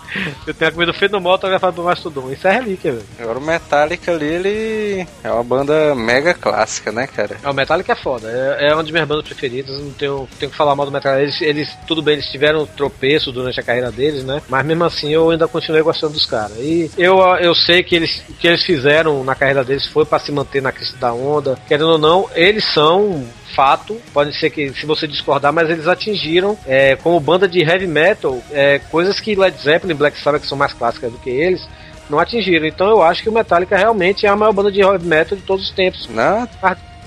eu 0.46 0.54
tenho 0.54 0.70
a 0.70 0.72
camisa 0.72 0.92
do 0.92 0.98
Fenomor 0.98 1.34
autografada 1.34 1.74
do 1.74 1.84
Mastodon. 1.84 2.32
Isso 2.32 2.48
é 2.48 2.52
relíquia, 2.52 2.94
velho. 2.94 3.06
Agora 3.20 3.40
o 3.40 3.42
Metallica 3.42 4.12
ali, 4.12 4.26
ele 4.26 5.08
é 5.24 5.32
uma 5.32 5.44
banda 5.44 5.96
mega 5.96 6.34
clássica, 6.34 6.92
né, 6.92 7.08
cara? 7.08 7.38
É, 7.44 7.50
o 7.50 7.54
Metallica 7.54 7.94
é 7.94 7.96
foda, 7.96 8.30
é, 8.30 8.68
é 8.70 8.74
uma 8.74 8.84
das 8.84 8.92
minhas 8.92 9.08
bandas 9.08 9.26
preferidas, 9.26 9.80
não 9.80 9.92
tenho, 9.92 10.28
tenho 10.40 10.52
que 10.52 10.58
falar 10.58 10.76
mal 10.76 10.86
do 10.86 10.92
Metallica. 10.92 11.24
Eles, 11.24 11.42
eles, 11.42 11.78
tudo 11.88 12.02
bem, 12.02 12.16
eles 12.16 12.28
tiveram 12.28 12.66
tropeço 12.66 13.32
durante 13.32 13.60
a 13.60 13.64
carreira 13.64 13.92
deles, 13.92 14.24
né? 14.24 14.42
Mas 14.48 14.66
mesmo 14.66 14.84
assim 14.84 15.12
eu 15.12 15.30
ainda 15.30 15.48
continuei 15.48 15.82
gostando 15.82 16.14
dos 16.14 16.26
caras. 16.26 16.58
E 16.58 16.90
eu, 16.98 17.20
eu 17.38 17.56
sei 17.56 17.84
que 17.84 17.96
eles, 17.96 18.24
o 18.30 18.34
que 18.34 18.48
eles 18.48 18.64
fizeram 18.64 19.24
na 19.24 19.36
carreira 19.36 19.64
deles 19.64 19.88
foi 19.88 20.06
para 20.06 20.20
se 20.20 20.32
manter 20.32 20.62
na 20.62 20.72
crista 20.72 20.98
da 20.98 21.14
onda. 21.14 21.58
Querendo 21.68 21.92
ou 21.92 21.98
não, 21.98 22.30
eles 22.36 22.64
são 22.66 23.26
fato, 23.56 24.00
pode 24.14 24.38
ser 24.38 24.50
que 24.50 24.70
se 24.74 24.86
você 24.86 25.08
discordar, 25.08 25.54
mas 25.54 25.70
eles 25.70 25.88
atingiram 25.88 26.58
é, 26.68 26.96
como 26.98 27.20
banda 27.20 27.48
de 27.48 27.60
heavy 27.64 27.88
metal 27.88 28.42
é, 28.52 28.80
coisas 28.92 29.20
que 29.20 29.36
Led 29.36 29.58
Zeppelin 29.58 29.94
e 29.94 29.98
Black 29.98 30.20
Sabbath 30.20 30.42
que 30.42 30.48
são 30.48 30.58
mais 30.58 30.74
clássicas 30.74 31.12
do 31.12 31.18
que 31.18 31.30
eles 31.30 31.68
não 32.10 32.20
atingiram. 32.20 32.68
Então 32.68 32.88
eu 32.88 33.02
acho 33.02 33.24
que 33.24 33.30
o 33.30 33.32
Metallica 33.32 33.78
realmente 33.78 34.26
é 34.26 34.30
a 34.30 34.36
maior 34.36 34.54
banda 34.54 34.72
de 34.72 34.82
heavy 34.82 35.06
metal 35.06 35.38
de 35.38 35.44
todos 35.44 35.66
os 35.66 35.72
tempos. 35.72 36.08
Não, 36.10 36.48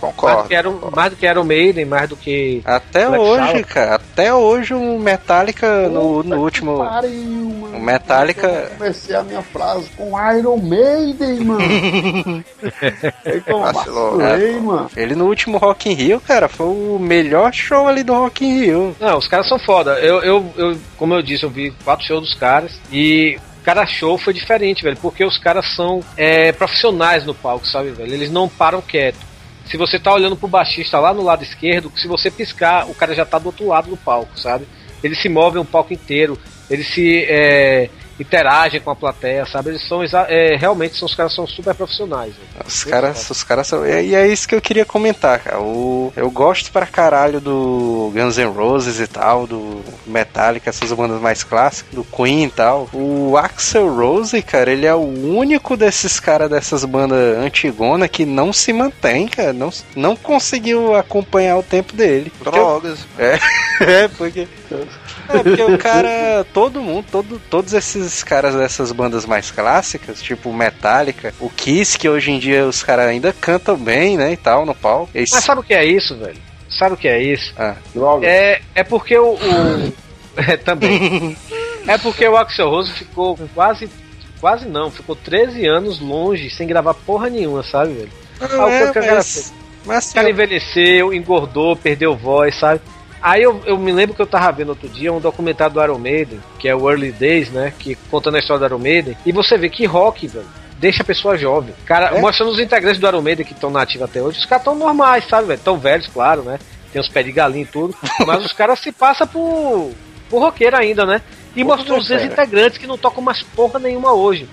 Mais, 0.01 0.15
mais, 0.15 0.15
do 0.15 0.16
Concordo. 0.16 0.49
que 0.49 0.55
era, 0.55 0.69
o- 0.70 0.91
mais 0.95 1.11
do 1.11 1.16
que 1.16 1.27
Iron 1.27 1.45
Maiden, 1.45 1.85
mais 1.85 2.09
do 2.09 2.16
que. 2.16 2.62
até 2.65 3.07
Black 3.07 3.23
hoje, 3.23 3.65
cara. 3.65 3.95
Até 3.97 4.33
hoje 4.35 4.75
o 4.75 4.99
Metallica 4.99 5.89
no, 5.89 6.23
no 6.23 6.37
último. 6.43 6.79
Pariu, 6.79 7.11
mano. 7.61 7.77
O 7.77 7.81
Metallica- 7.81 8.47
Eu 8.49 8.70
comecei 8.79 9.15
a 9.16 9.23
minha 9.23 9.43
frase 9.43 9.89
com 9.97 10.12
Iron 10.35 10.57
Maiden, 10.59 11.41
mano. 11.45 12.45
Vacilou. 13.73 14.19
vacilei, 14.19 14.61
mano. 14.61 14.91
Ele 14.97 15.15
no 15.15 15.27
último 15.27 15.59
Rock 15.59 15.89
in 15.91 15.95
Rio, 15.95 16.20
cara, 16.20 16.49
foi 16.49 16.66
o 16.66 16.99
melhor 17.01 17.53
show 17.53 17.87
ali 17.89 18.03
do 18.03 18.12
Rock 18.15 18.45
in 18.45 18.61
Rio. 18.61 18.97
Não, 19.01 19.19
os 19.19 19.29
caras 19.29 19.49
são 19.49 19.59
foda. 19.59 19.99
Eu, 20.01 20.20
eu, 20.23 20.53
eu, 20.57 20.79
como 20.97 21.15
eu 21.15 21.23
disse, 21.23 21.45
eu 21.45 21.51
vi 21.51 21.70
quatro 21.85 22.07
shows 22.07 22.23
dos 22.23 22.35
caras 22.35 22.79
e 22.93 23.39
cada 23.65 23.85
show 23.87 24.16
foi 24.16 24.33
diferente, 24.33 24.83
velho, 24.83 24.97
porque 24.97 25.25
os 25.25 25.37
caras 25.39 25.66
são 25.75 26.01
é, 26.16 26.53
profissionais 26.53 27.25
no 27.27 27.35
palco, 27.35 27.66
sabe, 27.66 27.91
velho? 27.91 28.12
Eles 28.15 28.31
não 28.31 28.49
param 28.49 28.81
quieto. 28.81 29.19
Se 29.70 29.77
você 29.77 29.99
tá 29.99 30.12
olhando 30.12 30.36
pro 30.36 30.49
baixista 30.49 30.99
lá 30.99 31.12
no 31.12 31.23
lado 31.23 31.43
esquerdo, 31.43 31.93
se 31.95 32.09
você 32.09 32.31
piscar, 32.31 32.89
o 32.89 32.95
cara 32.95 33.15
já 33.15 33.27
tá 33.27 33.39
do 33.39 33.47
outro 33.47 33.66
lado 33.66 33.90
do 33.90 33.97
palco, 33.97 34.39
sabe? 34.39 34.66
Eles 35.03 35.20
se 35.20 35.28
movem 35.28 35.61
o 35.61 35.65
palco 35.65 35.93
inteiro, 35.93 36.39
eles 36.70 36.89
se 36.89 37.24
é, 37.28 37.90
interagem 38.19 38.81
com 38.81 38.90
a 38.90 38.97
plateia, 38.97 39.47
sabe? 39.47 39.70
Eles 39.70 39.86
são 39.86 40.03
é, 40.03 40.57
realmente 40.57 40.97
são 40.97 41.07
os 41.07 41.15
caras 41.15 41.35
são 41.35 41.47
super 41.47 41.74
profissionais. 41.74 42.35
velho. 42.35 42.66
Os 42.66 42.85
caras, 42.85 43.31
os 43.31 43.43
caras 43.43 43.66
são. 43.66 43.86
E 43.86 44.15
é 44.15 44.27
isso 44.27 44.49
que 44.49 44.55
eu 44.55 44.61
queria 44.61 44.85
comentar, 44.85 45.39
cara. 45.40 45.61
O, 45.61 46.12
eu 46.16 46.31
gosto 46.31 46.73
pra 46.73 46.86
caralho 46.86 47.40
do 47.40 48.11
Guns 48.15 48.36
N' 48.39 48.53
Roses 48.53 49.01
e 49.01 49.07
tal, 49.07 49.47
do 49.47 49.82
Metallica, 50.07 50.70
essas 50.70 50.93
bandas 50.93 51.20
mais 51.20 51.45
clássicas, 51.45 51.95
do 51.95 52.05
Queen 52.05 52.45
e 52.45 52.51
tal. 52.51 52.89
O 52.93 53.36
Axel 53.36 53.95
Rose, 53.95 54.43
cara, 54.43 54.73
ele 54.73 54.86
é 54.86 54.95
o 54.95 54.99
único 54.99 55.77
desses 55.77 56.19
caras 56.19 56.51
dessas 56.51 56.85
bandas 56.85 57.39
antigona 57.39 58.09
que 58.09 58.24
não 58.24 58.53
se 58.53 58.73
mantém, 58.73 59.28
cara. 59.28 59.53
Não, 59.53 59.70
não 59.95 60.16
conseguiu 60.16 60.95
acompanhar 60.95 61.57
o 61.57 61.62
tempo 61.62 61.95
dele. 61.95 62.32
Drogas. 62.40 63.07
é, 63.19 64.09
porque. 64.16 64.49
É, 65.29 65.43
porque 65.43 65.63
o 65.63 65.79
cara, 65.79 66.47
todo 66.55 66.81
mundo, 66.81 67.05
todo, 67.11 67.41
todos 67.51 67.73
esses 67.75 68.23
caras 68.23 68.55
dessas 68.55 68.93
bandas 68.93 69.27
mais 69.27 69.51
clássicas, 69.51 70.23
tipo 70.23 70.53
Metallica, 70.53 71.35
o 71.39 71.51
Kiss, 71.51 71.99
que 71.99 72.09
hoje 72.09 72.31
em 72.31 72.39
dia 72.39 72.67
os 72.67 72.83
caras 72.83 73.07
ainda 73.07 73.33
cantam 73.33 73.77
bem, 73.77 74.17
né, 74.17 74.33
e 74.33 74.37
tal, 74.37 74.65
no 74.65 74.75
palco. 74.75 75.11
Eles, 75.15 75.31
Mas 75.31 75.45
sabe 75.45 75.61
o 75.61 75.65
que 75.65 75.75
é 75.75 75.85
isso, 75.85 76.17
velho? 76.17 76.39
Sabe 76.69 76.95
o 76.95 76.97
que 76.97 77.09
é 77.09 77.23
isso? 77.23 77.53
Ah. 77.57 77.77
É, 78.23 78.61
é 78.75 78.85
porque 78.85 79.17
o. 79.17 79.35
o- 79.35 79.93
é, 80.37 80.57
também. 80.57 81.37
É 81.87 81.97
porque 81.97 82.29
o 82.29 82.37
Axel 82.37 82.69
Rose 82.69 82.93
ficou 82.93 83.35
quase. 83.55 83.89
Quase 84.41 84.69
não, 84.69 84.91
ficou 84.91 85.17
13 85.17 85.67
anos 85.67 85.99
longe, 86.01 86.51
sem 86.51 86.67
gravar 86.67 86.93
porra 86.93 87.31
nenhuma, 87.31 87.63
sabe, 87.63 87.95
velho? 87.95 88.11
Ah, 88.39 88.67
o 88.67 88.69
é, 88.69 88.85
que 88.85 88.91
o 88.91 88.93
cara 88.95 89.15
mas, 89.15 89.55
mas 89.87 89.97
O 89.97 89.99
assim, 89.99 90.15
cara 90.15 90.31
envelheceu, 90.31 91.15
engordou, 91.15 91.75
perdeu 91.75 92.15
voz, 92.15 92.55
sabe? 92.57 92.83
Aí 93.20 93.43
eu, 93.43 93.61
eu 93.66 93.77
me 93.77 93.93
lembro 93.93 94.15
que 94.15 94.23
eu 94.23 94.27
tava 94.27 94.51
vendo 94.53 94.70
outro 94.70 94.89
dia 94.89 95.12
um 95.12 95.20
documentário 95.20 95.74
do 95.74 95.82
Iron 95.82 95.99
Maiden, 95.99 96.40
que 96.59 96.69
é 96.69 96.74
o 96.74 96.89
Early 96.89 97.12
Days, 97.12 97.51
né? 97.51 97.73
Que 97.78 97.95
contando 98.11 98.36
a 98.36 98.39
história 98.39 98.61
do 98.61 98.66
Iron 98.66 98.78
Maiden. 98.82 99.16
E 99.27 99.32
você 99.32 99.57
vê 99.59 99.69
que 99.69 99.85
rock, 99.86 100.27
velho, 100.28 100.47
deixa 100.78 101.03
a 101.03 101.07
pessoa 101.07 101.36
jovem. 101.36 101.74
Cara, 101.85 102.16
É? 102.16 102.20
mostrando 102.20 102.53
os 102.53 102.61
integrantes 102.61 103.01
do 103.01 103.07
Iron 103.07 103.23
Maiden 103.23 103.45
que 103.45 103.53
estão 103.53 103.70
na 103.70 103.82
ativa 103.82 104.05
até 104.05 104.23
hoje, 104.23 104.39
os 104.39 104.47
caras 104.47 104.65
tão 104.65 104.74
normais, 104.74 105.27
sabe, 105.27 105.49
velho? 105.49 105.61
Tão 105.65 105.78
velhos, 105.78 106.07
claro, 106.07 106.43
né? 106.43 106.59
Tem 106.93 107.01
os 107.03 107.09
pés 107.09 107.27
de 107.27 107.32
galinha 107.32 107.65
e 107.65 107.66
tudo. 107.66 107.95
Mas 108.27 108.45
os 108.45 108.53
caras 108.53 108.78
se 108.78 108.93
passam 108.93 109.27
por, 109.27 109.93
por 110.31 110.40
roqueiro 110.40 110.77
ainda, 110.77 111.05
né? 111.05 111.20
E 111.57 111.65
mostrou 111.65 111.99
os 111.99 112.09
cara. 112.09 112.20
ex-integrantes 112.20 112.78
que 112.78 112.86
não 112.86 112.97
tocam 112.97 113.23
mais 113.23 113.43
porra 113.43 113.78
nenhuma 113.81 114.12
hoje. 114.12 114.49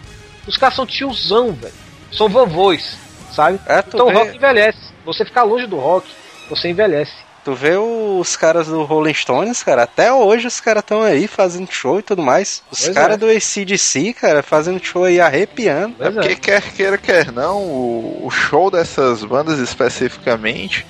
Os 0.48 0.58
caras 0.58 0.76
são 0.76 0.86
tiozão, 0.86 1.52
velho. 1.54 1.74
São 2.12 2.28
vovôs, 2.28 2.98
sabe? 3.32 3.60
É, 3.68 3.84
então 3.88 4.08
o 4.08 4.12
rock 4.14 4.36
envelhece. 4.36 4.80
Você 5.06 5.24
ficar 5.24 5.44
longe 5.44 5.68
do 5.68 5.78
rock, 5.78 6.08
você 6.50 6.70
envelhece. 6.70 7.14
Tu 7.46 7.54
vê 7.54 7.78
os 7.78 8.36
caras 8.36 8.68
do 8.68 8.84
Rolling 8.84 9.14
Stones, 9.14 9.62
cara, 9.62 9.84
até 9.84 10.12
hoje 10.12 10.48
os 10.48 10.60
caras 10.60 10.82
estão 10.82 11.04
aí 11.04 11.28
fazendo 11.28 11.72
show 11.72 12.00
e 12.00 12.02
tudo 12.02 12.24
mais. 12.24 12.64
Os 12.72 12.90
caras 12.90 13.14
é. 13.14 13.18
do 13.18 13.30
ACDC, 13.30 14.14
cara, 14.14 14.42
fazendo 14.42 14.84
show 14.84 15.04
aí 15.04 15.22
arrepiando. 15.22 15.96
É 16.00 16.10
porque 16.10 16.36
quer 16.36 16.62
queira, 16.74 16.98
quer 16.98 17.32
não, 17.32 17.62
o, 17.62 18.26
o 18.26 18.32
show 18.32 18.72
dessas 18.72 19.24
bandas 19.24 19.60
especificamente 19.60 20.86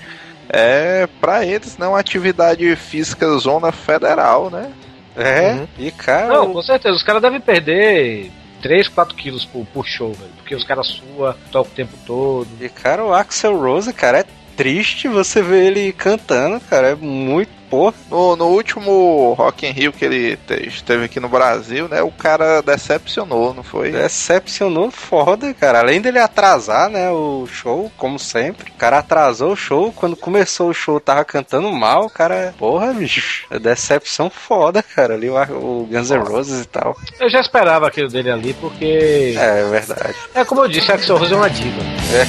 é 0.47 1.09
pra 1.19 1.45
eles 1.45 1.77
não 1.77 1.93
atividade 1.93 2.73
física 2.77 3.27
zona 3.37 3.73
federal, 3.73 4.49
né? 4.49 4.71
É, 5.17 5.53
Uhum. 5.53 5.67
e 5.77 5.91
cara, 5.91 6.27
Não, 6.27 6.53
com 6.53 6.61
certeza. 6.61 6.95
Os 6.95 7.03
caras 7.03 7.21
devem 7.21 7.39
perder 7.39 8.31
3, 8.61 8.87
4 8.89 9.15
quilos 9.15 9.45
por, 9.45 9.65
por 9.67 9.85
show, 9.85 10.13
velho. 10.13 10.31
Porque 10.37 10.55
os 10.55 10.63
caras 10.63 10.87
sua, 10.87 11.37
tocam 11.51 11.71
o 11.71 11.75
tempo 11.75 11.93
todo. 12.05 12.47
E 12.59 12.69
cara, 12.69 13.03
o 13.03 13.13
Axel 13.13 13.57
Rose, 13.57 13.93
cara, 13.93 14.19
é 14.19 14.25
triste 14.55 15.07
você 15.07 15.41
ver 15.41 15.65
ele 15.65 15.91
cantando, 15.93 16.59
cara. 16.61 16.89
É 16.89 16.95
muito 16.95 17.49
porra. 17.69 17.95
No, 18.11 18.35
no 18.35 18.45
último 18.45 19.33
Rock 19.33 19.65
in 19.65 19.71
Rio 19.71 19.91
que 19.91 20.05
ele 20.05 20.37
te- 20.37 20.67
esteve 20.67 21.05
aqui 21.05 21.19
no 21.19 21.27
Brasil, 21.27 21.87
né? 21.89 22.01
O 22.03 22.11
cara 22.11 22.61
decepcionou, 22.61 23.53
não 23.55 23.63
foi? 23.63 23.91
Decepcionou 23.91 24.91
foda, 24.91 25.51
cara. 25.53 25.79
Além 25.79 25.99
dele 25.99 26.19
atrasar, 26.19 26.89
né, 26.89 27.09
o 27.09 27.47
show, 27.51 27.91
como 27.97 28.19
sempre. 28.19 28.71
O 28.71 28.75
cara 28.75 28.99
atrasou 28.99 29.53
o 29.53 29.55
show. 29.55 29.91
Quando 29.93 30.15
começou 30.15 30.69
o 30.69 30.73
show, 30.73 30.99
tava 30.99 31.25
cantando 31.25 31.71
mal. 31.71 32.05
O 32.05 32.09
cara, 32.09 32.53
porra, 32.57 32.93
bicho. 32.93 33.45
É 33.49 33.57
decepção 33.57 34.29
foda, 34.29 34.83
cara. 34.83 35.15
Ali 35.15 35.29
o, 35.29 35.35
o 35.35 35.87
Guns 35.91 36.11
N' 36.11 36.19
Roses 36.19 36.61
e 36.61 36.67
tal. 36.67 36.95
Eu 37.19 37.29
já 37.29 37.41
esperava 37.41 37.87
aquilo 37.87 38.09
dele 38.09 38.29
ali, 38.31 38.53
porque. 38.53 39.33
É, 39.37 39.61
é 39.61 39.69
verdade. 39.69 40.15
É 40.35 40.45
como 40.45 40.61
eu 40.61 40.67
disse, 40.67 40.91
Axel 40.91 41.17
Rose 41.17 41.33
é 41.33 41.35
uma 41.35 41.49
diva. 41.49 41.81
Manel, 41.81 42.25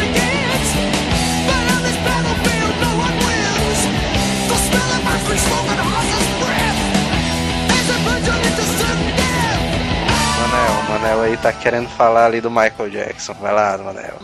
aí 11.34 11.36
tá 11.36 11.52
querendo 11.52 11.88
falar 11.88 12.26
ali 12.26 12.40
do 12.40 12.50
Michael 12.50 12.90
Jackson. 12.90 13.34
Vai 13.34 13.52
lá, 13.52 13.76
Manel. 13.76 14.18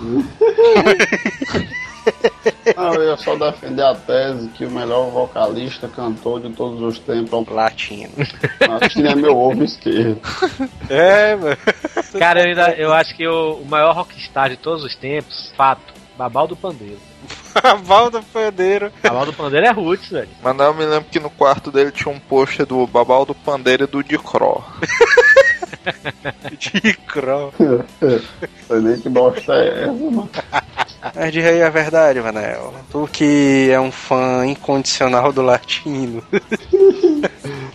Não, 2.77 2.95
eu 2.95 3.05
ia 3.05 3.17
só 3.17 3.35
defender 3.37 3.83
a 3.83 3.95
tese 3.95 4.49
que 4.49 4.65
o 4.65 4.71
melhor 4.71 5.11
vocalista, 5.11 5.89
cantor 5.89 6.41
de 6.41 6.51
todos 6.51 6.81
os 6.81 6.99
tempos 7.01 7.33
é 7.33 7.37
o 7.37 7.55
Latino. 7.55 8.13
Latino 8.61 9.09
é 9.09 9.15
meu 9.15 9.37
ovo 9.37 9.65
esquerdo. 9.65 10.21
É, 10.89 11.37
mano. 11.37 11.57
Cara, 12.19 12.41
eu, 12.41 12.49
ainda, 12.49 12.71
eu 12.73 12.93
acho 12.93 13.17
que 13.17 13.27
o, 13.27 13.55
o 13.55 13.65
maior 13.65 13.95
rockstar 13.95 14.51
de 14.51 14.57
todos 14.57 14.83
os 14.83 14.97
tempos, 14.97 15.53
fato, 15.57 15.95
Babal 16.17 16.49
do 16.49 16.57
Pandeiro. 16.57 16.99
Babal 17.63 18.11
do 18.11 18.23
Pandeiro. 18.23 18.93
Babal 19.03 19.27
do 19.27 19.33
Pandeiro 19.33 19.67
é 19.67 19.71
roots, 19.71 20.11
velho. 20.11 20.29
Mas 20.43 20.57
não, 20.57 20.67
eu 20.67 20.75
me 20.75 20.85
lembro 20.85 21.09
que 21.09 21.21
no 21.21 21.31
quarto 21.31 21.71
dele 21.71 21.93
tinha 21.93 22.13
um 22.13 22.19
pôster 22.19 22.67
do 22.67 22.87
Babal 22.87 23.25
do 23.25 23.35
Pandeiro 23.35 23.85
e 23.85 23.87
do 23.87 24.03
Dicró. 24.03 24.63
De 26.59 26.95
Crow. 27.07 27.53
Sei 28.67 28.81
nem 28.81 29.01
que 29.01 29.09
bosta 29.09 29.53
é 29.55 29.85
essa, 29.85 29.93
mano. 29.93 30.31
Mas 31.15 31.33
de 31.33 31.41
rei 31.41 31.61
é 31.61 31.71
verdade, 31.71 32.21
Manel. 32.21 32.75
Tu 32.91 33.09
que 33.13 33.71
é 33.71 33.81
um 33.81 33.91
fã 33.91 34.47
incondicional 34.47 35.33
do 35.33 35.43
latino. 35.43 36.23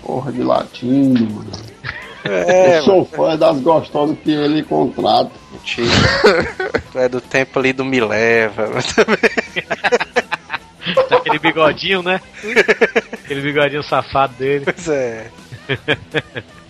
Porra 0.04 0.32
de 0.32 0.44
latino, 0.44 1.30
mano. 1.32 1.52
É, 2.28 2.80
eu 2.80 2.84
sou 2.84 3.06
fã 3.06 3.38
das 3.38 3.60
gostosas 3.60 4.18
que 4.24 4.32
ele 4.32 4.64
contrata. 4.64 5.30
mentira. 5.52 5.92
Tu 6.92 7.00
é 7.00 7.08
do 7.08 7.22
tempo 7.22 7.60
ali 7.60 7.72
do 7.72 7.86
Me 7.86 8.00
Leva. 8.00 8.70
Aquele 11.12 11.40
bigodinho, 11.40 12.02
né? 12.04 12.20
Aquele 13.14 13.42
bigodinho 13.42 13.84
safado 13.84 14.34
dele. 14.36 14.66
Pois 14.66 14.88
é. 14.88 15.28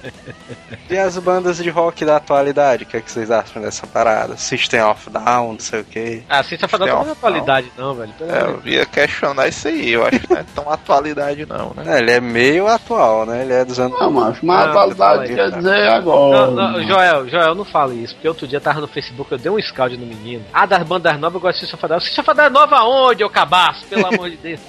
E 0.90 0.98
as 0.98 1.18
bandas 1.18 1.58
de 1.58 1.70
rock 1.70 2.06
da 2.06 2.18
atualidade, 2.18 2.84
o 2.84 2.86
que, 2.86 2.98
é 2.98 3.02
que 3.02 3.12
vocês 3.12 3.32
acham 3.32 3.60
dessa 3.62 3.88
parada? 3.88 4.38
System 4.38 4.84
of 4.84 5.10
Down, 5.10 5.54
não 5.54 5.60
sei 5.60 5.82
o 5.82 5.84
que. 5.84 6.24
Ah, 6.30 6.44
sem 6.44 6.60
safadão 6.60 6.88
não 6.88 7.10
é 7.10 7.12
atualidade, 7.12 7.72
não, 7.76 7.96
velho. 7.96 8.14
É, 8.22 8.42
eu 8.44 8.62
ia 8.64 8.86
questionar 8.86 9.48
isso 9.48 9.68
aí, 9.68 9.94
eu 9.94 10.06
acho 10.06 10.20
que 10.20 10.30
não 10.30 10.38
é 10.38 10.46
tão 10.54 10.72
atualidade 10.72 11.46
não, 11.48 11.74
né? 11.76 11.96
É, 11.96 12.00
ele 12.00 12.12
é 12.12 12.22
meio 12.22 12.68
atual, 12.68 13.26
né? 13.26 13.42
Ele 13.42 13.54
é 13.54 13.66
dos 13.66 13.80
anos. 13.80 14.00
Não, 14.00 14.12
macho, 14.12 14.46
mas 14.46 14.60
Não, 14.60 14.70
atualidade 14.70 15.34
quer 15.34 15.52
dizer 15.52 15.88
agora. 15.90 16.52
Não, 16.52 16.72
não. 16.72 16.84
Joel, 16.84 17.30
Joel, 17.30 17.56
não 17.56 17.66
fale 17.66 18.04
isso, 18.04 18.14
porque 18.14 18.28
outro 18.28 18.48
dia 18.48 18.58
eu 18.58 18.62
tava 18.62 18.80
no 18.80 18.88
Facebook, 18.88 19.32
eu 19.32 19.38
dei 19.40 19.52
um 19.52 19.60
scout 19.60 19.98
no 19.98 20.06
menino. 20.06 20.46
Ah, 20.54 20.68
das 20.68 20.84
bandas 20.84 21.20
novas 21.20 21.36
eu 21.36 21.42
gosto 21.42 21.56
de 21.56 21.62
System 21.62 21.78
of 21.80 21.88
Down. 21.88 22.00
System 22.00 22.22
of 22.22 22.34
Down 22.36 22.46
é 22.46 22.50
nova 22.50 22.76
aonde, 22.78 23.24
ô 23.24 23.30
cabaço? 23.30 23.86
Pelo 23.88 24.06
amor 24.06 24.30
de 24.30 24.38
Deus. 24.38 24.60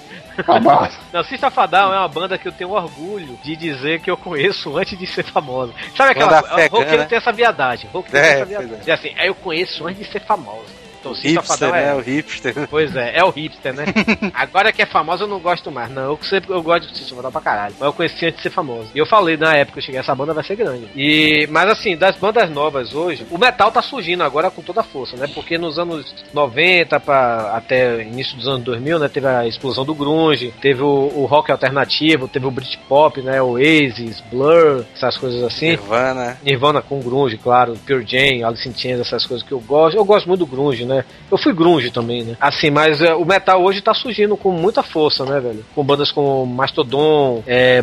Não, 1.13 1.25
System 1.25 1.49
of 1.49 1.61
a 1.61 1.67
Down 1.67 1.95
é 1.95 1.99
uma 1.99 2.09
banda 2.09 2.39
que 2.39 2.47
eu 2.49 2.53
tenho 2.53 2.71
orgulho 2.71 3.39
de 3.43 3.57
dizer 3.57 4.01
que 4.01 4.11
eu 4.11 4.17
conheço 4.17 4.77
antes 4.77 4.99
de 4.99 5.07
ser 5.07 5.25
famosa. 5.25 5.73
Sabe 5.97 6.13
aquela 6.13 6.43
Banda? 6.43 6.55
O 6.55 6.79
roqueiro 6.79 6.99
né? 6.99 7.05
tem 7.07 7.19
essa 7.19 7.33
viadagem. 7.33 7.91
O 7.93 7.99
roqueiro 7.99 8.19
É, 8.19 8.33
tem 8.33 8.43
essa 8.43 8.47
viadagem. 8.47 8.79
E 8.87 8.91
assim, 8.91 9.15
aí 9.19 9.29
eu 9.29 9.35
conheço 9.35 9.87
antes 9.87 10.07
de 10.07 10.13
ser 10.13 10.21
famosa. 10.21 10.86
Então, 11.11 11.43
of 11.43 11.51
a 11.51 11.55
Hipster, 11.55 11.73
né? 11.73 11.89
é... 11.89 11.95
O 11.95 12.01
hipster. 12.01 12.69
Pois 12.69 12.97
é, 12.97 13.19
é 13.19 13.25
o 13.25 13.31
hipster, 13.31 13.75
né? 13.75 13.85
Agora 14.35 14.73
que 14.73 14.83
é 14.83 14.87
famosa 14.87 15.25
eu 15.25 15.29
não 15.29 15.39
gosto 15.39 15.71
mais. 15.71 15.91
Não, 15.91 16.03
eu 16.03 16.19
sempre 16.23 16.53
eu 16.53 16.63
gosto 16.63 16.89
de 16.89 16.99
System 16.99 17.19
of 17.19 17.21
a 17.21 17.23
Down 17.23 17.33
pra 17.33 17.41
caralho. 17.41 17.75
Mas 17.79 17.87
eu 17.87 17.93
conheci 17.93 18.27
antes 18.27 18.37
de 18.37 18.43
ser 18.43 18.51
famoso. 18.51 18.89
E 18.95 18.99
eu 18.99 19.07
falei 19.07 19.37
na 19.37 19.55
época 19.55 19.75
que 19.75 19.79
eu 19.81 19.83
cheguei, 19.83 20.01
essa 20.01 20.15
banda 20.15 20.33
vai 20.33 20.45
ser 20.45 20.57
grande. 20.57 20.89
E, 20.95 21.47
mas 21.51 21.71
assim, 21.71 21.97
das 21.97 22.17
bandas 22.17 22.51
novas 22.51 22.95
hoje, 22.95 23.27
o 23.31 23.39
metal 23.39 23.71
tá 23.71 23.83
surgindo 23.83 24.23
agora 24.23 24.51
com 24.51 24.63
toda 24.63 24.81
a 24.81 24.85
força, 24.85 25.17
né? 25.17 25.29
Porque 25.33 25.59
nos 25.59 25.79
anos 25.79 26.15
90 26.33 27.01
pra, 27.01 27.53
até 27.55 28.03
início 28.03 28.37
dos 28.37 28.49
anos 28.49 28.63
2000, 28.65 28.99
né? 28.99 29.09
Teve 29.09 29.27
a 29.27 29.47
explosão 29.47 29.85
do 29.85 29.95
grunge, 29.95 30.53
teve 30.61 30.83
o, 30.83 31.13
o 31.15 31.27
rock 31.27 31.51
alternativo, 31.51 32.29
teve 32.29 32.47
o 32.47 32.51
Britpop, 32.51 33.21
né? 33.23 33.41
O 33.43 33.57
Oasis, 33.57 34.21
Blur, 34.31 34.85
essas 34.95 35.17
coisas 35.17 35.43
assim. 35.43 35.71
Nirvana. 35.71 36.39
Nirvana 36.43 36.83
com 36.83 37.01
grunge, 37.01 37.37
claro, 37.37 37.77
Pure 37.87 38.05
Jam, 38.07 38.47
Alice 38.47 38.69
in 38.69 38.75
Chains, 38.75 39.01
essas 39.01 39.27
coisas 39.27 39.47
que 39.47 39.53
eu 39.53 39.61
gosto. 39.61 39.97
Eu 39.97 40.05
gosto 40.05 40.27
muito 40.27 40.41
do 40.41 40.47
grunge, 40.47 40.85
né? 40.85 40.96
Eu 41.31 41.39
fui 41.39 41.53
grunge 41.53 41.91
também, 41.91 42.23
né? 42.23 42.37
Assim, 42.41 42.71
mas 42.71 43.03
é, 43.03 43.15
o 43.15 43.25
metal 43.25 43.63
hoje 43.63 43.81
tá 43.81 43.93
surgindo 43.93 44.37
com 44.37 44.53
muita 44.53 44.83
força, 44.83 45.25
né, 45.25 45.41
velho? 45.41 45.65
Com 45.75 45.85
bandas 45.85 46.13
como 46.13 46.47
Mastodon, 46.47 47.43
é, 47.47 47.83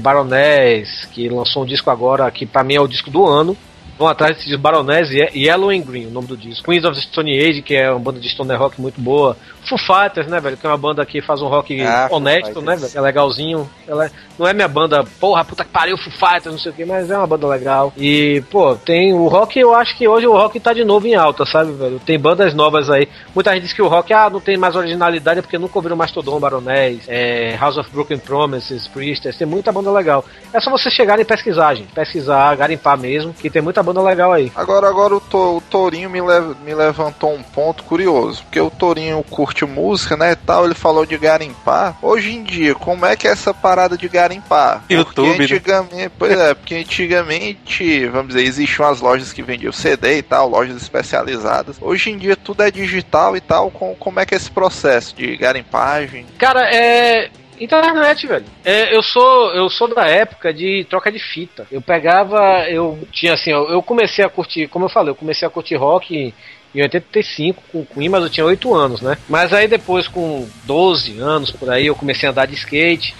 que 1.11 1.30
lançou 1.30 1.64
um 1.64 1.65
disco 1.65 1.90
agora 1.90 2.30
que 2.31 2.45
pra 2.45 2.64
mim 2.64 2.76
é 2.76 2.81
o 2.81 2.88
disco 2.88 3.10
do 3.10 3.26
ano. 3.26 3.57
Vão 4.03 4.09
atrás 4.09 4.35
desse 4.35 4.47
disco 4.49 4.61
Baroness 4.61 5.09
e 5.11 5.45
Yellow 5.45 5.69
and 5.69 5.80
Green, 5.80 6.07
o 6.07 6.11
nome 6.11 6.27
do 6.27 6.35
disco. 6.35 6.65
Queens 6.69 6.84
of 6.84 6.93
the 6.93 7.01
Stone 7.07 7.31
Age, 7.39 7.61
que 7.61 7.73
é 7.73 7.89
uma 7.89 7.99
banda 8.01 8.19
de 8.19 8.27
stoner 8.27 8.59
rock 8.59 8.81
muito 8.81 8.99
boa. 8.99 9.38
Foo 9.65 9.77
Fighters, 9.77 10.27
né, 10.27 10.41
velho? 10.41 10.57
Que 10.57 10.65
é 10.67 10.69
uma 10.69 10.77
banda 10.77 11.05
que 11.05 11.21
faz 11.21 11.41
um 11.41 11.47
rock 11.47 11.81
Ah, 11.81 12.09
honesto, 12.11 12.61
né, 12.61 12.75
velho? 12.75 12.91
É 12.93 12.99
legalzinho. 12.99 13.69
Ela 13.88 14.07
é- 14.07 14.11
não 14.38 14.45
é 14.45 14.51
minha 14.51 14.67
banda, 14.67 15.05
porra, 15.21 15.45
puta 15.45 15.63
que 15.63 15.69
pariu, 15.71 15.97
Foo 15.97 16.11
Fighters, 16.11 16.47
não 16.53 16.57
sei 16.59 16.73
o 16.73 16.75
que, 16.75 16.84
mas 16.84 17.09
é 17.09 17.17
uma 17.17 17.25
banda 17.25 17.47
legal. 17.47 17.93
E, 17.95 18.43
pô, 18.51 18.75
tem 18.75 19.13
o 19.13 19.30
rock, 19.30 19.57
eu 19.57 19.73
acho 19.73 19.97
que 19.97 20.05
hoje 20.05 20.27
o 20.27 20.34
rock 20.34 20.59
tá 20.59 20.73
de 20.73 20.84
novo 20.84 21.07
em 21.07 21.15
alta, 21.15 21.45
sabe, 21.45 21.71
velho? 21.71 21.97
Tem 22.05 22.19
bandas 22.19 22.53
novas 22.53 22.89
aí. 22.89 23.07
Muita 23.34 23.53
gente 23.53 23.63
diz 23.63 23.71
que 23.71 23.81
o 23.81 23.88
rock, 23.88 24.11
ah, 24.11 24.30
não 24.30 24.41
tem 24.41 24.57
mais 24.57 24.75
originalidade 24.75 25.39
é 25.39 25.41
porque 25.41 25.57
nunca 25.57 25.77
ouviram 25.77 25.95
Mastodon, 25.95 26.41
Baroness, 26.41 27.05
é, 27.07 27.55
House 27.57 27.77
of 27.77 27.89
Broken 27.89 28.17
Promises, 28.17 28.85
Priestess, 28.89 29.38
tem 29.38 29.47
muita 29.47 29.71
banda 29.71 29.89
legal. 29.91 30.25
É 30.53 30.59
só 30.59 30.69
você 30.69 30.91
chegar 30.91 31.17
e 31.21 31.23
pesquisar, 31.23 31.73
gente. 31.75 31.93
Pesquisar, 31.93 32.53
garimpar 32.57 32.97
mesmo, 32.97 33.34
que 33.34 33.49
tem 33.49 33.61
muita 33.61 33.81
banda 33.81 33.93
legal 34.02 34.32
aí. 34.32 34.52
Agora, 34.56 34.88
agora 34.88 35.15
o, 35.15 35.20
To- 35.20 35.57
o 35.57 35.61
Torinho 35.61 36.10
me, 36.10 36.22
lev- 36.22 36.56
me 36.65 36.74
levantou 36.74 37.34
um 37.34 37.44
ponto 37.44 37.84
curioso, 37.84 38.44
porque 38.44 38.60
o 38.60 38.70
Torinho 38.72 39.24
curte 39.30 39.65
música, 39.65 40.15
né, 40.18 40.32
e 40.32 40.36
tal, 40.36 40.65
ele 40.65 40.74
falou 40.74 41.06
de 41.06 41.18
garimpar. 41.18 41.98
Hoje 42.02 42.34
em 42.34 42.44
dia, 42.44 42.74
como 42.76 43.06
é 43.06 43.15
que 43.15 43.28
é 43.28 43.32
essa 43.32 43.53
parada 43.53 43.98
de 43.98 44.07
garimpar? 44.07 44.84
YouTube, 44.90 45.28
né? 45.30 45.36
Porque 45.38 45.53
antigamente, 45.53 46.11
pois 46.18 46.40
é, 46.40 46.53
porque 46.53 46.76
antigamente, 46.76 48.07
vamos 48.07 48.28
dizer, 48.34 48.44
existiam 48.48 48.88
as 48.88 49.02
lojas 49.02 49.34
que 49.34 49.41
vendiam 49.41 49.72
CD 49.72 50.18
e 50.18 50.22
tal, 50.22 50.49
lojas 50.49 50.82
especializadas. 50.82 51.78
Hoje 51.82 52.11
em 52.11 52.18
dia 52.18 52.36
tudo 52.36 52.64
é 52.64 52.72
digital 52.72 53.36
e 53.36 53.41
tal, 53.41 53.70
com, 53.72 53.95
como 53.95 54.20
é 54.20 54.26
que 54.26 54.34
é 54.34 54.38
esse 54.38 54.49
processo 54.52 55.15
de 55.15 55.36
garimpagem? 55.38 56.26
Cara, 56.38 56.61
é. 56.74 57.30
Internet, 57.64 58.27
velho. 58.27 58.45
É, 58.64 58.95
eu 58.95 59.02
sou 59.02 59.53
eu 59.53 59.69
sou 59.69 59.94
da 59.94 60.07
época 60.07 60.53
de 60.53 60.85
troca 60.90 61.11
de 61.11 61.19
fita. 61.19 61.65
Eu 61.72 61.81
pegava, 61.81 62.68
eu 62.69 62.99
tinha 63.11 63.34
assim, 63.34 63.52
eu, 63.52 63.69
eu 63.69 63.81
comecei 63.81 64.23
a 64.23 64.30
curtir, 64.30 64.68
como 64.68 64.85
eu 64.85 64.90
falei, 64.90 65.11
eu 65.11 65.15
comecei 65.15 65.48
a 65.48 65.52
curtir 65.52 65.76
rock 65.76 66.34
em 66.76 66.81
85 66.81 67.64
com 67.72 67.80
o 67.81 67.85
Queen, 67.85 68.10
mas 68.10 68.23
eu 68.23 68.30
tinha 68.30 68.45
8 68.45 68.73
anos, 68.73 69.02
né? 69.02 69.18
Mas 69.30 69.53
aí 69.53 69.68
depois 69.68 70.07
com 70.07 70.48
12 70.65 71.19
anos 71.19 71.52
por 71.52 71.69
aí 71.69 71.88
eu 71.88 71.95
comecei 71.95 72.27
a 72.27 72.31
andar 72.31 72.48
de 72.48 72.56
skate. 72.56 73.15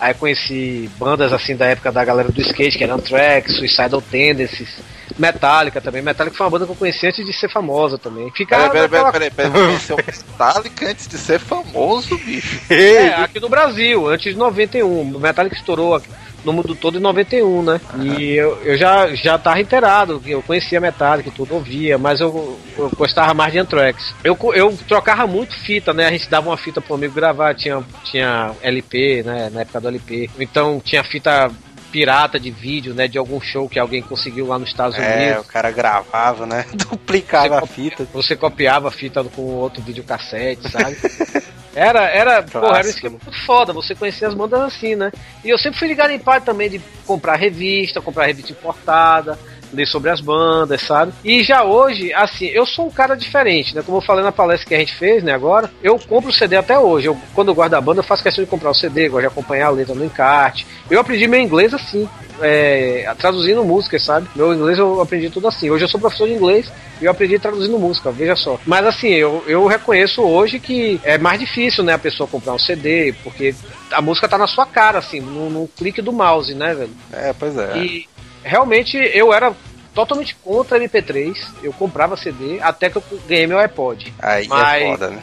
Aí 0.00 0.14
conheci 0.14 0.88
bandas 0.96 1.32
assim 1.32 1.56
da 1.56 1.66
época 1.66 1.90
da 1.90 2.04
galera 2.04 2.30
do 2.30 2.40
skate, 2.40 2.78
que 2.78 2.84
eram 2.84 2.96
Anthrax, 2.96 3.56
Suicidal 3.56 4.00
Tendencies, 4.00 4.78
Metallica 5.18 5.80
também. 5.80 6.00
Metallica 6.02 6.36
foi 6.36 6.46
uma 6.46 6.50
banda 6.50 6.66
que 6.66 6.72
eu 6.72 6.76
conheci 6.76 7.06
antes 7.06 7.24
de 7.24 7.32
ser 7.32 7.50
famosa 7.50 7.98
também. 7.98 8.30
Ficava 8.30 8.70
Peraí, 8.70 8.88
peraí, 8.88 9.12
peraí, 9.12 9.30
peraí, 9.30 9.50
peraí, 9.50 10.06
Metallica 10.06 10.90
antes 10.90 11.08
de 11.08 11.18
ser 11.18 11.40
famoso, 11.40 12.16
bicho. 12.18 12.60
É, 12.70 13.14
aqui 13.14 13.40
no 13.40 13.48
Brasil, 13.48 14.08
antes 14.08 14.32
de 14.32 14.38
91. 14.38 15.00
O 15.16 15.20
Metallica 15.20 15.56
estourou 15.56 15.94
aqui 15.94 16.08
no 16.44 16.52
mundo 16.52 16.74
todo 16.74 16.98
em 16.98 17.00
91, 17.00 17.62
né? 17.62 17.80
E 18.00 18.34
eu, 18.34 18.58
eu 18.62 18.76
já, 18.76 19.14
já 19.14 19.38
tava 19.38 19.60
inteirado, 19.60 20.22
eu 20.26 20.42
conhecia 20.42 20.80
Metallica 20.80 21.28
e 21.28 21.32
tudo, 21.32 21.54
ouvia, 21.54 21.98
mas 21.98 22.20
eu, 22.20 22.58
eu 22.76 22.90
gostava 22.96 23.34
mais 23.34 23.52
de 23.52 23.58
Anthrax. 23.58 24.14
Eu, 24.22 24.38
eu 24.54 24.76
trocava 24.86 25.26
muito 25.26 25.54
fita, 25.60 25.92
né? 25.92 26.06
A 26.06 26.10
gente 26.10 26.30
dava 26.30 26.48
uma 26.48 26.56
fita 26.56 26.80
pro 26.80 26.94
amigo 26.94 27.14
gravar, 27.14 27.54
tinha, 27.54 27.82
tinha 28.04 28.52
LP, 28.62 29.22
né? 29.24 29.50
Na 29.52 29.60
época 29.62 29.80
do 29.80 29.88
LP. 29.88 30.30
Então 30.38 30.80
tinha 30.84 31.02
fita 31.02 31.50
pirata 31.90 32.38
de 32.38 32.50
vídeo, 32.50 32.94
né? 32.94 33.08
De 33.08 33.18
algum 33.18 33.40
show 33.40 33.68
que 33.68 33.78
alguém 33.78 34.02
conseguiu 34.02 34.46
lá 34.46 34.58
nos 34.58 34.68
Estados 34.68 34.98
É, 34.98 35.16
Unidos. 35.26 35.46
o 35.46 35.48
cara 35.48 35.70
gravava, 35.70 36.46
né? 36.46 36.64
Duplicava 36.74 37.58
a 37.58 37.66
fita. 37.66 38.06
Você 38.12 38.36
copiava 38.36 38.88
a 38.88 38.90
fita 38.90 39.22
com 39.24 39.42
outro 39.42 39.82
videocassete, 39.82 40.70
sabe? 40.70 40.96
Era, 41.74 42.08
era, 42.08 42.42
porra, 42.42 42.78
era 42.78 42.86
um 42.88 42.90
esquema 42.90 43.18
muito 43.22 43.46
foda, 43.46 43.72
você 43.72 43.94
conhecia 43.94 44.26
as 44.26 44.34
bandas 44.34 44.60
assim, 44.62 44.96
né? 44.96 45.12
E 45.44 45.48
eu 45.50 45.56
sempre 45.56 45.78
fui 45.78 45.86
ligado 45.86 46.10
em 46.10 46.18
parte 46.18 46.42
também 46.42 46.68
de 46.68 46.80
comprar 47.06 47.36
revista, 47.36 48.00
comprar 48.00 48.26
revista 48.26 48.50
importada. 48.50 49.38
Ler 49.72 49.86
sobre 49.86 50.10
as 50.10 50.20
bandas, 50.20 50.82
sabe? 50.82 51.12
E 51.24 51.42
já 51.42 51.64
hoje, 51.64 52.12
assim, 52.12 52.46
eu 52.46 52.66
sou 52.66 52.86
um 52.86 52.90
cara 52.90 53.16
diferente, 53.16 53.74
né? 53.74 53.82
Como 53.84 53.98
eu 53.98 54.02
falei 54.02 54.24
na 54.24 54.32
palestra 54.32 54.68
que 54.68 54.74
a 54.74 54.78
gente 54.78 54.94
fez, 54.94 55.22
né, 55.22 55.32
agora, 55.32 55.70
eu 55.82 55.98
compro 55.98 56.30
o 56.30 56.32
CD 56.32 56.56
até 56.56 56.78
hoje. 56.78 57.06
Eu, 57.06 57.16
quando 57.34 57.48
eu 57.48 57.54
guardo 57.54 57.74
a 57.74 57.80
banda, 57.80 58.00
eu 58.00 58.04
faço 58.04 58.22
questão 58.22 58.44
de 58.44 58.50
comprar 58.50 58.70
o 58.70 58.74
CD, 58.74 59.08
gosto 59.08 59.22
de 59.22 59.26
acompanhar 59.26 59.66
a 59.66 59.70
letra 59.70 59.94
no 59.94 60.04
encarte. 60.04 60.66
Eu 60.90 61.00
aprendi 61.00 61.26
meu 61.26 61.40
inglês 61.40 61.74
assim, 61.74 62.08
é, 62.40 63.12
traduzindo 63.18 63.64
músicas, 63.64 64.04
sabe? 64.04 64.28
Meu 64.34 64.54
inglês 64.54 64.78
eu 64.78 65.00
aprendi 65.00 65.30
tudo 65.30 65.48
assim. 65.48 65.70
Hoje 65.70 65.84
eu 65.84 65.88
sou 65.88 66.00
professor 66.00 66.26
de 66.26 66.34
inglês 66.34 66.70
e 67.00 67.04
eu 67.04 67.10
aprendi 67.10 67.38
traduzindo 67.38 67.78
música, 67.78 68.10
veja 68.10 68.36
só. 68.36 68.58
Mas 68.66 68.86
assim, 68.86 69.08
eu, 69.08 69.44
eu 69.46 69.66
reconheço 69.66 70.22
hoje 70.22 70.58
que 70.58 71.00
é 71.04 71.18
mais 71.18 71.38
difícil, 71.38 71.84
né, 71.84 71.94
a 71.94 71.98
pessoa 71.98 72.28
comprar 72.28 72.52
um 72.52 72.58
CD, 72.58 73.14
porque 73.22 73.54
a 73.92 74.00
música 74.00 74.28
tá 74.28 74.38
na 74.38 74.46
sua 74.46 74.66
cara, 74.66 74.98
assim, 74.98 75.20
no, 75.20 75.50
no 75.50 75.68
clique 75.68 76.02
do 76.02 76.12
mouse, 76.12 76.54
né, 76.54 76.74
velho? 76.74 76.90
É, 77.12 77.32
pois 77.32 77.56
é. 77.56 77.78
E 77.78 78.08
realmente 78.44 78.96
eu 78.96 79.32
era 79.32 79.52
totalmente 79.94 80.34
contra 80.36 80.78
MP3. 80.78 81.36
Eu 81.62 81.72
comprava 81.72 82.16
CD 82.16 82.58
até 82.60 82.88
que 82.90 82.96
eu 82.96 83.02
ganhei 83.28 83.46
meu 83.46 83.58
iPod. 83.58 84.12
Aí 84.20 84.46
Mas- 84.48 84.82
é 84.82 84.86
foda, 84.86 85.10
né? 85.10 85.22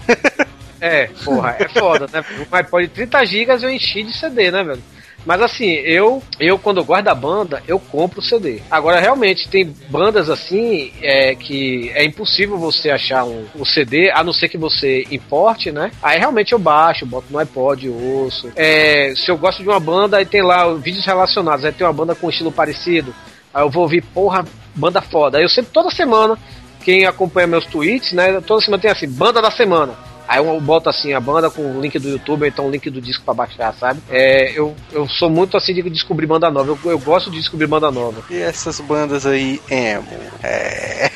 É, 0.82 1.08
porra, 1.24 1.56
é 1.58 1.68
foda, 1.70 2.08
né? 2.12 2.24
Um 2.52 2.56
iPod 2.56 2.88
de 2.88 2.94
30 2.94 3.26
GB 3.26 3.64
eu 3.64 3.70
enchi 3.70 4.04
de 4.04 4.14
CD, 4.18 4.52
né, 4.52 4.64
velho? 4.64 4.84
Mas 5.26 5.42
assim, 5.42 5.66
eu, 5.66 6.22
eu 6.40 6.60
quando 6.60 6.84
guardo 6.84 7.08
a 7.08 7.16
banda, 7.16 7.64
eu 7.68 7.80
compro 7.80 8.20
o 8.20 8.24
CD. 8.24 8.62
Agora, 8.70 9.00
realmente, 9.00 9.50
tem 9.50 9.66
bandas 9.90 10.30
assim 10.30 10.92
é, 11.02 11.34
que 11.36 11.92
é 11.96 12.06
impossível 12.06 12.58
você 12.58 12.92
achar 12.92 13.26
um, 13.26 13.46
um 13.56 13.66
CD, 13.66 14.12
a 14.12 14.24
não 14.24 14.32
ser 14.32 14.50
que 14.50 14.58
você 14.58 15.06
importe, 15.10 15.72
né? 15.72 15.92
Aí 16.02 16.20
realmente 16.20 16.54
eu 16.54 16.60
baixo, 16.60 17.06
boto 17.06 17.28
no 17.32 17.40
iPod, 17.40 17.90
ouço. 17.90 18.52
É, 18.56 19.14
se 19.16 19.30
eu 19.32 19.38
gosto 19.38 19.64
de 19.64 19.70
uma 19.70 19.80
banda, 19.80 20.18
aí 20.18 20.26
tem 20.26 20.44
lá 20.44 20.72
vídeos 20.76 21.06
relacionados, 21.06 21.66
aí 21.66 21.72
tem 21.72 21.88
uma 21.88 21.94
banda 21.94 22.14
com 22.14 22.30
estilo 22.30 22.52
parecido. 22.52 23.14
Aí 23.54 23.64
eu 23.64 23.70
vou 23.70 23.84
ouvir, 23.84 24.02
porra, 24.02 24.46
banda 24.76 25.02
foda. 25.02 25.38
Aí 25.38 25.44
eu 25.44 25.50
sempre, 25.50 25.72
toda 25.72 25.90
semana, 25.90 26.38
quem 26.84 27.06
acompanha 27.06 27.48
meus 27.48 27.66
tweets, 27.66 28.12
né? 28.12 28.40
Toda 28.42 28.62
semana 28.62 28.82
tem 28.82 28.92
assim, 28.92 29.10
banda 29.10 29.42
da 29.42 29.50
semana. 29.50 29.96
Aí 30.28 30.40
eu 30.40 30.60
boto 30.60 30.90
assim 30.90 31.14
a 31.14 31.20
banda 31.20 31.50
com 31.50 31.62
o 31.62 31.82
link 31.82 31.98
do 32.00 32.10
YouTube, 32.10 32.42
ou 32.42 32.48
então 32.48 32.68
o 32.68 32.72
link 32.72 32.90
do 32.90 33.02
disco 33.02 33.24
pra 33.24 33.34
baixar, 33.34 33.74
sabe? 33.74 34.02
É, 34.10 34.52
eu, 34.52 34.76
eu 34.92 35.08
sou 35.08 35.30
muito 35.30 35.56
assim 35.56 35.74
de 35.74 35.90
descobrir 35.90 36.26
banda 36.26 36.50
nova. 36.50 36.72
Eu, 36.72 36.92
eu 36.92 37.00
gosto 37.00 37.30
de 37.30 37.38
descobrir 37.38 37.68
banda 37.68 37.92
nova. 37.92 38.24
E 38.30 38.38
essas 38.38 38.80
bandas 38.80 39.26
aí, 39.26 39.62
emo? 39.70 40.08
É. 40.44 41.12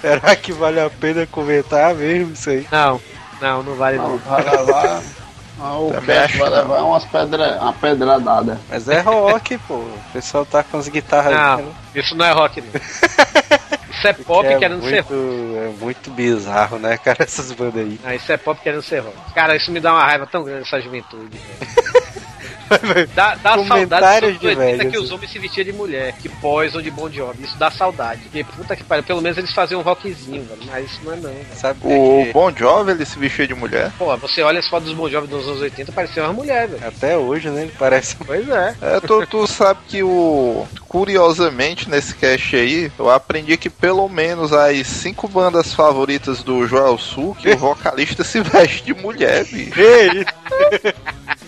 Será 0.00 0.36
que 0.36 0.52
vale 0.52 0.80
a 0.80 0.90
pena 0.90 1.26
comentar 1.26 1.94
mesmo 1.94 2.32
isso 2.32 2.50
aí? 2.50 2.66
Não, 2.70 3.00
não, 3.40 3.62
não 3.62 3.74
vale 3.74 3.96
Não, 3.96 4.10
não. 4.10 4.18
vai 4.18 4.44
levar. 4.44 5.02
ah, 5.60 5.78
O 5.78 5.90
acho 5.90 6.38
vai 6.38 6.50
levar 6.50 6.82
umas 6.82 7.04
pedra, 7.04 7.58
uma 7.60 7.72
pedradada. 7.72 8.60
Mas 8.68 8.88
é 8.88 9.00
rock, 9.00 9.58
pô. 9.58 9.74
O 9.74 10.00
pessoal 10.12 10.44
tá 10.44 10.62
com 10.62 10.78
as 10.78 10.88
guitarras. 10.88 11.34
Não, 11.34 11.56
né? 11.56 11.72
isso 11.94 12.14
não 12.14 12.26
é 12.26 12.32
rock 12.32 12.60
não. 12.60 12.68
Isso 13.96 14.08
é 14.08 14.12
pop 14.12 14.46
é 14.46 14.58
querendo 14.58 14.82
ser 14.82 15.02
muito, 15.04 15.14
rock. 15.14 15.56
É 15.56 15.84
muito 15.84 16.10
bizarro, 16.10 16.78
né, 16.78 16.98
cara, 16.98 17.22
essas 17.22 17.50
bandas 17.52 17.86
aí. 17.86 17.98
Ah, 18.04 18.14
isso 18.14 18.30
é 18.30 18.36
pop 18.36 18.60
querendo 18.60 18.82
ser 18.82 19.00
rock. 19.00 19.16
Cara, 19.34 19.56
isso 19.56 19.72
me 19.72 19.80
dá 19.80 19.92
uma 19.92 20.04
raiva 20.04 20.26
tão 20.26 20.44
grande 20.44 20.62
essa 20.62 20.80
juventude. 20.80 21.38
dá 23.14 23.34
dá 23.36 23.64
saudade 23.64 24.32
dos 24.32 24.40
de 24.40 24.46
anos 24.48 24.58
80 24.58 24.76
velho, 24.78 24.90
que 24.90 24.98
os 24.98 25.04
assim. 25.04 25.14
homens 25.14 25.30
se 25.30 25.38
vestiam 25.38 25.64
de 25.64 25.72
mulher, 25.72 26.12
que 26.14 26.28
Poison 26.28 26.82
de 26.82 26.90
Bon 26.90 27.10
Jovi. 27.10 27.44
Isso 27.44 27.56
dá 27.58 27.70
saudade. 27.70 28.22
Porque 28.22 28.44
puta 28.44 28.76
que 28.76 28.84
pariu, 28.84 29.04
pelo 29.04 29.20
menos 29.22 29.38
eles 29.38 29.52
faziam 29.52 29.80
um 29.80 29.84
rockzinho, 29.84 30.44
velho. 30.44 30.60
Mas 30.66 30.90
isso 30.90 31.00
não 31.04 31.12
é 31.12 31.16
não, 31.16 31.22
velho. 31.30 31.46
Sabe 31.54 31.80
O 31.82 32.24
que 32.26 32.32
Bon 32.32 32.50
Jovi, 32.54 32.90
ele 32.92 33.04
se 33.04 33.18
vestia 33.18 33.46
de 33.46 33.54
mulher. 33.54 33.90
Pô, 33.98 34.16
você 34.16 34.42
olha 34.42 34.58
as 34.58 34.68
fotos 34.68 34.88
dos 34.88 34.96
Bon 34.96 35.08
Jovi 35.08 35.26
dos 35.26 35.46
anos 35.46 35.60
80, 35.60 35.92
parecia 35.92 36.22
uma 36.24 36.32
mulher, 36.32 36.68
velho. 36.68 36.86
até 36.86 37.16
hoje, 37.16 37.48
né, 37.50 37.62
ele 37.62 37.72
parece 37.78 38.16
Pois 38.16 38.48
é. 38.48 38.74
É, 38.80 39.00
tu, 39.00 39.26
tu 39.26 39.46
sabe 39.46 39.80
que 39.88 40.02
o. 40.02 40.66
Curiosamente, 40.88 41.90
nesse 41.90 42.14
cast 42.14 42.56
aí, 42.56 42.90
eu 42.98 43.10
aprendi 43.10 43.56
que 43.56 43.68
pelo 43.68 44.08
menos 44.08 44.52
as 44.52 44.86
cinco 44.86 45.28
bandas 45.28 45.74
favoritas 45.74 46.42
do 46.42 46.66
Joel 46.66 46.96
Sul, 46.98 47.34
que 47.34 47.50
o 47.50 47.56
vocalista 47.58 48.24
se 48.24 48.40
veste 48.40 48.84
de 48.84 48.94
mulher, 48.94 49.44
bicho. 49.44 49.72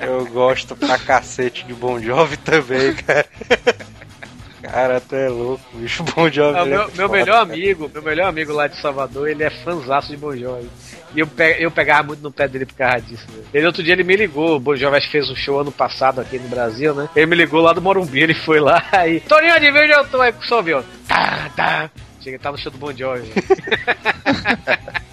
Eu 0.00 0.26
gosto 0.26 0.74
pra 0.76 0.98
cacete 0.98 1.64
de 1.64 1.72
Bon 1.74 1.98
Jovi 2.00 2.36
também, 2.38 2.94
cara. 2.94 3.26
Cara, 4.62 4.96
até 4.96 5.26
é 5.26 5.28
louco, 5.28 5.62
bicho. 5.74 6.02
Bon 6.02 6.28
Jovi. 6.30 6.58
Ah, 6.58 6.62
é 6.62 6.64
meu, 6.64 6.78
meu 6.78 6.90
foda, 6.94 7.08
melhor 7.08 7.26
cara. 7.26 7.42
amigo, 7.42 7.90
meu 7.92 8.02
melhor 8.02 8.28
amigo 8.28 8.52
lá 8.52 8.66
de 8.66 8.80
Salvador, 8.80 9.28
ele 9.28 9.42
é 9.44 9.50
fanzaço 9.50 10.08
de 10.08 10.16
Bon 10.16 10.34
Jovi. 10.36 10.68
E 11.14 11.20
eu, 11.20 11.26
pe- 11.28 11.56
eu 11.60 11.70
pegava 11.70 12.02
muito 12.08 12.22
no 12.22 12.32
pé 12.32 12.48
dele 12.48 12.66
por 12.66 12.74
causa 12.74 13.00
disso. 13.02 13.24
velho. 13.30 13.44
Ele 13.54 13.66
outro 13.66 13.82
dia 13.84 13.92
ele 13.92 14.02
me 14.02 14.16
ligou, 14.16 14.56
o 14.56 14.60
Bon 14.60 14.74
Jovi 14.74 14.96
acho 14.96 15.06
que 15.06 15.12
fez 15.12 15.30
um 15.30 15.36
show 15.36 15.60
ano 15.60 15.70
passado 15.70 16.20
aqui 16.20 16.38
no 16.38 16.48
Brasil, 16.48 16.92
né? 16.94 17.08
Ele 17.14 17.26
me 17.26 17.36
ligou 17.36 17.60
lá 17.60 17.72
do 17.72 17.80
Morumbi, 17.80 18.20
ele 18.20 18.34
foi 18.34 18.58
lá 18.58 18.82
aí. 18.90 19.20
Toninho, 19.20 19.54
adivinha 19.54 19.84
onde 19.84 19.92
eu 19.92 20.04
tô? 20.08 20.20
Aí 20.20 20.34
só 20.48 20.56
ouviu. 20.56 20.78
ó, 20.78 20.82
Tá, 21.06 21.50
tá. 21.54 21.90
Chega, 22.20 22.38
tá 22.38 22.50
no 22.50 22.58
show 22.58 22.72
do 22.72 22.78
Bon 22.78 22.92
Jovi. 22.92 23.30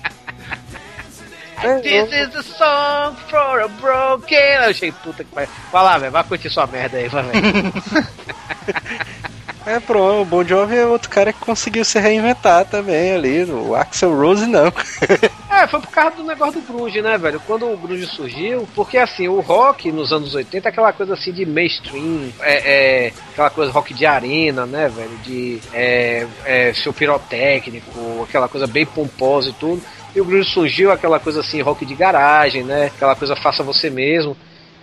This 1.62 2.12
is 2.12 2.36
a 2.36 2.44
song 2.44 3.16
for 3.30 3.62
a 3.62 3.68
broken. 3.68 4.38
Eu 4.38 4.70
achei 4.70 4.92
puta 4.92 5.24
que 5.24 5.30
pariu. 5.30 5.50
Vai 5.72 5.84
lá, 5.84 5.98
velho, 5.98 6.12
vai 6.12 6.24
curtir 6.24 6.50
sua 6.50 6.66
merda 6.66 6.98
aí, 6.98 7.08
vai, 7.08 7.24
velho. 7.24 7.74
É, 9.66 9.80
pronto, 9.80 10.22
o 10.22 10.26
Bon 10.26 10.44
Jovi 10.44 10.76
é 10.76 10.86
outro 10.86 11.10
cara 11.10 11.32
que 11.32 11.40
conseguiu 11.40 11.86
se 11.86 12.00
reinventar 12.00 12.66
também 12.66 13.14
ali. 13.14 13.44
O 13.44 13.76
Axel 13.76 14.16
Rose 14.16 14.46
não. 14.48 14.72
É, 15.52 15.68
foi 15.68 15.82
por 15.82 15.90
causa 15.90 16.16
do 16.16 16.24
negócio 16.24 16.62
do 16.62 16.66
grunge, 16.66 17.02
né, 17.02 17.18
velho? 17.18 17.40
Quando 17.46 17.70
o 17.70 17.78
grunge 17.78 18.08
surgiu, 18.08 18.66
porque 18.74 18.98
assim, 18.98 19.28
o 19.28 19.42
rock 19.42 19.92
nos 19.92 20.12
anos 20.14 20.34
80 20.34 20.68
é 20.68 20.70
aquela 20.70 20.94
coisa 20.94 21.14
assim 21.14 21.34
de 21.34 21.46
mainstream, 21.46 22.32
é, 22.40 23.08
é 23.08 23.14
aquela 23.34 23.50
coisa 23.50 23.70
rock 23.70 23.94
de 23.94 24.06
arena, 24.06 24.66
né, 24.66 24.88
velho? 24.88 25.18
De 25.24 25.60
é, 25.74 26.26
é, 26.46 26.74
seu 26.74 26.94
pirotécnico, 26.94 28.24
aquela 28.28 28.48
coisa 28.48 28.66
bem 28.66 28.86
pomposa 28.86 29.50
e 29.50 29.54
tudo. 29.54 29.84
E 30.16 30.20
o 30.20 30.26
grunge 30.26 30.50
surgiu 30.50 30.92
aquela 30.92 31.20
coisa 31.20 31.40
assim, 31.40 31.62
rock 31.62 31.86
de 31.86 31.96
garagem, 31.96 32.64
né? 32.64 32.88
Aquela 32.88 33.16
coisa 33.16 33.36
faça 33.36 33.64
você 33.64 33.90
mesmo. 33.90 34.36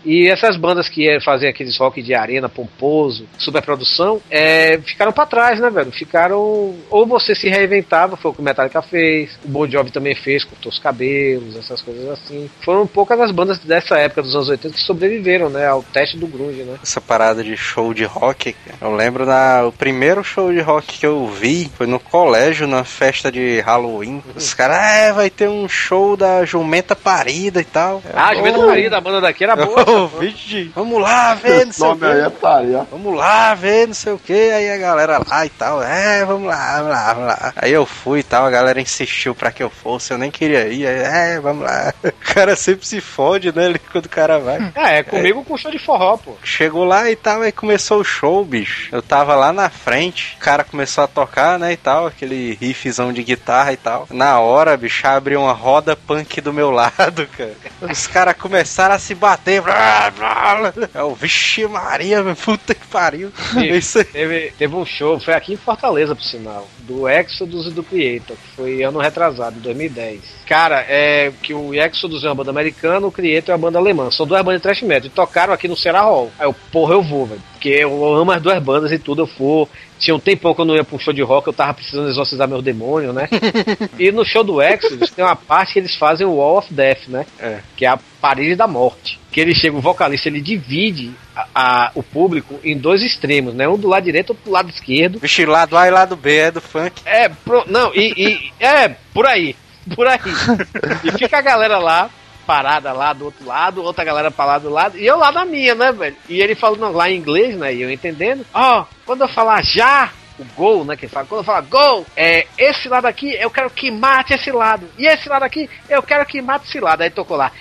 E 0.04 0.28
essas 0.28 0.56
bandas 0.56 0.88
que 0.88 1.08
eh, 1.08 1.20
fazem 1.20 1.48
aqueles 1.48 1.76
rock 1.76 2.02
de 2.02 2.14
arena 2.14 2.48
pomposo, 2.48 3.26
superprodução, 3.38 4.20
é, 4.30 4.78
ficaram 4.84 5.12
pra 5.12 5.26
trás, 5.26 5.60
né, 5.60 5.70
velho? 5.70 5.92
Ficaram. 5.92 6.74
Ou 6.90 7.06
você 7.06 7.34
se 7.34 7.48
reinventava, 7.48 8.16
foi 8.16 8.30
o 8.30 8.34
que 8.34 8.40
o 8.40 8.44
Metallica 8.44 8.82
fez, 8.82 9.38
o 9.44 9.48
Bon 9.48 9.66
Jovi 9.68 9.90
também 9.90 10.14
fez, 10.14 10.44
cortou 10.44 10.70
os 10.70 10.78
cabelos, 10.78 11.56
essas 11.56 11.82
coisas 11.82 12.08
assim. 12.10 12.50
Foram 12.64 12.86
poucas 12.86 13.20
as 13.20 13.30
bandas 13.30 13.58
dessa 13.58 13.96
época 13.96 14.22
dos 14.22 14.34
anos 14.34 14.48
80 14.48 14.74
que 14.74 14.80
sobreviveram, 14.80 15.50
né, 15.50 15.66
ao 15.66 15.82
teste 15.82 16.16
do 16.16 16.26
grunge, 16.26 16.62
né? 16.62 16.78
Essa 16.82 17.00
parada 17.00 17.42
de 17.42 17.56
show 17.56 17.92
de 17.92 18.04
rock. 18.04 18.54
Eu 18.80 18.94
lembro 18.94 19.26
na, 19.26 19.64
o 19.66 19.72
primeiro 19.72 20.22
show 20.22 20.52
de 20.52 20.60
rock 20.60 20.98
que 20.98 21.06
eu 21.06 21.26
vi 21.26 21.70
foi 21.76 21.86
no 21.86 21.98
colégio, 21.98 22.66
na 22.66 22.84
festa 22.84 23.30
de 23.30 23.60
Halloween. 23.60 24.22
Os 24.34 24.54
caras, 24.54 24.78
é, 24.78 25.12
vai 25.12 25.30
ter 25.30 25.48
um 25.48 25.68
show 25.68 26.16
da 26.16 26.44
Jumenta 26.44 26.94
Parida 26.94 27.60
e 27.60 27.64
tal. 27.64 28.02
Ah, 28.14 28.28
a 28.28 28.34
Juventude 28.34 28.66
Maria 28.66 28.90
da 28.90 29.00
banda 29.00 29.20
daqui 29.20 29.44
era 29.44 29.56
boa. 29.56 29.84
Ô, 29.98 30.06
vixe, 30.06 30.70
vamos 30.74 31.00
lá 31.00 31.34
ver, 31.34 31.66
não 31.66 31.72
sei 31.72 31.88
o 31.88 32.04
é 32.04 32.30
quê. 32.30 32.36
paria. 32.40 32.86
Vamos 32.90 33.16
lá 33.16 33.54
ver, 33.54 33.86
não 33.88 33.94
sei 33.94 34.12
o 34.12 34.18
que. 34.18 34.32
Aí 34.32 34.70
a 34.70 34.76
galera 34.76 35.20
lá 35.26 35.46
e 35.46 35.50
tal, 35.50 35.82
é, 35.82 36.24
vamos 36.24 36.48
lá, 36.48 36.76
vamos 36.76 36.90
lá, 36.90 37.12
vamos 37.14 37.28
lá. 37.28 37.52
Aí 37.56 37.72
eu 37.72 37.84
fui 37.86 38.20
e 38.20 38.22
tal, 38.22 38.44
a 38.46 38.50
galera 38.50 38.80
insistiu 38.80 39.34
pra 39.34 39.50
que 39.52 39.62
eu 39.62 39.70
fosse, 39.70 40.12
eu 40.12 40.18
nem 40.18 40.30
queria 40.30 40.68
ir. 40.68 40.86
Aí, 40.86 41.34
é, 41.34 41.40
vamos 41.40 41.64
lá. 41.64 41.92
O 42.28 42.34
cara 42.34 42.54
sempre 42.56 42.86
se 42.86 43.00
fode, 43.00 43.54
né, 43.54 43.74
quando 43.90 44.06
o 44.06 44.08
cara 44.08 44.38
vai. 44.38 44.72
É, 44.74 44.98
é 44.98 45.02
comigo 45.02 45.44
com 45.44 45.56
show 45.56 45.70
de 45.70 45.78
forró, 45.78 46.16
pô. 46.16 46.36
Chegou 46.42 46.84
lá 46.84 47.10
e 47.10 47.16
tal, 47.16 47.42
aí 47.42 47.50
começou 47.50 48.00
o 48.00 48.04
show, 48.04 48.44
bicho. 48.44 48.88
Eu 48.92 49.02
tava 49.02 49.34
lá 49.34 49.52
na 49.52 49.68
frente, 49.70 50.36
o 50.36 50.40
cara 50.40 50.62
começou 50.62 51.04
a 51.04 51.06
tocar, 51.06 51.58
né, 51.58 51.72
e 51.72 51.76
tal, 51.76 52.06
aquele 52.06 52.56
riffzão 52.60 53.12
de 53.12 53.22
guitarra 53.22 53.72
e 53.72 53.76
tal. 53.76 54.06
Na 54.10 54.38
hora, 54.40 54.76
bicho, 54.76 55.06
abriu 55.06 55.40
uma 55.40 55.52
roda 55.52 55.96
punk 55.96 56.40
do 56.40 56.52
meu 56.52 56.70
lado, 56.72 57.26
cara. 57.36 57.54
Os 57.82 58.06
caras 58.06 58.36
começaram 58.36 58.94
a 58.94 58.98
se 58.98 59.14
bater. 59.14 59.60
Blá, 59.62 59.74
blá. 60.16 60.72
Eu, 60.94 61.14
vixe 61.14 61.66
Maria, 61.66 62.22
meu, 62.22 62.36
puta 62.36 62.74
que 62.74 62.86
pariu. 62.86 63.32
Isso 63.56 63.98
aí. 63.98 64.04
Teve, 64.04 64.52
teve 64.58 64.74
um 64.74 64.84
show, 64.84 65.18
foi 65.20 65.34
aqui 65.34 65.54
em 65.54 65.56
Fortaleza, 65.56 66.14
por 66.14 66.24
sinal, 66.24 66.68
do 66.80 67.08
Exodus 67.08 67.66
e 67.66 67.70
do 67.70 67.82
Creator, 67.82 68.36
que 68.36 68.56
foi 68.56 68.82
ano 68.82 68.98
retrasado, 68.98 69.60
2010. 69.60 70.20
Cara, 70.46 70.84
é 70.88 71.32
que 71.42 71.52
o 71.52 71.74
Exodus 71.74 72.24
é 72.24 72.28
uma 72.28 72.34
banda 72.34 72.50
americana, 72.50 73.06
o 73.06 73.12
Creator 73.12 73.52
é 73.52 73.56
uma 73.56 73.66
banda 73.66 73.78
alemã. 73.78 74.10
São 74.10 74.26
duas 74.26 74.42
bandas 74.42 74.60
de 74.60 74.62
thrash 74.62 74.82
metal. 74.82 75.06
E 75.06 75.10
tocaram 75.10 75.52
aqui 75.52 75.68
no 75.68 75.76
Serra 75.76 76.00
Hall. 76.00 76.30
Aí 76.38 76.46
eu, 76.46 76.54
porra, 76.72 76.94
eu 76.94 77.02
vou, 77.02 77.26
velho. 77.26 77.42
Porque 77.52 77.68
eu 77.68 78.14
amo 78.14 78.30
as 78.30 78.40
duas 78.40 78.62
bandas 78.62 78.92
e 78.92 78.98
tudo, 78.98 79.22
eu 79.22 79.26
for. 79.26 79.68
Tinha 79.98 80.14
um 80.14 80.20
tempão 80.20 80.54
que 80.54 80.60
eu 80.60 80.64
não 80.64 80.76
ia 80.76 80.84
pra 80.84 80.94
um 80.96 80.98
show 80.98 81.12
de 81.12 81.22
rock, 81.22 81.46
eu 81.48 81.52
tava 81.52 81.74
precisando 81.74 82.08
exorcizar 82.08 82.46
meu 82.46 82.62
demônio, 82.62 83.12
né? 83.12 83.28
e 83.98 84.12
no 84.12 84.24
show 84.24 84.44
do 84.44 84.62
Exodus 84.62 85.10
tem 85.10 85.24
uma 85.24 85.34
parte 85.36 85.72
que 85.72 85.78
eles 85.80 85.94
fazem 85.96 86.26
o 86.26 86.34
Wall 86.36 86.58
of 86.58 86.72
Death, 86.72 87.08
né? 87.08 87.26
É. 87.38 87.58
Que 87.76 87.84
é 87.84 87.88
a 87.88 87.98
parede 88.20 88.54
da 88.54 88.66
morte. 88.66 89.18
Que 89.32 89.40
ele 89.40 89.54
chega, 89.54 89.76
o 89.76 89.80
vocalista, 89.80 90.28
ele 90.28 90.40
divide 90.40 91.12
a- 91.36 91.46
a- 91.54 91.90
o 91.94 92.02
público 92.02 92.58
em 92.64 92.76
dois 92.78 93.02
extremos, 93.02 93.54
né? 93.54 93.68
Um 93.68 93.76
do 93.76 93.88
lado 93.88 94.04
direito, 94.04 94.30
outro 94.30 94.44
do 94.44 94.50
lado 94.50 94.70
esquerdo. 94.70 95.18
Vixe, 95.18 95.44
lado 95.44 95.76
A 95.76 95.86
e 95.88 95.90
lado 95.90 96.16
B 96.16 96.36
é 96.36 96.50
do 96.50 96.60
funk. 96.60 97.02
É, 97.04 97.28
pro- 97.28 97.64
não, 97.66 97.92
e, 97.94 98.12
e- 98.16 98.52
é, 98.64 98.88
por 99.12 99.26
aí, 99.26 99.54
por 99.94 100.06
aí. 100.06 100.18
E 101.04 101.12
fica 101.12 101.38
a 101.38 101.42
galera 101.42 101.78
lá, 101.78 102.08
parada 102.48 102.94
lá 102.94 103.12
do 103.12 103.26
outro 103.26 103.44
lado, 103.46 103.82
outra 103.82 104.02
galera 104.02 104.30
pra 104.30 104.46
lá 104.46 104.58
do 104.58 104.70
lado, 104.70 104.96
e 104.96 105.06
eu 105.06 105.18
lá 105.18 105.30
na 105.30 105.44
minha, 105.44 105.74
né, 105.74 105.92
velho? 105.92 106.16
E 106.30 106.40
ele 106.40 106.54
falando 106.54 106.90
lá 106.90 107.10
em 107.10 107.18
inglês, 107.18 107.54
né? 107.54 107.74
E 107.74 107.82
eu 107.82 107.90
entendendo. 107.90 108.46
Ó, 108.54 108.86
quando 109.04 109.20
eu 109.20 109.28
falar 109.28 109.62
já, 109.62 110.10
o 110.38 110.44
gol, 110.56 110.82
né? 110.82 110.96
Que 110.96 111.04
ele 111.04 111.12
fala, 111.12 111.26
quando 111.26 111.40
eu 111.40 111.44
falar 111.44 111.60
gol, 111.60 112.06
é 112.16 112.46
esse 112.56 112.88
lado 112.88 113.04
aqui, 113.04 113.34
eu 113.34 113.50
quero 113.50 113.68
que 113.68 113.90
mate 113.90 114.32
esse 114.32 114.50
lado. 114.50 114.88
E 114.96 115.06
esse 115.06 115.28
lado 115.28 115.42
aqui, 115.42 115.68
eu 115.90 116.02
quero 116.02 116.24
que 116.24 116.40
mate 116.40 116.66
esse 116.66 116.80
lado. 116.80 117.02
Aí 117.02 117.10
tocou 117.10 117.36
lá. 117.36 117.52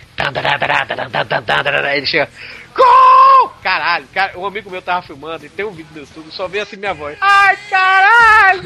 Aí 1.83 1.97
ele 1.97 2.05
chega. 2.05 2.29
Gol! 2.73 3.51
Caralho, 3.61 4.07
cara, 4.13 4.39
um 4.39 4.45
amigo 4.45 4.71
meu 4.71 4.81
tava 4.81 5.01
filmando 5.01 5.45
e 5.45 5.49
tem 5.49 5.65
um 5.65 5.71
vídeo 5.71 5.91
no 5.93 5.99
YouTube, 6.01 6.31
só 6.31 6.47
vê 6.47 6.59
assim 6.61 6.77
minha 6.77 6.93
voz. 6.93 7.17
Ai, 7.19 7.57
caralho! 7.69 8.63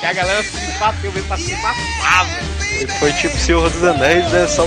Que 0.00 0.06
a 0.06 0.12
galera 0.12 0.42
se 0.42 0.78
bateu 0.78 1.12
mesmo 1.12 1.28
pra 1.28 1.36
se 1.36 1.54
matar, 1.56 2.26
velho. 2.26 2.88
Foi 2.98 3.12
tipo 3.12 3.36
Senhor 3.36 3.68
dos 3.68 3.84
Anéis, 3.84 4.30
né? 4.30 4.46
Só... 4.46 4.66